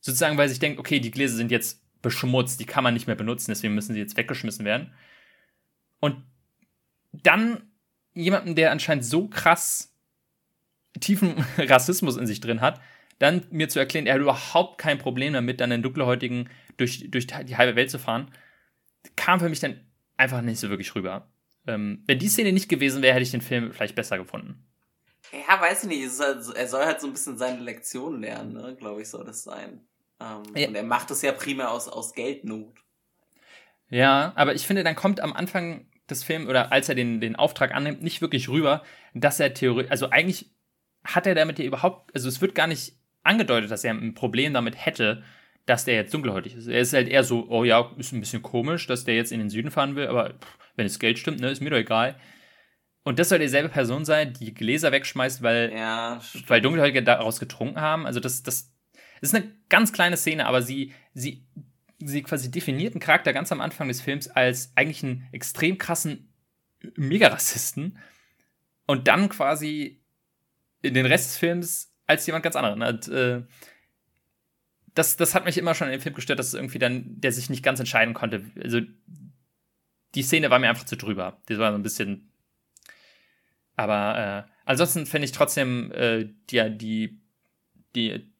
Sozusagen, 0.00 0.36
weil 0.36 0.48
sich 0.48 0.58
denkt, 0.58 0.78
okay, 0.78 1.00
die 1.00 1.10
Gläser 1.10 1.36
sind 1.36 1.50
jetzt 1.50 1.80
beschmutzt, 2.02 2.60
die 2.60 2.66
kann 2.66 2.84
man 2.84 2.94
nicht 2.94 3.06
mehr 3.06 3.16
benutzen, 3.16 3.50
deswegen 3.50 3.74
müssen 3.74 3.94
sie 3.94 4.00
jetzt 4.00 4.16
weggeschmissen 4.16 4.64
werden. 4.64 4.92
Und 6.00 6.16
dann 7.12 7.70
jemanden, 8.14 8.54
der 8.54 8.72
anscheinend 8.72 9.04
so 9.04 9.28
krass 9.28 9.94
tiefen 11.00 11.34
Rassismus 11.58 12.16
in 12.16 12.26
sich 12.26 12.40
drin 12.40 12.60
hat, 12.60 12.80
dann 13.18 13.46
mir 13.50 13.68
zu 13.68 13.78
erklären, 13.78 14.06
er 14.06 14.14
hat 14.14 14.20
überhaupt 14.20 14.78
kein 14.78 14.98
Problem 14.98 15.32
damit, 15.32 15.60
dann 15.60 15.70
einen 15.70 15.82
Dunkelhäutigen 15.82 16.48
durch, 16.76 17.08
durch 17.08 17.28
die 17.28 17.56
halbe 17.56 17.76
Welt 17.76 17.90
zu 17.90 17.98
fahren, 17.98 18.30
kam 19.16 19.38
für 19.38 19.48
mich 19.48 19.60
dann 19.60 19.80
einfach 20.22 20.42
nicht 20.42 20.60
so 20.60 20.70
wirklich 20.70 20.94
rüber. 20.94 21.30
Ähm, 21.66 22.02
wenn 22.06 22.18
die 22.18 22.28
Szene 22.28 22.52
nicht 22.52 22.68
gewesen 22.68 23.02
wäre, 23.02 23.14
hätte 23.14 23.22
ich 23.22 23.30
den 23.30 23.40
Film 23.40 23.72
vielleicht 23.72 23.94
besser 23.94 24.18
gefunden. 24.18 24.64
Ja, 25.32 25.60
weiß 25.60 25.84
ich 25.84 25.88
nicht. 25.88 26.18
Halt, 26.18 26.44
er 26.54 26.68
soll 26.68 26.84
halt 26.84 27.00
so 27.00 27.06
ein 27.06 27.12
bisschen 27.12 27.38
seine 27.38 27.60
Lektion 27.60 28.20
lernen, 28.20 28.54
ne? 28.54 28.76
glaube 28.76 29.02
ich, 29.02 29.08
soll 29.08 29.24
das 29.24 29.44
sein. 29.44 29.80
Ähm, 30.20 30.42
ja. 30.54 30.68
Und 30.68 30.74
er 30.74 30.82
macht 30.82 31.10
es 31.10 31.22
ja 31.22 31.32
primär 31.32 31.70
aus, 31.70 31.88
aus 31.88 32.14
Geldnot. 32.14 32.78
Ja, 33.88 34.32
aber 34.36 34.54
ich 34.54 34.66
finde, 34.66 34.84
dann 34.84 34.96
kommt 34.96 35.20
am 35.20 35.32
Anfang 35.32 35.86
des 36.08 36.24
Films 36.24 36.48
oder 36.48 36.72
als 36.72 36.88
er 36.88 36.94
den, 36.94 37.20
den 37.20 37.36
Auftrag 37.36 37.74
annimmt, 37.74 38.02
nicht 38.02 38.20
wirklich 38.20 38.48
rüber, 38.48 38.82
dass 39.14 39.40
er 39.40 39.54
theoretisch, 39.54 39.90
also 39.90 40.10
eigentlich 40.10 40.50
hat 41.04 41.26
er 41.26 41.34
damit 41.34 41.58
ja 41.58 41.64
überhaupt, 41.64 42.14
also 42.14 42.28
es 42.28 42.40
wird 42.40 42.54
gar 42.54 42.66
nicht 42.66 42.96
angedeutet, 43.22 43.70
dass 43.70 43.84
er 43.84 43.92
ein 43.92 44.14
Problem 44.14 44.52
damit 44.52 44.84
hätte, 44.84 45.22
dass 45.66 45.84
der 45.84 45.94
jetzt 45.94 46.12
dunkelhäutig 46.12 46.56
ist. 46.56 46.66
Er 46.66 46.80
ist 46.80 46.92
halt 46.92 47.08
eher 47.08 47.24
so, 47.24 47.48
oh 47.48 47.64
ja, 47.64 47.90
ist 47.96 48.12
ein 48.12 48.20
bisschen 48.20 48.42
komisch, 48.42 48.86
dass 48.86 49.04
der 49.04 49.14
jetzt 49.14 49.32
in 49.32 49.38
den 49.38 49.50
Süden 49.50 49.70
fahren 49.70 49.94
will, 49.94 50.06
aber 50.06 50.30
pff, 50.30 50.58
wenn 50.76 50.86
das 50.86 50.98
Geld 50.98 51.18
stimmt, 51.18 51.40
ne, 51.40 51.50
ist 51.50 51.60
mir 51.60 51.70
doch 51.70 51.76
egal. 51.76 52.16
Und 53.04 53.18
das 53.18 53.28
soll 53.28 53.38
dieselbe 53.38 53.68
Person 53.68 54.04
sein, 54.04 54.32
die 54.32 54.54
Gläser 54.54 54.92
wegschmeißt, 54.92 55.42
weil, 55.42 55.72
ja, 55.74 56.20
weil 56.46 56.60
Dunkelhäutige 56.60 57.02
daraus 57.02 57.40
getrunken 57.40 57.80
haben. 57.80 58.06
Also 58.06 58.20
das, 58.20 58.42
das, 58.42 58.72
das 59.20 59.30
ist 59.30 59.34
eine 59.34 59.52
ganz 59.68 59.92
kleine 59.92 60.16
Szene, 60.16 60.46
aber 60.46 60.62
sie, 60.62 60.92
sie, 61.12 61.46
sie 61.98 62.22
quasi 62.22 62.50
definiert 62.50 62.94
einen 62.94 63.00
Charakter 63.00 63.32
ganz 63.32 63.50
am 63.50 63.60
Anfang 63.60 63.88
des 63.88 64.00
Films 64.00 64.28
als 64.28 64.72
eigentlich 64.76 65.02
einen 65.02 65.28
extrem 65.32 65.78
krassen 65.78 66.32
Mega-Rassisten 66.96 67.98
und 68.86 69.08
dann 69.08 69.28
quasi 69.28 70.02
in 70.82 70.94
den 70.94 71.06
Rest 71.06 71.30
des 71.30 71.38
Films 71.38 71.94
als 72.06 72.26
jemand 72.26 72.44
ganz 72.44 72.56
anderen. 72.56 72.82
Und, 72.82 73.08
äh, 73.08 73.42
das, 74.94 75.16
das 75.16 75.34
hat 75.34 75.44
mich 75.44 75.58
immer 75.58 75.74
schon 75.74 75.88
in 75.88 75.92
dem 75.92 76.00
Film 76.00 76.14
gestört, 76.14 76.38
dass 76.38 76.48
es 76.48 76.54
irgendwie 76.54 76.78
dann, 76.78 77.20
der 77.20 77.32
sich 77.32 77.48
nicht 77.50 77.62
ganz 77.62 77.80
entscheiden 77.80 78.14
konnte. 78.14 78.44
Also, 78.62 78.80
die 80.14 80.22
Szene 80.22 80.50
war 80.50 80.58
mir 80.58 80.68
einfach 80.68 80.84
zu 80.84 80.96
drüber. 80.96 81.40
Die 81.48 81.58
war 81.58 81.72
so 81.72 81.78
ein 81.78 81.82
bisschen. 81.82 82.30
Aber 83.76 84.46
äh, 84.46 84.52
ansonsten 84.66 85.06
finde 85.06 85.24
ich 85.24 85.32
trotzdem 85.32 85.90
äh, 85.92 86.28
die, 86.50 86.76
die, 86.76 87.20
die, 87.94 88.30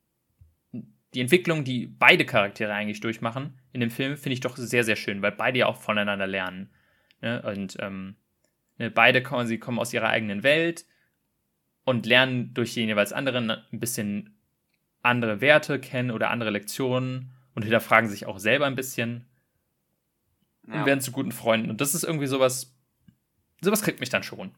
die 1.15 1.21
Entwicklung, 1.21 1.65
die 1.65 1.87
beide 1.87 2.27
Charaktere 2.27 2.75
eigentlich 2.75 3.01
durchmachen 3.01 3.59
in 3.73 3.81
dem 3.81 3.91
Film, 3.91 4.17
finde 4.19 4.35
ich 4.35 4.41
doch 4.41 4.57
sehr, 4.59 4.85
sehr 4.85 4.97
schön, 4.97 5.23
weil 5.23 5.33
beide 5.33 5.61
ja 5.61 5.67
auch 5.67 5.81
voneinander 5.81 6.27
lernen. 6.27 6.71
Ne? 7.23 7.41
Und 7.43 7.79
ähm, 7.81 8.17
ne, 8.77 8.91
beide 8.91 9.23
kommen, 9.23 9.47
sie 9.47 9.59
kommen 9.59 9.79
aus 9.79 9.95
ihrer 9.95 10.11
eigenen 10.11 10.43
Welt 10.43 10.85
und 11.85 12.05
lernen 12.05 12.53
durch 12.53 12.75
den 12.75 12.89
jeweils 12.89 13.15
anderen 13.15 13.51
ein 13.51 13.81
bisschen 13.81 14.32
andere 15.03 15.41
Werte 15.41 15.81
kennen 15.81 16.11
oder 16.11 16.31
andere 16.31 16.51
Lektionen 16.51 17.33
und 17.55 17.63
hinterfragen 17.63 18.09
sich 18.09 18.27
auch 18.27 18.39
selber 18.39 18.67
ein 18.67 18.77
bisschen 18.77 19.27
ja. 20.67 20.75
und 20.75 20.87
werden 20.87 21.01
zu 21.01 21.13
guten 21.13 21.33
Freunden. 21.33 21.71
Und 21.71 21.81
das 21.81 21.95
ist 21.95 22.05
irgendwie 22.05 22.27
sowas, 22.27 22.75
sowas 23.61 23.83
kriegt 23.83 24.01
mich 24.01 24.11
dann 24.11 24.23
schon. 24.23 24.55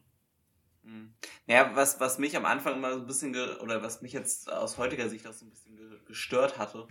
Mhm. 0.83 1.13
Ja, 1.47 1.75
was, 1.75 1.99
was 1.99 2.19
mich 2.19 2.37
am 2.37 2.45
Anfang 2.45 2.75
immer 2.75 2.93
so 2.93 2.99
ein 2.99 3.07
bisschen, 3.07 3.35
oder 3.35 3.81
was 3.81 4.01
mich 4.01 4.13
jetzt 4.13 4.51
aus 4.51 4.77
heutiger 4.77 5.09
Sicht 5.09 5.27
auch 5.27 5.33
so 5.33 5.45
ein 5.45 5.49
bisschen 5.49 5.77
gestört 6.05 6.57
hatte 6.57 6.87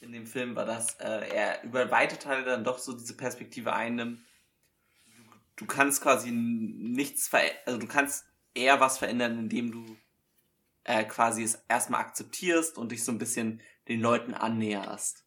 in 0.00 0.12
dem 0.12 0.26
Film, 0.26 0.56
war, 0.56 0.64
dass 0.64 0.94
äh, 1.00 1.28
er 1.28 1.62
über 1.62 1.90
weite 1.90 2.18
Teile 2.18 2.44
dann 2.44 2.64
doch 2.64 2.78
so 2.78 2.94
diese 2.94 3.16
Perspektive 3.16 3.74
einnimmt. 3.74 4.20
Du, 5.04 5.22
du 5.56 5.66
kannst 5.66 6.02
quasi 6.02 6.30
nichts 6.30 7.28
verändern, 7.28 7.58
also 7.66 7.78
du 7.78 7.86
kannst 7.86 8.24
eher 8.54 8.80
was 8.80 8.96
verändern, 8.96 9.38
indem 9.38 9.72
du 9.72 9.96
äh, 10.84 11.04
quasi 11.04 11.42
es 11.42 11.64
erstmal 11.68 12.00
akzeptierst 12.00 12.78
und 12.78 12.92
dich 12.92 13.04
so 13.04 13.12
ein 13.12 13.18
bisschen 13.18 13.60
den 13.88 14.00
Leuten 14.00 14.34
annäherst. 14.34 15.24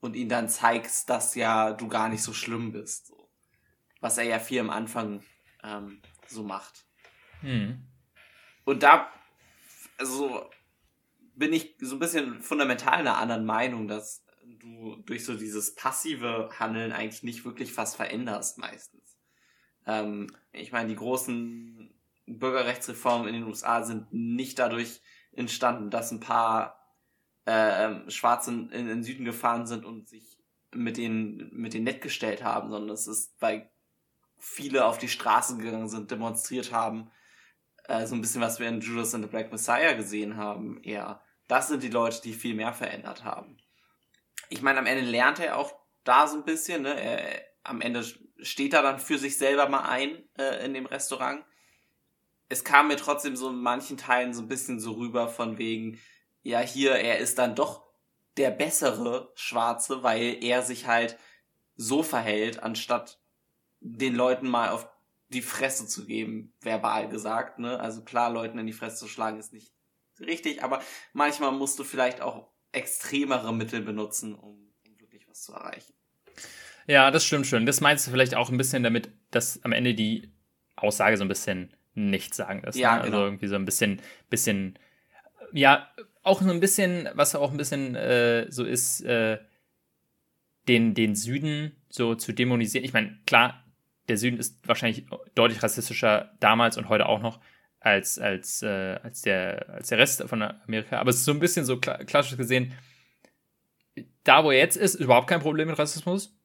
Und 0.00 0.14
ihnen 0.14 0.28
dann 0.28 0.48
zeigst, 0.48 1.10
dass 1.10 1.34
ja 1.34 1.72
du 1.72 1.88
gar 1.88 2.08
nicht 2.08 2.22
so 2.22 2.32
schlimm 2.32 2.72
bist. 2.72 3.12
Was 4.00 4.18
er 4.18 4.24
ja 4.24 4.38
viel 4.38 4.60
am 4.60 4.70
Anfang 4.70 5.22
ähm, 5.64 6.00
so 6.28 6.42
macht. 6.42 6.86
Hm. 7.40 7.82
Und 8.64 8.82
da, 8.82 9.10
also 9.98 10.48
bin 11.34 11.52
ich 11.52 11.76
so 11.80 11.96
ein 11.96 11.98
bisschen 11.98 12.42
fundamental 12.42 12.94
einer 12.94 13.18
anderen 13.18 13.44
Meinung, 13.44 13.88
dass 13.88 14.24
du 14.44 14.96
durch 15.06 15.24
so 15.24 15.34
dieses 15.34 15.74
passive 15.74 16.50
Handeln 16.58 16.92
eigentlich 16.92 17.22
nicht 17.22 17.44
wirklich 17.44 17.76
was 17.76 17.94
veränderst 17.94 18.58
meistens. 18.58 19.18
Ähm, 19.86 20.34
ich 20.52 20.72
meine, 20.72 20.88
die 20.88 20.96
großen 20.96 21.95
Bürgerrechtsreformen 22.26 23.28
in 23.28 23.34
den 23.34 23.44
USA 23.44 23.82
sind 23.82 24.12
nicht 24.12 24.58
dadurch 24.58 25.00
entstanden, 25.32 25.90
dass 25.90 26.10
ein 26.10 26.20
paar 26.20 26.80
äh, 27.44 28.10
Schwarze 28.10 28.50
in, 28.50 28.70
den 28.70 29.02
Süden 29.02 29.24
gefahren 29.24 29.66
sind 29.66 29.84
und 29.84 30.08
sich 30.08 30.38
mit 30.74 30.96
denen, 30.96 31.50
mit 31.52 31.74
denen 31.74 31.84
nett 31.84 32.02
gestellt 32.02 32.42
haben, 32.42 32.70
sondern 32.70 32.90
es 32.90 33.06
ist, 33.06 33.34
weil 33.40 33.70
viele 34.38 34.84
auf 34.84 34.98
die 34.98 35.08
Straße 35.08 35.56
gegangen 35.56 35.88
sind, 35.88 36.10
demonstriert 36.10 36.72
haben, 36.72 37.10
äh, 37.84 38.06
so 38.06 38.14
ein 38.14 38.20
bisschen, 38.20 38.40
was 38.40 38.58
wir 38.58 38.68
in 38.68 38.80
Judas 38.80 39.14
and 39.14 39.24
the 39.24 39.30
Black 39.30 39.52
Messiah 39.52 39.92
gesehen 39.92 40.36
haben, 40.36 40.82
eher. 40.82 41.22
Das 41.48 41.68
sind 41.68 41.82
die 41.82 41.88
Leute, 41.88 42.20
die 42.22 42.32
viel 42.32 42.54
mehr 42.54 42.72
verändert 42.72 43.24
haben. 43.24 43.56
Ich 44.48 44.62
meine, 44.62 44.80
am 44.80 44.86
Ende 44.86 45.08
lernt 45.08 45.38
er 45.38 45.56
auch 45.56 45.72
da 46.04 46.26
so 46.26 46.36
ein 46.36 46.44
bisschen, 46.44 46.82
ne? 46.82 47.00
Er, 47.00 47.42
am 47.62 47.80
Ende 47.80 48.04
steht 48.40 48.74
er 48.74 48.82
dann 48.82 48.98
für 48.98 49.18
sich 49.18 49.38
selber 49.38 49.68
mal 49.68 49.88
ein 49.88 50.22
äh, 50.38 50.64
in 50.64 50.74
dem 50.74 50.86
Restaurant 50.86 51.44
es 52.48 52.64
kam 52.64 52.88
mir 52.88 52.96
trotzdem 52.96 53.36
so 53.36 53.50
in 53.50 53.60
manchen 53.60 53.96
Teilen 53.96 54.34
so 54.34 54.42
ein 54.42 54.48
bisschen 54.48 54.80
so 54.80 54.92
rüber 54.92 55.28
von 55.28 55.58
wegen, 55.58 55.98
ja, 56.42 56.60
hier, 56.60 56.92
er 56.92 57.18
ist 57.18 57.38
dann 57.38 57.54
doch 57.54 57.84
der 58.36 58.50
bessere 58.50 59.32
Schwarze, 59.34 60.02
weil 60.02 60.42
er 60.42 60.62
sich 60.62 60.86
halt 60.86 61.18
so 61.76 62.02
verhält, 62.02 62.62
anstatt 62.62 63.20
den 63.80 64.14
Leuten 64.14 64.48
mal 64.48 64.70
auf 64.70 64.88
die 65.28 65.42
Fresse 65.42 65.86
zu 65.86 66.06
geben, 66.06 66.52
verbal 66.60 67.08
gesagt, 67.08 67.58
ne? 67.58 67.80
Also 67.80 68.02
klar, 68.02 68.30
Leuten 68.30 68.58
in 68.58 68.66
die 68.66 68.72
Fresse 68.72 68.96
zu 68.96 69.08
schlagen 69.08 69.38
ist 69.38 69.52
nicht 69.52 69.72
richtig, 70.20 70.62
aber 70.62 70.82
manchmal 71.12 71.52
musst 71.52 71.78
du 71.78 71.84
vielleicht 71.84 72.20
auch 72.20 72.48
extremere 72.72 73.52
Mittel 73.52 73.82
benutzen, 73.82 74.34
um, 74.34 74.72
um 74.86 75.00
wirklich 75.00 75.28
was 75.28 75.42
zu 75.42 75.52
erreichen. 75.52 75.94
Ja, 76.86 77.10
das 77.10 77.24
stimmt 77.24 77.46
schon. 77.46 77.66
Das 77.66 77.80
meinst 77.80 78.06
du 78.06 78.10
vielleicht 78.12 78.34
auch 78.34 78.50
ein 78.50 78.56
bisschen 78.56 78.82
damit, 78.82 79.10
dass 79.30 79.62
am 79.64 79.72
Ende 79.72 79.94
die 79.94 80.30
Aussage 80.76 81.16
so 81.16 81.24
ein 81.24 81.28
bisschen 81.28 81.74
nichts 81.96 82.36
sagen 82.36 82.62
ist. 82.64 82.76
Ja, 82.76 82.96
ne? 82.96 83.00
Also 83.02 83.12
genau. 83.12 83.24
irgendwie 83.24 83.48
so 83.48 83.56
ein 83.56 83.64
bisschen, 83.64 84.00
bisschen, 84.30 84.78
ja, 85.52 85.88
auch 86.22 86.40
so 86.40 86.50
ein 86.50 86.60
bisschen, 86.60 87.08
was 87.14 87.34
auch 87.34 87.50
ein 87.50 87.56
bisschen 87.56 87.94
äh, 87.96 88.46
so 88.50 88.64
ist, 88.64 89.00
äh, 89.02 89.38
den, 90.68 90.94
den 90.94 91.14
Süden 91.14 91.76
so 91.88 92.14
zu 92.14 92.32
dämonisieren. 92.32 92.84
Ich 92.84 92.92
meine, 92.92 93.18
klar, 93.26 93.64
der 94.08 94.18
Süden 94.18 94.38
ist 94.38 94.66
wahrscheinlich 94.68 95.06
deutlich 95.34 95.62
rassistischer 95.62 96.32
damals 96.40 96.76
und 96.76 96.88
heute 96.88 97.06
auch 97.06 97.20
noch 97.20 97.40
als, 97.80 98.18
als, 98.18 98.62
äh, 98.62 98.98
als, 99.02 99.22
der, 99.22 99.68
als 99.70 99.88
der 99.88 99.98
Rest 99.98 100.22
von 100.28 100.42
Amerika. 100.42 100.98
Aber 100.98 101.10
es 101.10 101.16
ist 101.16 101.24
so 101.24 101.32
ein 101.32 101.40
bisschen 101.40 101.64
so 101.64 101.78
klassisch 101.78 102.36
gesehen, 102.36 102.72
da 104.24 104.44
wo 104.44 104.50
er 104.50 104.58
jetzt 104.58 104.76
ist, 104.76 104.96
ist 104.96 105.00
überhaupt 105.00 105.28
kein 105.28 105.40
Problem 105.40 105.68
mit 105.68 105.78
Rassismus. 105.78 106.36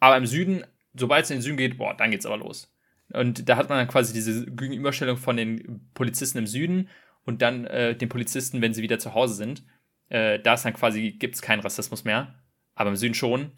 Aber 0.00 0.16
im 0.16 0.26
Süden, 0.26 0.64
sobald 0.94 1.24
es 1.24 1.30
in 1.30 1.38
den 1.38 1.42
Süden 1.42 1.56
geht, 1.56 1.78
boah, 1.78 1.94
dann 1.94 2.10
geht's 2.10 2.26
aber 2.26 2.36
los. 2.36 2.72
Und 3.12 3.48
da 3.48 3.56
hat 3.56 3.68
man 3.68 3.78
dann 3.78 3.88
quasi 3.88 4.12
diese 4.12 4.46
Gegenüberstellung 4.46 5.16
von 5.16 5.36
den 5.36 5.90
Polizisten 5.94 6.38
im 6.38 6.46
Süden 6.46 6.88
und 7.24 7.42
dann 7.42 7.66
äh, 7.66 7.96
den 7.96 8.08
Polizisten, 8.08 8.60
wenn 8.60 8.74
sie 8.74 8.82
wieder 8.82 8.98
zu 8.98 9.14
Hause 9.14 9.34
sind. 9.34 9.64
Äh, 10.08 10.40
da 10.40 10.54
ist 10.54 10.64
dann 10.64 10.74
quasi, 10.74 11.12
gibt 11.12 11.34
es 11.34 11.42
keinen 11.42 11.60
Rassismus 11.60 12.04
mehr. 12.04 12.34
Aber 12.74 12.90
im 12.90 12.96
Süden 12.96 13.14
schon. 13.14 13.52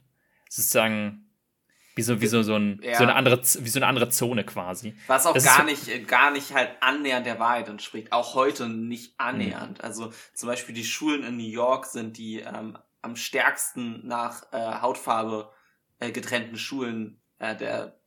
Sozusagen 0.48 1.30
wie 1.96 2.02
so, 2.02 2.20
wie 2.20 2.26
so, 2.26 2.42
so, 2.42 2.54
ein, 2.54 2.80
ja. 2.82 2.96
so, 2.96 3.02
eine 3.02 3.14
andere, 3.14 3.40
wie 3.40 3.68
so 3.68 3.78
eine 3.78 3.86
andere 3.86 4.08
Zone 4.08 4.44
quasi. 4.44 4.96
Was 5.06 5.26
auch 5.26 5.34
das 5.34 5.44
gar 5.44 5.64
nicht, 5.64 6.08
gar 6.08 6.30
nicht 6.30 6.54
halt 6.54 6.70
annähernd 6.80 7.26
der 7.26 7.38
Wahrheit 7.38 7.68
entspricht. 7.68 8.12
Auch 8.12 8.34
heute 8.34 8.68
nicht 8.68 9.14
annähernd. 9.18 9.78
Mhm. 9.78 9.84
Also 9.84 10.12
zum 10.32 10.48
Beispiel 10.48 10.74
die 10.74 10.84
Schulen 10.84 11.24
in 11.24 11.36
New 11.36 11.42
York 11.50 11.86
sind 11.86 12.16
die 12.16 12.40
ähm, 12.40 12.78
am 13.02 13.16
stärksten 13.16 14.06
nach 14.06 14.52
äh, 14.52 14.56
Hautfarbe 14.56 15.50
äh, 15.98 16.10
getrennten 16.10 16.56
Schulen 16.56 17.20
äh, 17.38 17.56
der 17.56 17.99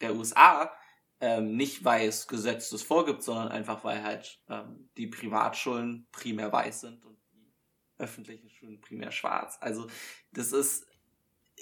der 0.00 0.14
USA, 0.14 0.72
ähm, 1.20 1.56
nicht 1.56 1.84
weil 1.84 2.08
es 2.08 2.26
Gesetz 2.26 2.70
das 2.70 2.82
vorgibt, 2.82 3.22
sondern 3.22 3.48
einfach 3.48 3.84
weil 3.84 4.02
halt 4.02 4.40
ähm, 4.48 4.90
die 4.96 5.06
Privatschulen 5.06 6.06
primär 6.12 6.50
weiß 6.50 6.80
sind 6.80 7.04
und 7.04 7.18
die 7.32 7.52
öffentlichen 7.98 8.48
Schulen 8.50 8.80
primär 8.80 9.12
schwarz. 9.12 9.58
Also 9.60 9.86
das 10.32 10.52
ist 10.52 10.86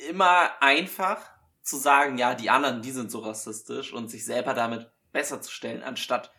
immer 0.09 0.62
einfach 0.62 1.30
zu 1.62 1.76
sagen, 1.76 2.18
ja, 2.18 2.34
die 2.34 2.51
anderen, 2.51 2.82
die 2.82 2.93
sind 2.93 3.11
so 3.11 3.18
rassistisch 3.18 3.93
und 3.93 4.09
sich 4.09 4.24
selber 4.24 4.55
damit 4.55 4.91
besser 5.12 5.41
zu 5.41 5.51
stellen, 5.51 5.82
anstatt 5.82 6.32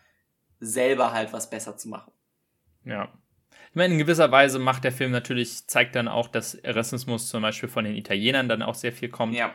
selber 0.58 1.12
halt 1.12 1.32
was 1.32 1.50
besser 1.50 1.76
zu 1.76 1.88
machen. 1.88 2.12
Ja. 2.84 3.12
Ich 3.68 3.76
meine, 3.76 3.94
in 3.94 4.00
gewisser 4.00 4.32
Weise 4.32 4.58
macht 4.58 4.82
der 4.82 4.92
Film 4.92 5.12
natürlich, 5.12 5.66
zeigt 5.68 5.94
dann 5.94 6.08
auch, 6.08 6.26
dass 6.26 6.58
Rassismus 6.64 7.28
zum 7.28 7.42
Beispiel 7.42 7.68
von 7.68 7.84
den 7.84 7.94
Italienern 7.94 8.48
dann 8.48 8.62
auch 8.62 8.74
sehr 8.74 8.92
viel 8.92 9.10
kommt. 9.10 9.34
Ja. 9.34 9.54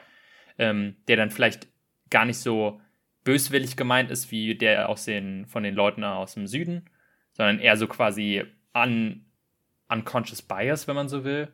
Ähm, 0.57 0.95
der 1.09 1.17
dann 1.17 1.31
vielleicht 1.31 1.67
gar 2.15 2.23
nicht 2.23 2.39
so 2.39 2.79
böswillig 3.25 3.75
gemeint 3.75 4.09
ist 4.09 4.31
wie 4.31 4.55
der 4.55 4.87
aus 4.87 5.03
den, 5.03 5.45
von 5.47 5.63
den 5.63 5.75
Leuten 5.75 6.01
aus 6.05 6.35
dem 6.35 6.47
Süden, 6.47 6.89
sondern 7.33 7.59
eher 7.59 7.75
so 7.75 7.87
quasi 7.87 8.45
un, 8.73 9.25
unconscious 9.89 10.41
bias, 10.41 10.87
wenn 10.87 10.95
man 10.95 11.09
so 11.09 11.25
will. 11.25 11.49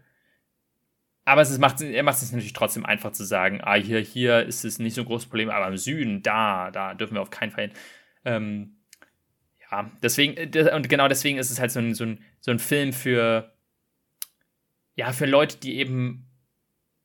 Aber 1.26 1.42
es 1.42 1.58
macht, 1.58 1.82
er 1.82 2.04
macht 2.04 2.22
es 2.22 2.32
natürlich 2.32 2.54
trotzdem 2.54 2.86
einfach 2.86 3.12
zu 3.12 3.24
sagen, 3.24 3.60
ah, 3.64 3.74
hier, 3.74 4.02
hier 4.02 4.44
ist 4.44 4.64
es 4.64 4.78
nicht 4.78 4.94
so 4.94 5.02
ein 5.02 5.08
großes 5.08 5.30
Problem, 5.30 5.50
aber 5.50 5.68
im 5.68 5.78
Süden, 5.78 6.22
da, 6.22 6.70
da 6.70 6.94
dürfen 6.94 7.16
wir 7.16 7.24
auf 7.24 7.32
keinen 7.32 7.52
Fall 7.52 7.70
hin. 7.70 7.74
Ähm, 8.24 8.76
ja, 9.72 9.90
deswegen, 10.04 10.38
äh, 10.38 10.76
und 10.76 10.90
genau 10.90 11.08
deswegen 11.08 11.40
ist 11.40 11.50
es 11.50 11.60
halt 11.60 11.72
so 11.72 11.80
ein, 11.80 11.96
so 11.96 12.04
ein, 12.04 12.24
so 12.40 12.52
ein 12.52 12.60
Film 12.60 12.94
für, 12.94 13.52
ja, 14.94 15.12
für 15.12 15.26
Leute, 15.26 15.58
die 15.58 15.78
eben 15.78 16.31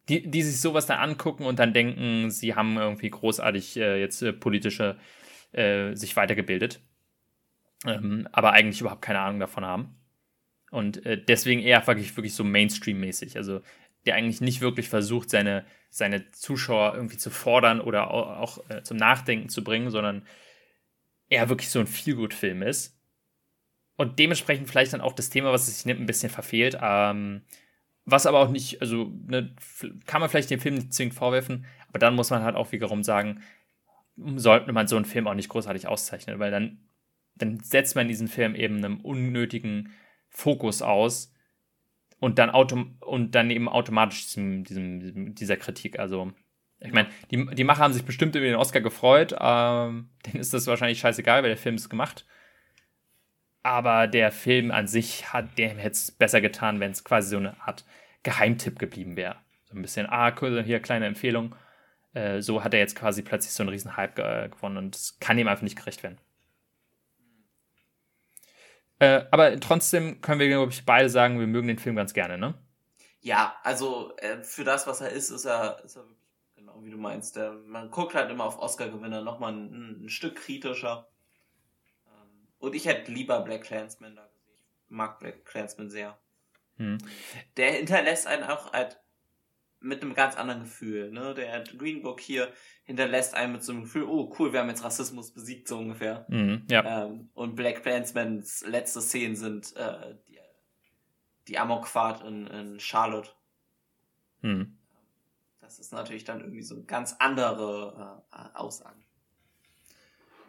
die, 0.09 0.31
die 0.31 0.43
sich 0.43 0.61
sowas 0.61 0.87
da 0.87 0.97
angucken 0.99 1.45
und 1.45 1.59
dann 1.59 1.73
denken, 1.73 2.31
sie 2.31 2.55
haben 2.55 2.77
irgendwie 2.77 3.11
großartig 3.11 3.77
äh, 3.77 4.01
jetzt 4.01 4.23
äh, 4.23 4.33
politische 4.33 4.97
äh, 5.53 5.95
sich 5.95 6.17
weitergebildet, 6.17 6.81
ähm, 7.85 8.29
aber 8.33 8.53
eigentlich 8.53 8.81
überhaupt 8.81 9.03
keine 9.03 9.21
Ahnung 9.21 9.41
davon 9.41 9.65
haben. 9.65 9.97
Und 10.71 11.05
äh, 11.07 11.23
deswegen 11.23 11.61
eher 11.61 11.87
wirklich, 11.87 12.17
wirklich 12.17 12.35
so 12.35 12.45
Mainstream-mäßig. 12.45 13.37
Also 13.37 13.63
der 14.05 14.15
eigentlich 14.15 14.41
nicht 14.41 14.61
wirklich 14.61 14.89
versucht, 14.89 15.31
seine, 15.31 15.65
seine 15.91 16.31
Zuschauer 16.31 16.95
irgendwie 16.95 17.17
zu 17.17 17.31
fordern 17.31 17.81
oder 17.81 18.11
auch, 18.11 18.39
auch 18.39 18.71
äh, 18.71 18.83
zum 18.83 18.97
Nachdenken 18.97 19.49
zu 19.49 19.65
bringen, 19.65 19.91
sondern 19.91 20.27
eher 21.29 21.49
wirklich 21.49 21.71
so 21.71 21.81
ein 21.81 21.87
Feelgood-Film 21.87 22.63
ist. 22.63 22.97
Und 23.97 24.19
dementsprechend 24.19 24.69
vielleicht 24.69 24.93
dann 24.93 25.01
auch 25.01 25.15
das 25.15 25.31
Thema, 25.31 25.53
was 25.53 25.67
es 25.67 25.79
sich 25.79 25.87
nimmt, 25.87 26.01
ein 26.01 26.07
bisschen 26.07 26.31
verfehlt. 26.31 26.79
Ähm, 26.81 27.43
was 28.07 28.25
aber 28.25 28.39
auch 28.39 28.49
nicht, 28.49 28.81
also 28.81 29.13
ne, 29.27 29.55
kann 30.07 30.21
man 30.21 30.31
vielleicht 30.31 30.51
dem 30.51 30.61
Film 30.61 30.77
nicht 30.77 30.95
zwingend 30.95 31.15
vorwerfen, 31.15 31.67
aber 31.89 31.99
dann 31.99 32.15
muss 32.15 32.31
man 32.31 32.43
halt 32.43 32.55
auch 32.55 32.73
wiederum 32.73 33.03
sagen, 33.03 33.43
sollte 34.37 34.73
man 34.73 34.87
so 34.87 34.97
einen 34.97 35.05
Film 35.05 35.27
auch 35.27 35.35
nicht 35.35 35.49
großartig 35.49 35.89
auszeichnen, 35.89 36.39
weil 36.39 36.51
dann, 36.51 36.79
dann 37.35 37.61
setzt 37.61 37.97
man 37.97 38.09
diesen 38.09 38.29
Film 38.29 38.55
eben 38.55 38.77
einem 38.77 39.01
unnötigen 39.01 39.93
Fokus 40.29 40.83
aus 40.83 41.35
und 42.21 42.39
dann, 42.39 42.51
autom 42.51 42.97
und 43.01 43.35
dann 43.35 43.51
eben 43.51 43.69
automatisch 43.69 44.27
diesem, 44.27 44.65
diesem, 44.65 45.35
dieser 45.35 45.57
Kritik. 45.57 45.99
Also, 45.99 46.33
ich 46.81 46.93
meine, 46.93 47.09
die, 47.31 47.45
die 47.55 47.65
Macher 47.65 47.83
haben 47.83 47.93
sich 47.93 48.05
bestimmt 48.05 48.35
über 48.37 48.47
den 48.47 48.55
Oscar 48.55 48.81
gefreut, 48.81 49.35
ähm, 49.39 50.11
denen 50.27 50.41
ist 50.41 50.55
das 50.55 50.67
wahrscheinlich 50.67 51.01
scheißegal, 51.01 51.43
weil 51.43 51.51
der 51.51 51.59
Film 51.59 51.75
ist 51.75 51.91
gemacht. 51.91 52.25
Aber 53.67 54.07
der 54.07 54.31
Film 54.31 54.71
an 54.71 54.87
sich 54.87 55.33
hat, 55.33 55.59
dem 55.59 55.77
hätte 55.77 55.91
es 55.97 56.13
besser 56.13 56.41
getan, 56.41 56.79
wenn 56.79 56.93
es 56.93 57.03
quasi 57.03 57.31
so 57.31 57.37
eine 57.37 57.61
Art 57.61 57.85
Geheimtipp 58.23 58.79
geblieben 58.79 59.17
wäre. 59.17 59.35
So 59.65 59.75
ein 59.75 59.83
bisschen, 59.83 60.07
ah, 60.09 60.33
cool, 60.41 60.63
hier 60.63 60.79
kleine 60.79 61.07
Empfehlung. 61.07 61.53
Äh, 62.15 62.43
so 62.43 62.63
hat 62.63 62.75
er 62.75 62.79
jetzt 62.79 62.95
quasi 62.95 63.23
plötzlich 63.23 63.53
so 63.53 63.65
einen 63.65 63.71
riesen 63.71 63.97
Hype 63.97 64.15
ge 64.15 64.51
gewonnen 64.51 64.77
und 64.77 64.95
es 64.95 65.19
kann 65.19 65.37
ihm 65.37 65.49
einfach 65.49 65.65
nicht 65.65 65.77
gerecht 65.77 66.05
werden. 66.05 66.19
Äh, 69.01 69.25
aber 69.33 69.59
trotzdem 69.59 70.21
können 70.21 70.39
wir, 70.39 70.47
glaube 70.47 70.71
ich, 70.71 70.87
beide 70.87 71.11
sagen, 71.11 71.41
wir 71.41 71.49
mögen 71.49 71.67
den 71.67 71.81
Film 71.81 71.97
ganz 71.97 72.15
gerne, 72.15 72.39
ne? 72.39 72.55
Ja, 73.21 73.57
also 73.65 74.17
äh, 74.19 74.45
für 74.45 74.63
das, 74.63 74.87
was 74.87 75.01
er 75.01 75.11
ist, 75.11 75.31
ist 75.31 75.45
er, 75.45 75.83
ist 75.85 75.97
er 75.97 76.07
wirklich 76.07 76.31
genau 76.55 76.85
wie 76.85 76.91
du 76.91 76.99
meinst. 76.99 77.35
Der, 77.35 77.51
man 77.51 77.91
guckt 77.91 78.15
halt 78.15 78.31
immer 78.31 78.45
auf 78.45 78.61
Oscar-Gewinner 78.61 79.23
nochmal 79.23 79.55
ein, 79.55 80.05
ein 80.05 80.09
Stück 80.09 80.37
kritischer. 80.37 81.09
Und 82.59 82.75
ich 82.75 82.87
hätte 82.87 83.13
lieber 83.13 83.41
Black 83.41 83.63
Clansman 83.63 84.17
da 84.17 84.27
gesehen. 84.27 84.57
Ich 84.85 84.91
mag 84.91 85.19
Black 85.19 85.45
Clansman 85.45 85.91
sehr. 85.91 86.19
Hm. 86.77 86.99
Der 87.57 87.73
hinterlässt 87.73 88.27
einen 88.27 88.45
auch 88.45 88.73
halt 88.73 88.99
mit 89.81 90.03
einem 90.03 90.15
ganz 90.15 90.37
anderen 90.37 90.63
Gefühl. 90.63 91.11
Ne? 91.11 91.35
Der 91.35 91.63
Green 91.65 92.03
Book 92.03 92.21
hier 92.21 92.53
hinterlässt 92.85 93.35
einen 93.35 93.53
mit 93.53 93.65
so 93.65 93.73
einem 93.73 93.83
Gefühl, 93.83 94.05
oh 94.05 94.35
cool, 94.39 94.53
wir 94.53 94.61
haben 94.61 94.69
jetzt 94.69 94.85
Rassismus 94.85 95.33
besiegt, 95.33 95.69
so 95.69 95.79
ungefähr. 95.79 96.27
Mhm, 96.29 96.67
ja. 96.71 97.05
Ähm, 97.05 97.31
und 97.35 97.57
Black 97.57 97.83
Clansmans 97.83 98.65
letzte 98.67 99.01
Szenen 99.01 99.37
sind 99.37 99.75
äh, 99.77 100.17
die, 100.29 100.39
die 101.49 101.59
Amokfahrt 101.59 102.23
in, 102.25 102.47
in 102.47 102.81
Charlotte. 102.81 103.31
Hm. 104.41 104.79
Das 105.61 105.79
ist 105.79 105.93
natürlich 105.93 106.25
dann 106.25 106.41
irgendwie 106.41 106.63
so 106.63 106.85
ganz 106.85 107.17
andere 107.19 108.25
äh, 108.33 108.37
Aussagen. 108.55 109.05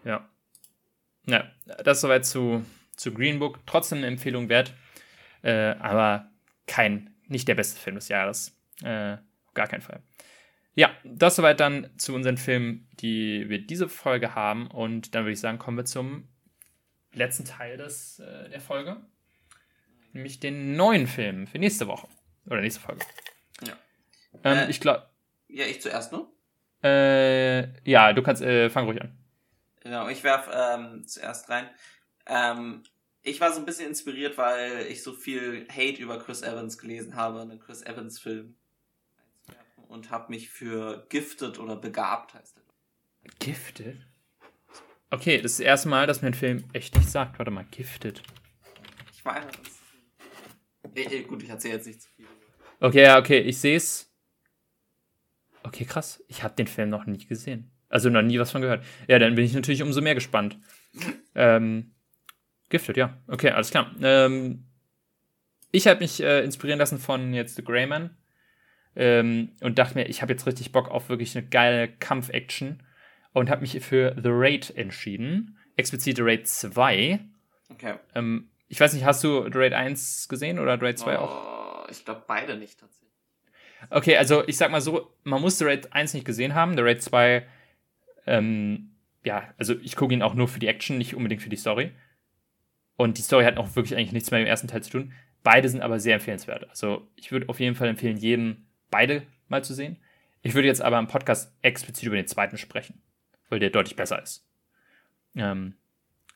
Ja. 0.03 0.29
Ja, 1.27 1.51
das 1.83 2.01
soweit 2.01 2.25
zu, 2.25 2.65
zu 2.95 3.13
Green 3.13 3.39
Book. 3.39 3.59
Trotzdem 3.65 3.99
eine 3.99 4.07
Empfehlung 4.07 4.49
wert. 4.49 4.73
Äh, 5.43 5.75
aber 5.79 6.29
kein, 6.65 7.13
nicht 7.27 7.47
der 7.47 7.55
beste 7.55 7.79
Film 7.79 7.95
des 7.95 8.09
Jahres. 8.09 8.57
Äh, 8.83 9.13
auf 9.45 9.53
gar 9.53 9.67
keinen 9.67 9.81
Fall. 9.81 10.01
Ja, 10.73 10.91
das 11.03 11.35
soweit 11.35 11.59
dann 11.59 11.89
zu 11.97 12.13
unseren 12.13 12.37
Filmen, 12.37 12.87
die 12.99 13.49
wir 13.49 13.65
diese 13.65 13.89
Folge 13.89 14.35
haben. 14.35 14.67
Und 14.67 15.15
dann 15.15 15.23
würde 15.23 15.33
ich 15.33 15.39
sagen, 15.39 15.57
kommen 15.57 15.77
wir 15.77 15.85
zum 15.85 16.27
letzten 17.13 17.45
Teil 17.45 17.77
des, 17.77 18.19
äh, 18.19 18.49
der 18.49 18.61
Folge. 18.61 18.97
Nämlich 20.13 20.39
den 20.39 20.75
neuen 20.75 21.07
Film 21.07 21.47
für 21.47 21.59
nächste 21.59 21.87
Woche. 21.87 22.07
Oder 22.45 22.61
nächste 22.61 22.79
Folge. 22.81 23.05
Ja. 23.65 23.73
Ähm, 24.43 24.57
Äh, 24.57 24.69
ich 24.69 24.79
glaube. 24.79 25.09
Ja, 25.47 25.65
ich 25.65 25.81
zuerst, 25.81 26.11
ne? 26.11 26.25
Äh, 26.83 27.89
ja, 27.89 28.13
du 28.13 28.21
kannst, 28.21 28.41
äh, 28.41 28.69
fang 28.69 28.85
ruhig 28.85 29.01
an. 29.01 29.17
Genau, 29.87 30.09
ich 30.09 30.21
werf 30.25 30.49
ähm, 30.51 31.07
zuerst 31.07 31.49
rein. 31.49 31.69
Ähm, 32.25 32.83
ich 33.23 33.39
war 33.39 33.53
so 33.53 33.59
ein 33.59 33.65
bisschen 33.65 33.87
inspiriert, 33.87 34.37
weil 34.37 34.85
ich 34.87 35.01
so 35.01 35.13
viel 35.13 35.65
Hate 35.69 36.01
über 36.01 36.19
Chris 36.19 36.41
Evans 36.41 36.77
gelesen 36.77 37.15
habe, 37.15 37.39
einen 37.39 37.57
Chris 37.57 37.83
Evans 37.83 38.19
Film. 38.19 38.57
Und 39.87 40.11
habe 40.11 40.29
mich 40.29 40.49
für 40.49 41.07
Gifted 41.07 41.57
oder 41.57 41.77
Begabt 41.77 42.33
heißt 42.33 42.57
der. 42.57 42.63
Gifted? 43.39 44.05
Okay, 45.09 45.37
das 45.37 45.53
ist 45.53 45.59
das 45.61 45.65
erste 45.65 45.87
Mal, 45.87 46.05
dass 46.05 46.21
mir 46.21 46.27
ein 46.27 46.33
Film 46.33 46.65
echt 46.73 46.93
nicht 46.97 47.09
sagt. 47.09 47.39
Warte 47.39 47.51
mal, 47.51 47.63
Gifted. 47.71 48.21
Ich 49.13 49.23
weiß. 49.23 49.45
Eh, 50.95 51.23
gut, 51.23 51.43
ich 51.43 51.49
erzähle 51.49 51.75
jetzt 51.75 51.87
nicht 51.87 52.01
zu 52.01 52.09
viel. 52.09 52.27
Okay, 52.81 53.03
ja, 53.03 53.19
okay, 53.19 53.39
ich 53.39 53.57
sehe 53.57 53.77
es. 53.77 54.11
Okay, 55.63 55.85
krass. 55.85 56.21
Ich 56.27 56.43
habe 56.43 56.55
den 56.55 56.67
Film 56.67 56.89
noch 56.89 57.05
nie 57.05 57.25
gesehen. 57.25 57.71
Also 57.89 58.09
noch 58.09 58.21
nie 58.21 58.39
was 58.39 58.51
von 58.51 58.61
gehört. 58.61 58.83
Ja, 59.07 59.19
dann 59.19 59.35
bin 59.35 59.45
ich 59.45 59.53
natürlich 59.53 59.81
umso 59.81 60.01
mehr 60.01 60.15
gespannt. 60.15 60.57
ähm, 61.35 61.91
Gifted, 62.69 62.97
ja. 62.97 63.17
Okay, 63.27 63.51
alles 63.51 63.71
klar. 63.71 63.91
Ähm, 64.01 64.65
ich 65.71 65.87
habe 65.87 66.01
mich 66.01 66.21
äh, 66.21 66.43
inspirieren 66.43 66.79
lassen 66.79 66.99
von 66.99 67.33
jetzt 67.33 67.55
The 67.55 67.63
Greyman 67.63 68.17
ähm, 68.95 69.51
und 69.61 69.77
dachte 69.77 69.95
mir, 69.95 70.05
ich 70.05 70.21
habe 70.21 70.33
jetzt 70.33 70.47
richtig 70.47 70.71
Bock 70.71 70.89
auf 70.89 71.09
wirklich 71.09 71.37
eine 71.37 71.47
geile 71.47 71.87
Kampf-Action 71.87 72.83
und 73.33 73.49
habe 73.49 73.61
mich 73.61 73.79
für 73.85 74.15
The 74.21 74.29
Raid 74.31 74.75
entschieden. 74.75 75.57
Explizit 75.75 76.17
The 76.17 76.23
Raid 76.23 76.47
2. 76.47 77.19
Okay. 77.69 77.95
Ähm, 78.15 78.49
ich 78.67 78.79
weiß 78.79 78.93
nicht, 78.93 79.05
hast 79.05 79.23
du 79.23 79.43
The 79.43 79.57
Raid 79.57 79.73
1 79.73 80.27
gesehen 80.27 80.59
oder 80.59 80.77
The 80.77 80.85
Raid 80.85 80.99
2 80.99 81.19
auch? 81.19 81.85
Oh, 81.85 81.87
ich 81.89 82.03
glaube 82.03 82.23
beide 82.27 82.57
nicht 82.57 82.79
tatsächlich. 82.79 83.07
Okay, 83.89 84.17
also 84.17 84.45
ich 84.47 84.57
sag 84.57 84.71
mal 84.71 84.81
so, 84.81 85.13
man 85.23 85.41
muss 85.41 85.59
The 85.59 85.65
Raid 85.65 85.93
1 85.93 86.13
nicht 86.15 86.25
gesehen 86.25 86.55
haben. 86.55 86.75
The 86.75 86.81
Raid 86.81 87.01
2, 87.01 87.45
ähm, 88.27 88.91
ja, 89.23 89.53
also 89.57 89.75
ich 89.81 89.95
gucke 89.95 90.13
ihn 90.13 90.21
auch 90.21 90.35
nur 90.35 90.47
für 90.47 90.59
die 90.59 90.67
Action, 90.67 90.97
nicht 90.97 91.15
unbedingt 91.15 91.41
für 91.41 91.49
die 91.49 91.57
Story. 91.57 91.91
Und 92.95 93.17
die 93.17 93.21
Story 93.21 93.45
hat 93.45 93.57
auch 93.57 93.75
wirklich 93.75 93.97
eigentlich 93.97 94.11
nichts 94.11 94.31
mehr 94.31 94.39
dem 94.39 94.47
ersten 94.47 94.67
Teil 94.67 94.83
zu 94.83 94.91
tun. 94.91 95.13
Beide 95.43 95.69
sind 95.69 95.81
aber 95.81 95.99
sehr 95.99 96.15
empfehlenswert. 96.15 96.69
Also 96.69 97.07
ich 97.15 97.31
würde 97.31 97.49
auf 97.49 97.59
jeden 97.59 97.75
Fall 97.75 97.87
empfehlen, 97.87 98.17
jedem 98.17 98.67
beide 98.89 99.23
mal 99.47 99.63
zu 99.63 99.73
sehen. 99.73 99.97
Ich 100.41 100.53
würde 100.53 100.67
jetzt 100.67 100.81
aber 100.81 100.99
im 100.99 101.07
Podcast 101.07 101.53
explizit 101.61 102.05
über 102.05 102.15
den 102.15 102.27
zweiten 102.27 102.57
sprechen, 102.57 103.01
weil 103.49 103.59
der 103.59 103.69
deutlich 103.69 103.95
besser 103.95 104.21
ist. 104.21 104.47
Ähm, 105.35 105.75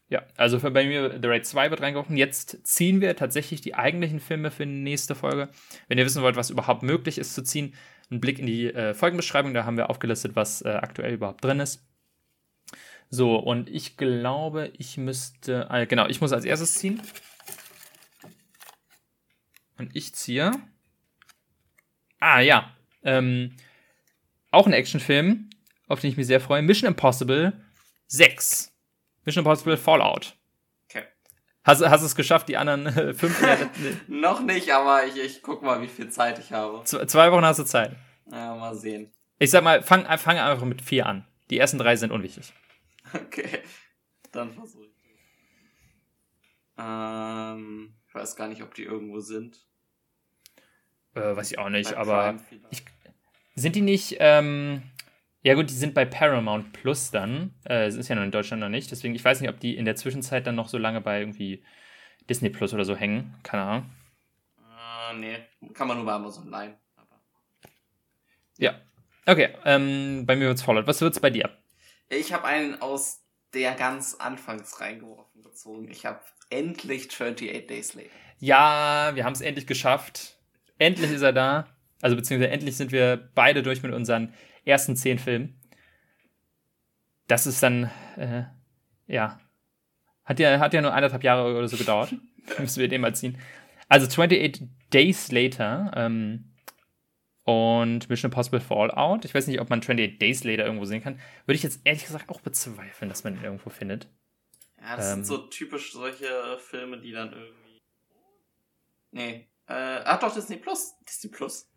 ja, 0.10 0.24
also 0.36 0.60
für 0.60 0.72
bei 0.72 0.86
mir 0.86 1.20
The 1.22 1.28
Raid 1.28 1.46
2 1.46 1.72
wird 1.72 1.82
reingeworfen. 1.82 2.18
Jetzt 2.18 2.68
ziehen 2.68 3.00
wir 3.00 3.16
tatsächlich 3.16 3.62
die 3.62 3.76
eigentlichen 3.76 4.20
Filme 4.20 4.52
für 4.52 4.66
die 4.66 4.72
nächste 4.72 5.16
Folge. 5.16 5.50
Wenn 5.88 5.98
ihr 5.98 6.06
wissen 6.06 6.22
wollt, 6.22 6.36
was 6.36 6.50
überhaupt 6.50 6.84
möglich 6.84 7.18
ist 7.18 7.34
zu 7.34 7.44
ziehen, 7.44 7.74
einen 8.12 8.22
Blick 8.22 8.40
in 8.40 8.46
die 8.46 8.68
äh, 8.68 8.94
Folgenbeschreibung, 8.94 9.54
da 9.54 9.66
haben 9.66 9.78
wir 9.78 9.90
aufgelistet, 9.90 10.36
was 10.36 10.62
äh, 10.62 10.70
aktuell 10.70 11.14
überhaupt 11.14 11.44
drin 11.44 11.60
ist. 11.60 11.84
So, 13.10 13.36
und 13.36 13.70
ich 13.70 13.98
glaube, 13.98 14.72
ich 14.78 14.98
müsste, 14.98 15.68
äh, 15.70 15.86
genau, 15.86 16.08
ich 16.08 16.22
muss 16.22 16.32
als 16.32 16.46
erstes 16.46 16.76
ziehen. 16.76 17.02
Und 19.78 19.96
ich 19.96 20.14
ziehe. 20.14 20.52
Ah, 22.20 22.40
ja. 22.40 22.72
Ähm, 23.04 23.56
auch 24.52 24.68
ein 24.68 24.74
Actionfilm, 24.74 25.50
auf 25.88 26.02
den 26.02 26.12
ich 26.12 26.18
mich 26.18 26.28
sehr 26.28 26.40
freue. 26.40 26.62
Mission 26.62 26.88
Impossible 26.88 27.54
6. 28.08 28.72
Mission 29.26 29.44
Impossible 29.44 29.78
Fallout. 29.78 30.38
Hast, 31.64 31.86
hast 31.86 32.02
du 32.02 32.06
es 32.08 32.16
geschafft, 32.16 32.50
die 32.50 32.58
anderen 32.58 32.88
äh, 32.88 33.14
fünf? 33.14 33.40
Noch 34.08 34.42
nicht, 34.42 34.72
aber 34.74 35.06
ich, 35.06 35.18
ich 35.18 35.42
guck 35.42 35.62
mal, 35.62 35.82
wie 35.82 35.88
viel 35.88 36.10
Zeit 36.10 36.40
ich 36.40 36.52
habe. 36.52 36.84
Z 36.86 37.10
zwei 37.10 37.32
Wochen 37.32 37.46
hast 37.46 37.60
du 37.60 37.64
Zeit. 37.64 37.96
Ja, 38.32 38.56
mal 38.56 38.76
sehen. 38.76 39.14
Ich 39.38 39.52
sag 39.52 39.64
mal, 39.64 39.84
fang, 39.84 40.06
fang 40.18 40.38
einfach 40.38 40.66
mit 40.66 40.82
vier 40.82 41.06
an. 41.06 41.26
Die 41.50 41.60
ersten 41.60 41.78
drei 41.78 41.96
sind 41.96 42.12
unwichtig. 42.12 42.54
Okay. 43.14 43.60
Dann 44.32 44.54
versuche 44.54 44.86
ich. 44.86 44.92
Ähm, 46.78 47.94
ich 48.08 48.16
weiß 48.16 48.36
gar 48.36 48.48
nicht, 48.48 48.64
ob 48.64 48.74
die 48.74 48.84
irgendwo 48.84 49.20
sind. 49.20 49.58
Äh, 51.14 51.36
weiß 51.36 51.52
ich 51.52 51.60
auch 51.60 51.70
nicht, 51.70 51.92
Bei 51.92 51.98
aber. 51.98 52.36
Ich, 52.70 52.84
sind 53.56 53.76
die 53.76 53.82
nicht, 53.82 54.18
ähm, 54.20 54.84
ja 55.44 55.56
gut, 55.56 55.70
die 55.70 55.76
sind 55.76 55.94
bei 55.94 56.06
Paramount 56.06 56.74
Plus 56.74 57.12
dann. 57.12 57.54
Äh, 57.68 57.86
es 57.86 57.96
ist 57.96 58.08
ja 58.08 58.16
noch 58.16 58.24
in 58.24 58.32
Deutschland 58.32 58.62
noch 58.62 58.70
nicht. 58.70 58.92
Deswegen, 58.92 59.16
ich 59.16 59.24
weiß 59.24 59.42
nicht, 59.42 59.50
ob 59.50 59.60
die 59.60 59.76
in 59.76 59.86
der 59.86 59.96
Zwischenzeit 59.96 60.46
dann 60.46 60.56
noch 60.56 60.68
so 60.68 60.78
lange 60.78 61.02
bei 61.02 61.20
irgendwie 61.20 61.64
Disney 62.30 62.50
Plus 62.50 62.74
oder 62.74 62.86
so 62.86 62.96
hängen. 62.96 63.34
Keine 63.44 63.64
Ahnung. 63.64 63.90
Ah, 64.70 65.14
nee. 65.14 65.38
Kann 65.74 65.88
man 65.88 65.98
nur 65.98 66.06
bei 66.06 66.14
Amazon 66.14 66.50
leihen. 66.50 66.76
Aber 66.96 67.20
Ja. 68.58 68.80
Okay, 69.26 69.50
ähm, 69.66 70.26
bei 70.26 70.36
mir 70.36 70.48
wird's 70.48 70.62
Fallout. 70.62 70.88
Was 70.88 71.02
wird's 71.02 71.20
bei 71.20 71.30
dir? 71.30 71.50
ich 72.10 72.34
habe 72.34 72.46
einen 72.46 72.82
aus 72.82 73.24
der 73.54 73.74
ganz 73.74 74.16
anfangs 74.16 74.82
reingeworfen 74.82 75.44
gezogen. 75.44 75.90
Ich 75.90 76.06
habe 76.06 76.20
endlich 76.50 77.10
28 77.10 77.68
Days 77.68 77.94
Later. 77.94 78.10
Ja, 78.40 79.12
wir 79.14 79.24
haben 79.24 79.34
es 79.34 79.42
endlich 79.42 79.68
geschafft. 79.68 80.38
Endlich 80.78 81.12
ist 81.12 81.22
er 81.22 81.34
da. 81.34 81.68
Also 82.02 82.16
beziehungsweise 82.16 82.52
endlich 82.52 82.76
sind 82.76 82.92
wir 82.92 83.30
beide 83.36 83.64
durch 83.64 83.84
mit 83.84 83.94
unseren 83.94 84.34
ersten 84.66 84.96
zehn 84.96 85.20
Filmen. 85.20 85.60
Das 87.28 87.48
ist 87.48 87.64
dann, 87.64 87.90
äh, 88.18 88.44
ja, 89.08 89.40
hat 90.26 90.40
ja, 90.40 90.60
hat 90.60 90.74
ja 90.74 90.82
nur 90.82 90.94
eineinhalb 90.94 91.24
Jahre 91.24 91.56
oder 91.58 91.68
so 91.68 91.78
gedauert. 91.78 92.14
Müssen 92.60 92.80
wir 92.82 92.88
den 92.88 93.02
mal 93.02 93.16
ziehen. 93.16 93.38
Also 93.88 94.08
28 94.08 94.64
Days 94.94 95.32
Later 95.32 95.92
ähm, 95.96 96.52
und 97.44 98.10
Mission 98.10 98.30
Impossible 98.30 98.60
Fallout. 98.62 99.26
Ich 99.26 99.34
weiß 99.34 99.48
nicht, 99.48 99.60
ob 99.60 99.70
man 99.70 99.80
28 99.80 100.20
Days 100.20 100.44
Later 100.44 100.66
irgendwo 100.66 100.86
sehen 100.86 101.02
kann. 101.04 101.20
Würde 101.46 101.56
ich 101.56 101.64
jetzt 101.64 101.82
ehrlich 101.84 102.06
gesagt 102.06 102.30
auch 102.30 102.42
bezweifeln, 102.42 103.10
dass 103.10 103.24
man 103.24 103.36
ihn 103.36 103.44
irgendwo 103.44 103.70
findet. 103.70 104.08
Ja, 104.82 104.96
das 104.96 105.08
Ähm. 105.08 105.16
sind 105.16 105.26
so 105.26 105.38
typisch 105.48 105.94
solche 105.94 106.58
Filme, 106.60 107.00
die 107.00 107.12
dann 107.12 107.32
irgendwie. 107.34 107.80
Nee. 109.12 109.48
Äh, 109.68 110.02
ach 110.06 110.20
doch, 110.20 110.34
Disney 110.34 110.58
Plus. 110.58 110.96
Disney 111.08 111.30
Plus. 111.30 111.70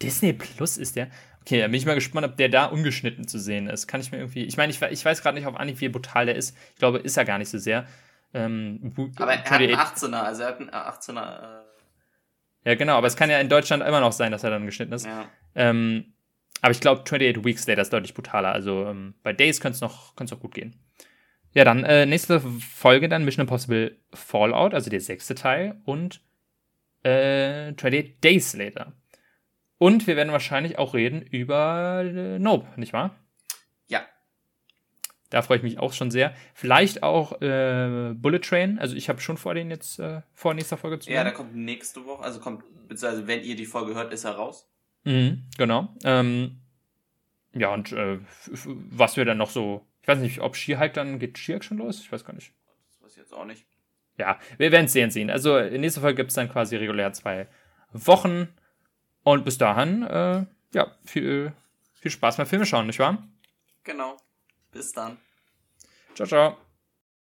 Disney 0.00 0.32
Plus 0.32 0.76
ist 0.78 0.96
der. 0.96 1.10
Okay, 1.42 1.60
dann 1.60 1.72
bin 1.72 1.78
ich 1.78 1.86
mal 1.86 1.94
gespannt, 1.94 2.26
ob 2.26 2.36
der 2.36 2.48
da 2.48 2.66
ungeschnitten 2.66 3.26
zu 3.26 3.38
sehen 3.38 3.68
ist. 3.68 3.88
Kann 3.88 4.00
ich 4.00 4.12
mir 4.12 4.18
irgendwie. 4.18 4.44
Ich 4.44 4.56
meine, 4.56 4.72
ich, 4.72 4.80
ich 4.80 5.04
weiß 5.04 5.22
gerade 5.22 5.36
nicht 5.36 5.46
auf 5.46 5.56
Anhieb, 5.56 5.80
wie 5.80 5.88
brutal 5.88 6.26
der 6.26 6.36
ist. 6.36 6.56
Ich 6.72 6.78
glaube, 6.78 6.98
ist 6.98 7.16
er 7.16 7.24
gar 7.24 7.38
nicht 7.38 7.48
so 7.48 7.58
sehr. 7.58 7.86
Ähm, 8.32 8.92
Aber 9.16 9.32
er 9.32 9.44
hat 9.44 9.60
einen 9.60 9.74
28 9.74 10.10
18er, 10.10 10.22
also 10.22 10.42
er 10.42 10.48
hat 10.48 10.60
einen 10.60 10.70
18er. 10.70 11.62
ja, 12.64 12.74
genau, 12.76 12.96
aber 12.96 13.08
es 13.08 13.16
kann 13.16 13.28
ja 13.28 13.40
in 13.40 13.48
Deutschland 13.48 13.82
immer 13.82 14.00
noch 14.00 14.12
sein, 14.12 14.32
dass 14.32 14.44
er 14.44 14.50
dann 14.50 14.64
geschnitten 14.64 14.92
ist. 14.92 15.04
Äh, 15.04 15.10
ja. 15.10 15.28
Ähm, 15.56 16.14
aber 16.62 16.70
ich 16.70 16.80
glaube, 16.80 17.02
28 17.02 17.44
Weeks 17.44 17.66
Later 17.66 17.82
ist 17.82 17.92
deutlich 17.92 18.14
brutaler. 18.14 18.52
Also 18.52 18.86
ähm, 18.86 19.14
bei 19.24 19.32
Days 19.32 19.60
könnte 19.60 19.74
es 19.74 19.80
noch, 19.80 20.14
noch 20.16 20.40
gut 20.40 20.54
gehen. 20.54 20.76
Ja, 21.54 21.64
dann 21.64 21.84
äh, 21.84 22.06
nächste 22.06 22.40
Folge 22.40 23.08
dann 23.08 23.24
Mission 23.24 23.42
Impossible 23.42 23.98
Fallout, 24.14 24.72
also 24.72 24.88
der 24.88 25.00
sechste 25.00 25.34
Teil 25.34 25.80
und 25.84 26.22
äh, 27.02 27.72
28 27.72 28.20
Days 28.20 28.54
Later. 28.54 28.92
Und 29.82 30.06
wir 30.06 30.14
werden 30.14 30.32
wahrscheinlich 30.32 30.78
auch 30.78 30.94
reden 30.94 31.22
über 31.22 32.04
äh, 32.04 32.38
Nope, 32.38 32.68
nicht 32.78 32.92
wahr? 32.92 33.16
Ja. 33.88 34.02
Da 35.28 35.42
freue 35.42 35.56
ich 35.56 35.64
mich 35.64 35.80
auch 35.80 35.92
schon 35.92 36.12
sehr. 36.12 36.36
Vielleicht 36.54 37.02
auch 37.02 37.42
äh, 37.42 38.14
Bullet 38.14 38.38
Train. 38.38 38.78
Also 38.78 38.94
ich 38.94 39.08
habe 39.08 39.20
schon 39.20 39.36
vor, 39.36 39.54
den 39.54 39.70
jetzt 39.70 39.98
äh, 39.98 40.22
vor 40.34 40.54
nächster 40.54 40.76
Folge 40.76 41.00
zu 41.00 41.10
Ja, 41.10 41.24
der 41.24 41.32
kommt 41.32 41.56
nächste 41.56 42.06
Woche. 42.06 42.22
Also 42.22 42.38
kommt, 42.38 42.62
beziehungsweise 42.86 43.26
wenn 43.26 43.42
ihr 43.42 43.56
die 43.56 43.66
Folge 43.66 43.96
hört, 43.96 44.12
ist 44.12 44.22
er 44.22 44.36
raus. 44.36 44.70
Mhm, 45.02 45.48
genau. 45.58 45.88
Ähm, 46.04 46.60
ja, 47.52 47.74
und 47.74 47.90
äh, 47.90 48.20
was 48.52 49.16
wir 49.16 49.24
dann 49.24 49.38
noch 49.38 49.50
so. 49.50 49.84
Ich 50.00 50.06
weiß 50.06 50.20
nicht, 50.20 50.42
ob 50.42 50.54
Skihike 50.54 50.92
dann 50.92 51.18
geht 51.18 51.38
Skihike 51.38 51.64
schon 51.64 51.78
los? 51.78 51.98
Ich 51.98 52.12
weiß 52.12 52.24
gar 52.24 52.34
nicht. 52.34 52.52
Das 52.86 53.02
weiß 53.02 53.10
ich 53.10 53.18
jetzt 53.18 53.34
auch 53.34 53.46
nicht. 53.46 53.66
Ja, 54.16 54.38
wir 54.58 54.70
werden 54.70 54.84
es 54.84 54.92
sehen 54.92 55.10
sehen. 55.10 55.28
Also 55.28 55.58
in 55.58 55.80
nächster 55.80 56.02
Folge 56.02 56.18
gibt 56.18 56.28
es 56.28 56.36
dann 56.36 56.48
quasi 56.48 56.76
regulär 56.76 57.12
zwei 57.12 57.48
Wochen. 57.92 58.46
Und 59.24 59.44
bis 59.44 59.58
dahin, 59.58 60.02
äh, 60.02 60.44
ja, 60.72 60.96
viel, 61.04 61.52
viel 61.94 62.10
Spaß 62.10 62.36
beim 62.36 62.46
Filme 62.46 62.66
schauen, 62.66 62.86
nicht 62.86 62.98
wahr? 62.98 63.22
Genau. 63.84 64.16
Bis 64.72 64.92
dann. 64.92 65.18
Ciao, 66.14 66.26
ciao. 66.26 66.71